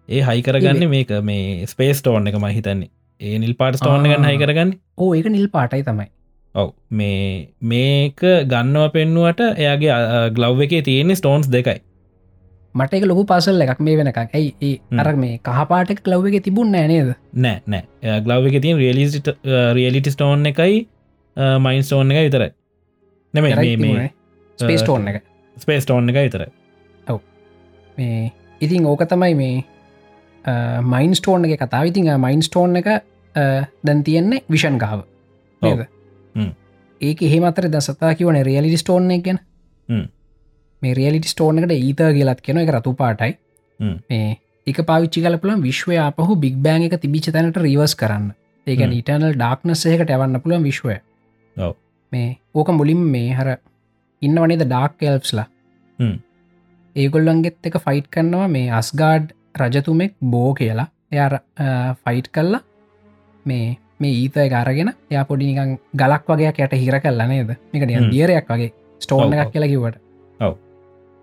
ඒ 0.08 0.20
හයි 0.22 0.42
කරගන්න 0.42 0.90
මේක 0.90 1.16
මේ 1.22 1.66
ස්පේස් 1.66 2.00
ටෝන් 2.00 2.32
එක 2.32 2.38
මහිතන්නේ 2.40 2.92
ඒ 3.20 3.38
නිල් 3.38 3.54
පාට 3.54 3.76
ස්ටෝන් 3.76 4.04
ගන්න 4.04 4.24
හයි 4.24 4.38
කරගන්න? 4.38 4.70
ඕ 4.98 5.10
ඒක 5.14 5.28
නිල් 5.28 5.48
පාටයි 5.48 5.82
තමයි. 5.82 6.08
ඔව් 6.54 6.68
මේ 6.92 7.48
මේක 7.64 8.22
ගන්නව 8.50 8.86
පෙන්නුවට 8.92 9.42
එයාගේ 9.44 9.96
ග්ලව් 10.30 10.64
එකේ 10.66 10.82
තියෙන්නේ 10.82 11.16
ස්ටෝන්ස් 11.16 11.48
දෙකයි 11.48 11.78
මට 12.78 12.98
එක 12.98 13.04
ලොකු 13.10 13.22
පසල් 13.30 13.62
එකක් 13.64 13.80
මේ 13.86 13.96
වෙනකක් 14.00 14.18
ඇයි? 14.22 14.50
ඒ. 14.68 14.76
අර 15.00 15.16
මේ 15.22 15.38
කහපාටක් 15.46 16.10
ලව් 16.12 16.24
එක 16.30 16.44
තිබුණ 16.46 16.72
නෑනේද 16.74 17.14
නෑ 17.44 17.56
නෑ. 17.72 18.20
ග්ලව් 18.26 18.50
එක 18.50 18.56
තින් 18.64 18.76
රියලිට 18.82 19.28
රියලිටි 19.78 20.10
ස්ටෝන් 20.14 20.46
එකයි 20.52 20.82
මයින් 21.66 21.82
ස්ටෝන් 21.88 22.12
එක 22.12 22.18
විතරයි. 22.26 22.50
නැම 23.34 23.44
මේ 23.84 24.10
ස්පේස් 24.58 24.82
ටෝන් 24.82 25.08
එක. 25.12 25.22
ස්පේස් 25.56 25.84
ටෝන් 25.88 26.12
එක 26.12 26.18
විතරයි. 26.26 26.50
මේ 27.98 28.32
ඉතින් 28.60 28.86
ඕක 28.86 29.02
තමයි 29.08 29.34
මේ 29.34 29.64
මයින් 30.94 31.14
ස්ටෝන් 31.14 31.44
එක 31.44 31.60
කතාව. 31.60 31.84
ඉතින් 31.92 32.12
මයින් 32.20 32.42
ස්ටෝන් 32.42 32.76
එක 32.76 32.88
දැන් 33.86 34.04
තියෙන්නේ 34.04 34.44
විෂන් 34.50 34.78
ගාව 34.78 35.04
නේද? 35.62 35.86
ඒක 37.00 37.22
එහෙම 37.22 37.44
අතර 37.48 37.68
ද 37.72 37.80
සතා 37.80 38.14
කිවන 38.14 38.38
රියලිටි 38.48 38.78
ස්ටෝන් 38.84 39.10
එක 39.16 39.24
ගැන. 39.24 39.40
මේ 40.86 40.96
රියලිටි 40.98 41.32
ස්ටෝන් 41.34 41.62
එකට 41.62 41.76
ඊත 41.76 42.02
කියලත් 42.18 42.42
කියෙන 42.42 42.62
එක 42.62 42.74
රතු 42.76 42.94
පාටයි. 43.00 43.36
මේ 44.10 44.38
එක 44.66 44.82
පාවිච්චි 44.90 45.22
කලපුලන් 45.24 45.62
විශ්වය 45.62 45.98
අපහු 46.02 46.36
බික් 46.44 46.58
බෑන් 46.66 46.86
එක 46.88 47.00
තිබිච 47.04 47.30
තැනට 47.36 47.58
රිවස් 47.58 47.94
කරන්න 48.02 48.30
ඒක 48.66 48.80
හ්ම්. 48.80 48.94
ඊටනල් 48.98 49.34
ඩාක්නස්සයකට 49.34 50.10
ඇවන්න 50.10 50.42
පුළුවන් 50.42 50.68
විශ්වය. 50.68 50.98
මේ 52.12 52.28
ඕක 52.54 52.70
මුලින් 52.78 53.02
මේ 53.14 53.32
හර 53.38 53.56
ඉන්න 54.22 54.42
වනේද 54.42 54.66
ඩාක් 54.66 54.96
කෙල්ප්ස්ලා 55.02 55.48
හ්ම්. 55.98 56.14
ඒගොල්ලන්ගෙත් 56.96 57.70
එක 57.70 57.80
ෆයිට් 57.86 58.08
කරනවා 58.10 58.48
මේ 58.48 58.70
අස්ගාඩ් 58.80 59.34
රජතුමෙක් 59.62 60.14
බෝ 60.32 60.54
කියලා 60.54 60.88
එයා 61.12 61.28
ෆයිට් 62.04 62.32
කල්ලා 62.32 62.62
මේ 63.46 63.68
මේ 64.00 64.16
ඊත 64.22 64.36
එක 64.46 64.56
අරගෙන 64.62 64.90
එයා 65.10 65.28
පොඩිනිකන් 65.30 65.78
ගලක් 65.94 66.32
වගේයක් 66.32 66.64
යට 66.64 66.80
හිර 66.82 66.98
කල්ලා 67.04 67.28
නේද 67.28 67.54
මේකට 67.70 67.90
හ්ම්. 67.90 68.10
දියරයක් 68.10 68.50
වගේ 68.50 68.72
ස්ටෝන් 69.00 69.32
එකක්. 69.34 69.52
කියලා 69.52 69.72
කිවට 69.72 70.05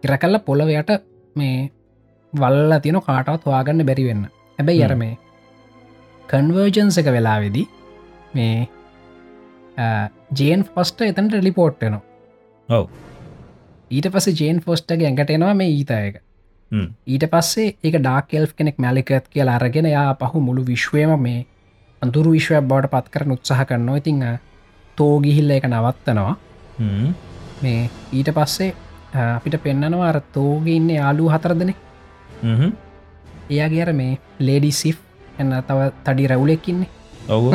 හිර 0.03 0.17
කල්ල 0.21 0.39
පොළොවයට 0.47 0.91
මේ 1.35 1.57
වල්ල 2.33 2.79
තියෙන 2.83 3.01
කාටවත් 3.07 3.45
වාගන්න 3.45 3.85
බැරි 3.89 4.05
වෙන්න 4.09 4.25
හැබැයි. 4.59 4.83
අර 4.85 4.95
මේ 4.95 5.17
කන්වර්ජන්ස 6.29 6.97
එක 7.01 7.09
වෙලාවෙදී 7.17 7.67
මේ 8.35 8.67
ජේන් 10.39 10.67
ෆොස්ට 10.73 11.01
එතන්ට 11.01 11.39
ලිපෝට්ටනවා 11.47 12.01
ඔව්. 12.69 12.85
ඊට 13.91 14.07
පස 14.13 14.27
ජේන් 14.41 14.61
ෆොස්ටගේ 14.61 15.07
ඇඟට 15.07 15.33
එනවා 15.37 15.53
මේ 15.55 15.71
ඊතයක. 15.71 16.21
ඊට 17.07 17.25
පස්සේ 17.33 17.75
ඒක 17.83 17.99
ඩාකෙල් 17.99 18.47
කෙනෙක් 18.57 18.77
මැලිකත් 18.77 19.27
කියලා 19.29 19.57
අරගෙන 19.59 19.89
යා 19.89 20.07
පහු 20.21 20.41
මුළු 20.41 20.65
විශ්වයම 20.71 21.11
මේ 21.25 21.45
අඳුරු 22.01 22.31
විශ්වයක් 22.37 22.65
බවට 22.69 22.91
පත් 22.93 23.13
කරන 23.13 23.35
උත්සාහ 23.35 23.65
කරනවා 23.65 23.99
ඉතිං 24.01 24.23
තෝගිහිල්ල 24.97 25.51
එක 25.57 25.67
නවත්තනවා. 25.69 26.33
මේ 27.63 27.89
ඊට 28.11 28.31
පස්සේ 28.37 28.73
අපිට 29.13 29.55
පෙන්න්නනවා 29.65 30.09
අර 30.11 30.19
තෝග 30.35 30.67
ඉන්න 30.77 30.89
යාලු 30.99 31.29
හතරදන 31.33 31.71
හ්ම්. 32.43 32.71
එයාගේ 33.53 33.83
අර 33.85 33.91
මේ 33.99 34.19
ලේඩි 34.47 34.71
සිෆ් 34.81 34.97
එන්න 35.41 35.53
තව 35.69 35.79
තඩි 36.05 36.29
රැවුලෙක්කින්නේ 36.31 36.89
ඔව්. 37.29 37.45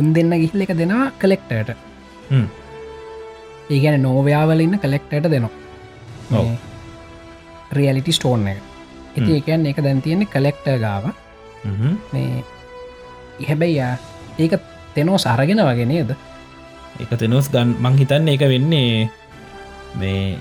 උන් 0.00 0.08
දෙන්න 0.16 0.34
ගිහිල්ල 0.42 0.64
එක 0.66 0.74
දෙනවා 0.80 1.06
කලෙක්ටට. 1.22 1.70
ඒගැන 3.70 4.02
නෝවයාවල 4.06 4.60
ඉන්න 4.66 4.78
කලෙක්ටට 4.84 5.30
දෙනවා. 5.34 5.52
රියලිටි 7.78 8.12
ස්ටෝන් 8.18 8.48
එක. 8.52 8.58
ඉති 9.16 9.32
එකන් 9.38 9.66
එක 9.70 9.78
දැන් 9.84 10.02
තියෙන්නේ 10.02 10.32
කලෙක්ට 10.34 10.66
ගාව. 10.84 11.04
මේ 12.12 12.44
හැබැයි 13.48 13.80
ඒක 14.38 14.54
තෙනෝ 14.94 15.18
සරගෙන 15.24 15.60
වගේ 15.68 15.88
නේද? 15.92 16.10
එක 17.00 17.10
තෙනොස් 17.20 17.46
ගන් 17.52 17.68
මං 17.80 17.94
හිතන්න 18.00 18.28
එක 18.34 18.42
වෙන්නේ 18.52 19.08
මේ 20.00 20.38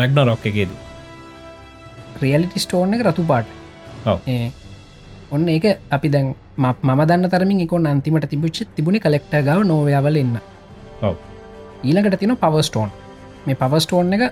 රැක්න 0.00 0.20
රොක් 0.28 0.44
එකේද. 0.50 0.70
රියලිටි 2.22 2.62
ස්ටෝන් 2.64 2.94
එක 2.94 3.02
රතු 3.08 3.24
පාට. 3.30 3.46
ඔන්න 5.34 5.48
ඒක 5.48 5.66
අපි 5.96 6.08
දැන් 6.14 6.34
මම 6.58 7.02
දන්න 7.08 7.30
තරමින් 7.32 7.60
එක 7.64 7.74
අන්තිමට 7.92 8.28
තිබුච්ච 8.32 8.58
තිබුණ 8.76 9.00
කලෙක්ට 9.04 9.34
ගව 9.48 9.58
නෝවයාවල 9.72 10.18
ඔව්. 11.08 11.16
ඊළඟට 11.84 12.18
තින 12.22 12.36
පවස්ටෝන් 12.44 12.90
මේ 13.46 13.60
පවස්ටෝන් 13.62 14.12
එක 14.16 14.22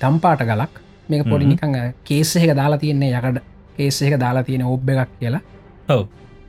දම්පාට 0.00 0.42
ගලක්. 0.50 0.72
මේක 1.08 1.22
පොඩි. 1.30 1.46
නිකං 1.52 1.78
කේස 2.08 2.36
එක 2.36 2.56
දාලා 2.60 2.82
තියන්නේ 2.82 3.12
යකට 3.18 3.38
කේස 3.76 4.02
එක 4.02 4.18
දාලා 4.24 4.44
තියෙන 4.48 4.64
ඔබ්බ 4.74 4.88
එකක් 4.94 5.12
කියලා. 5.20 5.42
ඔව්. 5.88 6.02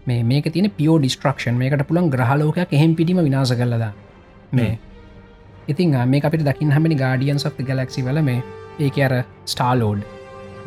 මේ 0.08 0.24
මේක 0.32 0.46
තින 0.56 0.68
පියෝ 0.78 0.98
ඩිස්ට්‍රක්ෂන් 1.00 1.56
මේකට 1.62 1.84
පුළන් 1.90 2.10
ග්‍රහලෝකයක් 2.14 2.74
එහෙම 2.78 2.96
පිටිම 2.96 3.20
විනාස 3.28 3.52
කලද 3.60 3.86
මේ 4.60 4.72
ඉතින් 5.68 5.96
මේක 6.14 6.26
අපිට 6.28 6.44
දකිින් 6.50 6.72
හමනි 6.76 6.96
ගාඩියන් 7.04 7.40
සො 7.44 7.50
ගලක්සි 7.70 8.02
වල 8.08 8.20
මේ 8.30 8.40
ඒක 8.80 8.98
අර 9.08 9.14
ස්ටාලෝඩ්. 9.46 10.02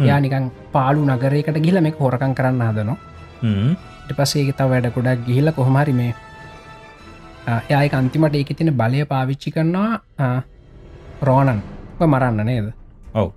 යා 0.09 0.19
නිකං 0.25 0.51
පාලු 0.75 1.05
නගරයකට 1.07 1.59
ගිල 1.67 1.81
මේ 1.87 1.95
හොරකං 2.01 2.35
කරන්න 2.39 2.63
හදනවා. 2.69 2.99
පසේ 4.19 4.53
තව 4.53 4.69
වැඩ 4.73 4.89
ගොඩක් 4.97 5.25
ගිහිල 5.29 5.53
කොහොමරි 5.59 5.95
මේ 6.01 6.13
එයයි 7.71 7.95
අන්තිමට 8.01 8.37
ඒක 8.41 8.53
තින 8.59 8.73
බලය 8.81 9.05
පාවිච්චි 9.13 9.55
කරනවා 9.57 10.33
රෝණන්. 11.29 11.61
මරන්න 12.13 12.45
නේද? 12.51 12.69
ඔව්. 13.15 13.29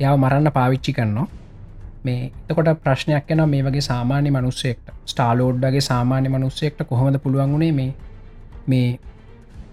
යව 0.00 0.14
මරන්න 0.22 0.52
පාවිච්චි 0.58 0.92
කරනවා. 0.98 1.26
මේ 2.06 2.30
එතකොට 2.48 2.70
ප්‍රශ්නයක් 2.84 3.30
යන 3.34 3.42
මේ 3.52 3.62
වගේ 3.66 3.84
සාමාන්‍ය 3.90 4.30
මනුස්සෙක්ට. 4.36 4.86
ස්ටාලෝඩ්ඩගේ 5.12 5.84
සාමාන්‍ය 5.90 6.28
මනුස්සෙක්ට 6.34 6.88
කොහොමද 6.90 7.18
පුළුවන් 7.24 7.52
වුණේ 7.54 7.72
මේ 7.72 7.92
මේ 8.66 8.88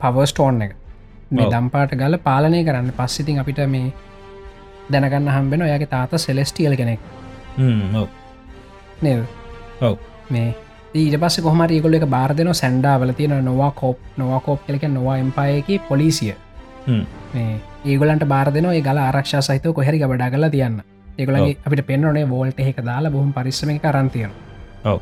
පවස්ටෝන් 0.02 0.62
එක 0.66 0.72
මේ. 1.32 1.50
දම්පාට 1.52 1.96
ගල 1.96 2.18
පාලනය 2.24 2.64
කරන්න 2.64 2.92
පස්සිතින් 2.98 3.40
අපිට 3.40 3.62
මේ 3.68 3.94
දැනගන්න 4.92 5.30
හම්බෙන 5.30 5.62
ඔයාගේ 5.62 5.88
තාත 5.88 6.14
සෙලෙස්ටියල් 6.18 6.76
කෙනෙක් 6.76 7.00
නේද 9.02 9.24
ඔව්. 9.82 9.98
මේ 10.30 10.50
ඊට 10.94 11.18
පස්ස 11.20 11.42
කොහමර 11.42 11.72
ඒගොල 11.72 11.94
එක 11.94 12.08
බාර 12.16 12.36
දෙන 12.38 12.54
සැන්ඩාවල 12.54 13.14
තියෙන 13.14 13.46
නොවා 13.46 13.72
කෝප් 13.72 14.00
නොවා 14.18 14.40
කෝප් 14.40 14.66
කලක 14.68 14.84
නොවා 14.90 15.18
එම්පායක 15.18 15.70
පොලිසිය. 15.90 16.36
මේ 17.34 17.60
ඒගොලන්ට 17.86 18.28
බාර 18.28 18.54
දෙන 18.54 18.66
ඒ 18.68 18.82
ගල 18.82 19.00
ආරක්ෂා 19.00 19.42
සහිත 19.42 19.68
කොහැරි 19.76 20.04
බඩා 20.06 20.30
කල 20.30 20.50
තියන්න 20.50 20.78
ඒගොලගේ 21.18 21.58
අපිට 21.66 21.86
පෙන්වනේ 21.88 22.30
වෝල්ට 22.30 22.60
එක 22.60 22.86
දාලා 22.86 23.12
බොහම 23.12 23.34
පරිස්සම 23.34 23.72
කරන්තියන 23.80 24.32
ඔව්. 24.86 25.00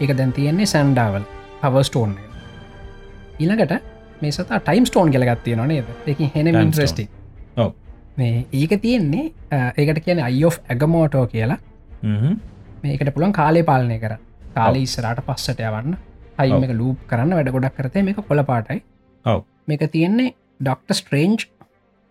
ඒක 0.00 0.16
දැන් 0.18 0.32
තියෙන්නේ 0.32 0.66
සැන්ඩාවල් 0.66 1.24
පවස්ටෝන් 1.62 2.12
ඊළඟට 3.40 3.89
මේ 4.22 4.32
සතා 4.36 4.60
ටයිම් 4.60 4.86
ස්ටෝන් 4.90 5.12
කලගත්තිය 5.14 5.56
නොනේද 5.56 5.86
එක 6.06 6.18
හෙන 6.34 6.50
ඉන්ට්‍රස්ටි. 6.52 7.08
මේ 8.16 8.46
ඒක 8.52 8.72
තියෙන්නේ 8.82 9.32
ඒකට 9.76 10.04
කියන 10.04 10.22
අයෝ් 10.28 10.52
ඇගමෝටෝ 10.68 11.26
කියලා. 11.26 11.58
මේකට 12.82 13.14
පුළන් 13.14 13.32
කාලය 13.40 13.62
පාලනය 13.70 13.98
කර 14.02 14.16
කාලේ 14.54 14.84
ඉස්සරට 14.88 15.24
පස්සට 15.26 15.60
යවන්න. 15.68 15.96
ඔව්. 16.38 16.62
එක 16.64 16.76
ලූප් 16.82 16.98
කරන්න 17.10 17.34
වැඩ 17.38 17.52
ගොඩක් 17.56 17.76
කරතේ. 17.78 18.02
මේක 18.02 18.20
කොල 18.28 18.44
පාටයි. 18.52 18.82
ඔව්. 19.24 19.42
මේක 19.66 19.82
තියෙන්නේ 19.96 20.34
ඩොක්ට 20.60 20.96
ස්ට්‍රේන්ජ් 21.00 21.48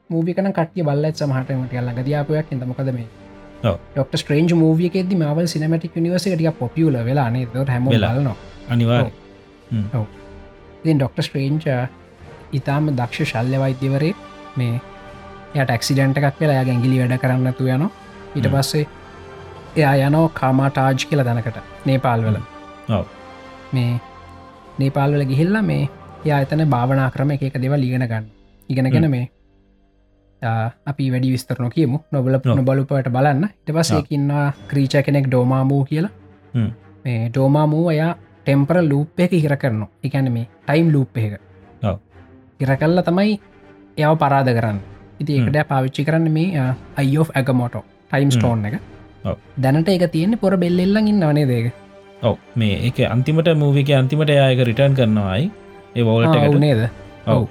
මූවිකන 0.09 0.51
කටිය 0.57 0.83
බල්ල 0.85 1.09
සමහටමට 1.13 1.73
යල්ල 1.79 1.91
ගදයාපයක් 1.97 2.53
ඉද 2.55 2.63
මොකද 2.71 2.91
මේ. 2.99 3.07
ඩොක්ට 3.93 4.17
ස්ට්‍රේන්ජ් 4.21 4.55
මූවියකෙද 4.57 5.13
මවල් 5.17 5.47
සිනමටික් 5.53 5.95
නිවසිටිය 5.95 6.51
පොපියල 6.59 6.97
වෙලා 7.09 7.29
නේ 7.29 7.45
ද 7.53 7.67
හැම 7.67 7.89
වෙලා. 7.93 8.13
ලනවා 8.17 8.37
අනිවාර් 8.69 9.11
ඉතින් 10.83 10.97
ඩොක්ට 10.97 11.25
ස්ට්‍රේන්ච් 11.27 11.65
ඉතාම 12.57 12.89
දක්ෂ 12.99 13.31
ශල්්‍ය 13.31 13.57
වෛද්‍යවරේ 13.63 14.13
මේ 14.57 14.75
යට 15.55 15.71
ක්සිඩන්ට 15.81 16.17
එකක් 16.19 16.41
වෙලා 16.41 16.57
යා 16.59 16.65
ඇගිලි 16.73 16.99
වැඩ 17.01 17.21
කරන්නතු 17.23 17.69
යන 17.75 17.85
ඊට. 18.35 18.47
පස්සේ 18.53 18.85
එයා 19.75 19.95
යනෝ 20.07 20.25
කාමාටාජ් 20.39 21.05
කියල 21.09 21.23
දනකට 21.27 21.57
නේපාල්වල. 21.85 22.37
මේ 23.73 23.91
නේපාල්වල 24.79 25.25
ගිහිල්ලා 25.31 25.65
මේ 25.71 25.83
යා 26.25 26.39
එතන 26.45 26.65
භාවනා 26.75 27.09
ක්‍රම 27.15 27.31
එක 27.35 27.43
එක 27.49 27.59
දෙව 27.63 27.75
ලිගෙන 27.83 28.07
ගන්න 28.11 28.25
ඉගෙනගෙන. 28.69 29.09
මේ 29.15 29.25
අපි 30.85 31.11
වැඩි 31.11 31.31
විස්තරන 31.33 31.69
කියමු 31.75 31.99
නොබල. 32.11 32.39
පුන 32.39 32.65
බලුපට 32.65 33.11
බලන්න 33.17 33.43
ඉට 33.49 33.75
පස් 33.75 33.91
ඔව්. 33.91 33.97
ඒකින්නවා 33.97 34.47
ක්‍රීච 34.69 34.97
කෙනෙක් 35.05 35.27
ඩෝමාමූ 35.27 35.83
කියලා. 35.91 36.11
මේ 37.05 37.29
ඩෝමාමූ 37.29 37.85
එයා 37.91 38.13
ටෙම්පර 38.43 38.77
ලූප් 38.91 39.19
එක 39.19 39.31
හිර 39.43 39.55
කරන 39.61 39.85
එකැන 40.03 40.31
මේ 40.35 40.47
ටයිම් 40.65 40.91
ලූප් 40.93 41.17
එක 41.17 41.33
ඔව්. 42.61 42.67
හිර 42.67 42.75
කල්ල 42.75 43.01
තමයි 43.01 43.39
යව 43.97 44.15
පරාද 44.15 44.45
කරන්න. 44.45 44.77
ඉති 45.19 45.37
එකට 45.37 45.67
පාවිච්චි 45.67 46.03
කරන්න 46.03 46.31
මේ 46.31 46.59
අයෝ 46.97 47.25
ඇගමෝටෝ 47.35 47.83
ටයිම් 48.11 48.29
ස්ටෝන් 48.29 48.65
එක. 48.65 48.73
ඔව්. 49.25 49.37
දැනට 49.61 49.89
එක 49.89 50.11
තියෙන්නේ 50.11 50.35
පොර 50.35 50.55
බෙල්ලෙල්ලඟ 50.55 51.07
ඉන්නවනේ 51.07 51.45
දේක 51.45 51.71
ඔව්. 52.23 52.37
මේ 52.57 52.75
එක 52.87 52.99
අන්තිමට 52.99 53.55
මූවික 53.55 53.91
අන්තිමට 53.91 54.29
යායක 54.29 54.59
රිටර්න් 54.59 54.93
කරනවායි. 54.93 55.51
ඒ 55.95 56.01
වෝල්ට 56.01 56.59
නේද? 56.59 56.89
ඔව්. 57.27 57.47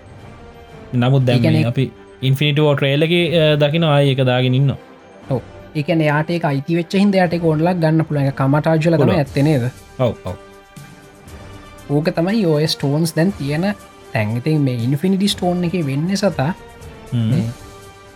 නමුත් 0.94 1.28
ඒකනේ- 1.28 1.64
අපි 1.64 1.92
ඉන්ෆිනිටෝ 2.22 2.74
ට්‍රේලගේ 2.74 3.56
දකින 3.56 3.84
ආය 3.84 4.10
එක 4.10 4.18
දාගෙන 4.18 4.54
ඉන්න 4.54 4.72
යාට 6.00 6.30
එක 6.30 6.44
අයිති 6.44 6.74
වෙච්ච 6.76 6.94
හිද 6.94 7.14
යට 7.14 7.40
කොන්ලක් 7.40 7.76
ගන්න 7.76 8.04
පුළ 8.04 8.16
එක 8.16 8.34
කමටාජල 8.34 8.80
තම 8.80 8.96
පුළුවන්. 8.96 9.16
ඇත්තනේද 9.16 9.70
ඔව් 9.98 10.14
ඔව්. 10.24 10.36
ඕක 11.90 12.04
තමයි 12.04 12.44
ඔය 12.46 12.66
ස්ටෝන්ස් 12.66 13.14
දැන් 13.14 13.32
තියෙන 13.32 13.74
තැන්ගතින් 14.12 14.60
මේ 14.66 14.76
ඉන්ෆිනිටි 14.86 15.28
ස්ටෝන් 15.34 15.64
එක 15.68 15.74
වෙන්න 15.88 16.10
සතා. 16.16 16.52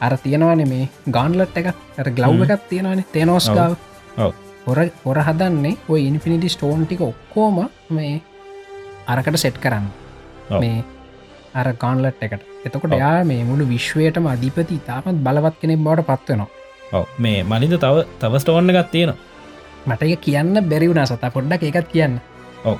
අර 0.00 0.12
තියෙනවාන 0.22 0.62
මේ 0.68 0.88
ගාන්ලට් 1.16 1.56
එක 1.60 1.66
අර 1.98 2.08
ග්ලව්. 2.18 2.42
එකක් 2.46 2.68
තියෙනවාන 2.70 3.04
තෙනෝස් 3.12 3.48
ඔව්. 3.48 3.56
ගාව 3.56 3.72
ඔව්. 4.26 4.32
හොර 4.66 4.78
හොර 5.04 5.18
හදන්නේ 5.28 5.76
ඔය 5.88 6.00
ඉන්ෆිනිටි 6.06 6.48
ස්ටෝන් 6.54 6.86
ටික 6.86 7.04
ඔක්කෝම 7.10 7.60
මේ 7.90 8.14
අරකට 9.06 9.38
සෙට් 9.44 9.58
කරන්න. 9.64 9.86
මේ 10.62 10.84
අර 11.54 11.68
ගාන්ලට් 11.82 12.22
එකට. 12.22 12.42
එතකොට. 12.66 12.98
යා 13.02 13.24
මේ 13.24 13.44
මුළු 13.44 13.64
විශ්වයටම 13.68 14.26
අධිපති 14.32 14.80
තාමත් 14.88 15.22
බලවත් 15.26 15.56
කෙනෙක් 15.60 15.80
බවට 15.86 16.06
පත්වනවා 16.10 16.50
මේ 17.18 17.38
මනිද 17.50 17.74
තව 17.80 18.04
තව 18.20 18.40
ස්ටෝන්න 18.42 18.70
එකක් 18.70 18.90
තියෙන 18.92 19.14
මට 19.86 20.02
එක 20.02 20.20
කියන්න 20.26 20.54
බැරිවුණ 20.70 21.06
සතා. 21.06 21.30
පොඩ්ඩක් 21.36 21.62
එකත් 21.70 21.88
කියන්න. 21.94 22.20
ඔව්. 22.64 22.76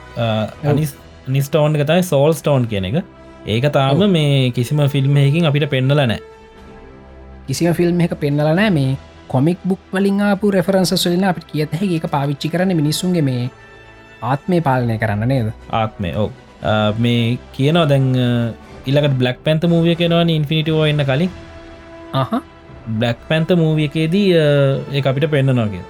අනිස් 0.70 0.94
නිස්ටෝන් 1.28 1.76
එක 1.76 1.86
තයි 1.86 2.02
සෝල් 2.02 2.32
ස්ටෝන් 2.34 2.66
කියන 2.66 2.84
එක. 2.84 3.04
ඒක 3.46 3.64
තාම 3.72 4.02
මේ 4.10 4.50
කිසිම 4.50 4.80
ෆිල්ම්මයකින් 4.88 5.46
අපිට 5.46 5.68
පෙන්නල 5.70 5.94
නෑ 6.02 6.20
කිසිම 7.46 7.74
ෆිල්ම් 7.74 8.00
එක 8.00 8.14
පෙන්නලනෑ 8.20 8.70
මේ 8.70 8.96
කොමික් 9.28 9.58
බුක් 9.64 9.80
වලින් 9.92 10.20
ආපු 10.22 10.50
රෙෆරන්ස 10.50 10.92
සුලන 10.96 11.24
අපට 11.24 11.46
කියත 11.46 11.72
හැ 11.74 11.88
ඒක 11.96 12.06
පාවිච්චි 12.10 12.48
කරන 12.48 12.74
මිනිස්සුන්ගේ 12.76 13.22
මේ 13.22 13.50
ආත්මය 14.22 14.60
පාලනය 14.60 14.98
කරන්න 14.98 15.28
නේද? 15.28 15.48
ආත්මය 15.72 16.10
අ, 16.14 16.92
මේ 16.98 17.38
කියනවා 17.52 17.86
දැන් 17.88 18.06
ඉල්ලකට 18.86 19.16
බ්ලක් 19.18 19.38
පැන්ත 19.44 19.64
මූවිය 19.64 19.94
කෙනවාන 19.96 20.30
ඉන්ෆිනිටෝ 20.30 20.84
එන්න 20.86 21.04
කලින්. 21.04 21.30
අහ. 22.14 22.42
බ්ලක් 22.98 23.18
පැන්ත 23.28 23.50
මූවියකේදී 23.56 24.28
ඒ 24.34 25.02
අපිට 25.04 25.26
පෙන්න්නනවාගේ 25.30 25.82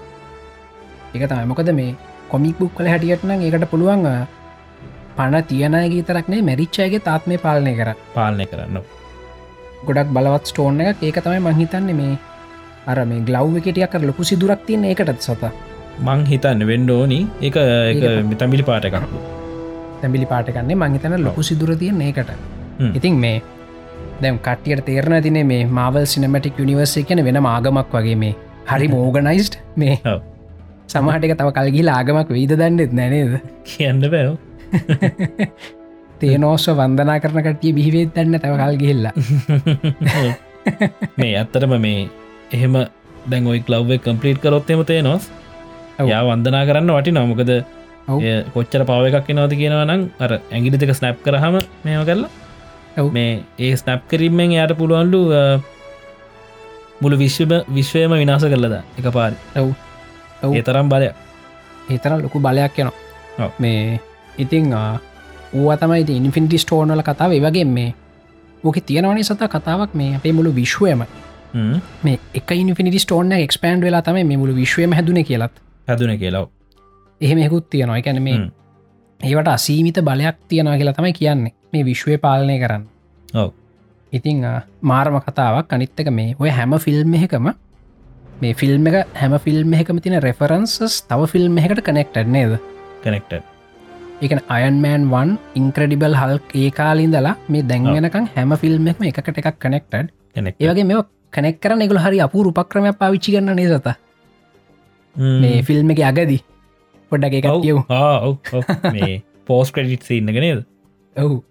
එක 1.14 1.28
තමයි. 1.28 1.44
මොකද 1.46 1.68
මේ 1.72 1.92
කොමික් 2.28 2.56
බුක් 2.58 2.72
කල 2.76 2.88
හැටියටන 2.88 3.30
ඒකට 3.38 3.68
පුළුවන් 3.70 4.06
පණ 5.16 5.44
තියනයගේ 5.44 6.02
තරක්නේ 6.02 6.42
මැරිච්චයගේ 6.42 7.02
තාත්මය 7.08 7.38
පාලනය 7.38 7.72
කර. 7.76 7.90
පාලනය 8.14 8.46
කරන්න. 8.46 8.78
ගොඩක් 9.86 10.12
බලවත් 10.16 10.46
ස්ටෝන් 10.46 10.80
එක 10.80 11.02
ඒක 11.02 11.18
තමයි 11.18 11.40
මංහිතන්නේ 11.40 11.98
මේ 12.00 12.18
අර 12.86 12.98
මේ 13.04 13.20
ගලව් 13.20 13.56
එකටියක් 13.60 13.90
කර 13.90 14.02
ලොකු 14.02 14.22
සිදුරක් 14.24 14.66
තියන 14.66 14.84
එකටත් 14.84 15.20
සත. 15.20 15.42
මං 16.00 16.26
හිතන්න 16.26 16.66
වෙන්ඩෝනි 16.66 17.20
එක 17.40 17.56
එක 17.56 18.02
ඒක- 18.02 18.24
මිතමිලි 18.24 18.62
පාට 18.62 18.84
එකක්. 18.84 18.96
තැබිලි 20.02 20.26
පාටකන්නේ 20.26 20.74
මංහිතන 20.76 21.16
ලොකු 21.24 21.42
සිදුර 21.42 21.76
තියන 21.76 22.00
ඒකට. 22.00 22.30
ඉතින් 22.94 23.14
මේ 23.16 23.42
දැම් 24.22 24.38
කටියට 24.38 24.84
තේරණ 24.84 25.22
තින 25.22 25.38
මේ 25.46 25.64
මාවල් 25.78 26.04
සිනමටික් 26.06 26.58
යනිවර්ස 26.58 26.94
කියන 27.08 27.24
වෙන 27.24 27.46
ආගමක් 27.46 27.92
වගේ 27.92 28.16
මේ. 28.16 28.34
හරි 28.66 28.88
මෝගනයිස්ට් 28.94 29.58
මේ. 29.76 29.98
සමහටක 30.88 31.34
තව 31.38 31.48
කල්ගිල 31.56 31.88
ආගමක් 31.88 32.28
වෙයිද 32.28 32.52
දන්නෙත් 32.60 32.92
නැනේද 32.92 33.34
කියන්න 33.64 34.00
බෑව 34.04 34.32
තේනෝස්ව 36.20 36.78
වන්දනා 36.78 37.18
කරන 37.22 37.44
කටිය 37.46 37.72
බිහිවෙත් 37.76 38.14
දන්න 38.14 38.40
තව 38.42 38.52
කල් 38.60 38.76
ගිහිල්ල 38.82 39.06
මේ 41.18 41.32
ඇත්තටම 41.36 41.74
මේ 41.86 42.08
එහෙම 42.52 42.74
දැන් 43.30 43.46
ඔයි 43.46 43.62
කලව් 43.62 43.90
කම්පලිට් 44.04 44.42
කරොත්තෙම 44.42 44.84
තේ 44.84 45.02
නොස් 45.02 45.30
ඔව්. 45.98 46.06
යා 46.08 46.22
වන්දනා 46.24 46.64
කරන්න 46.66 46.92
වටි 46.96 47.14
නොමකද. 47.18 47.52
කොච්චර 48.54 48.84
පාව 48.84 49.06
එකක් 49.08 49.28
නවති 49.30 49.56
කියෙනවා 49.56 49.88
නම් 49.88 50.02
අර 50.18 50.30
ඇගිලි 50.38 50.78
දෙක 50.78 50.94
ස්නැප් 50.94 51.18
කරහම 51.24 51.60
මේම 51.84 52.04
කරලා 52.04 52.30
ඔව්. 52.98 53.12
මේ 53.12 53.42
ඒ 53.58 53.74
ස්නැප් 53.76 54.08
කිරීමෙන් 54.10 54.54
යට 54.54 54.76
පුළුවන්ලු 54.78 55.20
මුළු 57.02 57.16
විශ්වම 57.18 57.52
විශ්වයම 57.68 58.14
විනාස 58.14 58.44
කරලද 58.44 58.78
එක 58.98 59.06
පාරි. 59.10 59.36
ඔව්. 59.56 59.68
ඒ 60.54 60.62
තරම් 60.62 60.88
බලය 60.88 61.10
ඒතර 61.90 62.18
ලොකු 62.22 62.38
බලයක් 62.38 62.78
යනවා. 62.78 63.50
මේ 63.58 64.00
ඉතිං 64.38 64.72
ඌ 65.52 65.76
තමයි 65.76 66.16
ඉන්ෆිනිටි 66.16 66.58
ස්ටෝනල 66.58 67.02
කතාව. 67.02 67.32
වගේ 67.42 67.64
මේ 67.64 67.94
ඕක 68.64 68.76
තියෙනවනි 68.86 69.24
සත 69.24 69.48
කතාවක් 69.48 69.94
මේ 69.94 70.16
අපේ 70.16 70.32
මුළු 70.32 70.54
විශ්වයම. 70.54 71.04
මේ 72.02 72.18
එක 72.34 72.50
ඉනිිනිටි 72.50 72.98
ස්ටෝන 72.98 73.32
එක්ස්පන්ඩ් 73.32 73.84
වෙලා 73.84 74.02
තමයි 74.02 74.24
මේ 74.24 74.36
මුළු 74.36 74.54
විශ්වයම 74.56 74.92
හැදුන 74.92 75.24
කියලත්. 75.24 75.52
හැදුන 75.88 76.18
කියලාව 76.18 76.48
එහෙම 77.20 77.38
හෙකුත් 77.38 77.70
තියෙනවා. 77.70 77.98
එකැන 77.98 78.22
මේ. 78.22 78.50
ඒවට 79.20 79.48
අසීමිත 79.48 79.98
බලයක් 80.04 80.36
තියෙනවා 80.48 80.76
කියලා 80.76 80.94
තමයි 80.94 81.12
කියන්නේ. 81.12 81.52
මේ 81.72 81.84
විශ්වය 81.84 82.18
පාලනය 82.18 82.58
කරන්න. 82.58 82.86
ඔව්. 83.34 83.52
ඉතිං 84.12 84.42
මාර්ම 84.80 85.20
කතාවක්. 85.20 85.72
අනිත්තක 85.72 86.10
මේ 86.10 86.34
ඔය 86.38 86.50
හැම 86.50 86.78
ෆිල්ම් 86.78 87.14
එකම 87.14 87.52
මේ 88.40 88.54
ෆිල්ම් 88.54 88.86
එක 88.86 89.06
හැම 89.14 89.38
ෆිල්ම් 89.38 89.74
එකම 89.74 90.00
තින 90.00 90.20
රෙෆරන්සස් 90.22 91.02
තව 91.08 91.32
ෆිල්ම් 91.32 91.58
එකට 91.58 91.84
කනෙක්ටඩ් 91.88 92.28
නේද? 92.28 92.60
කනෙක්ට 93.04 93.51
එකන 94.22 94.40
අයන්මෑන් 94.48 95.08
වන් 95.10 95.34
ඉන්ක්‍රඩිබල් 95.54 96.14
හල් 96.14 96.38
ඒ 96.54 96.68
කාලින්දලා 96.72 97.34
මේ 97.48 97.64
දැන්ගෙනකම් 97.64 98.30
හැම 98.34 98.54
ෆිල්ම් 98.56 98.88
එකම 98.88 99.10
එකකට 99.10 99.42
එකක් 99.42 99.58
කනෙක්ටඩ් 99.58 100.14
කෙනෙක් 100.36 100.56
ඒවගේ 100.58 100.86
මේ 100.86 101.02
කනෙක් 101.32 101.60
කරන 101.60 101.84
එකගුල 101.84 102.00
හරි 102.00 102.18
අපූ 102.20 102.48
උපක්‍රමයක් 102.50 102.98
පාවිච්චි 102.98 103.34
කරන්න 103.34 103.56
නේසත 103.56 103.92
මේ 105.16 105.62
ෆිල්ම් 105.62 105.90
එක 105.90 106.02
අගදී. 106.02 106.40
පොඩ්ඩක් 107.12 107.34
එක 107.38 107.48
කියව්. 107.60 107.78
මේ 108.92 109.22
පෝස් 109.44 109.70
ක්‍රඩිට් 109.70 110.10
ඉන්නගෙනද 110.10 110.64
ඔවු. 111.16 111.42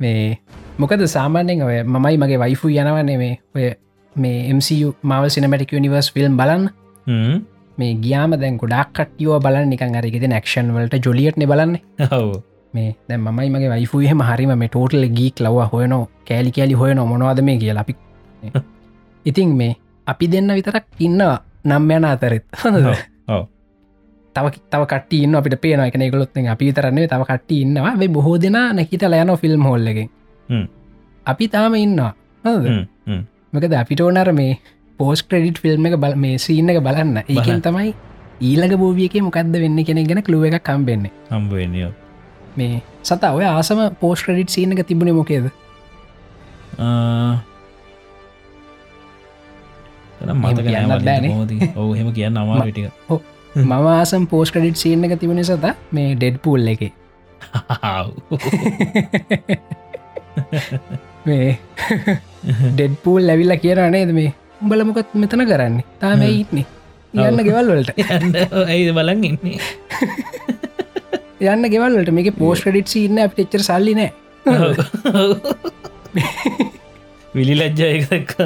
මේ 0.00 0.38
මොකද 0.78 1.06
සාමාන්‍යෙන් 1.08 1.62
ඔය 1.62 1.82
මමයි 1.84 2.16
මගේ 2.16 2.38
වයිෆු 2.38 2.68
යනවන්නේ 2.70 3.18
මේ. 3.18 3.38
ඔය 3.54 3.74
මේ 4.16 4.52
MCU 4.52 4.94
මව 5.02 5.22
සිනමටික 5.28 5.72
නිවර්ස් 5.78 6.12
ෆිල්ම් 6.12 6.36
බලන්න 6.36 6.70
මේ 7.80 7.92
ගියාම 8.04 8.36
දැන් 8.42 8.56
ගොඩක් 8.62 8.92
කටියෝ 8.96 9.40
බලන්න. 9.40 9.68
නිකන් 9.72 9.98
අරගෙද 10.00 10.24
නැක්ෂන් 10.28 10.72
වලට 10.74 11.06
ජොලියට්න 11.06 11.46
බලන්න. 11.52 11.76
හව 12.04 12.40
මේ 12.74 12.90
දැ 13.08 13.18
මයි 13.18 13.48
මගේ 13.50 13.70
වයිෆුයහම 13.70 14.20
හරිම 14.22 14.52
මේ 14.58 14.68
ටෝටල් 14.68 15.06
ගීක් 15.18 15.40
ලව 15.40 15.68
හොයනෝ 15.72 16.02
කෑලි 16.28 16.52
කෑලි 16.56 16.80
හොයන 16.82 17.02
මොනවාද 17.12 17.40
මේ 17.42 17.58
කියලා 17.58 17.86
අපි. 17.86 17.96
ඉතින් 19.24 19.56
මේ 19.56 19.72
අපි 20.06 20.32
දෙන්න 20.32 20.52
විතරක් 20.54 20.84
ඉන්නවා 21.00 21.38
නම් 21.64 21.90
යන 21.90 22.04
අතරෙත්. 22.04 22.44
ඔව්. 23.28 23.44
තව 24.36 24.46
තව 24.70 24.82
කට 24.86 25.12
ඉන්න 25.24 25.34
අපිට 25.34 25.60
පේන 25.60 25.80
එක 25.80 25.98
ගොලොත් 26.12 26.36
අපි 26.48 26.72
තරන්නේ 26.72 27.08
තව 27.08 27.22
කට 27.24 27.50
ඉන්නවා. 27.52 27.94
වෙ 27.98 28.08
බොහෝ 28.08 28.38
දෙෙන 28.38 28.58
නැහිත 28.76 29.02
ලයන 29.02 29.36
ෆිල්ම් 29.36 29.62
හොල්ලකින් 29.62 30.10
හ්ම්. 30.48 30.66
අපි 31.26 31.48
තාම 31.48 31.74
ඉන්නවා? 31.74 32.12
මකද 33.52 33.72
අපිට 33.74 34.00
ඕනර 34.00 34.32
මේ 34.32 34.58
පෝස් 35.00 35.22
ක්‍රඩිට් 35.28 35.58
ෆිල්ම් 35.64 35.90
එක 35.90 35.96
බල 36.04 36.14
මේ 36.24 36.38
සීන්න 36.46 36.70
එක 36.74 36.80
බලන්න. 36.86 37.16
ඒකෙන්. 37.24 37.60
තමයි 37.66 37.90
ඊලක 38.50 38.74
බෝවියක 38.82 39.14
මොකක්ද 39.26 39.56
වෙන්න 39.64 39.78
කෙනෙ 39.88 40.04
ගැන 40.10 40.22
කළුව 40.26 40.44
එකක් 40.48 40.62
කම්බෙන්නේ 40.68 41.12
හම්බුවනිය 41.30 41.90
මේ 42.56 42.80
සතා 43.02 43.32
ඔය 43.38 43.44
ආසම 43.48 43.82
පෝස් 44.00 44.24
ක්‍රඩිට් 44.26 44.54
සීන 44.54 44.72
එක 44.74 44.86
තිබුණ 44.86 45.12
මොකේද? 45.18 45.50
මතක 50.20 50.64
කියන්නත් 50.64 51.04
බෑනේ. 51.04 51.30
නෑ 51.30 51.68
ඔහු 51.76 51.92
හෙම 51.98 52.08
කියන්න 52.16 52.40
අමාටික 52.40 52.88
මම 53.54 53.72
ආසම් 53.92 54.26
පෝස් 54.32 54.52
ක්‍රඩිට් 54.54 54.80
සීන 54.82 55.04
එක 55.04 55.14
තිබුණ 55.20 55.44
සත 55.44 55.74
මේ 55.92 56.14
ඩෙඩ් 56.14 56.36
පූල් 56.44 56.68
එක 56.72 56.82
මේ 61.26 61.48
ඩෙඩ් 62.74 62.94
පූල් 63.04 63.22
ලැවිල්ල 63.28 63.56
කියන 63.64 63.82
නේද 63.96 64.12
මේ 64.18 64.30
උඹල 64.60 64.84
මොකත් 64.84 65.14
මෙතන 65.14 65.46
කරන්නේ? 65.46 65.84
තාම 66.00 66.22
ඉත්නේ 66.22 66.66
යන්න 67.14 67.42
ගෙවල් 67.42 67.66
වලට. 67.72 67.90
ඇයිද 68.66 68.94
බලන් 68.94 69.24
ඉන්නේ? 69.24 69.58
යන්න 71.52 71.64
ගෙවල්ලට 71.72 72.12
මේක 72.14 72.36
පෝස් 72.38 72.62
ක්‍රඩිට් 72.62 72.88
සින්න 72.88 73.18
අප 73.18 73.38
එච්චර 73.38 73.62
සල්ලි 73.66 73.94
නෑ. 73.98 74.12
විලි 77.34 77.54
ලජ්ජා 77.58 77.90
එකක්. 78.18 78.36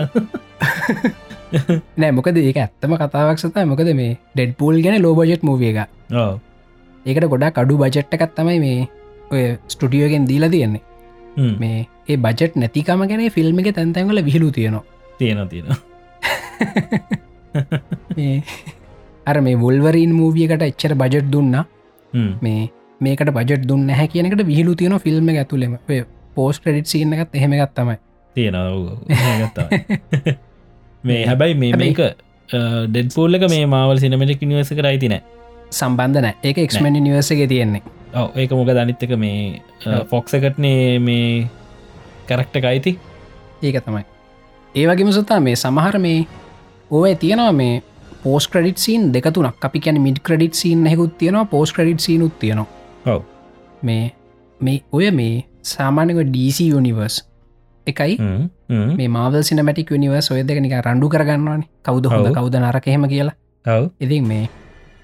නෑ 2.00 2.12
මොකද 2.12 2.36
ඒක 2.40 2.56
ඇත්තම 2.56 2.96
කතාවක් 2.96 3.38
සතයි 3.42 3.66
මොකද 3.68 3.92
මේ 3.92 4.16
ඩෙඩ් 4.32 4.56
පූල් 4.56 4.80
ගැන 4.80 5.02
ලෝ 5.02 5.14
බජෙට් 5.14 5.44
මූවිය 5.44 5.74
එක. 5.74 5.90
ඒකට 7.06 7.28
ගොඩා 7.28 7.52
කඩු 7.52 7.76
බජට්ට 7.76 8.16
එකත්තමයි 8.16 8.58
මේ 8.64 8.88
ඔය 9.30 9.58
ස්ටඩියෝගෙන් 9.68 10.28
දීලා 10.28 10.48
තියෙන්නේ. 10.48 10.82
මේ 11.60 11.88
ඒ 12.08 12.16
බජට් 12.16 12.56
නැතිකම 12.56 13.04
ගැන 13.10 13.30
ෆිල්ම් 13.30 13.58
එක 13.60 13.74
තැන්තැන්වල 13.76 14.24
විහිලු 14.24 14.50
තියෙනවා. 14.50 14.84
තියෙන 15.18 15.48
තියෙන 15.48 15.68
මේ 15.68 15.93
අර 19.26 19.40
මේ 19.40 19.56
වුල්වරීන් 19.56 20.14
මූවියකට 20.14 20.62
එච්චර 20.62 20.94
බජට් 20.94 21.30
දුන්න. 21.32 21.64
මේ 22.40 22.70
මේකට 23.00 23.32
බජට් 23.32 23.66
දුන්න 23.68 23.88
හැ 23.90 24.08
කියනකට 24.08 24.46
විහිලු 24.46 24.74
තියෙන 24.74 24.98
ෆිල්ම් 25.00 25.28
එක 25.28 25.36
ඇතුළෙම. 25.44 25.78
පෝස් 26.34 26.60
ක්‍රඩිට් 26.60 26.86
සින්න 26.86 27.12
එකත් 27.14 27.34
එහෙම 27.34 27.50
ගත්තමයි 27.54 27.96
තියෙන 28.36 28.54
මේ 31.04 31.26
හැබැයි 31.26 31.54
මේ 31.54 31.72
මේක 31.76 31.98
ඩෙඩ් 32.48 33.14
පෝල්ල 33.14 33.34
එක 33.38 33.48
මේ 33.50 33.66
මවල් 33.66 33.98
සිනමටික් 33.98 34.42
නිවස 34.44 34.72
කරයි 34.72 34.98
තින 34.98 35.20
සම්බන්ධන 35.72 36.34
ඒක 36.42 36.58
එක්ස්මෙන්ඩ 36.58 37.00
නිවර්ස 37.00 37.30
එක 37.34 37.48
තියෙන්නේ. 37.48 37.82
ඔව 38.14 38.36
ඒක 38.38 38.52
මොක 38.52 38.70
දනිත්තක 38.70 39.16
මේ 39.18 39.62
ෆොක්ස 40.10 40.34
එකටනේ 40.34 40.98
මේ 41.00 41.48
කරක්ට 42.28 42.64
අයිති. 42.64 42.98
ඒක 43.62 43.80
තමයි. 43.80 44.04
ඒවගේම 44.74 45.12
සතා 45.12 45.40
මේ 45.40 45.56
සමහර 45.56 45.98
මේ 45.98 46.26
ඕය 46.96 47.14
තියෙනවා 47.22 47.52
මේ 47.60 47.74
පෝස් 48.24 48.48
ක්‍රඩිට 48.52 48.84
සීන් 48.84 49.08
දෙකතුනක් 49.14 49.64
අපි 49.68 49.84
කියන 49.86 50.02
මිඩ් 50.06 50.20
ක්‍රඩිට් 50.26 50.60
සීන් 50.60 50.86
හෙකුත් 50.86 51.16
තියෙනවා 51.20 51.46
පෝස් 51.46 51.72
ක්‍රඩිට් 51.72 52.06
සීනුත් 52.06 52.38
තියෙනවා 52.38 53.14
ඔව් 53.14 53.22
මේ 53.82 54.04
මේ 54.60 54.80
ඔය 54.92 55.10
මේ 55.12 55.34
සාමානක 55.64 56.20
DC 56.28 56.68
යනිවර්ස් 56.72 57.16
එකයි. 57.86 58.16
මේ 58.98 59.08
මාවල් 59.08 59.42
සිනමටික් 59.42 59.92
නිවර්ස් 59.96 60.30
ඔය 60.30 60.42
දෙක 60.42 60.60
නික 60.60 60.76
රණ්ඩු 60.78 61.08
කරගන්නවානේ 61.08 61.68
කවුද 61.82 62.06
හොඳ. 62.06 62.28
කවුද 62.32 62.56
නරකහෙම 62.56 63.08
කියලා. 63.08 63.36
ඉතින් 64.00 64.24
මේ 64.24 64.48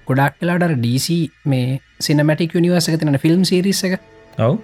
ගොඩක් 0.07 0.37
කලාට 0.39 0.77
DC 0.77 1.07
මේ 1.45 1.79
සිනමටික් 1.99 2.53
නිවර්ස 2.57 2.89
එක 2.89 2.99
තින 2.99 3.17
ෆිල්ම් 3.17 3.41
සිරිස 3.43 3.83
එක 3.83 3.99
ඔව් 4.39 4.57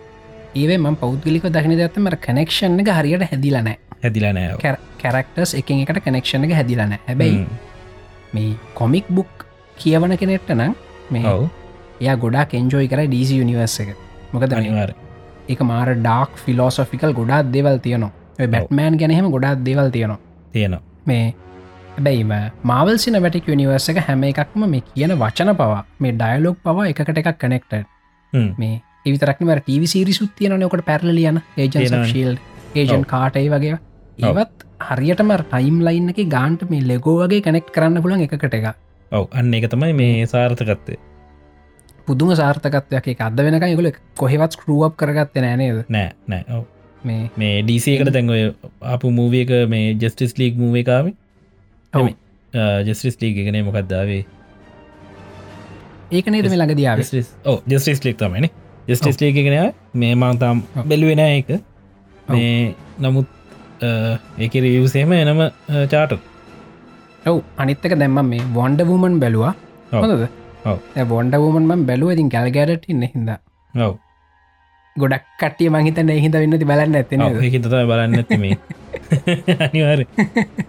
ඒවේ 0.57 0.79
ම 0.79 0.99
පෞද්ගලික 1.01 1.47
දකින 1.49 1.77
ඇත්තම 1.77 2.09
කනෙක්ෂන් 2.25 2.79
එක 2.83 2.91
හරියට 2.97 3.29
හැදිලනෑ 3.31 3.77
හැදිලා 4.03 4.33
නෑ 4.33 4.75
කැරක්ටර්ස් 5.01 5.57
එක 5.61 5.71
එකට 5.75 6.03
කනෙක්ෂණ 6.05 6.47
එක 6.47 6.55
හැදිලන 6.59 6.99
හැබැයි 6.99 7.45
මේ 8.33 8.51
කොමික් 8.75 9.07
බුක් 9.09 9.47
කියවන 9.77 10.17
කෙනෙට්ට 10.17 10.53
නම් 10.53 10.73
මේ 11.11 11.33
එයා 12.01 12.15
ගොඩා 12.17 12.45
කෙන්ජෝයි 12.45 12.87
කර 12.87 13.01
ඩීසි 13.05 13.41
යනිවර්ස 13.43 13.79
එක. 13.81 13.89
මොකද 14.33 14.51
මේ 14.51 14.59
අනිවාර 14.61 14.93
එක 15.49 15.59
මාර 15.63 15.89
ඩාක් 15.95 16.39
ෆිලෝසොෆිකල් 16.43 17.13
ගොඩාත් 17.13 17.51
දේවල් 17.51 17.77
තියනවා. 17.79 18.11
බැට්මෑන් 18.47 18.97
ගැනහෙම 19.01 19.29
ගොඩාත් 19.31 19.63
දේවල් 19.65 19.89
තියෙනවා. 19.89 20.19
තියෙනවා. 20.53 20.81
මේ 21.05 21.25
හැබැයිම 21.91 22.33
මාවල් 22.63 22.97
සින 22.97 23.21
වැටික් 23.21 23.47
නිවර්ස 23.53 23.89
එක 23.89 24.01
හැම 24.07 24.25
එකක්ම 24.25 24.67
මේ 24.67 24.83
කියන 24.89 25.15
වචන 25.15 25.53
පවා 25.55 25.83
මේ 25.99 26.13
ඩයිලොක් 26.13 26.59
පවා 26.63 26.87
එකට 26.87 27.21
එකක් 27.23 27.39
කනෙක්ට. 27.39 27.73
මේ 28.57 28.75
ඒවිතරක්ම 29.07 29.51
ටව 29.55 29.91
සිරිසුත් 29.93 30.31
තියනකොට 30.37 30.85
පැරලියන 30.85 31.41
ඒජන්. 31.57 32.05
Shield 32.05 32.37
agent. 32.75 33.05
කාටයි 33.05 33.49
වගේ. 33.49 33.79
ඒවත් 34.19 34.65
හරියටම 34.81 35.33
ටයිම් 35.43 35.81
ලයින් 35.81 36.09
එක 36.09 36.23
ගාන්ට 36.29 36.69
මේ 36.69 36.85
ලෙගෝ 36.85 37.17
වගේ 37.21 37.41
කනෙක්් 37.41 37.71
කරන්න 37.73 38.01
පුලන් 38.01 38.23
එකට 38.25 38.53
එක 38.53 38.73
ඔව් 39.11 39.27
අන්න 39.31 39.53
එක 39.53 39.69
තමයි 39.71 39.93
මේ 39.93 40.25
සාර්ථකත්තේ 40.27 40.97
පුදුම 42.07 42.33
සාර්ථකත්වයක් 42.35 43.11
එක 43.13 43.21
අද 43.21 43.39
වෙනක 43.39 43.67
ගොල 43.73 43.91
කොහෙවත් 44.15 44.57
ස්කරුවප් 44.57 44.95
කරගත්ත 44.95 45.37
නෑනේද 45.37 45.83
නෑ 45.89 46.11
නෑ. 46.27 46.43
ඔව්. 46.49 46.63
මේ 47.03 47.29
මේ 47.37 47.63
ඩීසකට 47.63 48.13
දැන්ඔය 48.13 48.53
අපපු 48.93 49.11
මූවියක 49.11 49.53
මේ 49.69 49.93
ජස්ටිස් 49.95 50.37
ලීක් 50.37 50.57
මූව 50.57 50.79
කාම 50.85 51.13
ඔව්. 51.93 52.09
ජස්ටිස් 52.83 53.21
ලීක් 53.21 53.43
එකනේ 53.43 53.63
මොකක්දාවේ 53.63 54.23
ඒක 56.11 56.31
නේද 56.31 56.47
මේ 56.47 56.57
ළඟ 56.57 56.77
දියාව 56.77 57.03
ඕ 57.45 57.59
ජස්ටිස් 57.67 58.03
ලික් 58.05 58.17
තමයින 58.17 58.49
ජස්ටිස් 58.87 59.17
ලීක 59.21 59.37
කෙන 59.47 59.55
මේ 60.01 60.13
මංතාම්. 60.21 60.57
බැලුවෙන 60.89 61.21
එක 61.25 61.49
මේ 62.33 62.49
නමුත් 63.05 63.27
ඒක 64.45 64.53
රියවසේම 64.65 65.13
එනම 65.21 65.41
චාට 65.93 66.17
ඔව් 67.29 67.37
අනිත්තක 67.63 67.93
දැම්ම 68.01 68.19
මේ 68.33 68.49
වොන්ඩ 68.57 68.81
වූමන් 68.89 69.15
බැලවා. 69.23 69.53
හොඳද. 69.93 70.27
බොන්ඩ 71.13 71.35
වූමන් 71.43 71.85
බැලුව. 71.89 72.13
ඉතින් 72.15 72.29
කැල්ගැරට 72.35 72.85
ඉන්න 72.93 73.03
හිද 73.13 73.31
ඔව. 73.73 73.93
ගොඩක් 74.95 75.25
කටිය 75.41 75.69
මහිතන 75.73 76.11
හිත 76.25 76.35
වෙන්නති 76.41 76.67
බලන්න 76.69 76.95
ඇතින 76.99 77.23
තතයි 77.65 77.85
බලන්න 77.91 78.19
ඇති 78.19 78.37
මේ 78.43 78.55
අනිවාර 79.65 79.99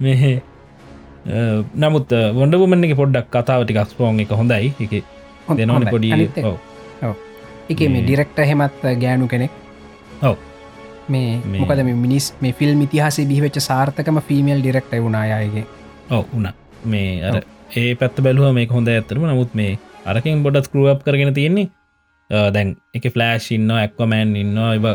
මේ 0.07 0.33
නමුත් 1.85 2.11
වොඩගුමන් 2.41 2.87
එක 2.89 2.97
පොඩ්ඩක් 3.03 3.31
කතාව 3.37 3.63
ටිකක් 3.65 3.93
ස්පෝන් 3.93 4.21
එක 4.25 4.35
හොඳයි. 4.41 4.69
එක 4.85 4.93
දෙනවන. 5.61 5.87
පොඩි 5.95 6.11
එක- 7.69 7.89
මේ 7.91 8.03
ඩිරෙක්ට 8.03 8.39
හෙමත් 8.47 8.85
ගෑනු 8.99 9.27
කෙනෙක්. 9.29 9.51
ඔව්. 10.23 10.37
මේ 11.09 11.41
මොකද 11.55 11.83
මේ 11.83 11.97
මිනිස් 11.97 12.27
මේ 12.41 12.53
ෆිල්ම් 12.53 12.81
ඉතිහාසේ 12.83 13.27
බිහිවෙච්ච 13.27 13.61
සාර්ථකම 13.61 14.21
ෆිමල් 14.23 14.61
ඩිරෙක්ට 14.61 14.95
වුණායගේ 14.99 15.65
ඔව 16.11 16.25
උන 16.35 16.49
මේ 16.85 17.13
අර 17.25 17.43
ඒ 17.77 17.91
පැත්ත 17.95 18.21
බැලුව 18.21 18.53
මේ 18.55 18.67
හොඳ 18.69 18.89
ඇතරම 18.89 19.27
නමුත් 19.27 19.55
මේ 19.55 19.79
අරකින් 20.07 20.43
බොඩත් 20.43 20.69
කරුවප් 20.69 21.05
කරගෙන 21.05 21.35
තියෙන්නේ 21.35 21.69
දැන් 22.51 22.75
එක 22.95 23.07
ෆලෑශ් 23.15 23.53
ඉන්න 23.53 23.71
ඇක්වමෑන් 23.75 24.35
ඉන්න 24.37 24.59
එබ 24.69 24.89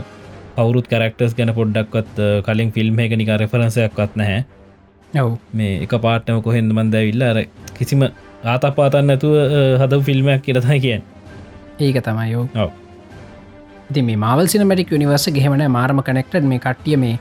කවුරුත් 0.58 0.88
කරක්ටර්ස් 0.88 1.34
ගැන 1.34 1.54
පොඩ්ඩක්වත් 1.54 2.20
කලින් 2.46 2.72
ෆිල්ම් 2.72 3.00
එක 3.00 3.16
නික 3.18 3.32
රෙෆරන්සයක්වත් 3.36 4.14
නැහැ. 4.16 4.44
ඔව්. 5.14 5.32
මේ 5.54 5.82
එක 5.84 5.96
පාට්ටම 6.00 6.42
කොහෙන්ද 6.42 6.74
මන්ද 6.74 6.96
විල්ල 7.08 7.24
අර 7.24 7.40
කිසිම 7.74 8.06
ආත 8.46 8.64
පාතන්න 8.76 9.08
නැතුව 9.08 9.34
හද 9.82 10.02
ෆිල්ම්මයක් 10.04 10.42
කියරතයි 10.42 10.80
කියෙන් 10.80 11.02
ඒක 11.84 12.00
තමයියෝ 12.08 12.48
ඔව්. 12.56 12.72
ඉති 13.90 14.02
මේ 14.02 14.18
මවල් 14.18 14.48
සිනමටික් 14.48 14.92
නිවර්ස 14.96 15.28
ගෙහමන 15.38 15.64
මාර්ම 15.72 16.02
කනෙක්ටඩ් 16.02 16.50
මේ 16.52 16.64
කට්ටිය 16.66 16.98
මේ 16.98 17.16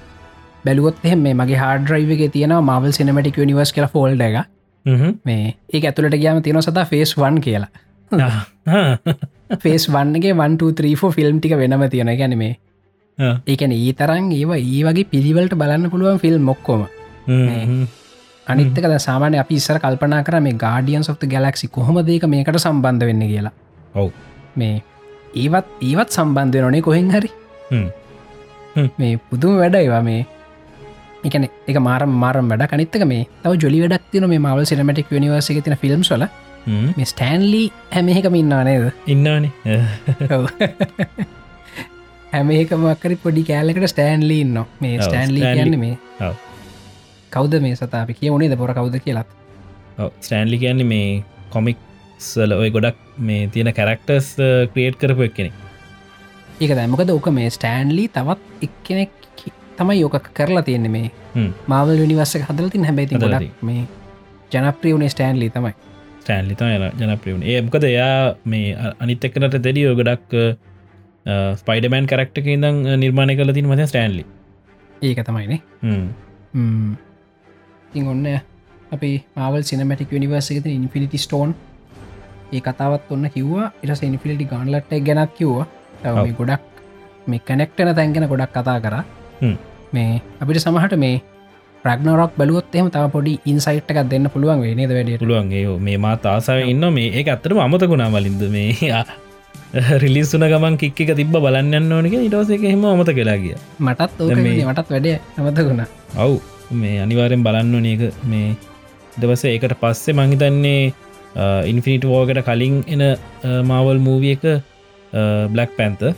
බැලුවොත් 0.65 1.05
එහෙම 1.05 1.23
මේ 1.27 1.35
මගේ 1.35 1.61
හාඩරයිවගේ 1.63 2.31
තියෙන 2.31 2.57
මවල් 2.61 2.93
සිනමටික් 2.93 3.39
නිවර්ස් 3.45 3.73
කියලා 3.73 3.93
ෆෝල්ඩ 3.95 4.27
එක. 4.29 4.37
මේ 5.25 5.55
ඒ 5.73 5.81
ඇතුළට 5.83 6.19
ගයාම 6.19 6.43
තියෙන 6.43 6.63
සතා 6.63 6.85
ෆේස් 6.87 7.15
වන් 7.19 7.41
කියලා. 7.41 7.71
ෆේස් 9.63 9.89
වන්ගේ 9.89 10.35
123 10.35 11.15
ෆිල්ම් 11.17 11.41
ටික 11.41 11.57
වෙනම 11.57 11.89
තියෙන 11.91 12.13
ගැන 12.19 12.39
මේ. 12.39 12.55
ඒකැන 13.47 13.73
ඒ 13.73 13.93
තරන් 13.95 14.31
ඒවා 14.33 14.61
ඒ 14.61 14.83
වගේ 14.87 15.05
පිළිවලට 15.07 15.55
බලන්න 15.55 15.91
පුළුවන් 15.91 16.19
ෆිල්ම් 16.19 16.43
මොක්කොම. 16.43 16.87
අනිත්තක 18.47 18.87
සාමානය 18.99 19.39
අපි 19.39 19.55
ඉස්සර 19.55 19.79
කල්පනා 19.79 20.23
කර 20.25 20.41
මේ 20.41 20.59
ගාඩියන් 20.65 21.05
සොෆ්ත 21.05 21.25
ගැලක්සි 21.27 21.69
කොහොම 21.69 22.03
දේක 22.07 22.27
මේකට 22.27 22.59
සම්බන්ධ 22.59 23.07
වෙන්න 23.07 23.27
කියලා 23.29 23.55
ඔව්. 23.95 24.11
මේ 24.57 24.77
ඒවත් 25.37 25.67
ඒවත් 25.89 26.11
සම්බන්ධය 26.17 26.61
නොනේ 26.61 26.83
කොහෙන් 26.83 27.11
හරි. 27.11 27.31
මේ 28.99 29.13
පුදුම 29.31 29.59
වැඩ 29.59 29.77
ඒවා 29.77 30.03
මේ 30.03 30.21
එකන 31.25 31.45
එක 31.69 31.77
මාරම් 31.89 32.13
මාරම් 32.23 32.49
වැඩ 32.53 32.65
කනිත්තක 32.71 33.05
මේ 33.07 33.27
තව 33.43 33.53
ජොලි 33.65 33.83
වැඩක් 33.85 34.09
තින 34.13 34.29
මේ 34.29 34.39
මවල් 34.39 34.65
සිනමටික් 34.65 35.11
නිවර්සික 35.19 35.61
තින 35.65 35.77
ෆිල්ම් 35.77 36.03
සොල. 36.05 36.25
මේ 36.97 37.05
ස්ටෑන්ලි 37.05 37.63
හැමහෙකම 37.95 38.35
ඉන්නා 38.35 38.63
නේද 38.65 38.89
ඉන්නවානේ 39.07 39.53
ඔව්. 40.37 40.45
හැම 42.33 42.51
ඒකමක්කරි 42.53 43.17
පොඩි 43.25 43.43
කෑලකට 43.51 43.89
ස්ටෑන්ලි 43.95 44.41
ඉන්න 44.47 44.59
මේ 44.81 44.95
ස්ටෑන්ලි. 45.01 45.41
කියන්න 45.41 45.79
මේ. 45.79 45.97
කවද 47.33 47.61
මේ 47.65 47.77
සතාපි 47.77 48.15
කිය 48.19 48.31
වනේ 48.35 48.51
ද 48.53 48.59
පොර 48.61 48.75
කවුද 48.75 48.99
කියලත් 49.05 49.29
ස්ටෑන්ලි 50.21 50.59
කියන්නේ 50.59 50.87
මේ 50.87 51.23
කොමික්සල 52.23 52.53
ඔය 52.55 52.71
ගොඩක් 52.71 52.99
මේ 53.19 53.47
තියෙන 53.49 53.71
කැරක්ටර්ස් 53.71 54.29
ක්‍රියේට් 54.73 54.97
කරපු 54.97 55.23
එක් 55.23 55.35
කෙනෙ 55.35 55.51
ඒක 56.61 56.73
දැමකද 56.73 57.11
ඕක 57.11 57.29
මේ 57.31 57.51
ස්ටෑන්ලි 57.51 58.09
තවත් 58.09 58.41
එක්කෙනෙක් 58.63 59.13
තමයි 59.79 60.01
යෝක 60.01 60.17
කරලා 60.31 60.63
තියෙන්නේ 60.63 60.91
මේ. 60.91 61.11
මාවල් 61.67 61.99
යනිවස්සක 61.99 62.45
හදලතින් 62.49 62.85
හැබැති 62.85 63.19
ගොඩක් 63.19 63.63
මේ 63.63 63.87
ජනප්‍රියවනේ 64.53 65.09
ස්ටෑන්ලි 65.09 65.51
තමයි. 65.51 65.73
ස්ටෑන්ලි 66.21 66.55
ජනප්‍රියුණ 67.01 67.43
ඒ 67.45 67.63
මොකද 67.63 67.85
එයා 67.85 68.35
මේ 68.47 68.77
අනිත් 68.99 69.25
එක්කනට 69.25 69.59
දෙඩියෝ 69.61 69.95
ගොඩක් 69.95 70.39
ස්පයිඩමෑන් 71.57 72.07
කරක්ටක 72.07 72.53
ඉදම් 72.57 72.85
නිර්මාණය 72.99 73.37
කල 73.37 73.53
තින් 73.53 73.71
මත 73.71 73.89
ස්ටෑන්ලි 73.89 74.27
ඒක 75.03 75.25
තමයිනේ 75.27 75.61
ඉං 77.93 78.09
ඔන්න 78.09 78.25
අපි 78.93 79.13
මවල් 79.37 79.69
සිනමටික් 79.69 80.17
නිවර්සක 80.21 80.67
ඉන්ෆිනිටි 80.71 81.19
ස්ටෝන් 81.19 81.55
ඒ 82.53 82.61
කතාවත් 82.63 83.11
ඔන්න 83.11 83.27
කිව්වා 83.31 83.73
ඉරස 83.83 84.03
ඉනිෆිලිටි 84.03 84.45
ගාන්ලට්ට 84.47 84.93
ගැනත් 85.03 85.33
කිව්වා. 85.35 85.67
තව 86.03 86.15
මේ. 86.19 86.35
ගොඩක් 86.35 86.63
මේ 87.27 87.41
කනෙක්ටන 87.41 87.95
තැන්ගෙන 87.95 88.29
ගොඩක් 88.29 88.53
කතා 88.53 88.79
කර. 88.81 88.97
මේ 89.93 90.23
අපිට 90.41 90.61
සමහට 90.61 90.97
මේ 90.97 91.17
ප්‍රග්නරක් 91.85 92.33
බලුවොත් 92.39 92.75
එම 92.75 92.91
තම 92.91 93.11
පොඩි 93.11 93.33
ඉන්සයිට් 93.45 93.91
එකක් 93.91 94.09
දෙන්න 94.09 94.29
පුළුවන් 94.29 94.61
වේනේද 94.61 94.91
වැඩට? 94.91 95.19
පුළුවන්. 95.19 95.53
ඒ 95.53 95.67
මේ 95.81 95.99
මාත් 95.99 96.27
ආසාාව 96.27 96.69
ඉන්න 96.69 96.85
මේ 96.93 97.11
ඒ 97.13 97.29
අත්තරම 97.31 97.59
අමතකුණා 97.61 98.11
වලින්ද 98.11 98.43
මේ 98.51 98.73
රිලිස්සුන 100.03 100.45
ගමන් 100.45 100.75
කික්ක 100.77 101.15
තිබ 101.17 101.33
බලන්න 101.35 101.93
ඕනක 101.93 102.15
ඉටස 102.19 102.51
එක 102.51 102.65
හෙම 102.65 102.85
අමත 102.87 103.11
කලා 103.11 103.37
කිය 103.39 103.57
මටත් 103.81 104.21
මේ- 104.39 104.67
මටත් 104.67 104.91
වැඩේ 104.91 105.17
නමතකුණ 105.37 105.85
ඔව්. 106.19 106.35
මේ 106.73 107.01
අනිවාරෙන් 107.01 107.43
බලන්න 107.43 107.75
ඕන 107.75 107.87
එක 107.87 108.03
මේ 108.25 108.57
දවස 109.17 109.45
ඒකට 109.47 109.75
පස්සේ 109.81 110.15
මහිතන්නේ 110.15 110.93
ඉන්ෆිනිට 111.73 112.05
වෝකට 112.13 112.45
කලින් 112.47 112.79
එන 112.95 113.03
මාවල් 113.73 113.99
මූවිය 114.07 114.33
එක 114.37 114.45
බ්ලක් 115.57 115.77
පැන්ත 115.81 116.09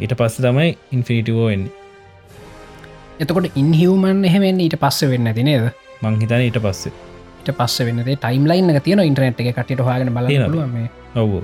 ඊට 0.00 0.14
පස්ස 0.18 0.42
තමයි 0.44 0.76
ඉන්ෆිනිටිවෝ 0.98 1.48
එන්නේ 1.54 1.82
එතකොට 3.22 3.46
ඉන්හිවමන් 3.62 4.24
එහෙමෙන් 4.28 4.60
ඊට 4.62 4.76
පස්ස 4.82 5.06
වෙන්න 5.10 5.30
ඇති 5.30 5.42
නේද? 5.46 5.66
මංහිතන 6.02 6.40
ඊට 6.46 6.58
පස්සේ. 6.64 6.92
ඊට 7.40 7.50
පස්ස 7.58 7.84
වෙන්න 7.86 8.02
ටයිම් 8.06 8.46
ලයින් 8.50 8.80
තියන 8.86 9.02
ඉන්ටරනෙට් 9.08 9.40
එක 9.42 9.50
කටට 9.58 9.84
හගෙන? 9.86 10.10
බල 10.14 10.24
ඔව්ෝ. 11.22 11.42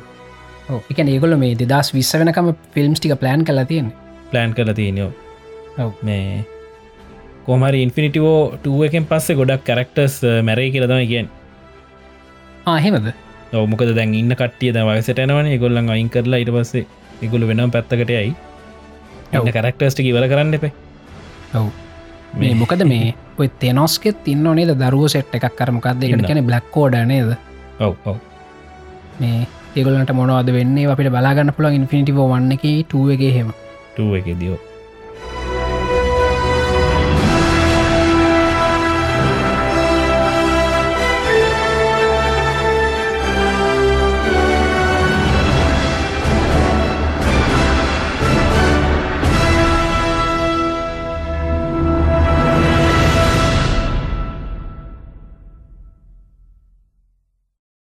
එක 0.90 0.98
ඒගොල 1.05 1.36
මේ 1.43 1.59
දෙදස් 1.60 1.93
විස්ස 1.94 2.12
වෙනකම 2.22 2.51
ෆිල්ම්ස් 2.74 2.98
ටික 3.02 3.14
ප්ලෑන් 3.20 3.44
කලා 3.47 3.66
තියෙන 3.72 3.93
ප්ලෑන් 4.32 4.55
කල 4.56 4.72
තියනෝ. 4.81 5.10
මේ 6.02 6.44
කොමරි 7.47 7.82
ඉන්ෆිනිිටිවෝ 7.86 8.40
ටුව 8.56 8.82
එකෙන් 8.89 9.06
පස්සේ 9.12 9.39
ගොඩක් 9.39 9.62
කරක්ටර්ස් 9.68 10.16
මැරයි 10.48 10.74
කියලතම 10.74 11.06
කියෙන් 11.12 11.31
ආහෙමද 12.66 13.12
ඔවමකද 13.53 13.93
දැන් 13.97 14.15
ඉන්න 14.15 14.35
කටිය 14.35 14.73
ද 14.73 14.85
වයසටනවන 14.87 15.51
ගොල්ලන් 15.59 15.91
අයින් 15.91 16.09
කරලා 16.09 16.41
ඉට 16.41 16.51
පස්සේ 16.51 16.87
ඉගුල 17.23 17.47
වෙනම් 17.47 17.70
පැත්තකටයයි 17.70 18.35
ඔව්. 19.32 19.37
එන්න 19.37 19.53
කරක්ටර්ස්ටි 19.53 20.07
ඉවර 20.07 20.27
කරන්න 20.28 20.55
එපේ. 20.55 20.73
ඔව්. 21.55 21.70
මේ 22.35 22.55
මොකද 22.55 22.85
මේ 22.87 23.15
ඔය 23.41 23.49
තෙනොස්කෙත් 23.61 24.24
තින්න 24.24 24.47
නේද? 24.55 24.74
දරුව 24.77 25.09
සෙට් 25.09 25.35
එකක් 25.35 25.55
කරමකක්ද 25.57 26.05
ඉන්න. 26.05 26.19
එකට 26.19 26.27
කැන 26.27 26.47
බ්ලක් 26.47 26.70
කෝඩ 26.70 26.99
නේද? 27.07 27.37
ඔව් 27.81 27.95
ඔව්. 28.05 28.19
මේ 29.20 29.47
ඒගොලට 29.74 30.15
මොනවද 30.15 30.53
වෙන්නේ? 30.53 30.89
අපිට 30.89 31.12
බලාගන්න 31.12 31.55
පුළන් 31.57 31.78
ඉන්ෆිනිටිව 31.78 32.24
වන්න 32.24 32.59
එක 32.59 32.66
ටුවගේ 32.87 33.37
හෙම 33.37 33.55
ටුව 33.93 34.19
එක 34.19 34.35
දියෝ 34.39 34.59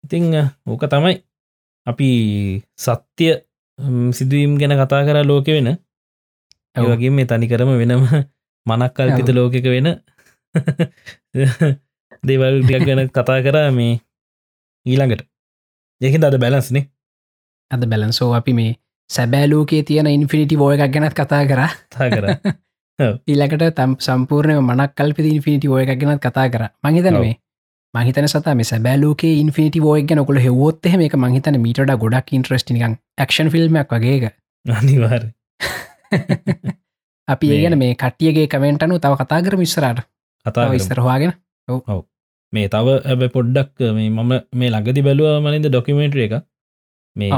ඉතිං 0.09 0.33
ඕක 0.65 0.83
තමයි. 0.85 1.21
අපි 1.87 2.09
සත්‍ය 2.75 3.25
සිදුවීම් 4.11 4.57
ගැන 4.57 4.73
කතා 4.75 5.05
කර 5.05 5.21
ලෝක 5.23 5.45
වෙන. 5.47 5.77
ඒවගේ 6.75 7.11
මේ 7.11 7.25
තනිකරම 7.25 7.69
වෙනම 7.77 8.03
මනක් 8.67 8.91
කල්පිත 8.91 9.29
ඔව්. 9.29 9.35
ලෝකක 9.35 9.65
වෙන 9.65 9.87
දේවල් 12.27 12.55
ටිකක් 12.59 12.85
ගැන 12.85 13.01
කතා 13.09 13.39
කරා 13.41 13.69
මේ 13.71 14.01
ඊළඟට. 14.85 15.21
දෙක 16.01 16.13
අද 16.19 16.37
බැලන්ස්නේ 16.37 16.89
අද 17.71 17.85
බැලන්සෝ 17.85 18.33
අපි 18.33 18.53
මේ 18.53 18.71
සැබෑලෝකේ 19.09 19.83
තියෙන 19.83 20.07
ඉන්ෆිනිටි 20.07 20.57
බෝය 20.57 20.75
එකක් 20.75 20.93
ගැනත් 20.93 21.13
කතා 21.13 21.43
කර. 21.45 21.61
කර. 21.93 22.25
ඊලකට 23.27 23.63
තම් 23.75 23.93
සම්පූර්ණය 23.99 24.57
මනක් 24.61 24.91
කල්පි 24.95 25.29
ඉන්ෆිනිටි 25.29 25.67
ෝය 25.67 25.85
එකක් 25.85 26.01
ගැනත් 26.01 26.21
කතා 26.21 26.47
කර. 26.49 26.63
මහිතන 26.83 27.15
ඔව්. 27.15 27.21
මේ 27.21 27.35
මහිතන 27.93 28.27
සත 28.27 28.53
මේ 28.53 28.63
සැබෑලෝක 28.63 29.23
ඉන්ෆිනිටි 29.25 29.81
ෝය 29.81 30.03
ගැන 30.03 30.21
කොළ 30.25 30.39
හෙවොත් 30.39 30.85
මේ 31.01 31.09
මහිතන 31.15 31.59
මීට 31.59 31.81
ගොඩක් 31.97 32.33
ඉන්ට්‍රස්ටිනිකන් 32.33 32.95
ක්ෂන් 33.21 33.49
ෆිල්ම්ක් 33.49 33.95
වගේක 33.95 34.25
අනිවාර 34.65 35.23
අපි 37.27 37.51
ඒගන 37.55 37.77
මේ 37.77 37.95
කටියගේ 37.95 38.47
කමෙන්ටනු 38.47 38.99
තව 38.99 39.13
කතා 39.15 39.41
කර 39.41 39.57
මිස්සරට 39.57 39.99
කතා. 40.45 40.69
විස්තරවාගෙන 40.69 41.33
මේ 42.53 42.67
තව 42.67 42.95
ඇබ 43.05 43.25
පොඩ්ඩක් 43.31 43.85
මේ 43.93 44.09
මම 44.09 44.31
මේ 44.53 44.69
ළඟදි 44.69 45.01
බැලුව 45.01 45.41
මනින්ද 45.41 45.67
ඩොකිමේට්‍ර 45.67 46.19
එක? 46.19 46.33
මේ 47.15 47.31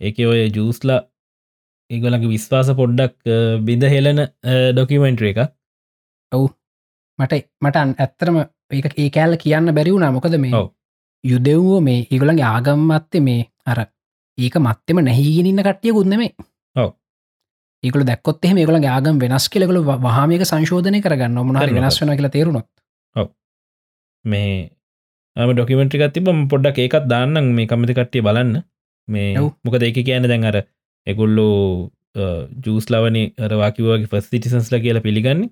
ඒක 0.00 0.18
ඔය 0.26 0.40
ජූස්ලා 0.50 1.00
ඒගොලගේ 1.90 2.28
විශ්වාස 2.28 2.70
පොඩ්ඩක් 2.72 3.16
බිඳ 3.62 3.86
හෙලන 3.86 4.20
ඩොකිමෙන්ට්‍ර 4.72 5.24
එක 5.24 5.40
මට 7.18 7.34
මට 7.62 7.76
අන්- 7.76 7.96
ඇත්තරම 7.98 8.38
ඒක 8.70 8.98
ඒ 8.98 9.10
කෑල්ල 9.10 9.36
කියන්න 9.44 9.74
බැරිවුණා 9.78 10.12
මොකද 10.16 10.36
මේ 10.44 10.54
ඔව්. 10.54 10.66
යුදෙව්ෝ 11.24 11.80
මේ 11.80 12.06
ඒගොළන්ගේ 12.10 12.50
ආගම්මත්තේ 12.50 13.24
මේ 13.28 13.40
අර 13.66 13.78
ඒක 14.38 14.56
මත්තෙම 14.66 15.00
නැහිගෙනන්න 15.08 15.64
කට්ටිය 15.66 15.96
ගුන්නමේ 15.96 16.30
ඔව්. 16.76 16.90
ඒකල 17.82 18.04
දැක්කොත් 18.10 18.44
එහ 18.44 18.52
මේකලගේ 18.58 18.92
ආගම් 18.96 19.18
වෙනස් 19.24 19.48
කෙලකළ 19.48 19.80
වහාමික 20.06 20.46
සංශෝධනය 20.50 21.00
කරගන්න 21.06 21.42
මොනහරි. 21.48 21.74
වෙනස් 21.78 22.00
වන 22.00 22.16
කියලා 22.18 22.34
තේරුණොත්. 22.36 22.68
මේ 24.24 24.70
ම 25.36 25.50
ඩොකිමෙන්ට්‍රිකත් 25.52 26.14
තිබම 26.16 26.46
පොඩ්ඩක් 26.52 26.78
ඒකත් 26.84 27.10
දාන්නම් 27.12 27.50
මේ 27.58 27.68
කමති 27.72 27.98
කට්ටිය 27.98 28.24
බලන්න 28.28 28.62
මේ. 29.08 29.34
මොකද 29.64 29.82
ඒක 29.82 30.00
කියන 30.08 30.28
දැන් 30.30 30.48
අර 30.50 30.56
එගොල්ලෝ 31.06 31.90
ජූස් 32.64 32.86
ලවනි 32.92 33.22
අරවාකිවගේ 33.46 34.10
ෆස් 34.12 34.30
සිටිසන්ස්ල 34.30 34.80
කියලා 34.84 35.04
පිළිගන්නේ. 35.06 35.50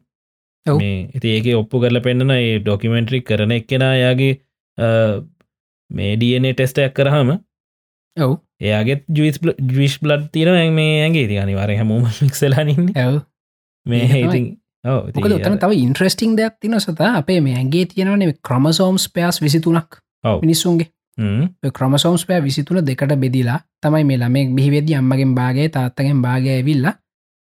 මේ 0.67 1.11
ඉති 1.15 1.29
ඒක 1.29 1.47
ඔප්පු 1.57 1.81
කරල 1.81 2.01
පෙන්න්නන 2.01 2.31
ඒ 2.33 2.59
ඩොකිමෙන්ට්‍රි 2.61 3.23
කරන 3.23 3.53
එක්කෙනා 3.53 3.95
යාගේ 3.97 4.33
මේ 5.91 6.17
ඩනේ 6.17 6.55
ටෙස්ටයක් 6.55 6.95
කරහම 6.95 7.35
ඔව්. 8.17 8.33
එයාගේ 8.61 9.03
ජවිස් 9.11 9.41
ජවිස් 9.43 9.99
බ්ලඩ් 10.01 10.31
තියන 10.33 10.73
මේ 10.73 11.05
ඇගේ 11.05 11.29
ති 11.29 11.39
අනිවාර 11.39 11.73
හැමෝම 11.73 12.09
ක්සලානින්න 12.35 12.93
ඇව් 12.95 13.21
මේ 13.87 14.25
මොකද 14.85 15.33
උතන 15.33 15.59
තව 15.59 15.79
ඉන්ට්‍රස්ටිං 15.79 16.37
දෙයක් 16.37 16.59
තින 16.61 16.79
සතා. 16.79 17.17
අපේ 17.17 17.41
මේ 17.41 17.57
ඇගේ 17.57 17.87
තියෙනවන 17.87 18.35
ක්‍රමසෝම්ස් 18.43 19.09
පෑස් 19.09 19.43
විසිතුනක් 19.43 20.01
ඔව්. 20.25 20.41
මිනිස්සුන්ගේ. 20.41 20.89
ක්‍රමසෝම්ස් 21.71 22.27
පෑ 22.27 22.43
විසිතුන 22.43 22.83
දෙකට 22.87 23.17
බෙදිලා 23.17 23.61
තමයි 23.83 24.05
මේ 24.05 24.19
ළමෙක් 24.19 24.55
බිහිවෙදදි 24.55 24.95
අම්මගෙන් 24.95 25.35
භාගේ 25.35 25.69
තාත්තගෙන් 25.69 26.23
භාගය 26.23 26.49
ඇවිල්ල. 26.51 26.87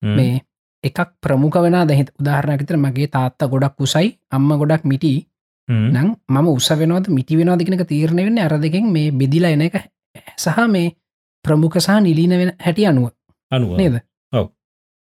මේ 0.03 0.41
එකක් 0.85 0.99
ප්‍රමුඛ 1.21 1.59
වෙන. 1.63 1.77
දැහිත 1.89 2.13
උදාහරණකිතර 2.21 2.77
මගේ 2.77 3.09
තාත්ත 3.09 3.39
ගොඩක් 3.45 3.77
කුසයි 3.77 4.19
අම්ම 4.31 4.49
ගොඩක් 4.55 4.85
මිටි. 4.85 5.27
හ්ම්. 5.69 5.91
නං 5.93 6.09
මම 6.29 6.49
උස 6.49 6.71
වෙනවද 6.73 7.09
මිටි 7.11 7.37
වෙනවාදකනක 7.37 7.85
තීරණය 7.87 8.25
වෙන්න 8.25 8.39
අර 8.39 8.59
දෙකෙන් 8.59 8.93
මේ 8.93 9.13
බෙදිලා 9.13 9.51
එන 9.51 9.63
එක 9.63 9.77
සහ 10.37 10.59
මේ 10.69 10.95
ප්‍රමුඛ 11.45 11.79
සහ 11.79 12.01
නිලීන 12.01 12.31
වෙන 12.33 12.53
හැටි 12.59 12.87
අනුව. 12.87 13.11
අනුව. 13.53 13.77
නේද? 13.77 14.01
ඔව්. 14.33 14.47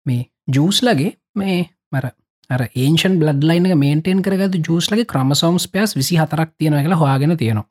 මේ 0.05 0.31
ජූස්ලගේ 0.47 1.11
මේ 1.35 1.69
මර 1.91 2.11
අර 2.49 2.61
ඒන්ෂන් 2.75 3.19
බ්ලඩ් 3.19 3.43
ලයින 3.43 3.77
මේන්ටේන් 3.77 4.21
කරගතු 4.21 4.63
ජූස්ලගේ 4.67 5.05
ක්‍රමසෝම්ස් 5.05 5.67
පෑස් 5.67 5.95
විසි 5.95 6.17
හතරක් 6.17 6.51
තියෙන 6.57 6.81
කියලා 6.81 6.99
හවාගෙන 6.99 7.37
තියෙනවා. 7.37 7.69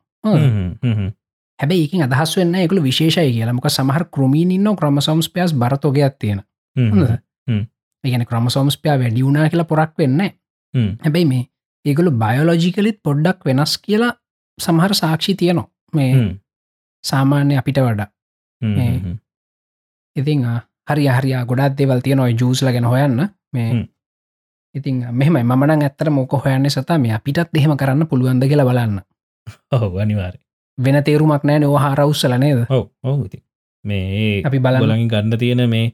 හැබැයි 1.58 1.82
ඒකින් 1.82 2.02
අදහස් 2.02 2.36
වෙන්න 2.36 2.54
එකළු 2.56 2.82
විශේෂය 2.82 3.30
කියලා. 3.30 3.52
මොක 3.52 3.70
සමහර 3.70 4.04
ක්‍රමීන් 4.10 4.50
ඉන්න 4.50 4.76
ක්‍රමසෝම්ස් 4.76 5.30
පෑස් 5.30 5.54
බරතෝගයක් 5.54 6.18
තියෙන 6.18 6.42
හ්ම්. 8.04 8.10
හොඳද? 8.10 8.10
හ්ම්. 8.10 8.10
ඒගැන 8.10 8.26
ක්‍රමසෝම්ස් 8.26 8.76
පයා 8.78 8.98
වැඩියුනා 8.98 9.48
කියලා 9.48 9.64
පොරක් 9.64 9.92
වෙන්න. 9.98 10.20
හැබැයි 11.04 11.24
මේ 11.26 11.44
ඒගොලු 11.84 12.10
බයෝලෝජිකලිත් 12.12 12.98
පොඩ්ඩක් 13.02 13.44
වෙනස් 13.44 13.78
කියලා 13.78 14.12
සමහර 14.58 14.94
සාක්ෂි 14.94 15.34
තියනවා 15.34 15.68
මේ. 15.92 16.12
සාමාන්‍ය 17.04 17.56
අපිට 17.56 17.78
වඩා. 17.78 18.08
ඉතිං 20.16 20.44
හරි 20.90 21.06
හරියා 21.08 21.44
ගොඩත් 21.46 21.78
දෙවල් 21.78 22.00
තියෙනවා 22.00 22.28
ජූස්ල 22.30 22.66
ගැන 22.72 22.84
හොයන්න 22.84 23.28
මේ. 23.52 23.70
ඉතින් 24.74 25.06
මෙහම 25.12 25.36
මන 25.42 25.70
ඇත්තර 25.82 26.10
මොක 26.10 26.32
හොයන්න 26.34 26.66
සතා 26.70 26.98
මේ 26.98 27.14
අපිටත් 27.14 27.50
දෙහෙම 27.54 27.76
කරන්න 27.76 28.06
පුළුවන්ද 28.06 28.42
කියලා 28.44 28.66
බලන්න 28.66 29.00
ඔව් 29.72 29.92
අනිවාර 29.98 30.34
වෙන 30.78 30.98
තේරුමක් 31.04 31.44
නෑ 31.44 31.58
නෝ 31.58 31.76
හරවස්සල 31.78 32.34
නේද 32.38 32.64
ඔව් 33.02 33.18
ඉති 33.26 33.38
මේ 33.84 34.42
අපි 34.42 34.58
බලන්න 34.58 34.82
බලගින් 34.84 35.08
ගන්න 35.08 35.38
තියෙන 35.38 35.62
මේ 35.70 35.86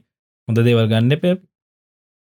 හොඳ 0.47 0.59
දේවල් 0.65 0.87
ගන්න 0.87 1.13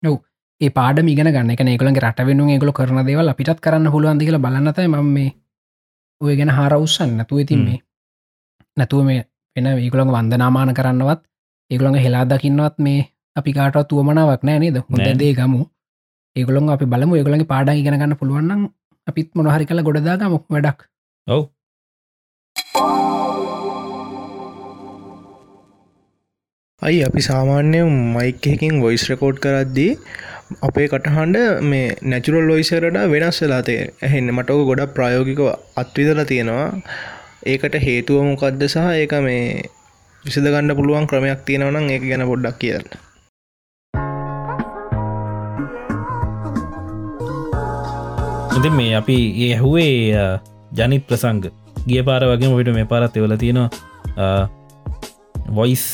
එප 0.04 0.22
ඒ 0.62 0.70
පාඩ 0.70 1.00
මිගෙන 1.04 1.30
ගන්න. 1.36 1.52
ඒකළගේ 1.52 2.04
රට 2.04 2.26
වෙනු 2.28 2.50
ඒගොල 2.50 2.72
කරන 2.72 3.06
දේවල් 3.06 3.32
අපිටත් 3.34 3.62
කරන්න 3.66 3.92
පුළුවන්දි 3.94 4.28
කියලා 4.28 4.46
බලන්නතයි 4.46 4.88
ම 4.88 5.14
මේ 5.16 5.32
ඔය 6.22 6.36
ගැන 6.36 6.54
හාරවස්සන්න 6.58 7.18
නැතුව 7.18 7.44
ඉතින්. 7.44 7.62
මේ 7.66 7.80
නැතුව 8.78 9.06
මේ 9.06 9.22
වෙන 9.56 9.68
ඒගොළඟ 9.68 10.14
වන්දනාමාන 10.16 10.74
කරන්නවත් 10.74 11.22
ඒගොළඟ 11.72 12.04
හෙලා 12.06 12.26
දකින්නවත් 12.26 12.78
මේ 12.80 13.08
අපි 13.36 13.52
කාටත් 13.54 13.88
තුවමනාවක් 13.90 14.44
නෑ 14.44 14.60
නේද? 14.60 14.78
හොඳ 14.84 15.02
නෑ. 15.02 15.18
දේ 15.22 15.34
ගමු. 15.34 15.62
ඒගොළොන් 16.36 16.70
අපි 16.70 16.86
බලමු. 16.86 17.16
ඒගොළඟ 17.16 17.48
පාඩ 17.54 17.74
ඉගෙන 17.74 18.00
ගන්න 18.00 18.20
පුළුවන්න්න 18.20 18.70
අපිත් 19.08 19.30
මොනහරි 19.36 19.66
කළ 19.66 19.86
ගොඩදාගම. 19.88 20.38
වැඩක්. 20.50 20.80
ඔව් 21.28 21.42
අයි 26.82 27.06
අපි 27.06 27.22
සාමාන්‍ය 27.22 27.80
මයික් 27.86 28.46
එකකින් 28.52 28.82
වොයිස් 28.84 29.04
රකෝඩ් 29.06 29.38
කරද්දී 29.38 29.92
අපේ 30.68 30.86
කටහන්ඩ 30.92 31.62
මේ 31.72 31.94
නැචුරල් 32.04 32.46
ලොයිසරට 32.50 32.96
වෙනස් 33.12 33.38
වෙලාතේ 33.44 33.82
ඇහෙන්න. 34.06 34.32
මටක 34.34 34.64
ගොඩ 34.70 34.82
ප්‍රයෝගිකව 34.96 35.44
අත්විදල 35.82 36.22
තියෙනවා. 36.32 36.70
ඒකට 37.46 37.76
හේතුව 37.86 38.26
මොකක්ද 38.30 38.64
සහ 38.66 38.88
ඒක 39.02 39.14
මේ 39.28 39.44
විසිද 40.26 40.48
ගන්න 40.54 40.74
පුළුවන් 40.80 41.06
ක්‍රමයක් 41.12 41.44
තියෙනවනම් 41.48 41.86
ඒක 41.96 42.04
ගැන 42.10 42.26
පොඩ්ඩක් 42.32 42.58
කියන්න. 42.62 42.90
ඉතින් 48.58 48.74
මේ 48.80 48.96
අපි 49.02 49.20
ඒ 49.44 49.52
ඇහුවේ 49.52 49.94
ජනිත් 50.74 51.06
ප්‍රසංග. 51.06 51.46
ගිය 51.86 52.02
පාර 52.10 52.26
වගේ 52.32 52.50
මොට 52.50 52.74
මේ 52.80 52.90
පාරත් 52.90 53.22
එවල 53.22 53.38
තියෙනවා. 53.38 53.70
වොයිස් 55.52 55.86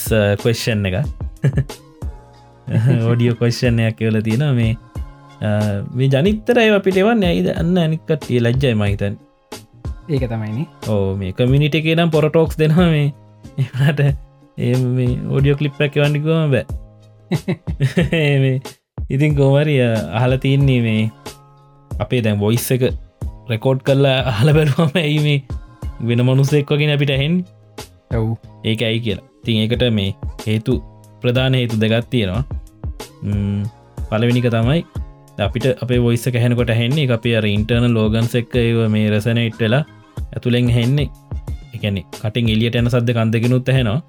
කොස්ෂන් 0.42 0.86
එක 0.86 0.96
ඕඩියෝ 3.04 3.36
කොස්ෂණයක් 3.36 3.96
කියවල 3.98 4.20
තියෙන 4.22 4.46
මේ 4.56 4.74
අ, 5.42 5.50
මේ 5.94 6.10
ජනිතරය 6.10 6.68
අපිට 6.74 6.98
එවන්න 6.98 7.24
ඇයිද 7.26 7.50
අන්න 7.54 7.78
අනිකටේ 7.80 8.40
ලජ්ජයි 8.42 8.74
මහිතන් 8.76 9.16
ඒක 10.10 10.24
තමයිනි 10.30 10.64
ඕ 10.88 11.16
මේ 11.16 11.32
කමිනිට 11.34 11.76
එක 11.76 11.88
නම් 11.96 12.10
පොරටෝක්ස් 12.12 12.58
දෙනවා 12.58 12.90
මේ. 12.90 13.08
එට 13.90 14.00
ඒ 14.58 14.76
මේ 14.92 15.14
ඕඩියෝ 15.30 15.58
කලිප්පැක් 15.58 15.96
වන්ඩිකෝම 15.98 16.52
බෑ. 16.52 16.66
ඉතින් 19.14 19.36
කෝමරිය 19.36 19.82
අහල 20.14 20.38
තියන්නේ 20.38 20.80
මේ 20.82 21.04
අපේ 22.00 22.22
දැන් 22.22 22.40
බොයිස් 22.40 22.68
එක 22.72 22.84
රෙකෝඩ් 23.50 23.84
කරලා 23.84 24.18
අහල 24.32 24.54
බැලුවම 24.54 24.96
ඇයි 24.96 25.20
මේ 25.20 25.40
වෙන 26.08 26.24
මනුස්සෙක් 26.26 26.72
වගෙන 26.72 26.94
අපිට 26.96 27.14
හෙන් 27.16 27.38
ඔව්. 28.12 28.28
ඒක 28.64 28.82
ඇයි 28.82 29.00
කියලා. 29.00 29.26
තින් 29.46 29.58
ඒකට 29.64 29.84
මේ 29.92 30.16
හේතු 30.46 30.74
ප්‍රධාන 31.22 31.54
හේතු 31.54 31.76
දෙගත් 31.80 32.10
තියෙනවා. 32.10 32.44
ම්, 33.24 33.64
පලවෙනික 34.10 34.48
තමයි 34.50 34.82
අපිට 35.40 35.66
අපේ 35.84 36.00
වොයිස 36.00 36.26
කැහෙනකොට 36.28 36.70
හෙන්නේ 36.82 37.08
අපේ 37.12 37.36
අර 37.38 37.46
ඉන්ටර්න 37.46 37.94
ලෝගන්ස 37.94 38.36
එක්ක 38.36 38.56
ඒව 38.58 38.80
මේ 38.90 39.10
රසන 39.12 39.40
ඉට්ටලා 39.44 39.84
ඇතුළෙන් 40.34 40.70
හෙන්නේ 40.70 41.10
එකන 41.76 41.98
කටින් 42.22 42.50
එලියට 42.54 42.76
යන 42.76 42.90
සද්ද 42.90 43.14
කන්දගෙනුත් 43.18 43.70
ඇහෙනවා. 43.70 44.00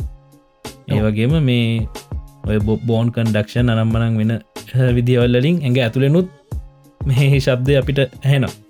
ඒවගේම 0.88 1.34
මේ 1.42 1.88
ඔය 2.48 2.58
බො 2.60 2.76
බෝන් 2.86 3.12
කන්ඩක්ෂන් 3.12 3.72
අනම්මනක් 3.72 4.18
වෙන 4.20 4.32
විදිවල්ලින් 4.96 5.58
ඇඟ 5.62 5.78
ඇතුළෙනුත් 5.84 6.28
මේ 7.00 7.28
ශබ්දය 7.46 7.76
අපිට 7.80 8.00
ඇහෙනවා. 8.04 8.52
ඔව්. 8.52 8.67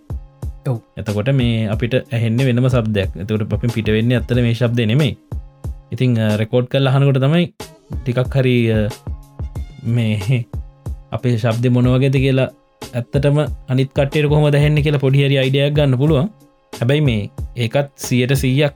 එතකොට 0.96 1.30
මේ 1.34 1.66
අපිට 1.68 1.94
ඇහෙන්න 2.12 2.38
වෙනම 2.40 2.68
සබ්දයක් 2.68 3.10
එතකට 3.16 3.52
අපි 3.52 3.68
පිට 3.74 3.88
වෙන්න 3.88 4.12
ඇත්තල 4.12 4.42
මේ 4.42 4.54
ශබ්ද 4.54 4.86
නෙමේ 4.86 5.12
ඉතිං 5.92 6.16
රෙකෝඩ් 6.36 6.68
කල් 6.68 6.88
අහනකොට 6.88 7.20
තමයි 7.20 7.44
ටිකක් 7.98 8.34
හරි 8.34 8.56
මේ 9.88 10.40
අපේ 11.16 11.36
ශබ්ද 11.36 11.70
මොනවගෙද 11.70 12.16
කියලා 12.16 12.48
ඇත්තටම 12.94 13.38
අනිත් 13.68 13.90
කට්ටයට 13.90 14.28
කොහොම 14.28 14.50
දැහෙන්න 14.52 14.82
කියලා 14.82 15.00
පොඩිහරි 15.00 15.38
අයිඩයක් 15.38 15.74
ගන්න 15.74 15.98
පුළුවන්. 15.98 16.28
හැබැයි 16.72 17.02
මේ 17.02 17.22
ඒකත් 17.56 17.90
සියට 17.98 18.32
සීයක් 18.36 18.74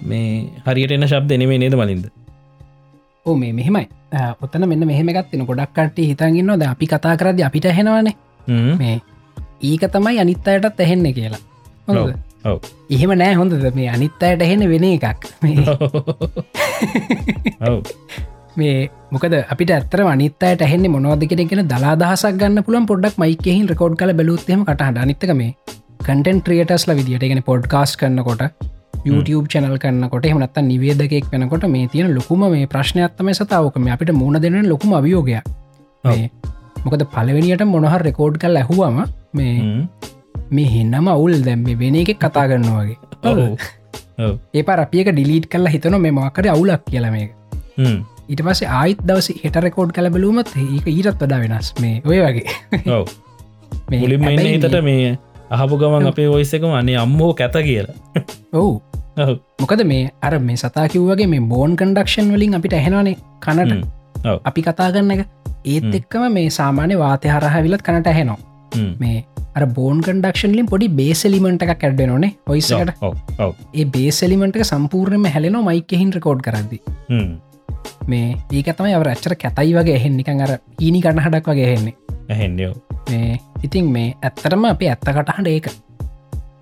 මේ 0.00 0.28
හරියට 0.66 0.92
එන්න 0.92 1.06
ශබ්ද 1.06 1.38
නෙමේ 1.38 1.58
නේද 1.58 1.74
මලින්ද? 1.74 2.04
ඕ 3.26 3.36
මේ 3.36 3.52
මෙහෙමයි. 3.52 3.86
ආ, 4.12 4.32
ඔතන 4.42 4.68
මෙන්න 4.68 4.86
මෙහෙමගත්තින 4.86 5.44
ගොඩක් 5.46 5.72
කට්ටි 5.72 6.08
හිතන්ගන්නවද 6.10 6.62
අපි 6.66 6.86
කතා 6.86 7.16
කරද 7.16 7.40
අපිට 7.42 7.68
හෙනවානේ. 7.72 8.14
මේ 8.76 9.00
ඒක 9.60 9.84
තමයි 9.90 10.18
අනිත් 10.20 10.48
අයටත් 10.48 10.80
ඇහෙන්න 10.80 11.06
කියලා. 11.12 11.40
එහෙම 12.90 13.12
නෑ 13.18 13.34
හොඳද? 13.34 13.66
මේ 13.74 13.88
අනිත් 13.88 14.22
අයට 14.22 14.42
එහෙන 14.42 14.64
වෙන 14.70 14.84
එකක්. 14.84 15.26
මේ 18.56 18.88
මොකද 19.12 19.34
අපිට 19.34 19.70
ඇත්තර 19.70 20.04
අනිත්තයට 20.06 20.62
ඇහෙන්නේ 20.62 20.94
මොනවද 20.94 21.26
කෙනෙගෙන 21.26 21.66
දලාදහසක් 21.66 22.38
ගන්න 22.40 22.64
පුළන් 22.64 22.86
පොඩ්ඩක් 22.86 23.18
මයිකෙහින් 23.18 23.68
රකෝඩ් 23.68 23.98
කල 23.98 24.14
බැලුත්තෙම 24.14 24.64
කටහට 24.64 25.04
අනිත්තක 25.04 25.34
මේ 25.34 25.52
කටන් 26.00 26.40
ක්‍රියටස්ල 26.40 26.94
විදිට 26.94 27.24
ගෙන 27.24 27.42
පොඩ්කාස් 27.42 27.96
කරන්නකොට 27.96 28.44
YouTube 29.04 29.46
චැනල් 29.48 29.78
කන්නකොට 29.78 30.28
එහමනත්ත 30.28 30.60
නිවේදකෙක් 30.64 31.32
වෙනකොට 31.32 31.66
මේ 31.68 31.88
තියෙන 31.88 32.14
ලොකුම 32.14 32.44
මේ 32.48 32.66
ප්‍රශ්නයක්ත්තම 32.66 33.32
සතාවකම. 33.32 33.88
අපිට 33.88 34.14
මුණ 34.14 34.42
දෙන 34.42 34.68
ලොකුම 34.68 34.94
අභියෝගයක් 34.94 35.44
මොකද 36.84 37.04
පලවෙනියට 37.14 37.64
මොනහර 37.66 38.02
රෙකෝඩ් 38.08 38.38
කල් 38.42 38.60
ඇහුවම 38.62 38.98
මේ. 39.32 39.56
මේ 40.50 40.68
හෙන්නම 40.74 41.08
අවුල්. 41.08 41.34
දැම් 41.42 41.64
වෙන 41.82 41.96
එක 41.96 42.14
කතා 42.18 42.46
ඔව්. 43.24 43.38
ඔව්. 44.18 44.34
ඒ 44.54 44.62
පර 44.62 44.80
අපියක 44.80 45.10
ඩිලීට් 45.12 45.48
කල්ලා 45.52 45.72
හිතන 45.72 45.98
මේ 45.98 46.12
මකර 46.12 46.48
අවුලක් 46.48 46.84
කියල 46.90 47.08
හ්ම්. 47.78 47.98
ඊට 48.28 48.42
පස්සේ 48.42 48.68
ආයිත් 48.80 49.00
දවස 49.06 49.30
හෙට 49.44 49.56
රෙකෝඩ් 49.64 49.94
කල 49.96 50.10
බලුමත් 50.10 50.52
ඒක 50.56 50.86
ඊටත් 50.86 51.14
වඩා 51.14 51.40
වෙනස්. 51.44 51.72
මේ 51.80 52.02
ඔය 52.04 52.18
වගේ. 52.24 52.46
මේ 53.90 54.00
මුලින්ම 54.00 54.28
එන්න 54.28 54.44
හිතට 54.46 54.78
මේ 54.82 55.16
අහපු 55.50 55.78
ගමන්. 55.80 56.10
අපේ 56.12 56.28
ඔයිස්සකම 56.28 56.74
අනේ 56.80 56.96
අම්මෝ 56.96 57.32
කැත 57.34 57.58
කියලා. 57.68 57.96
ඔවු. 58.58 58.82
මොකද 59.60 59.84
මේ 59.84 60.10
අර 60.22 60.38
මේ 60.40 60.56
සතාකිව්වගේ 60.56 61.26
මේ 61.26 61.46
බෝන් 61.52 61.76
කන්ඩක්ෂන් 61.76 62.34
වලින් 62.34 62.58
අපිට 62.58 62.76
ඇහෙනවානේ 62.80 63.16
කනට. 63.40 63.97
අපි 64.44 64.62
කතා 64.62 64.92
කරන්න 64.92 65.10
එක. 65.14 65.26
ඒත්. 65.64 65.90
එක්කම 65.94 66.28
මේ 66.32 66.50
සාමාන්‍ය 66.50 66.98
වාතය 66.98 67.28
හරහ 67.28 67.56
විලත් 67.66 67.82
කනට 67.82 68.14
ඇහෙනවා. 68.14 68.38
මේ 68.98 69.24
අර 69.56 69.66
බෝන් 69.78 70.00
කන්ඩක්ෂන්ලින් 70.06 70.70
පොඩි 70.72 70.88
බේසලිමට 71.00 71.62
එකක් 71.66 71.84
ඇඩ්ඩ 71.84 72.06
නොනේ 72.12 72.32
ඔව් 73.40 73.52
ඒ 73.74 73.84
බේසලිමට 73.96 74.58
සම්පූර්ණයම 74.72 75.28
හැලෙන 75.34 75.58
මයිකහින් 75.68 76.12
රකෝඩ් 76.18 76.42
කරදදි. 76.46 76.80
මේ 78.06 78.36
ඒකතම 78.52 78.90
අව 78.90 79.06
අච්චර 79.14 79.34
කැතයි 79.44 79.74
වගේ 79.78 79.96
එහෙන්නිකන් 80.00 80.44
අර 80.46 80.52
ඊනි 80.80 81.00
කන්න 81.04 81.24
හඩක් 81.26 81.52
වගේ 81.52 81.70
හෙන්නේ 81.72 81.94
ඇහෙන්ඩියෝ 82.30 82.74
මේ 83.10 83.38
ඉතින් 83.62 83.92
මේ 83.96 84.08
ඇත්තරම 84.22 84.64
අපේ 84.72 84.90
ඇත්ත 84.92 85.08
කටහට 85.08 85.48
ඒක. 85.54 85.68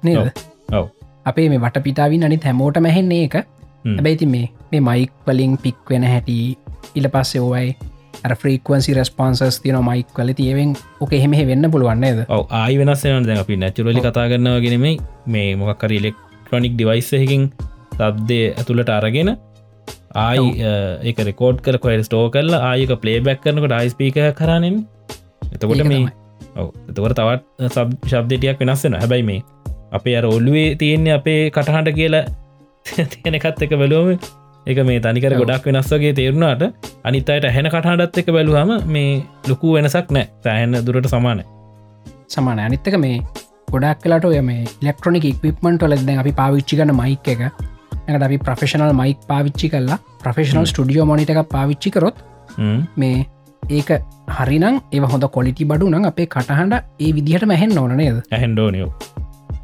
නේද? 0.03 0.31
ඔව් 0.73 0.87
අපේ 1.25 1.49
මේ 1.49 1.61
වට 1.61 1.83
පිටාවින් 1.83 2.25
අනි 2.25 2.41
හැමෝට 2.45 2.81
මැහෙන්නේ 2.81 3.25
එක. 3.29 3.37
හැබැයිති 3.87 4.27
මේ 4.27 4.47
මේ 4.73 4.81
මයික් 4.81 5.13
වලින් 5.27 5.59
පික් 5.59 5.91
වෙන 5.91 6.05
හැටි 6.05 6.37
ඉල 6.95 7.09
පස්සේ 7.09 7.41
ඕවයි 7.41 7.77
ෆ්‍රීකවන්සි 8.35 8.95
රස්පන්සස් 8.95 9.61
තියන 9.61 9.79
මයික් 9.85 10.09
කල 10.15 10.33
තියවෙන් 10.33 10.75
ඕක 11.01 11.13
එහෙම 11.13 11.35
වෙන්න 11.49 11.71
පුළුවන්නේද 11.71 12.25
ඔව 12.29 12.45
ආයි 12.53 12.79
වෙනස් 12.79 13.05
වෙන 13.07 13.27
දැ 13.27 13.39
අපි 13.39 13.57
නැචුරලි 13.57 14.01
කතා 14.01 14.29
කරන්නවා 14.29 14.61
ගෙනෙමයි 14.61 14.95
මේ 15.27 15.51
මොකක්කර 15.57 15.93
ඉලෙක්ට්‍රොනික් 15.93 16.75
ඩිවයිස්සහකින් 16.75 17.51
සබ්දය 17.99 18.41
ඇතුළට 18.53 18.91
අරගෙන 18.91 19.31
ආයි 20.17 20.47
ඒක 21.03 21.19
රෙකෝඩ් 21.21 21.61
කර 21.61 21.79
කොය 21.79 21.97
ස්ටෝ 22.03 22.25
කරලා 22.31 22.63
ආයක 22.71 22.95
පලේ 23.03 23.19
බැක් 23.21 23.43
කරනකට 23.43 23.77
යිස්පීක 23.81 24.19
කරනෙන් 24.35 24.79
එතකොට 25.53 25.85
මේ. 25.85 26.07
ඔව 26.57 26.73
එතකොට 26.89 27.15
තවත් 27.15 27.71
සබ් 27.71 27.89
ශබ්දටියක් 28.07 28.59
වෙනස්සෙන 28.61 28.95
හැබැයි 28.95 29.25
මේ 29.25 29.43
අපේ 29.93 30.17
අර 30.17 30.27
ඔල්ලුවේ 30.27 30.75
තියෙන්නේ 30.75 31.15
අපේ 31.15 31.41
කටහට 31.51 31.95
කියලා 31.95 32.25
තියෙනකත් 33.13 33.63
එක 33.63 33.73
බැලුවම 33.75 34.19
එක 34.67 34.79
මේ 34.89 35.01
තනිකර. 35.01 35.33
ගොඩක් 35.41 35.67
වෙනස්වගේ 35.69 36.13
තේරුණාට 36.19 36.63
අනිත් 37.05 37.29
අයට 37.31 37.47
හැන 37.57 37.69
කටහටත් 37.75 38.23
එක 38.23 38.31
බැලුවම 38.37 38.73
මේ 38.95 39.13
ලොකු 39.49 39.75
වෙනසක් 39.77 40.11
නෑ. 40.11 40.27
සෑහන්න 40.45 40.81
දුරට 40.87 41.09
සමාන 41.15 41.43
සමාන 42.29 42.59
අනිත්තක 42.61 42.99
මේ 42.99 43.23
ගොඩක් 43.73 44.03
කලට 44.03 44.25
ඔය 44.25 44.41
මේ 44.43 44.65
ඉලෙක්ට්‍රොනික 44.83 45.25
ඉක්විප්මට 45.25 45.87
ලද 45.89 46.19
අපි 46.23 46.33
පාවිච්චි 46.41 46.79
කන 46.81 46.93
මයික් 47.01 47.31
එක 47.35 47.41
එකට 48.09 48.25
අපි 48.29 48.39
ප්‍රෆෙෂනල් 48.39 48.93
මයික් 49.01 49.25
පාවිච්චි 49.31 49.71
කල්ලා 49.73 49.99
ප්‍රෆෙෂනල් 50.23 50.67
ස්ටඩියෝ 50.73 51.07
මොනිට 51.11 51.33
එක 51.35 51.43
පාවිච්චි 51.55 51.95
කරොත් 51.97 52.23
මේ 52.97 53.27
ඒක 53.71 53.91
හරිනම් 54.39 54.81
ඒ 54.93 55.05
හොඳ 55.13 55.29
කොලිටි 55.37 55.69
බඩු 55.71 55.93
නම් 55.93 56.09
අපේ 56.11 56.27
කටහඬ 56.35 56.75
ඒ 57.01 57.13
විදිහට 57.13 57.47
මැහෙන් 57.53 57.79
ඕන 57.79 57.97
නේද? 57.97 58.19
ඇහන්ඩෝනියෝ 58.31 58.91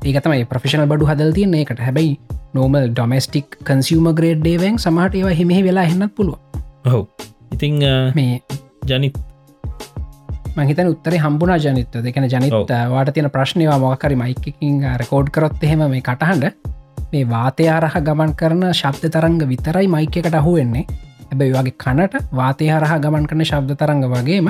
ඒකතමයි 0.04 0.46
ප්‍රෆෙෂනල් 0.46 0.86
බඩු 0.86 1.06
හදල් 1.06 1.32
තියන්නේ 1.32 1.64
එකට 1.64 1.80
හැබැයි 1.80 2.14
නෝමල් 2.54 2.88
ඩොමස්ටික් 2.88 3.58
කන්සියම 3.64 4.08
ග්‍රේඩ්ඩේවෙන් 4.14 4.78
සමහට 4.78 5.20
ඒවා 5.20 5.36
හෙමෙහි 5.40 5.62
වෙලා 5.64 5.84
හෙන්නත් 5.84 6.14
පුළුව 6.16 6.38
ඔහු 6.86 7.02
ඉතිං 7.52 7.78
මේ 8.14 8.40
ජනිත්. 8.86 9.18
මහිතන 10.56 10.88
උත්තර 10.88 11.14
හම්බුනා 11.16 11.56
ජනිත 11.58 11.94
දෙකන 11.98 12.26
ජනිත. 12.26 12.52
වාට 12.90 13.14
තියෙන 13.14 13.30
ප්‍රශ්නයවා 13.30 13.78
මොකරි 13.78 14.16
මයිකකින් 14.16 14.82
රකෝඩ් 14.96 15.30
කරොත් 15.30 15.62
එහෙම 15.62 15.84
මේ 15.86 16.02
කටහඬ 16.02 16.52
මේ 17.12 17.24
වාතය 17.26 17.68
අරහ 17.68 17.96
ගමන් 18.00 18.34
කරන 18.34 18.64
ශබ්ද 18.72 19.10
තරංග 19.10 19.40
විතරයි 19.48 19.88
මයික 19.88 20.16
එකට 20.16 20.34
අහුවෙන්නේ 20.34 20.84
හැබැයි 21.22 21.54
වගේ 21.54 21.76
කනට 21.78 22.24
වාතය 22.32 22.68
හරහ 22.68 22.94
ගමන් 22.98 23.26
කරන 23.26 23.44
ශබ්ද 23.44 23.76
තරංග 23.76 24.04
වගේම 24.06 24.48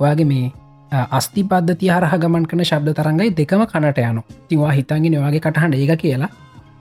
ඔයාගේ 0.00 0.26
මේ 0.26 0.52
අස්ති 0.94 1.42
පද්ධති 1.44 1.90
හරහ 1.90 2.14
ගමන් 2.22 2.46
කන 2.46 2.64
ශබ්ද 2.64 2.96
තරංගයි 2.98 3.30
දෙකම 3.38 3.62
කනට 3.66 4.08
යනු 4.10 4.22
තිවා 4.48 4.72
හිතන්ගෙන 4.72 5.16
වගේ 5.20 5.40
කටහඬ 5.40 5.74
ඒක 5.76 6.02
කියලා. 6.02 6.30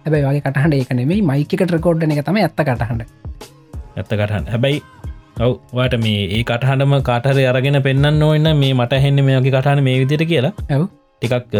හැබැයි 0.06 0.26
වගේ 0.26 0.44
කටහඬ 0.48 0.80
ඒක 0.80 0.92
නෙමයි 1.00 1.22
මයිකට 1.24 1.72
රකෝඩ්න 1.76 2.16
එක 2.16 2.26
තම 2.26 2.42
ඇත්ත 2.42 2.60
කටහඬ. 2.62 3.08
ඇත්තකටහන් 3.98 4.52
හැබැයි 4.54 4.82
ඔව් 5.40 5.54
වාට 5.74 5.96
මේ 6.00 6.26
ඒ 6.30 6.44
කටහඬම 6.44 6.94
කාටර 7.04 7.40
අරගෙන 7.52 7.80
පෙන්න්න 7.88 8.24
ඕන්න 8.24 8.52
මේ 8.56 8.74
මට 8.74 9.02
හෙන්න 9.06 9.24
මේගේ 9.30 9.56
කටහන 9.56 9.84
මේ 9.88 9.98
විදිට 10.02 10.26
කියලා. 10.28 10.54
ඇව් 10.70 10.86
ටිකක් 11.22 11.58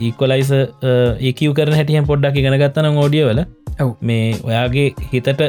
ඒකොලයිස 0.00 0.50
ඒකව 0.54 1.52
කරන 1.58 1.78
හැටියන් 1.78 2.08
පොඩ්ඩක් 2.10 2.40
ඉගෙන 2.42 2.58
ගත්තන 2.62 2.98
ෝඩියවල 3.04 3.44
ඔව්. 3.78 3.90
මේ 4.00 4.34
ඔයාගේ 4.42 4.88
හිතට 5.12 5.46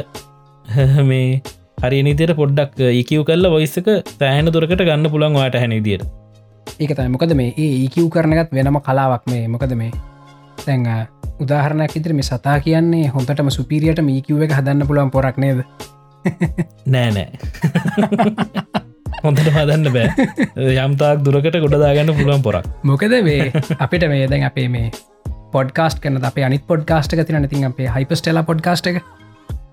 මේ 1.10 1.42
හරි 1.82 2.02
නිතයට 2.06 2.34
පොඩ්ඩක් 2.40 2.82
ඒකව 2.88 3.22
කල්ල 3.28 3.52
වයිස්සක 3.54 3.88
සෑහන 4.10 4.52
දුරකට 4.56 4.82
ගන්න 4.82 5.12
පුළන් 5.14 5.38
වාට 5.38 5.58
හැන 5.62 5.78
දිට 5.86 6.04
ඒක 6.78 6.94
තයි 6.98 7.08
මොකද 7.14 7.34
මේ 7.40 7.54
ඒ 7.56 7.70
ඒකව් 7.82 8.08
කරනගත් 8.14 8.52
වෙනම 8.58 8.80
කලාවක් 8.88 9.24
මේ. 9.32 9.48
මොකද 9.54 9.74
මේ 9.82 9.90
තැන් 10.64 10.86
උදාහරණයක් 11.40 11.96
ඉදිරි 11.98 12.14
මේ 12.18 12.28
සතා 12.28 12.56
කියන්නේ 12.66 13.06
හොඳටම 13.14 13.50
සුපිරියට 13.56 14.02
මීකිව් 14.08 14.42
එක 14.46 14.56
හදන්න 14.58 14.86
පුළුවන් 14.88 15.10
පොරක් 15.10 15.38
නේද? 15.44 15.62
නෑ 16.86 17.10
නෑ. 17.16 17.28
හොඳට 19.24 19.48
හදන්න 19.56 19.88
බෑ. 19.96 20.08
යම්තාක් 20.84 21.24
දුරකට 21.24 21.58
ගොඩදාගන්න 21.64 22.14
පුළුවන් 22.18 22.44
පොරක්. 22.46 22.68
මොකද 22.90 23.16
මේ 23.28 23.50
අපිට 23.78 24.06
මේ 24.12 24.28
දැන් 24.34 24.46
අපේ 24.50 24.68
මේ 24.76 24.90
පොඩ්කාස්ට 25.54 26.00
කන 26.04 26.22
අප 26.24 26.38
අනි 26.46 26.58
පොඩ්කාස්ට 26.70 27.16
තින 27.28 27.44
ඉතින් 27.44 27.68
අපේ 27.70 27.88
හයිපස්ටෙල 27.96 28.42
පොඩ්කාස්ට 28.50 28.86
එක. 28.92 29.02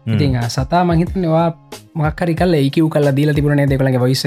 ඉතින් 0.08 0.38
සතා 0.48 0.84
මහිතනවා 0.86 1.48
මක්කරි 1.96 2.36
කල් 2.36 2.54
ඒකව් 2.60 2.90
කල්ලා 2.94 3.16
දීල 3.16 3.34
තිබුණේ 3.34 3.70
දෙකළගේ 3.72 4.02
වයිස 4.06 4.26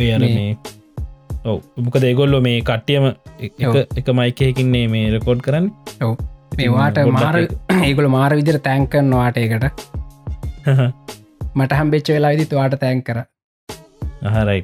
ඒ 0.00 0.18
මේ- 0.26 0.36
මේ 0.36 0.56
ඔව 1.44 1.58
උමක 1.78 1.96
දෙගොල්ලො 1.98 2.40
මේ 2.40 2.60
කට්ටියම 2.62 3.04
එක- 3.96 4.12
මයිකයකින්නේ 4.14 4.86
මේ 4.88 5.06
රෙකෝඩ් 5.10 5.40
කරන්න? 5.40 5.66
ඔව. 6.02 6.14
මේවාට 6.58 6.98
මාර 7.16 7.34
ඒගොල 7.88 8.08
මාර 8.08 8.32
විදිර 8.34 8.58
තැන්කන්න 8.60 9.12
වාට 9.14 9.36
එකට 9.38 9.66
මට 11.54 11.72
හම්බෙච්ච 11.72 12.08
වෙලා 12.08 12.32
විදි 12.34 12.46
තුවාට 12.46 12.74
තැන් 12.80 13.02
කර 13.02 13.18
හරයි 14.34 14.60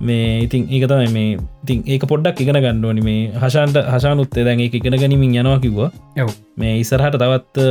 මේ 0.00 0.28
ඉතින් 0.42 0.62
ඒක 0.70 0.84
තමයි 0.88 1.08
මේ 1.12 1.30
ඉතින් 1.64 1.82
ඒක 1.86 2.04
පොඩ්ඩක් 2.06 2.40
ඉගෙන 2.40 2.58
ගණ්ඩුවනි 2.58 3.02
මේ 3.02 3.22
හශාන්ට 3.42 3.76
හසානුත්තේ 3.94 4.44
දැන් 4.44 4.60
ඒක 4.60 4.74
ඉගෙන 4.74 4.96
ගනිමින් 4.96 5.34
යනවා 5.36 5.58
කිව්වා. 5.58 5.90
මේ 6.56 6.78
ඉස්සරහට 6.78 7.18
තවත් 7.18 7.66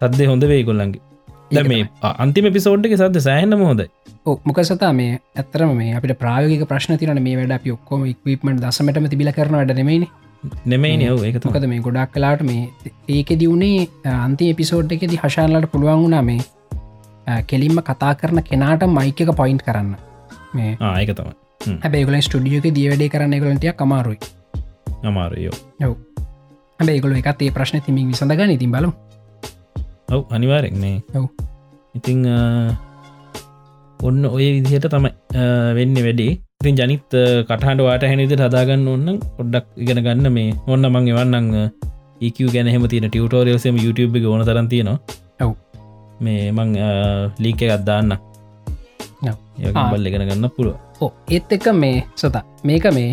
සද්දය 0.00 0.26
හොඳ 0.26 0.44
වේ 0.44 0.62
ගොල්ලන්ගේ 0.62 1.00
දැ 1.50 1.64
මේ 1.64 1.84
අන්තිම 2.18 2.46
පිසෝඩ්ක 2.52 2.92
සද්ද 2.92 3.22
සෑහන්නම 3.24 3.62
හොඳයි 3.64 3.86
මොක 4.44 4.60
සතා 4.62 4.92
මේ 4.92 5.12
ඇතරම 5.36 5.72
මේ 5.74 5.94
අපිට 5.94 6.14
ප්‍රායෝගික 6.18 6.64
ප්‍රශ්න 6.64 6.98
තිරන 7.00 7.20
මේ 7.26 7.36
වැඩ 7.36 7.54
අපි 7.56 7.74
ඔක්කොම 7.76 8.04
ඉක්වීමට 8.06 8.62
දසමටම 8.64 9.08
තිබිල 9.08 9.30
කරන 9.32 9.56
වැඩ 9.58 9.74
නෙමයිනි. 9.74 10.08
නෙමයි 10.64 10.92
නව 10.98 11.24
ඒක 11.24 11.38
මොකද 11.46 11.66
මේ 11.66 11.80
ගොඩක් 11.80 12.12
කලාට 12.14 12.42
මේ 12.42 12.62
ඒක 13.10 13.32
දියුණේ 13.42 13.88
අන්ති 14.16 14.50
එපිසෝඩ් 14.54 14.94
එකෙදි 14.96 15.20
හශාන්ලට 15.24 15.70
පුළුවන් 15.72 16.04
වුණා 16.04 16.22
මේ 16.22 16.40
කෙලින්ම 17.46 17.82
කතා 17.82 18.12
කරන 18.14 18.42
කෙනාට 18.44 18.86
මයික 18.88 19.26
එක 19.26 19.34
පොයින්් 19.36 19.60
කරන්න. 19.60 19.96
මේ 20.54 20.72
ඒක 20.94 21.14
තමයි. 21.14 21.34
හැබේගල 21.82 22.20
ස්ටඩියෝක 22.20 22.70
දියවැඩේ 22.78 23.10
කරන්න 23.10 23.42
ගලටිය 23.42 23.74
කමාරුයි 23.74 24.18
අමාරයෝ. 25.04 25.54
හැබේගොල 26.78 27.16
එකත් 27.18 27.42
ඒ 27.42 27.50
ප්‍රශ්න 27.50 27.86
තිමින් 27.86 28.08
විසඳගන 28.08 28.58
ඉතින් 28.58 28.72
බලු 28.72 28.92
ඔව් 30.10 30.22
අනිවාරෙක්නේ 30.30 30.96
ඔව්. 31.14 31.26
ඉතිං 31.94 32.20
ඔන්න 34.00 34.24
ඔය 34.26 34.46
විදිහට 34.56 34.86
තමයි 34.88 35.10
වෙන්න 35.78 35.94
වැඩේ 35.98 36.32
ඉතින් 36.60 36.76
ජනිත් 36.78 37.14
අ, 37.14 37.22
කටහන්ට 37.48 37.82
වාට 37.86 38.04
හැනිද 38.04 38.32
හදාගන්න 38.38 38.86
ඔන්න 38.88 39.08
පොඩ්ඩක් 39.36 39.66
ඉගෙන 39.76 40.00
ගන්න 40.04 40.32
මේ 40.32 40.54
ඔන්න 40.68 40.86
මං 40.88 41.08
එවන්නං 41.12 41.48
ඒක 42.20 42.38
ගැන 42.54 42.68
හෙම 42.68 42.86
තින 42.88 43.06
ටියටෝරියල්සම 43.06 43.76
YouTube 43.78 44.18
එක 44.18 44.26
ඕන 44.26 44.44
තරන් 44.44 44.68
තියෙනවා 44.68 44.98
ඔව්. 45.40 45.52
මේ 46.20 46.52
මං 46.52 46.70
ලීක 47.38 47.62
එකත් 47.62 47.84
දාන්න 47.84 48.12
ඔව්. 48.12 49.36
ආ. 49.74 49.90
බල් 49.92 50.06
ඉගෙන 50.06 50.26
ගන්න 50.28 50.48
පුළුව 50.56 50.76
ඕ 51.00 51.12
ඒත් 51.28 51.52
එක 51.52 51.68
මේ 51.74 52.04
සත 52.16 52.36
මේක 52.64 52.84
මේ 52.92 53.10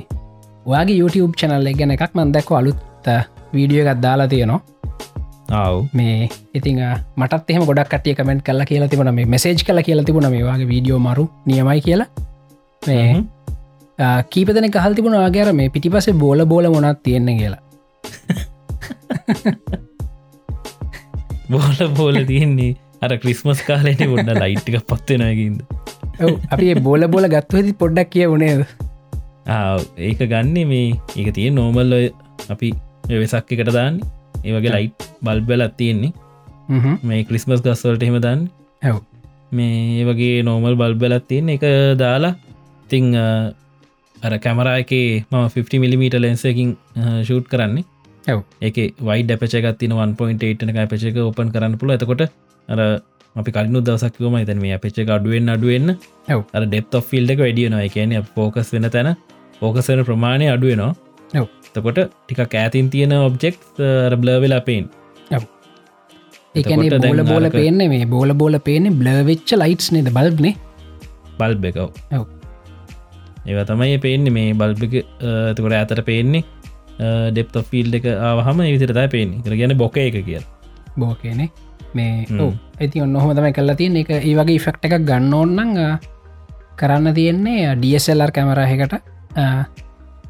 ඔයාගේ 0.66 0.98
YouTube 1.02 1.34
චැනල්ල 1.40 1.70
ගැන 1.74 1.92
එකක් 1.96 2.16
මන්දැක්ව 2.16 2.56
අලුත් 2.60 2.80
වීඩියෝ 3.54 3.86
එකත් 3.86 4.02
දාලා 4.02 4.28
තියෙනවා 4.28 4.62
මේ 5.94 6.30
ඉතිං 6.54 6.80
මටත් 7.18 7.50
එහම 7.50 7.66
ගොඩක් 7.66 7.90
කටිය 7.94 8.16
කමෙන්ට් 8.16 8.44
කල්ල 8.44 8.64
කියලා 8.66 8.90
තිබන 8.90 9.12
මේ 9.14 9.26
මෙසේජ් 9.28 9.64
කල 9.64 9.82
කියලා 9.82 10.06
තිබුණ. 10.06 10.30
මේ 10.32 10.44
වගේ 10.44 10.68
වීඩියෝ 10.68 11.00
මරු 11.00 11.26
නියමයි 11.46 11.82
කියලා. 11.82 12.10
මේ. 12.82 13.24
කීපතන 14.30 14.70
කහල් 14.72 14.94
තිබුණ 14.94 15.16
ආගේර 15.16 15.54
මේ 15.54 15.70
පිටිපසේ 15.70 16.14
බෝල 16.16 16.46
බෝල 16.46 16.66
මොනත් 16.70 17.04
තියෙන්න 17.04 17.30
කියලා. 17.38 17.62
බෝල 21.52 21.80
බෝල 21.96 22.18
තියෙන්නේ 22.26 22.76
අර 23.02 23.12
ක්‍රිස්මස් 23.18 23.62
කාලයට 23.68 24.04
ගොඩ 24.12 24.30
ලයිට්ටික 24.42 24.78
පත්වෙනකින්ද 24.90 25.60
ඔව්, 26.20 26.34
අපි 26.52 26.74
බෝල 26.88 27.08
බෝල 27.08 27.26
ගත්තු 27.34 27.60
ඇති 27.60 27.74
පොඩ්ඩක් 27.74 28.10
කිය 28.12 28.26
ආව්, 29.48 29.80
ඒක 29.98 30.20
ගන්න 30.20 30.58
මේ 30.68 30.88
ඒක 31.16 31.30
තිය 31.34 31.50
නෝමල් 31.54 31.94
ඔය 31.94 32.06
අපි 32.50 32.74
වෙසක් 33.10 33.54
එකට 33.56 33.72
දාන්න 33.72 34.02
ඒවගේ 34.44 34.74
ලයිට් 34.76 35.10
බල්බලත් 35.22 35.78
තියෙන්නේ. 35.78 36.14
මේ 37.04 37.24
ක්‍රිස්මස් 37.24 37.62
ගස්වලට 37.62 38.04
එහෙම 38.04 38.20
දන්න. 38.20 38.50
ඇව් 38.82 38.98
මේ 39.52 40.02
ඒ 40.02 40.06
වගේ 40.06 40.44
නෝමල් 40.44 40.76
බල්බලත් 40.76 41.28
තියන්න. 41.28 41.50
එක 41.50 41.64
දාලා 41.98 42.36
තිං 42.90 43.14
අර 43.16 44.34
කැමරා 44.40 44.78
එක 44.80 44.92
මම 45.32 45.50
50 45.50 45.80
මිලිමීට 45.80 46.18
ලෙන්සකින් 46.18 46.76
ෂූට් 47.24 47.48
කරන්නේ. 47.48 47.86
ඔව්. 48.28 48.42
ඒක 48.62 48.78
වයි 49.00 49.24
ඩපචකත් 49.24 49.78
තින 49.80 49.92
1.8 49.94 50.74
එක 50.74 50.90
පචක 50.92 51.18
ඔපන් 51.32 51.54
කරන්න 51.54 51.78
පුළ 51.78 51.96
එතකොට 51.96 52.24
අර 52.70 52.80
අපි 53.36 53.52
කලිනු 53.52 53.82
දවසක්කවම 53.82 54.38
එතන 54.42 54.60
මේ 54.60 54.76
අපච්ච 54.78 55.00
අඩුවෙන් 55.08 55.50
අඩුවෙන්න්න 55.50 55.96
ඔව්. 56.30 56.44
අර 56.54 56.64
ඩෙප් 56.66 56.96
ෆිල්ඩ 57.10 57.34
එක 57.34 57.44
වැඩියනවා 57.46 57.90
කියන 57.96 58.16
ෆෝකස් 58.36 58.74
වෙන 58.74 58.90
තැන 58.90 59.16
ෝකසන 59.62 60.04
ප්‍රමාණය 60.04 60.48
අඩුවනවා. 60.56 60.94
තකොට 61.78 62.00
ටික 62.06 62.42
කෑතින් 62.54 62.90
තියෙන 62.94 63.18
ඔබ්ජෙක්් 63.20 63.60
බ්ලවෙලා 64.22 64.64
පේෙන් 64.70 64.90
දැන් 66.56 67.02
බෝල 67.04 67.22
බෝල 67.32 67.50
පේන්නේ 67.52 67.90
මේ 67.94 68.06
බෝල 68.16 68.34
බෝල 68.34 68.60
පේන 68.68 68.90
බ්ලවෙච්ච 69.02 69.54
ලයිට්ස් 69.62 69.92
නේද 69.96 70.10
බල්බ්නේ 70.18 70.56
බල්බ 71.40 71.66
එකව. 71.70 71.88
ඒව 73.48 73.60
තමයි 73.70 73.98
පේන්නේ 74.06 74.36
මේ 74.38 74.54
බල්බික 74.54 74.94
ඇතකොට 75.00 75.76
ඇතට 75.80 76.04
පේන්නේ 76.10 76.44
ඩෙප්ත 77.32 77.58
ෆිල් 77.70 77.94
එක 78.00 78.06
ආවහම 78.10 78.62
විතරතයි 78.66 79.08
පේන්නේ. 79.16 79.42
කර 79.46 79.56
ගැන 79.60 79.78
බොක 79.78 79.98
එක 80.02 80.20
කිය 80.26 80.42
බෝකනේ 80.98 81.50
මේ 81.94 82.26
ඇති 82.80 83.02
ඔන්න 83.06 83.16
හොම 83.16 83.34
තමයි 83.38 83.54
කල්ලා 83.58 83.80
තියන 83.82 83.98
එක 84.04 84.14
ඒ 84.18 84.36
වගේ 84.40 84.64
ෆෙක්ට 84.66 84.88
එකක් 84.88 85.04
ගන්න 85.10 85.34
ඕන්නං 85.34 85.76
කරන්න 86.80 87.14
තියෙන්නේ 87.18 87.76
DSLR 87.84 88.32
කැමරහකට 88.32 88.94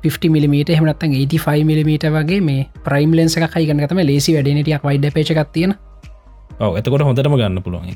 50 0.03 0.29
මිලිමට 0.29 0.71
හමනත්තන් 0.71 1.13
85 1.13 1.63
මිලිමට 1.69 2.05
වගේ 2.15 2.41
මේ 2.41 2.67
ප්‍රයිම් 2.85 3.15
ලෙන්ස 3.17 3.37
එක 3.37 3.49
කයිගන්න 3.53 3.87
තම 3.87 4.03
ලේසි 4.09 4.35
වැඩනටියක් 4.35 4.83
වයිඩ 4.83 5.07
පේචකක් 5.15 5.41
තියෙන. 5.53 5.73
ඔව 6.59 6.77
එතකොට 6.79 7.05
හොඳටම 7.07 7.37
ගන්න 7.37 7.63
පුළුවන් 7.63 7.95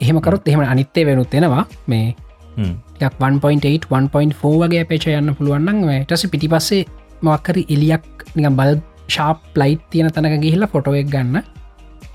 එහෙමකරොත් 0.00 0.48
එහෙම 0.48 0.62
අනිත්තේ 0.64 1.06
වෙනුත් 1.06 1.34
එෙනවා. 1.34 1.64
මේ 1.86 2.14
හ්ම්. 2.56 2.74
යක් 3.00 3.14
1.8 3.20 3.88
1.4 3.90 4.60
වගේ 4.62 4.84
පේච 4.90 5.08
යන්න 5.12 5.34
පුළුවන්න්න 5.38 6.04
ටස 6.04 6.28
පිටි 6.32 6.48
පස්සේ 6.48 6.84
මොක්කර 7.22 7.58
එලියක් 7.66 8.06
නිකම් 8.36 8.56
බල් 8.60 8.76
ශාප් 9.08 9.40
ලයිට් 9.56 9.82
තියෙන 9.90 10.12
තැනක 10.12 10.40
ගිහිල්ලා 10.44 10.72
ෆොටෝයක් 10.74 11.10
ගන්න. 11.14 11.42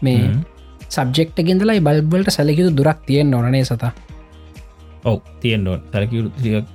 මේ. 0.01 0.29
සබ්ෙක්ට 0.89 1.43
ගෙන්දලයි 1.47 1.81
බල්බලට 1.81 2.33
සැලකිතු 2.37 2.71
දුරක් 2.77 3.05
තියෙන් 3.07 3.33
ඕනේ 3.33 3.65
සතා? 3.65 3.91
ඔව 5.03 5.17
තියෙන්ඩුවන් 5.41 5.81
සැරකි 5.91 6.17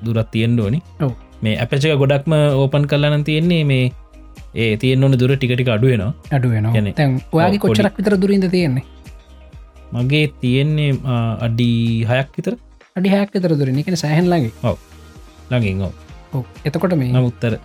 දුරත් 0.04 0.30
තියෙන්ඩෝනි 0.30 0.82
ඔව්. 1.00 1.12
මේ 1.42 1.54
අපචක 1.64 1.94
ගොඩක්ම 2.02 2.32
ඕපන් 2.62 2.84
කල්ලන 2.90 3.24
තියෙන්නේ 3.28 3.62
මේ 3.70 3.84
ඒ 4.54 4.76
තියෙන් 4.82 5.04
ඕන 5.04 5.18
දුර 5.20 5.32
ටිකටි 5.36 5.70
අඩුවෙන 5.76 6.04
කියන්නේ 6.74 6.94
තැන් 6.98 7.16
ඔයාගේ 7.32 7.62
කොච්චරක් 7.64 7.98
විතර 8.00 8.16
දුරින්ද 8.22 8.46
තියෙන්නේ? 8.54 8.84
මගේ 9.92 10.26
තියෙන්නේ 10.42 10.92
අඩි 11.46 11.70
හයක් 12.10 12.30
විතර. 12.38 12.54
අඩි 12.96 13.08
හැක් 13.14 13.30
විතර 13.34 13.52
දුරින්. 13.60 13.78
එකන 13.82 13.96
සෑහන්ලගේ 14.02 14.52
ළඟින්. 15.50 15.82
ඔව. 15.82 15.92
ඔව්. 16.36 16.44
එතකොට 16.64 16.96
මේ 17.02 17.12
නමුත්තර 17.12 17.58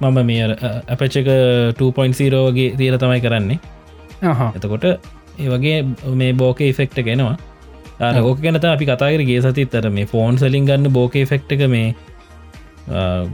මම 0.00 0.18
මේ 0.30 0.44
අපචක 0.94 1.28
2.0 1.78 2.40
වගේ 2.48 2.70
තියර 2.80 2.98
තමයි 3.04 3.20
කරන්නේ. 3.26 3.58
එතකොට 4.56 4.84
ඒ 4.88 5.48
වගේ 5.54 5.76
මේ 6.22 6.32
බෝක 6.42 6.60
ෆෙක්ට 6.80 6.98
ගෙනවා. 7.08 7.36
ඕක 8.00 8.40
ගැනත 8.42 8.64
අපි 8.64 8.86
කතාගර 8.90 9.22
ගේ 9.30 9.40
සතිත්තර 9.44 9.90
මේ 9.90 10.06
ෆෝන් 10.12 10.38
සලින් 10.38 10.68
ගන්න 10.68 10.92
බෝක 10.92 11.14
ෆෙක්ට 11.32 11.52
එක 11.56 11.64
මේ 11.74 11.94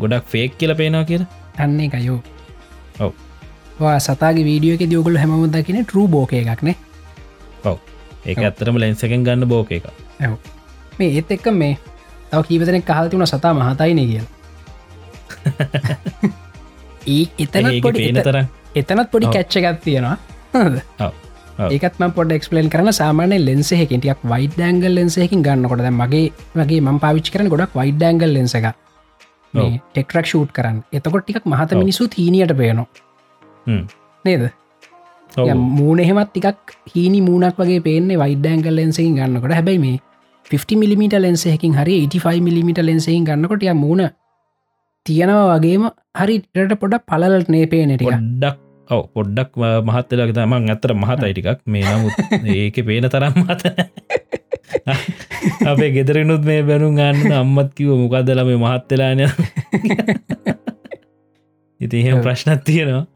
ගොඩක් 0.01 0.26
ෆේක් 0.26 0.59
කියල 0.59 0.74
පේනවා 0.74 1.05
කියලා? 1.05 1.28
අන්නේ 1.59 1.86
එකයෝ 1.89 2.18
ඔව්. 3.01 3.12
සතාගේ 4.01 4.44
වීඩියෝ 4.44 4.78
එක 4.78 4.90
දියෝගල 4.90 5.18
හැමමුදකින 5.18 5.81
ටරු 5.82 6.06
බෝක 6.09 6.32
එකක්නේ 6.35 6.76
ඔව. 7.64 7.78
ඒ 8.26 8.35
ඇත්තරම 8.40 8.76
ලැන්සකෙන් 8.76 9.24
ගන්න 9.24 9.48
බෝක 9.48 9.72
එක 9.72 9.90
ඇව 10.20 10.35
මේ 10.98 11.10
ඒත් 11.12 11.31
එක්ක 11.31 11.51
මේ 11.55 11.74
තව 12.31 12.43
කීපතනෙක් 12.44 12.86
කහල්තිවුණ 12.86 13.26
සතා 13.26 13.55
මහතයින 13.55 14.02
කියල. 14.05 14.26
ඒ 17.06 17.24
එතනත් 17.43 17.66
ඒක 17.66 17.82
පොඩි 17.82 18.06
පේන 18.06 18.22
තරම්. 18.22 18.47
එතනත් 18.74 19.10
පොඩි. 19.10 19.26
කැච්ච 19.28 19.56
එකක් 19.60 19.85
තියෙනවා. 19.85 20.16
ඒකත්ම 21.68 22.05
පොඩ 22.12 22.32
එක්ස්පලන් 22.32 22.68
කරන 22.68 22.93
සාමානය 22.93 23.39
ලෙන්සෙහකිටියක් 23.40 24.24
වයිඩ 24.24 24.56
ඩංගල් 24.56 24.94
ලෙන්සෙහකින් 24.94 25.43
ගන්නකොට 25.43 25.85
මගේ 25.93 26.24
වගේ 26.55 26.81
ම 26.82 26.98
පාවිච් 26.98 27.31
කරන 27.31 27.48
ගොඩක් 27.48 27.74
වයිඩ 27.74 27.98
ඩංගල් 27.98 28.35
ලෙන්ස 28.35 28.55
එක 28.55 28.66
ඔව්. 28.66 28.74
ටෙක්රක් 29.55 30.26
ෂූට් 30.26 30.52
කරන්න 30.52 30.82
එතකොට 30.93 31.24
ටික් 31.24 31.44
මහත. 31.44 31.70
මිනිසු 31.74 32.09
තීනයට 32.09 32.56
පේනවා. 32.56 32.86
නේද. 34.24 34.51
මූන 35.55 36.01
එහෙමත් 36.01 36.31
ටිකක් 36.31 36.74
හීනි 36.94 37.20
මූනක් 37.20 37.59
වගේ 37.59 37.81
පේන්නේ 37.81 38.18
වයිඩ්ඩෑන්ගල් 38.18 38.76
ලෙන්සකින් 38.76 39.14
ගන්නකොට 39.14 39.52
හැබයි 39.52 39.78
මේ 39.78 39.97
50 40.51 40.76
මිලිමිට 40.76 41.16
ලෙන්සයකින් 41.18 41.74
හරි 41.74 41.97
85 42.09 42.40
මිලිමිට 42.40 42.78
ලෙන්සයින් 42.81 43.24
ගන්නකොට 43.24 43.62
ය 43.62 43.74
මූුණ 43.76 44.10
තියෙනවා 45.06 45.47
වගේම 45.55 45.89
හරි 46.14 46.36
ට 46.40 46.81
පොඩ 46.81 47.01
පලලට 47.06 47.48
නේපේ 47.48 47.86
නැටික 47.86 48.10
පොඩ්ඩක් 48.10 48.64
ඔව 48.90 49.02
පොඩ්ඩක් 49.15 49.56
මහත්තලක 49.82 50.32
තමන් 50.32 50.69
ඇතර 50.69 50.93
මහතයි 50.94 51.32
ටිකක්. 51.32 51.61
මේ 51.66 51.85
නමුත් 51.85 52.15
ඒක 52.44 52.77
පේන 52.81 53.09
තරම් 53.09 53.35
මත 53.40 53.62
අපේ 55.70 55.90
ගෙදරනුත් 55.90 56.44
මේ 56.44 56.62
බැනු 56.62 56.93
ගන්න 56.93 57.32
අම්මත් 57.32 57.73
කිව 57.73 57.90
මොකක්දල 57.94 58.40
මේ 58.44 58.59
මහත්තලාන 58.59 59.20
ඉති 61.81 61.97
එහෙම. 61.97 62.20
ප්‍රශ්නත් 62.20 62.65
තියෙනවා. 62.65 63.06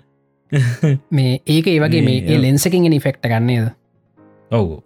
මේ 1.11 1.41
ඒක 1.47 1.67
ඒ 1.67 1.79
වගේ 1.79 2.03
මේ. 2.03 2.39
ලෙන්සකින් 2.39 3.01
ෆෙක්ට 3.01 3.25
ගන්නේද 3.27 3.69
ඔවු. 4.51 4.81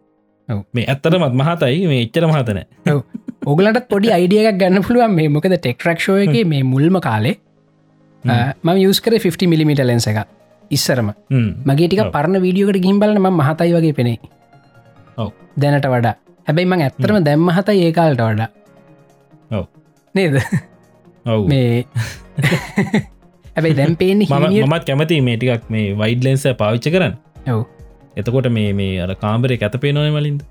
මේ 0.75 0.87
ඇත්තරමත් 0.89 1.35
මහතයි 1.35 1.87
මේ 1.87 2.03
එච්චර 2.03 2.27
මහතන 2.27 2.59
ඔගලට 3.47 3.87
පොඩි 3.89 4.11
අයිඩියක් 4.11 4.59
ගන්න 4.59 4.83
පුළුවන්. 4.83 5.15
මේ 5.15 5.29
මොකද 5.31 5.55
ටෙක්රක්ෂෝ 5.57 6.19
එක 6.19 6.37
මේ 6.47 6.63
මුල්ම 6.67 6.99
කාලේ 7.01 7.39
ම 8.25 8.69
යස්කර 8.83 9.19
50 9.21 9.47
මිලිමිට 9.47 9.83
ලෙන්ස 9.83 10.07
එක 10.07 10.42
ඉස්සරම. 10.71 11.09
මගේ 11.67 11.89
ටික. 11.89 12.03
පරණ 12.13 12.41
වීඩියෝකට 12.41 12.81
ගිහිම්බලන 12.81 13.19
ම 13.21 13.29
මහතයි 13.33 13.73
වගේ 13.73 13.93
පෙනේ. 13.93 14.19
ඔව්. 15.19 15.31
දැනට 15.59 15.87
වඩා. 15.87 16.15
හැබැයි 16.47 16.67
මං 16.67 16.83
ඇත්තරම 16.83 17.25
දැම්ම 17.25 17.49
හතයි 17.51 17.85
ඒකාලට 17.87 18.21
වඩා. 18.21 18.49
නේද? 20.15 20.35
මේ 21.49 21.85
හැබැයි 23.57 23.77
දැම් 23.77 23.97
පේන්නේ 23.97 24.27
මම 24.29 24.45
හිමියට 24.45 24.69
මත් 24.69 24.85
කැමති 24.87 25.21
මේ 25.21 25.37
ටිකක් 25.37 25.71
මේ 25.71 25.87
වයිඩ්ලෙන්ස 25.95 26.45
පාවිච්ච 26.59 26.89
කරන්න. 26.89 27.15
ඔව්. 27.53 27.63
එතකොට 28.17 28.49
මේ 28.51 28.73
මේ 28.73 29.01
අර 29.01 29.15
කාම්බරය 29.15 29.57
ඇත 29.61 29.77
පේ 29.81 29.93
නොය 29.93 30.11
මලින්ද? 30.11 30.41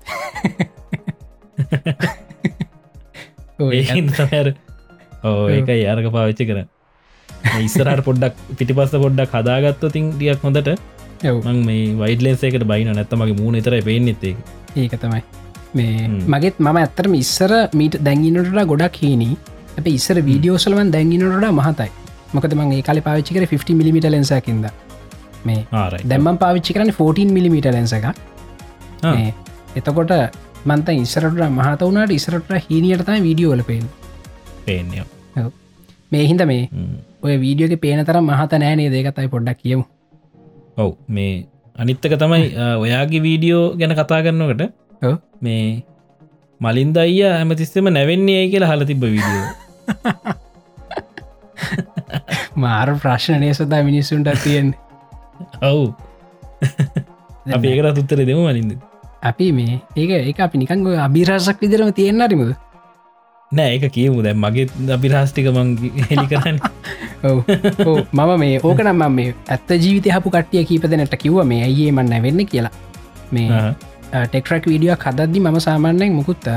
ඔව්, 3.62 3.72
ඒක- 5.54 5.70
යාරක 5.76 6.06
පාවිච්චි 6.12 6.44
කර 6.46 6.58
ඉස්සරට 7.60 8.04
පොඩ්ඩක් 8.04 8.42
පිටිපස්ස 8.58 8.96
පොඩ්ඩක් 8.96 9.38
හදාගත්ත 9.38 9.86
තින් 9.92 10.10
ටියක් 10.12 10.42
හොඳට. 10.42 10.72
ඔව්. 11.24 11.38
මං 11.44 11.62
වයිඩලෙන්සේකට 12.00 12.66
බයින 12.66 12.92
නැත්තමගේ 12.92 13.38
මූුණ 13.38 13.62
තර 13.62 13.78
පේනෙත්තේ 13.82 14.36
ඒක. 14.76 14.98
තමයි. 14.98 15.22
මේ. 15.74 16.10
මගෙත් 16.28 16.60
මම 16.60 16.76
ඇත්තරම 16.76 17.14
ඉස්සර 17.14 17.56
මීට 17.74 17.98
දැංගිනට 18.00 18.54
ගොඩක් 18.66 19.02
හීනි. 19.02 19.32
අප 19.78 19.86
ඉස්සර 19.88 20.22
වීඩියෝසලවන් 20.22 20.94
දැංගිනට 20.94 21.50
මහතයි. 21.52 21.90
මොකද 22.34 22.54
මං 22.56 22.72
ඒ 22.74 22.82
කාල 22.82 23.00
පාවිච්චිකර 23.06 23.44
50 23.46 23.76
මිලිමිට 23.78 24.08
ලෙන්සකින්ද 24.08 24.66
මේ 25.44 25.60
දැම්ම 26.04 26.38
පාවිච්චි 26.38 26.76
කරන 26.76 26.92
14 26.92 27.34
මිලිමිට 27.36 27.68
ලෙන්ස 27.68 27.92
එක 27.92 28.06
මේ 29.04 29.34
එතකොට 29.76 30.12
මන්ත 30.64 30.94
ඉස්සරට 30.96 31.40
මහත 31.48 31.80
වුණට 31.82 32.14
ඉස්සරට 32.18 32.52
හීනියට 32.66 33.04
තම 33.08 33.26
වීඩියෝල 33.28 33.62
පේෙන් 33.62 33.88
පේනය 34.66 35.02
මේ 36.12 36.24
හින්ද 36.24 36.44
මේ 36.44 36.62
ඔය 37.22 37.34
වීඩියෝක 37.38 37.80
පේන 37.80 38.04
තරම් 38.04 38.24
මහත 38.28 38.52
නෑනේ 38.62 38.90
දේකතයි 38.90 39.28
පොඩ්ඩක් 39.34 39.58
කියමු. 39.62 39.84
ඔව් 40.76 40.90
මේ 41.08 41.46
අනිත්තක 41.76 42.14
තමයි 42.18 42.44
ඔයාගේ 42.78 43.22
වීඩියෝ 43.26 43.64
ගැන 43.78 43.94
කතා 43.94 44.20
කරන්නකට. 44.26 44.62
මේ 45.40 45.64
මලින්ද 46.60 46.96
අයිය 46.96 47.26
ඇමතිස්සම 47.28 47.90
නැවෙන්නේ 47.90 48.38
ඇයි 48.38 48.52
කියලා 48.54 48.72
හල 48.72 48.84
තිබ 48.84 49.04
වීඩියෝ 49.06 49.46
මාර 52.56 52.88
ප්‍රශ්නනය 52.96 53.52
සදා 53.54 53.82
මිනිස්සුන්ට 53.82 54.32
තියෙන් 54.44 54.74
ඔවු. 55.62 55.86
අප 57.48 57.64
ඒකට 57.64 57.94
තුත්තර 57.94 58.24
දෙම 58.24 58.40
මලින්ද. 58.40 58.76
අපි 59.22 59.52
මේ 59.52 59.80
ඒක 59.96 60.10
ඒ 60.18 60.36
අපි 60.42 60.56
නිකංග 60.58 60.84
අභිරාසක් 61.06 61.58
විදිරම 61.62 61.94
තියෙන්න්න 61.94 62.28
රිමුද 62.28 62.52
නෑ 63.52 63.76
ඒක 63.76 63.92
කියමු. 63.92 64.22
දැ 64.22 64.34
මගේ 64.34 64.66
අභිරාස්ටික 64.90 65.48
මං 65.52 65.76
හෙලි 66.10 66.26
කරන්න. 66.26 66.58
මම 67.22 68.30
මේ 68.38 68.60
ඕකනම් 68.60 68.92
මම 68.94 69.12
මේ 69.18 69.34
ඇත්ත 69.48 69.70
ජීවිත 69.84 70.06
හපු 70.14 70.30
කටිය 70.30 70.64
කීපදනට 70.64 71.16
කිව්ව 71.24 71.42
මේ 71.44 71.62
අයියේ 71.64 71.92
මන්න 71.92 72.22
වෙන්න 72.22 72.46
කියලා. 72.46 72.72
මේ 73.32 73.48
ටෙක්ටරක් 74.26 74.66
වීඩියෝ 74.66 74.96
කදද්දි 75.04 75.40
ම 75.40 75.58
සාමාන්‍යයෙන් 75.66 76.16
මුකුත් 76.18 76.48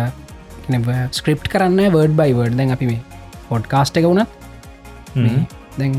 ස්ක්‍රප් 1.11 1.43
කරන්න 1.53 1.81
වර්ඩ් 1.93 2.15
බයි 2.19 2.33
වර්ඩ් 2.33 2.57
දැන් 2.59 2.71
අපි 2.71 2.85
මේ 2.85 3.01
පොඩ්කාස්ට 3.49 3.97
එක 3.97 4.07
වුණත් 4.09 4.29
දැන් 5.79 5.93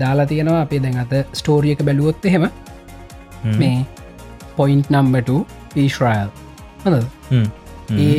දාලා 0.00 0.26
තියෙනවා 0.26 0.60
අපේ 0.66 0.82
දැන් 0.84 1.00
අත 1.04 1.16
ස්ටෝරිය 1.32 1.72
එක 1.72 1.82
බැලුවොත් 1.88 2.24
එහෙම 2.24 2.46
මේ 3.58 3.74
පොයින්් 4.56 4.84
නම්බට 4.90 5.30
ඊශ්‍රයිල් 5.76 6.30
හොඳ 6.84 6.96
ඒ 7.98 8.18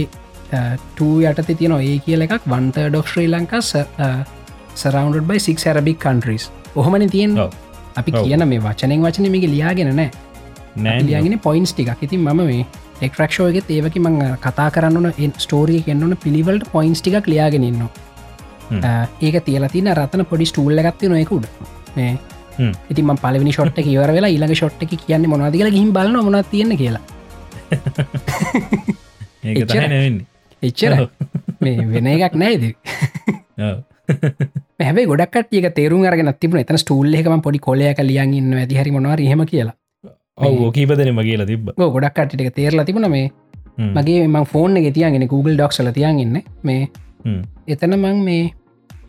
යට 1.31 1.41
තියන 1.59 1.73
ඒ 1.79 1.97
කියල 2.05 2.27
එකක් 2.27 2.45
වන්ත 2.53 2.85
ඩොක් 2.89 3.07
Sri 3.07 3.27
Lanka 3.33 3.61
surrounded 4.75 5.27
by 5.27 5.39
six 5.39 5.59
Arabic 5.65 5.99
countries 5.99 6.51
ඔහොමන 6.75 7.09
තියෙන්. 7.09 7.37
අපි. 7.95 8.11
කියන 8.13 8.47
මේ 8.47 8.59
වචනෙන් 8.59 9.01
වචන 9.01 9.31
මේක 9.31 9.43
ලියාගෙන 9.45 9.95
නෑ. 9.95 10.11
නෑ 10.77 11.03
ලියගෙන 11.03 11.39
පොයින්ස් 11.39 11.73
ටික් 11.73 12.03
ඉතින් 12.03 12.21
ම 12.21 12.35
මේ 12.37 12.65
එක්රක්ෂෝයගෙත් 13.01 13.69
ඒවකි 13.69 13.99
මං 13.99 14.37
කතා 14.39 14.69
කරන්න 14.71 15.33
ස්ටෝරිය 15.37 15.81
කන්නන 15.81 16.17
පිළිවලට 16.17 16.71
පොයින්ස් 16.71 17.01
ටික් 17.01 17.27
ලියාගෙනන්න 17.27 17.87
ඒක 19.21 19.43
තියලා 19.45 19.69
තින 19.69 19.91
රතන 19.93 20.25
පොඩි 20.25 20.45
ස්ටූල්ල 20.45 20.79
ගත්ති 20.79 21.09
නොයකුඩ. 21.09 21.45
ඉතින් 22.89 23.05
ම 23.05 23.17
පලවිනි 23.17 23.51
ෂොට්ට 23.51 23.83
කියවර 23.83 24.13
වෙලා 24.13 24.31
ඊළඟ 24.31 24.55
ෂොට්ට 24.55 24.83
එක 24.83 24.95
කියන්න 25.05 25.29
මොනවාද 25.29 25.53
කියලා 25.53 25.75
ගිහිම් 25.77 25.93
බලන 25.93 26.23
මොනත් 26.25 26.51
තියෙන 26.51 26.77
කියලා. 26.77 27.03
නැවෙන්නේ. 29.87 30.25
එච්චර 30.63 30.93
මේ 31.63 31.87
වෙන 31.87 32.07
එකක් 32.07 32.35
නෑද 32.35 32.63
ඔව්. 34.11 34.55
හැබේ 34.79 35.05
ගොඩක් 35.05 35.37
ඒක 35.51 35.69
තේරුම් 35.75 36.05
අරගෙන 36.05 36.33
තිබන 36.39 36.59
එතන 36.63 36.77
ස්ටූල් 36.77 37.13
එකම 37.13 37.41
පොඩි 37.41 37.59
කොලයක 37.59 38.01
ලියන් 38.01 38.33
ඉන්න 38.33 38.53
ඇති 38.53 38.79
හරි 38.79 38.91
මොනවාර 38.91 39.23
හෙම 39.31 39.45
කියලා. 39.45 39.75
ඔව් 40.37 40.71
කීපදනම 40.73 41.21
කියලා 41.21 41.45
තිබ්බ. 41.45 41.71
ඕ 41.77 41.89
ගොඩක් 41.91 42.15
කට්ටික 42.15 42.53
තේරලා 42.55 42.85
තිබුණ. 42.85 43.09
මේ. 43.09 43.31
මගේ 43.77 44.27
ම 44.27 44.37
ෆෝන් 44.45 44.77
එක 44.77 44.93
තියන්ගෙන 44.93 45.27
Google 45.27 45.55
ඩොක්සල 45.55 45.91
තියන් 45.91 46.19
ඉන්න. 46.19 46.43
මේ. 46.63 46.89
එතන 47.67 47.97
මං 47.97 48.23
මේ 48.23 48.53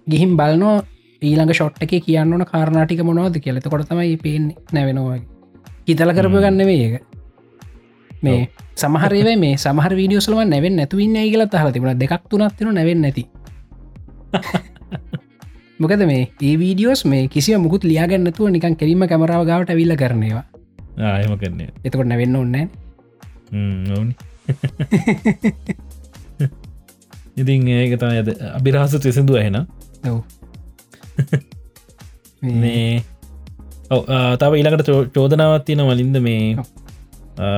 ගිහිම් 0.08 0.36
බලනෝ 0.36 0.82
ඊළඟ 1.22 1.54
ෂොට් 1.54 1.82
එක 1.82 1.94
කියන්න 2.04 2.32
ඕන 2.32 2.46
කාරණටික 2.46 3.02
මොනවද 3.02 3.38
කියලත 3.40 3.68
කොට 3.68 3.88
තමයි 3.88 4.16
පේෙන් 4.18 4.52
නැවෙනවාගේ 4.72 5.26
හිතල 5.86 6.12
කරප. 6.12 6.34
ගන්න 6.36 6.66
වේ 6.66 6.80
ඒක. 6.80 7.02
මේ 8.22 8.48
සමහරේ 8.76 9.36
මේ 9.36 9.56
සමහර 9.56 9.96
වීඩියෝසලම 9.96 10.42
නැවෙන් 10.48 10.76
නැතුවන්න 10.76 11.16
කියලා 11.24 11.48
තහල 11.48 11.70
තිබුණ. 11.70 11.98
දෙකක් 11.98 12.28
තුනත්තින 12.28 12.74
නැවෙන් 12.74 13.02
නැති 13.02 13.26
මොකද 15.78 16.02
මේ 16.06 16.22
ඒ 16.40 16.54
වීඩියෝස් 16.58 17.04
මේ 17.04 17.28
කිසි 17.28 17.56
මුකුත් 17.56 17.84
ලියගන්නතුව 17.84 18.50
නිකන් 18.50 18.76
කෙරීම 18.76 19.06
කැමරාව 19.08 19.46
ගාවට 19.46 19.74
විල්ල 19.74 19.94
කරනවා 19.96 20.44
ආයම 20.98 21.38
කරන්නේ. 21.38 21.70
එතකොට 21.84 22.06
නැවෙන්න 22.06 22.36
ඔන්න 22.36 22.56
ඕනි. 23.90 24.14
ඉතින් 27.36 27.68
ඒක 27.68 27.96
තම 27.98 28.10
ඇද 28.10 28.28
අභිරහස 28.52 28.94
විසඳුව 28.98 29.40
එහෙන 29.40 29.56
ඔව්. 30.04 30.20
මේ 32.62 33.02
ඔව් 33.90 34.04
තව 34.36 34.52
ඊළඟට 34.54 34.86
චෝ- 34.86 35.08
චෝදනාවත් 35.08 35.64
තියෙන 35.64 35.84
වලින්ද 35.86 36.16
මේ 36.20 36.56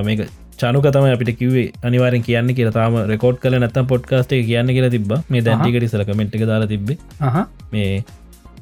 මේක 0.05 0.29
චනුක 0.61 0.87
තම 0.95 1.07
අපිට 1.15 1.33
කිවේ 1.41 1.67
අනිවාරෙන් 1.89 2.23
කියන්න 2.29 2.51
කියලා. 2.59 2.75
තාම 2.79 2.97
රෙකෝඩ් 3.13 3.39
කල 3.43 3.57
නැත්තම් 3.63 3.87
පොඩ්කාස්ට 3.93 4.35
කියන්න 4.51 4.73
කියලා 4.77 4.93
තිබ 4.97 5.13
මේ 5.33 5.43
දැන්ටිකට 5.49 5.89
සල 5.91 6.05
කමෙන්ට් 6.11 6.37
එක 6.39 6.45
දාලා 6.51 6.71
තිබේ 6.73 6.99
අහ. 7.21 7.37
මේ 7.73 7.91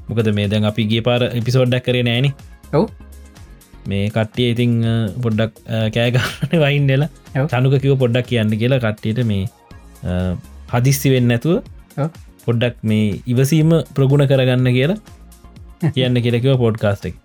මොකද 0.09 0.31
මේ 0.39 0.48
දැන් 0.52 0.69
අපි 0.70 0.85
ගිය 0.93 1.02
පාර 1.09 1.20
එපිසෝඩ්ඩක් 1.31 1.86
කරේ 1.89 2.05
නෑන. 2.09 2.28
ඔව්. 2.73 2.85
මේ 3.90 4.05
කට්ටිය 4.16 4.48
ඉතිං 4.55 4.74
පොඩ්ඩක් 5.24 5.52
කෑගන්න 5.97 6.60
වයින්ඩලා 6.64 7.10
ඔව්. 7.36 7.47
චනුක 7.52 7.77
කිව 7.85 7.97
පොඩ්ඩක් 8.05 8.28
කියන්න 8.32 8.55
කියලා 8.62 8.82
කට්ටියට 8.86 9.23
මේ 9.24 9.44
හදිස්සි 10.74 11.14
වෙන්න 11.14 11.28
නැතුව 11.32 11.56
ඔව්. 11.98 12.09
පොඩ්ඩක් 12.47 12.78
මේ 12.90 13.09
ඉවසීම 13.27 13.73
ප්‍රගුණ 13.97 14.27
කරගන්න 14.31 14.70
කියලා 14.78 15.01
කියන්න 15.97 16.23
කියලකිව 16.24 16.56
පොඩ්කාස්ට 16.64 17.10
එක. 17.10 17.16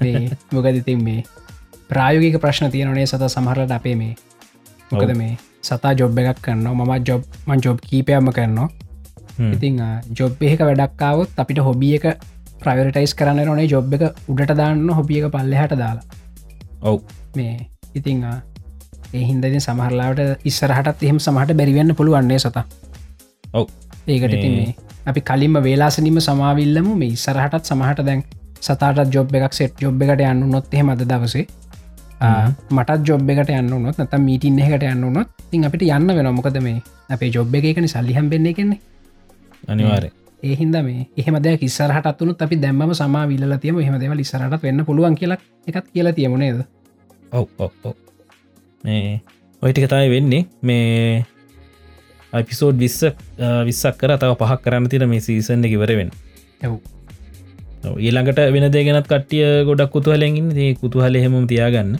මේ 0.00 0.30
මොකද 0.54 0.76
ඉතින් 0.80 1.02
මේ 1.04 1.20
ප්‍රායෝගික 1.88 2.36
ප්‍රශ්න 2.36 2.68
තියනනේ 2.68 3.04
සත 3.04 3.22
සමහරලට 3.22 3.72
අපේ 3.72 3.94
මේ. 3.94 4.16
මොකද 4.92 5.16
මේ 5.16 5.38
සතා 5.62 5.92
ජොබ් 5.92 6.18
එකක් 6.18 6.38
කරන්න 6.40 6.68
මම 6.68 6.96
ජොබ් 6.96 7.22
මන් 7.48 7.58
ජොබ් 7.64 7.76
කීපයම 7.76 8.30
කරනවා. 8.30 8.68
ඉතිං 9.52 9.80
ජොබ් 10.20 10.42
එක 10.42 10.60
වැඩක්කාවත් 10.60 11.40
අපිට 11.40 11.58
හොබිය 11.58 11.94
එක 11.94 12.06
ප්‍රවටයිස් 12.62 13.14
කරන්න 13.14 13.46
නොනේ 13.46 13.64
ජොබ් 13.64 13.94
එක 13.94 14.02
උඩට 14.28 14.52
දාන්න 14.52 14.90
හොබිය 14.90 15.18
එක 15.18 15.26
පල්ලෙහට 15.26 15.74
දාලා. 15.74 16.02
ඔව්. 16.82 17.00
මේ 17.36 17.68
ඉතිං 17.94 18.24
ඒ 19.14 19.18
හින්දති 19.18 19.60
සමහරලාට 19.60 20.18
ඉස්සරහටත් 20.44 21.02
එහෙම 21.02 21.18
සමහට 21.18 21.52
බැරිවෙන්න 21.52 21.94
පුළුවන්න්නේ 21.94 22.38
සත. 22.38 22.56
ඔව්. 23.54 23.66
ඒකට 24.08 24.34
ඉතින් 24.34 24.52
මේ- 24.52 24.76
අපි 25.06 25.20
කලින්ම 25.20 25.62
වේලාසනීම 25.62 26.18
සමාවිල්ලම. 26.18 26.98
මේ 26.98 27.08
ඉස්සරහටත් 27.08 27.64
සමහට 27.64 28.00
දැන් 28.00 28.22
සතාට 28.62 29.14
ජොබ් 29.14 29.34
එකක් 29.34 29.52
සෙට් 29.52 29.82
ජොබ් 29.82 30.02
එකට 30.02 30.20
යන්න 30.20 30.50
නොත්හෙ 30.50 30.82
මද 30.82 31.02
දවසේ 31.02 31.46
ආ, 32.20 32.50
මටත් 32.70 33.06
ජොබ් 33.06 33.30
එකට 33.30 33.50
යන්න 33.52 33.70
නොත් 33.82 33.98
නත 33.98 34.14
මීටින් 34.20 34.58
එකට 34.60 34.84
යන්න 34.84 35.12
නොත් 35.12 35.28
තින් 35.50 35.64
අපිට 35.64 35.82
යන්න 35.88 36.08
වෙන 36.10 36.30
මොකද 36.34 36.58
මේ 36.60 36.82
අපේ 37.08 37.30
ජොබ් 37.30 37.54
එකන 37.54 37.88
සල්ලිහම් 37.88 38.30
වෙන්නේ 38.30 38.54
කෙන්නේ 38.54 38.80
අනිවාරය 39.68 40.10
ඒහින්ද 40.42 40.76
මේ 40.82 41.06
එහෙමද 41.16 41.46
කිස්සරහට 41.60 42.20
වුණු 42.20 42.34
අපි 42.40 42.56
දැම්ම 42.56 42.92
සමාවිල්ල 42.94 43.56
තියම. 43.58 43.78
එහෙම 43.78 43.96
දෙව 43.98 44.12
ලිසරට 44.14 44.62
වෙන්න 44.62 44.84
පුළුවන් 44.84 45.16
කියලා 45.16 45.38
එකත් 45.66 45.86
කියලා 45.92 46.12
තියමුණේද 46.12 46.60
ඔව් 47.32 47.46
ඔව් 47.58 47.94
මේ 48.84 49.20
ඔයිටි 49.62 49.82
කතායි 49.82 50.10
වෙන්නේ. 50.10 50.44
මේ 50.62 51.24
අයිපිසෝඩ් 52.32 52.78
විස්ස 52.78 53.00
විස්සක් 53.66 53.96
කර 53.96 54.14
තව 54.16 54.32
පහක් 54.36 54.60
කරන්න 54.64 54.88
තින 54.88 55.08
මේ 55.08 55.20
සීසන් 55.20 55.64
එක 55.64 55.74
වරවෙන් 55.76 56.10
ඇව් 56.62 56.72
ඊළඟට 57.84 58.40
වෙන 58.50 58.68
දේගෙනත් 58.72 59.06
කට්ටිය 59.06 59.64
ගොඩක් 59.64 59.90
kuතුහලෙන්ගින් 59.92 60.50
ඒ 60.56 60.74
kuතුහල 60.74 61.14
එහෙම 61.14 61.34
තියාගන්න. 61.46 61.96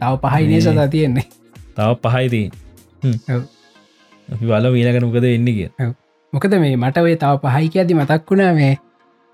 තව 0.00 0.12
පහයිනේ 0.24 0.60
සතා 0.60 0.88
තියෙන්නේ? 0.88 1.26
තව. 1.76 1.88
අපි 4.28 4.44
බල 4.46 4.68
වීලකට 4.70 5.04
මොකද 5.04 5.24
වෙන්න 5.24 5.48
කිය 5.48 5.70
මොකද 6.32 6.54
මේ 6.56 6.76
මට 6.76 6.96
ඔය 7.00 7.16
තව 7.16 7.34
පහයික 7.46 7.76
ඇති 7.76 7.94
මතක් 7.94 8.30
වුණා 8.30 8.52
මේ 8.54 8.74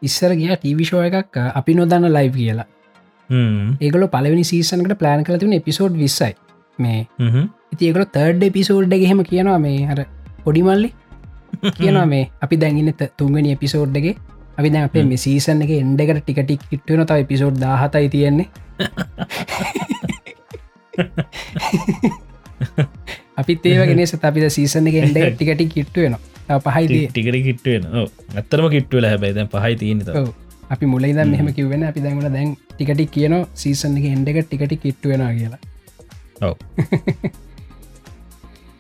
ඉස්සර 0.03 0.32
ගිය 0.35 0.55
ටීවිශෝ 0.55 1.03
එකක් 1.03 1.39
අපි 1.53 1.74
නොදන්න 1.74 2.09
ලයි් 2.16 2.31
කියලා. 2.31 2.66
ඒගල 3.81 4.07
පලවෙනි 4.09 4.45
සීසනකට 4.45 4.99
ප්ලෑන් 5.01 5.24
කළ 5.24 5.41
තිබුණ 5.41 5.61
එපිසෝඩ් 5.61 5.97
විස්සයි. 5.97 6.35
මේ 6.78 7.01
ඉති 7.73 7.89
ඒකල 7.89 8.05
තර්ඩ් 8.16 8.43
එපිසෝඩ් 8.51 8.95
එක 8.99 9.07
හෙම 9.12 9.24
කියනවා 9.31 9.59
මේ 9.59 9.81
හර 9.91 10.05
පොඩිමල්ලි 10.45 10.91
කියනවා 11.72 12.06
මේ. 12.06 12.31
අපි 12.43 12.56
දැන්ගන්න 12.56 12.93
තුන්ගනි 13.16 13.52
එපිසෝඩ්ඩගේ 13.52 14.16
අපි 14.59 14.70
දැන් 14.70 14.85
අපේ 14.85 15.05
මේ 15.05 15.18
සීසන් 15.18 15.62
එක 15.62 15.70
එන්ඩකට 15.72 16.20
ටිකටික් 16.20 16.60
කිට්ටුවන 16.70 17.05
තව 17.05 17.20
එපිසෝඩ් 17.20 17.60
දාහතයි 17.60 18.09
තියෙන්නේ. 18.09 18.48
අපිත් 23.36 23.66
ඒවගෙන 23.66 24.05
සත 24.05 24.24
අපිට 24.24 24.51
සීසන 24.51 24.86
එක 24.86 24.94
එන්ඩ 25.01 25.18
ටිකටි 25.32 25.68
කිට්ටුවෙනවා 25.68 26.60
පහයිතිය 26.60 27.09
ටිකට 27.09 27.43
කිට්ටුවෙන 27.43 27.85
ඇත්තරම 28.35 28.70
කිට්ටුවල 28.70 29.06
හැබයි 29.06 29.35
දැන් 29.35 29.48
පහයි 29.51 29.76
තියනත 29.76 30.09
ඔව්. 30.10 30.28
අපි 30.70 30.86
මුලයිද 30.86 31.26
මෙහම 31.26 31.52
කිවෙන 31.52 31.85
අපි 31.85 32.01
දැන්වල 32.01 32.31
දැන් 32.31 32.56
ටිකටි 32.70 33.09
කියන 33.09 33.47
සීසන් 33.55 33.97
එක 33.98 34.05
එන්ඩ 34.06 34.28
එක 34.28 34.36
ටිකටි 34.43 34.76
කිට්ටුවෙන 34.78 35.22
කියලා. 35.32 35.59
ඔව්. 36.43 36.55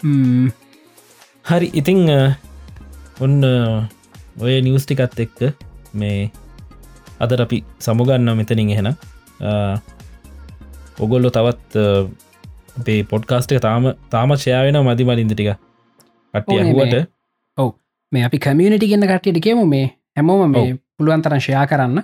හරි. 1.44 1.70
ඉතිං 1.72 2.08
ඔන්න 3.20 3.44
ඔය 4.40 4.54
නිවස්ටිකත් 4.66 5.20
එක්ක 5.24 5.38
මේ 5.94 6.30
අදර 7.22 7.42
අපි 7.46 7.62
සමුගන්න 7.78 8.36
මෙතනින් 8.36 8.70
එහෙන 8.74 8.88
ඔගොල්ලො 10.98 11.30
තවත් 11.30 11.76
අපේ 12.80 13.04
පොඩ්කාස්ට 13.12 13.52
එක 13.54 13.62
තාම 13.62 13.92
තාම 14.10 14.34
ෂයාවෙන 14.36 14.78
මදි 14.82 15.04
මලින්ද 15.04 15.34
ටික. 15.34 15.54
කට්ටිය. 16.34 16.58
ඇහුවට. 16.60 17.74
මේ 18.12 18.24
අපි 18.24 18.38
කමියනිටි 18.38 18.90
ගන්න 18.90 19.06
කට්ටියට 19.10 19.44
කියමු 19.46 19.64
මේ 19.66 19.86
හැමෝම 20.16 20.50
මේ 20.50 20.74
පුළුවන්තරන් 20.98 21.40
ෂයා 21.40 21.66
කරන්න. 21.70 22.02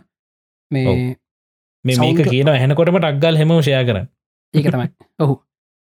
මේ 0.70 0.86
ඔව්. 0.86 0.96
මේ 1.84 1.96
මේක 1.98 2.22
කියන 2.30 2.50
හැනකොටම 2.54 2.98
ටක්ගල් 3.02 3.36
හෙම 3.42 3.52
ෂය 3.58 3.84
කරන්න. 3.88 4.06
ඒක 4.54 4.70
තමයි. 4.70 4.88
ඔහු 5.18 5.34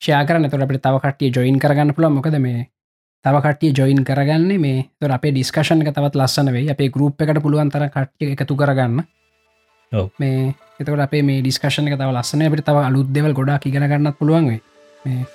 ෂයා 0.02 0.24
කරන්න. 0.26 0.50
තුර 0.50 0.64
අපට 0.64 0.82
තව 0.88 0.96
කට්ටිය 1.06 1.32
ජොයින් 1.38 1.60
කරගන්න 1.60 1.96
පුළ 1.96 2.10
මොකද 2.18 2.40
මේ 2.40 2.68
තව 3.26 3.36
කට්ටිය 3.42 3.74
ජොයින් 3.74 4.04
කරගන්න 4.04 4.62
මේ. 4.62 4.90
තොර 5.00 5.12
අපේ 5.12 5.32
ඩිස්කශන 5.32 5.82
එක 5.84 5.94
තවත් 5.94 6.16
ලස්සන 6.16 6.52
වේ 6.54 6.70
අපේ 6.72 6.90
ගරුප් 6.90 7.22
එකට 7.22 7.42
පුළුවන්තර 7.44 7.90
කට්ටිය 7.90 8.36
එකතු 8.36 8.56
කරගන්න. 8.56 9.04
මේ 10.20 10.54
එතකට 10.80 11.04
අපේ 11.08 11.24
මේ 11.24 11.42
ඩිස්කශන 11.42 11.88
එක 11.88 11.98
තව 12.00 12.10
ලස්සන 12.14 12.48
අපට 12.48 12.66
තව 12.66 12.86
අලුත් 12.86 13.12
දෙවල් 13.14 13.34
ගොඩා 13.34 13.60
ඉගෙන 13.66 13.88
ගන්නත් 13.88 14.18
පුළුවන්වේ 14.20 14.62
මේ. 15.06 15.26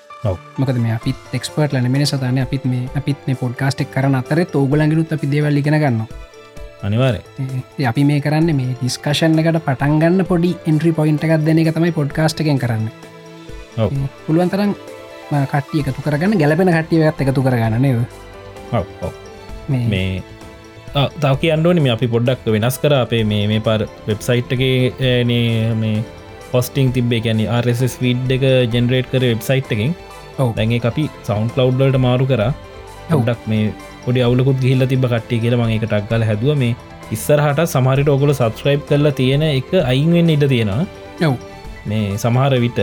මොකද 0.59 0.79
මේ 0.81 0.95
අපිත් 0.95 1.35
එක්ස්පර්ට 1.35 1.75
ලන 1.75 1.91
මෙන 1.91 2.07
සතන 2.07 2.39
අපිත් 2.43 2.65
මේ 2.65 2.89
අපිත් 2.97 3.27
මේ 3.27 3.37
පොඩ්කාස්ටෙක් 3.37 3.91
කරන 3.91 4.15
අතරත් 4.21 4.55
ඕගලගලුත් 4.55 5.13
අපි 5.13 5.31
දේවල් 5.31 5.61
ඉගෙන 5.61 5.77
ගන්න 5.77 6.01
අනිවාරය 6.83 7.21
ඒ 7.79 7.87
අපි 7.91 8.05
මේ 8.05 8.21
කරන්න 8.21 8.57
මේ 8.57 8.79
ඩිස්කශන් 8.81 9.39
එකට 9.43 9.61
පටන්ගන්න 9.69 10.25
පොඩි 10.33 10.55
එන්ට්‍රි 10.67 10.93
පොයින්ට 10.93 11.29
එකක් 11.29 11.45
දෙන 11.45 11.61
එක 11.61 11.75
තමයි 11.77 11.93
පොඩ්කාස්ට 11.93 12.41
එකෙන් 12.41 12.59
කරන්න. 12.59 12.89
ඔව්. 13.77 13.93
කට්ටිය 15.31 15.83
එකතු 15.83 16.05
කරගන්න 16.07 16.39
ගැලපෙන 16.43 16.73
කට්ටියවත් 16.77 17.21
එකතු 17.25 17.45
කරගන්න 17.47 17.83
නේව. 17.83 17.99
මේ 19.93 20.23
තව 21.23 21.33
කියන්නඩෝනි 21.43 21.85
මේ 21.85 21.95
අපි 21.97 22.09
පොඩ්ඩක් 22.15 22.51
වෙනස් 22.57 22.77
කර 22.83 22.95
අපේ 23.05 23.23
මේ 23.33 23.47
මේ 23.53 23.63
පර 23.69 23.87
වෙබ්සයිට්ගේ 24.09 25.15
මේ 25.33 25.95
පොස්ටිං 26.53 26.93
තිබේ 26.97 27.23
ගැන 27.25 27.41
RSS 27.63 27.97
වීඩ් 28.03 28.35
එක 28.37 28.45
ජෙනරේට් 28.75 29.09
කර 29.15 29.23
වෙබ්සයිට් 29.33 29.73
එකින් 29.77 29.95
ඔව්. 30.39 30.51
දැන් 30.59 30.77
එක 30.79 30.87
අපි 30.91 31.05
සෞන්් 31.29 31.49
කලව්ඩලට 31.57 32.01
මාරු 32.07 32.27
කර 32.33 32.43
ඔව්ඩක් 33.11 33.49
මේ 33.53 33.73
පොඩි 34.05 34.27
අවුලකුත් 34.27 34.61
ගිහිල්ල 34.65 34.87
තිබ 34.93 35.09
කට්ටිය 35.15 35.41
කියල 35.45 35.57
මගේ 35.61 35.79
එක 35.81 35.89
ටක්ගල 35.89 36.27
හැදුව 36.31 36.61
මේ 36.63 36.77
ඉස්සරහට 37.17 37.65
සමහරිට 37.73 38.13
ඔගොල 38.15 38.33
සබස්ක්‍රයිබ් 38.35 38.87
කරලා 38.91 39.17
තියෙන 39.21 39.43
එක 39.49 39.73
අයින්වෙන්න 39.93 40.31
ඉඩ 40.37 40.47
තියෙනවා. 40.53 40.85
මේ 41.91 42.07
සමහර 42.25 42.55
විට 42.67 42.81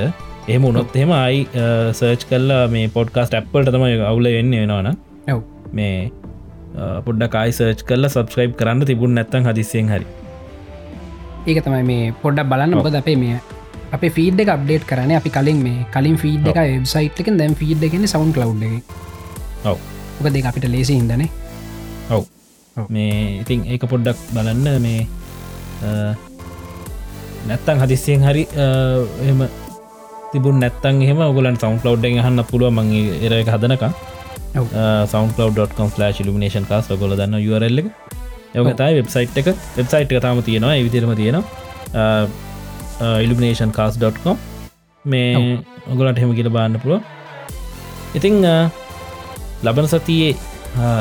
එහම 0.48 0.64
උනොත් 0.66 0.96
එහෙම 0.96 1.12
අයි 1.14 1.46
සර්ච් 1.94 2.26
කල්ලා 2.30 2.64
මේ 2.68 2.88
පොඩ්කාස්ට 2.90 3.34
ඇප්පල්ට 3.34 3.72
තමයි 3.72 4.00
අවුල 4.04 4.26
වෙන්න 4.28 4.52
වෙනවාන 4.54 4.88
ඔව්. 5.28 5.42
මේ 5.74 6.12
පොඩ්ඩ 7.06 7.30
කායි 7.30 7.52
සර්ච් 7.54 7.84
කල්ල 7.86 8.10
සබස්ක්‍රයිබ් 8.10 8.56
කරන්න 8.58 8.86
තිබුණ 8.86 9.14
නැත්තන් 9.14 9.46
හදිසියෙන් 9.46 9.90
හරි. 9.90 10.06
ඒක 11.48 11.64
තමයි 11.64 11.84
මේ 11.84 12.14
පොඩ්ඩක් 12.22 12.50
බලන්න. 12.50 12.76
මොකද 12.78 12.96
අපේ 12.96 13.16
මේ 13.18 13.38
අප 13.92 14.04
ෆීඩ් 14.10 14.40
එක 14.40 14.50
අප්ඩේට් 14.50 14.86
කරන 14.88 15.12
අපි 15.14 15.30
කලින් 15.30 15.60
මේ 15.62 15.86
කලින් 15.94 16.18
ෆීඩ් 16.18 16.48
එක 16.48 16.58
වෙබ්සයිට් 16.58 17.20
එක 17.22 17.32
දැම් 17.38 17.56
ෆීඩ් 17.56 17.84
එකන 17.84 18.08
සවන් 18.08 18.34
කලව් 18.34 18.64
එක 18.64 18.84
ඔව්. 19.66 19.78
ඔක 20.20 20.28
දෙක 20.32 20.46
අපිට 20.46 20.68
ලේසි 20.70 20.98
ඉදනේ 20.98 21.30
ඔව්. 22.10 22.24
මේ 22.90 23.42
ඉතින් 23.42 23.66
ඒක 23.68 23.84
පොඩ්ඩක් 23.86 24.18
බලන්න 24.32 24.82
මේ 24.82 25.02
අ, 25.84 26.14
නැත්තං 27.48 27.82
හදිස්සියෙන් 27.84 28.24
හරි 28.24 28.44
අ, 28.56 28.68
එම 29.28 29.44
තිබුණ 30.34 30.62
නැත්තන් 30.64 31.02
එහම 31.08 31.22
ගලන් 31.38 31.58
සවන් 31.62 31.80
ලව්ඩෙන් 31.86 32.22
හන්න 32.26 32.48
පුළුව 32.52 32.74
මගේ 32.78 33.20
එර 33.26 33.34
එක 33.42 33.52
හදනක. 33.56 33.84
සවන්ලව්.com 35.12 35.90
ලිමිනේෂන් 36.28 36.70
කාස් 36.70 36.88
ගොල 37.02 37.18
දන්න 37.20 37.42
යරල්ල 37.42 37.84
එක. 37.84 37.90
ඔව්. 38.56 38.68
යකතයි 38.68 38.94
වෙබ්සයිට් 39.00 39.42
එක. 39.42 39.52
වෙබ්සයිට් 39.80 40.16
එක 40.16 40.24
තාම 40.28 40.42
තියෙනවා 40.48 40.80
විදිරම 40.88 41.14
තියෙනවා. 41.22 42.30
ඉල්ිනේෂන් 43.26 43.72
කාස්.com 43.78 44.38
මේ 45.06 45.58
ඔගලට 45.92 46.22
හෙම 46.22 46.34
කියල 46.38 46.50
බාන්න 46.58 46.78
පුළුව 46.84 47.02
ඉතිං 48.20 48.38
ලබන 49.66 49.88
සතියේ 49.94 50.36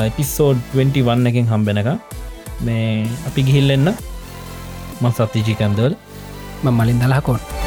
එපිස්සෝඩ් 0.09 0.59
21 0.75 1.31
එකින් 1.31 1.51
හම්බෙනක 1.53 1.91
මේ 2.67 3.07
අපි 3.29 3.47
ගිහිල්ලෙන්න 3.47 3.89
මත් 5.01 5.15
සත්තිජිකන්දවල 5.17 5.95
ම 6.63 6.73
මලින් 6.79 7.03
දලාකොන් 7.03 7.60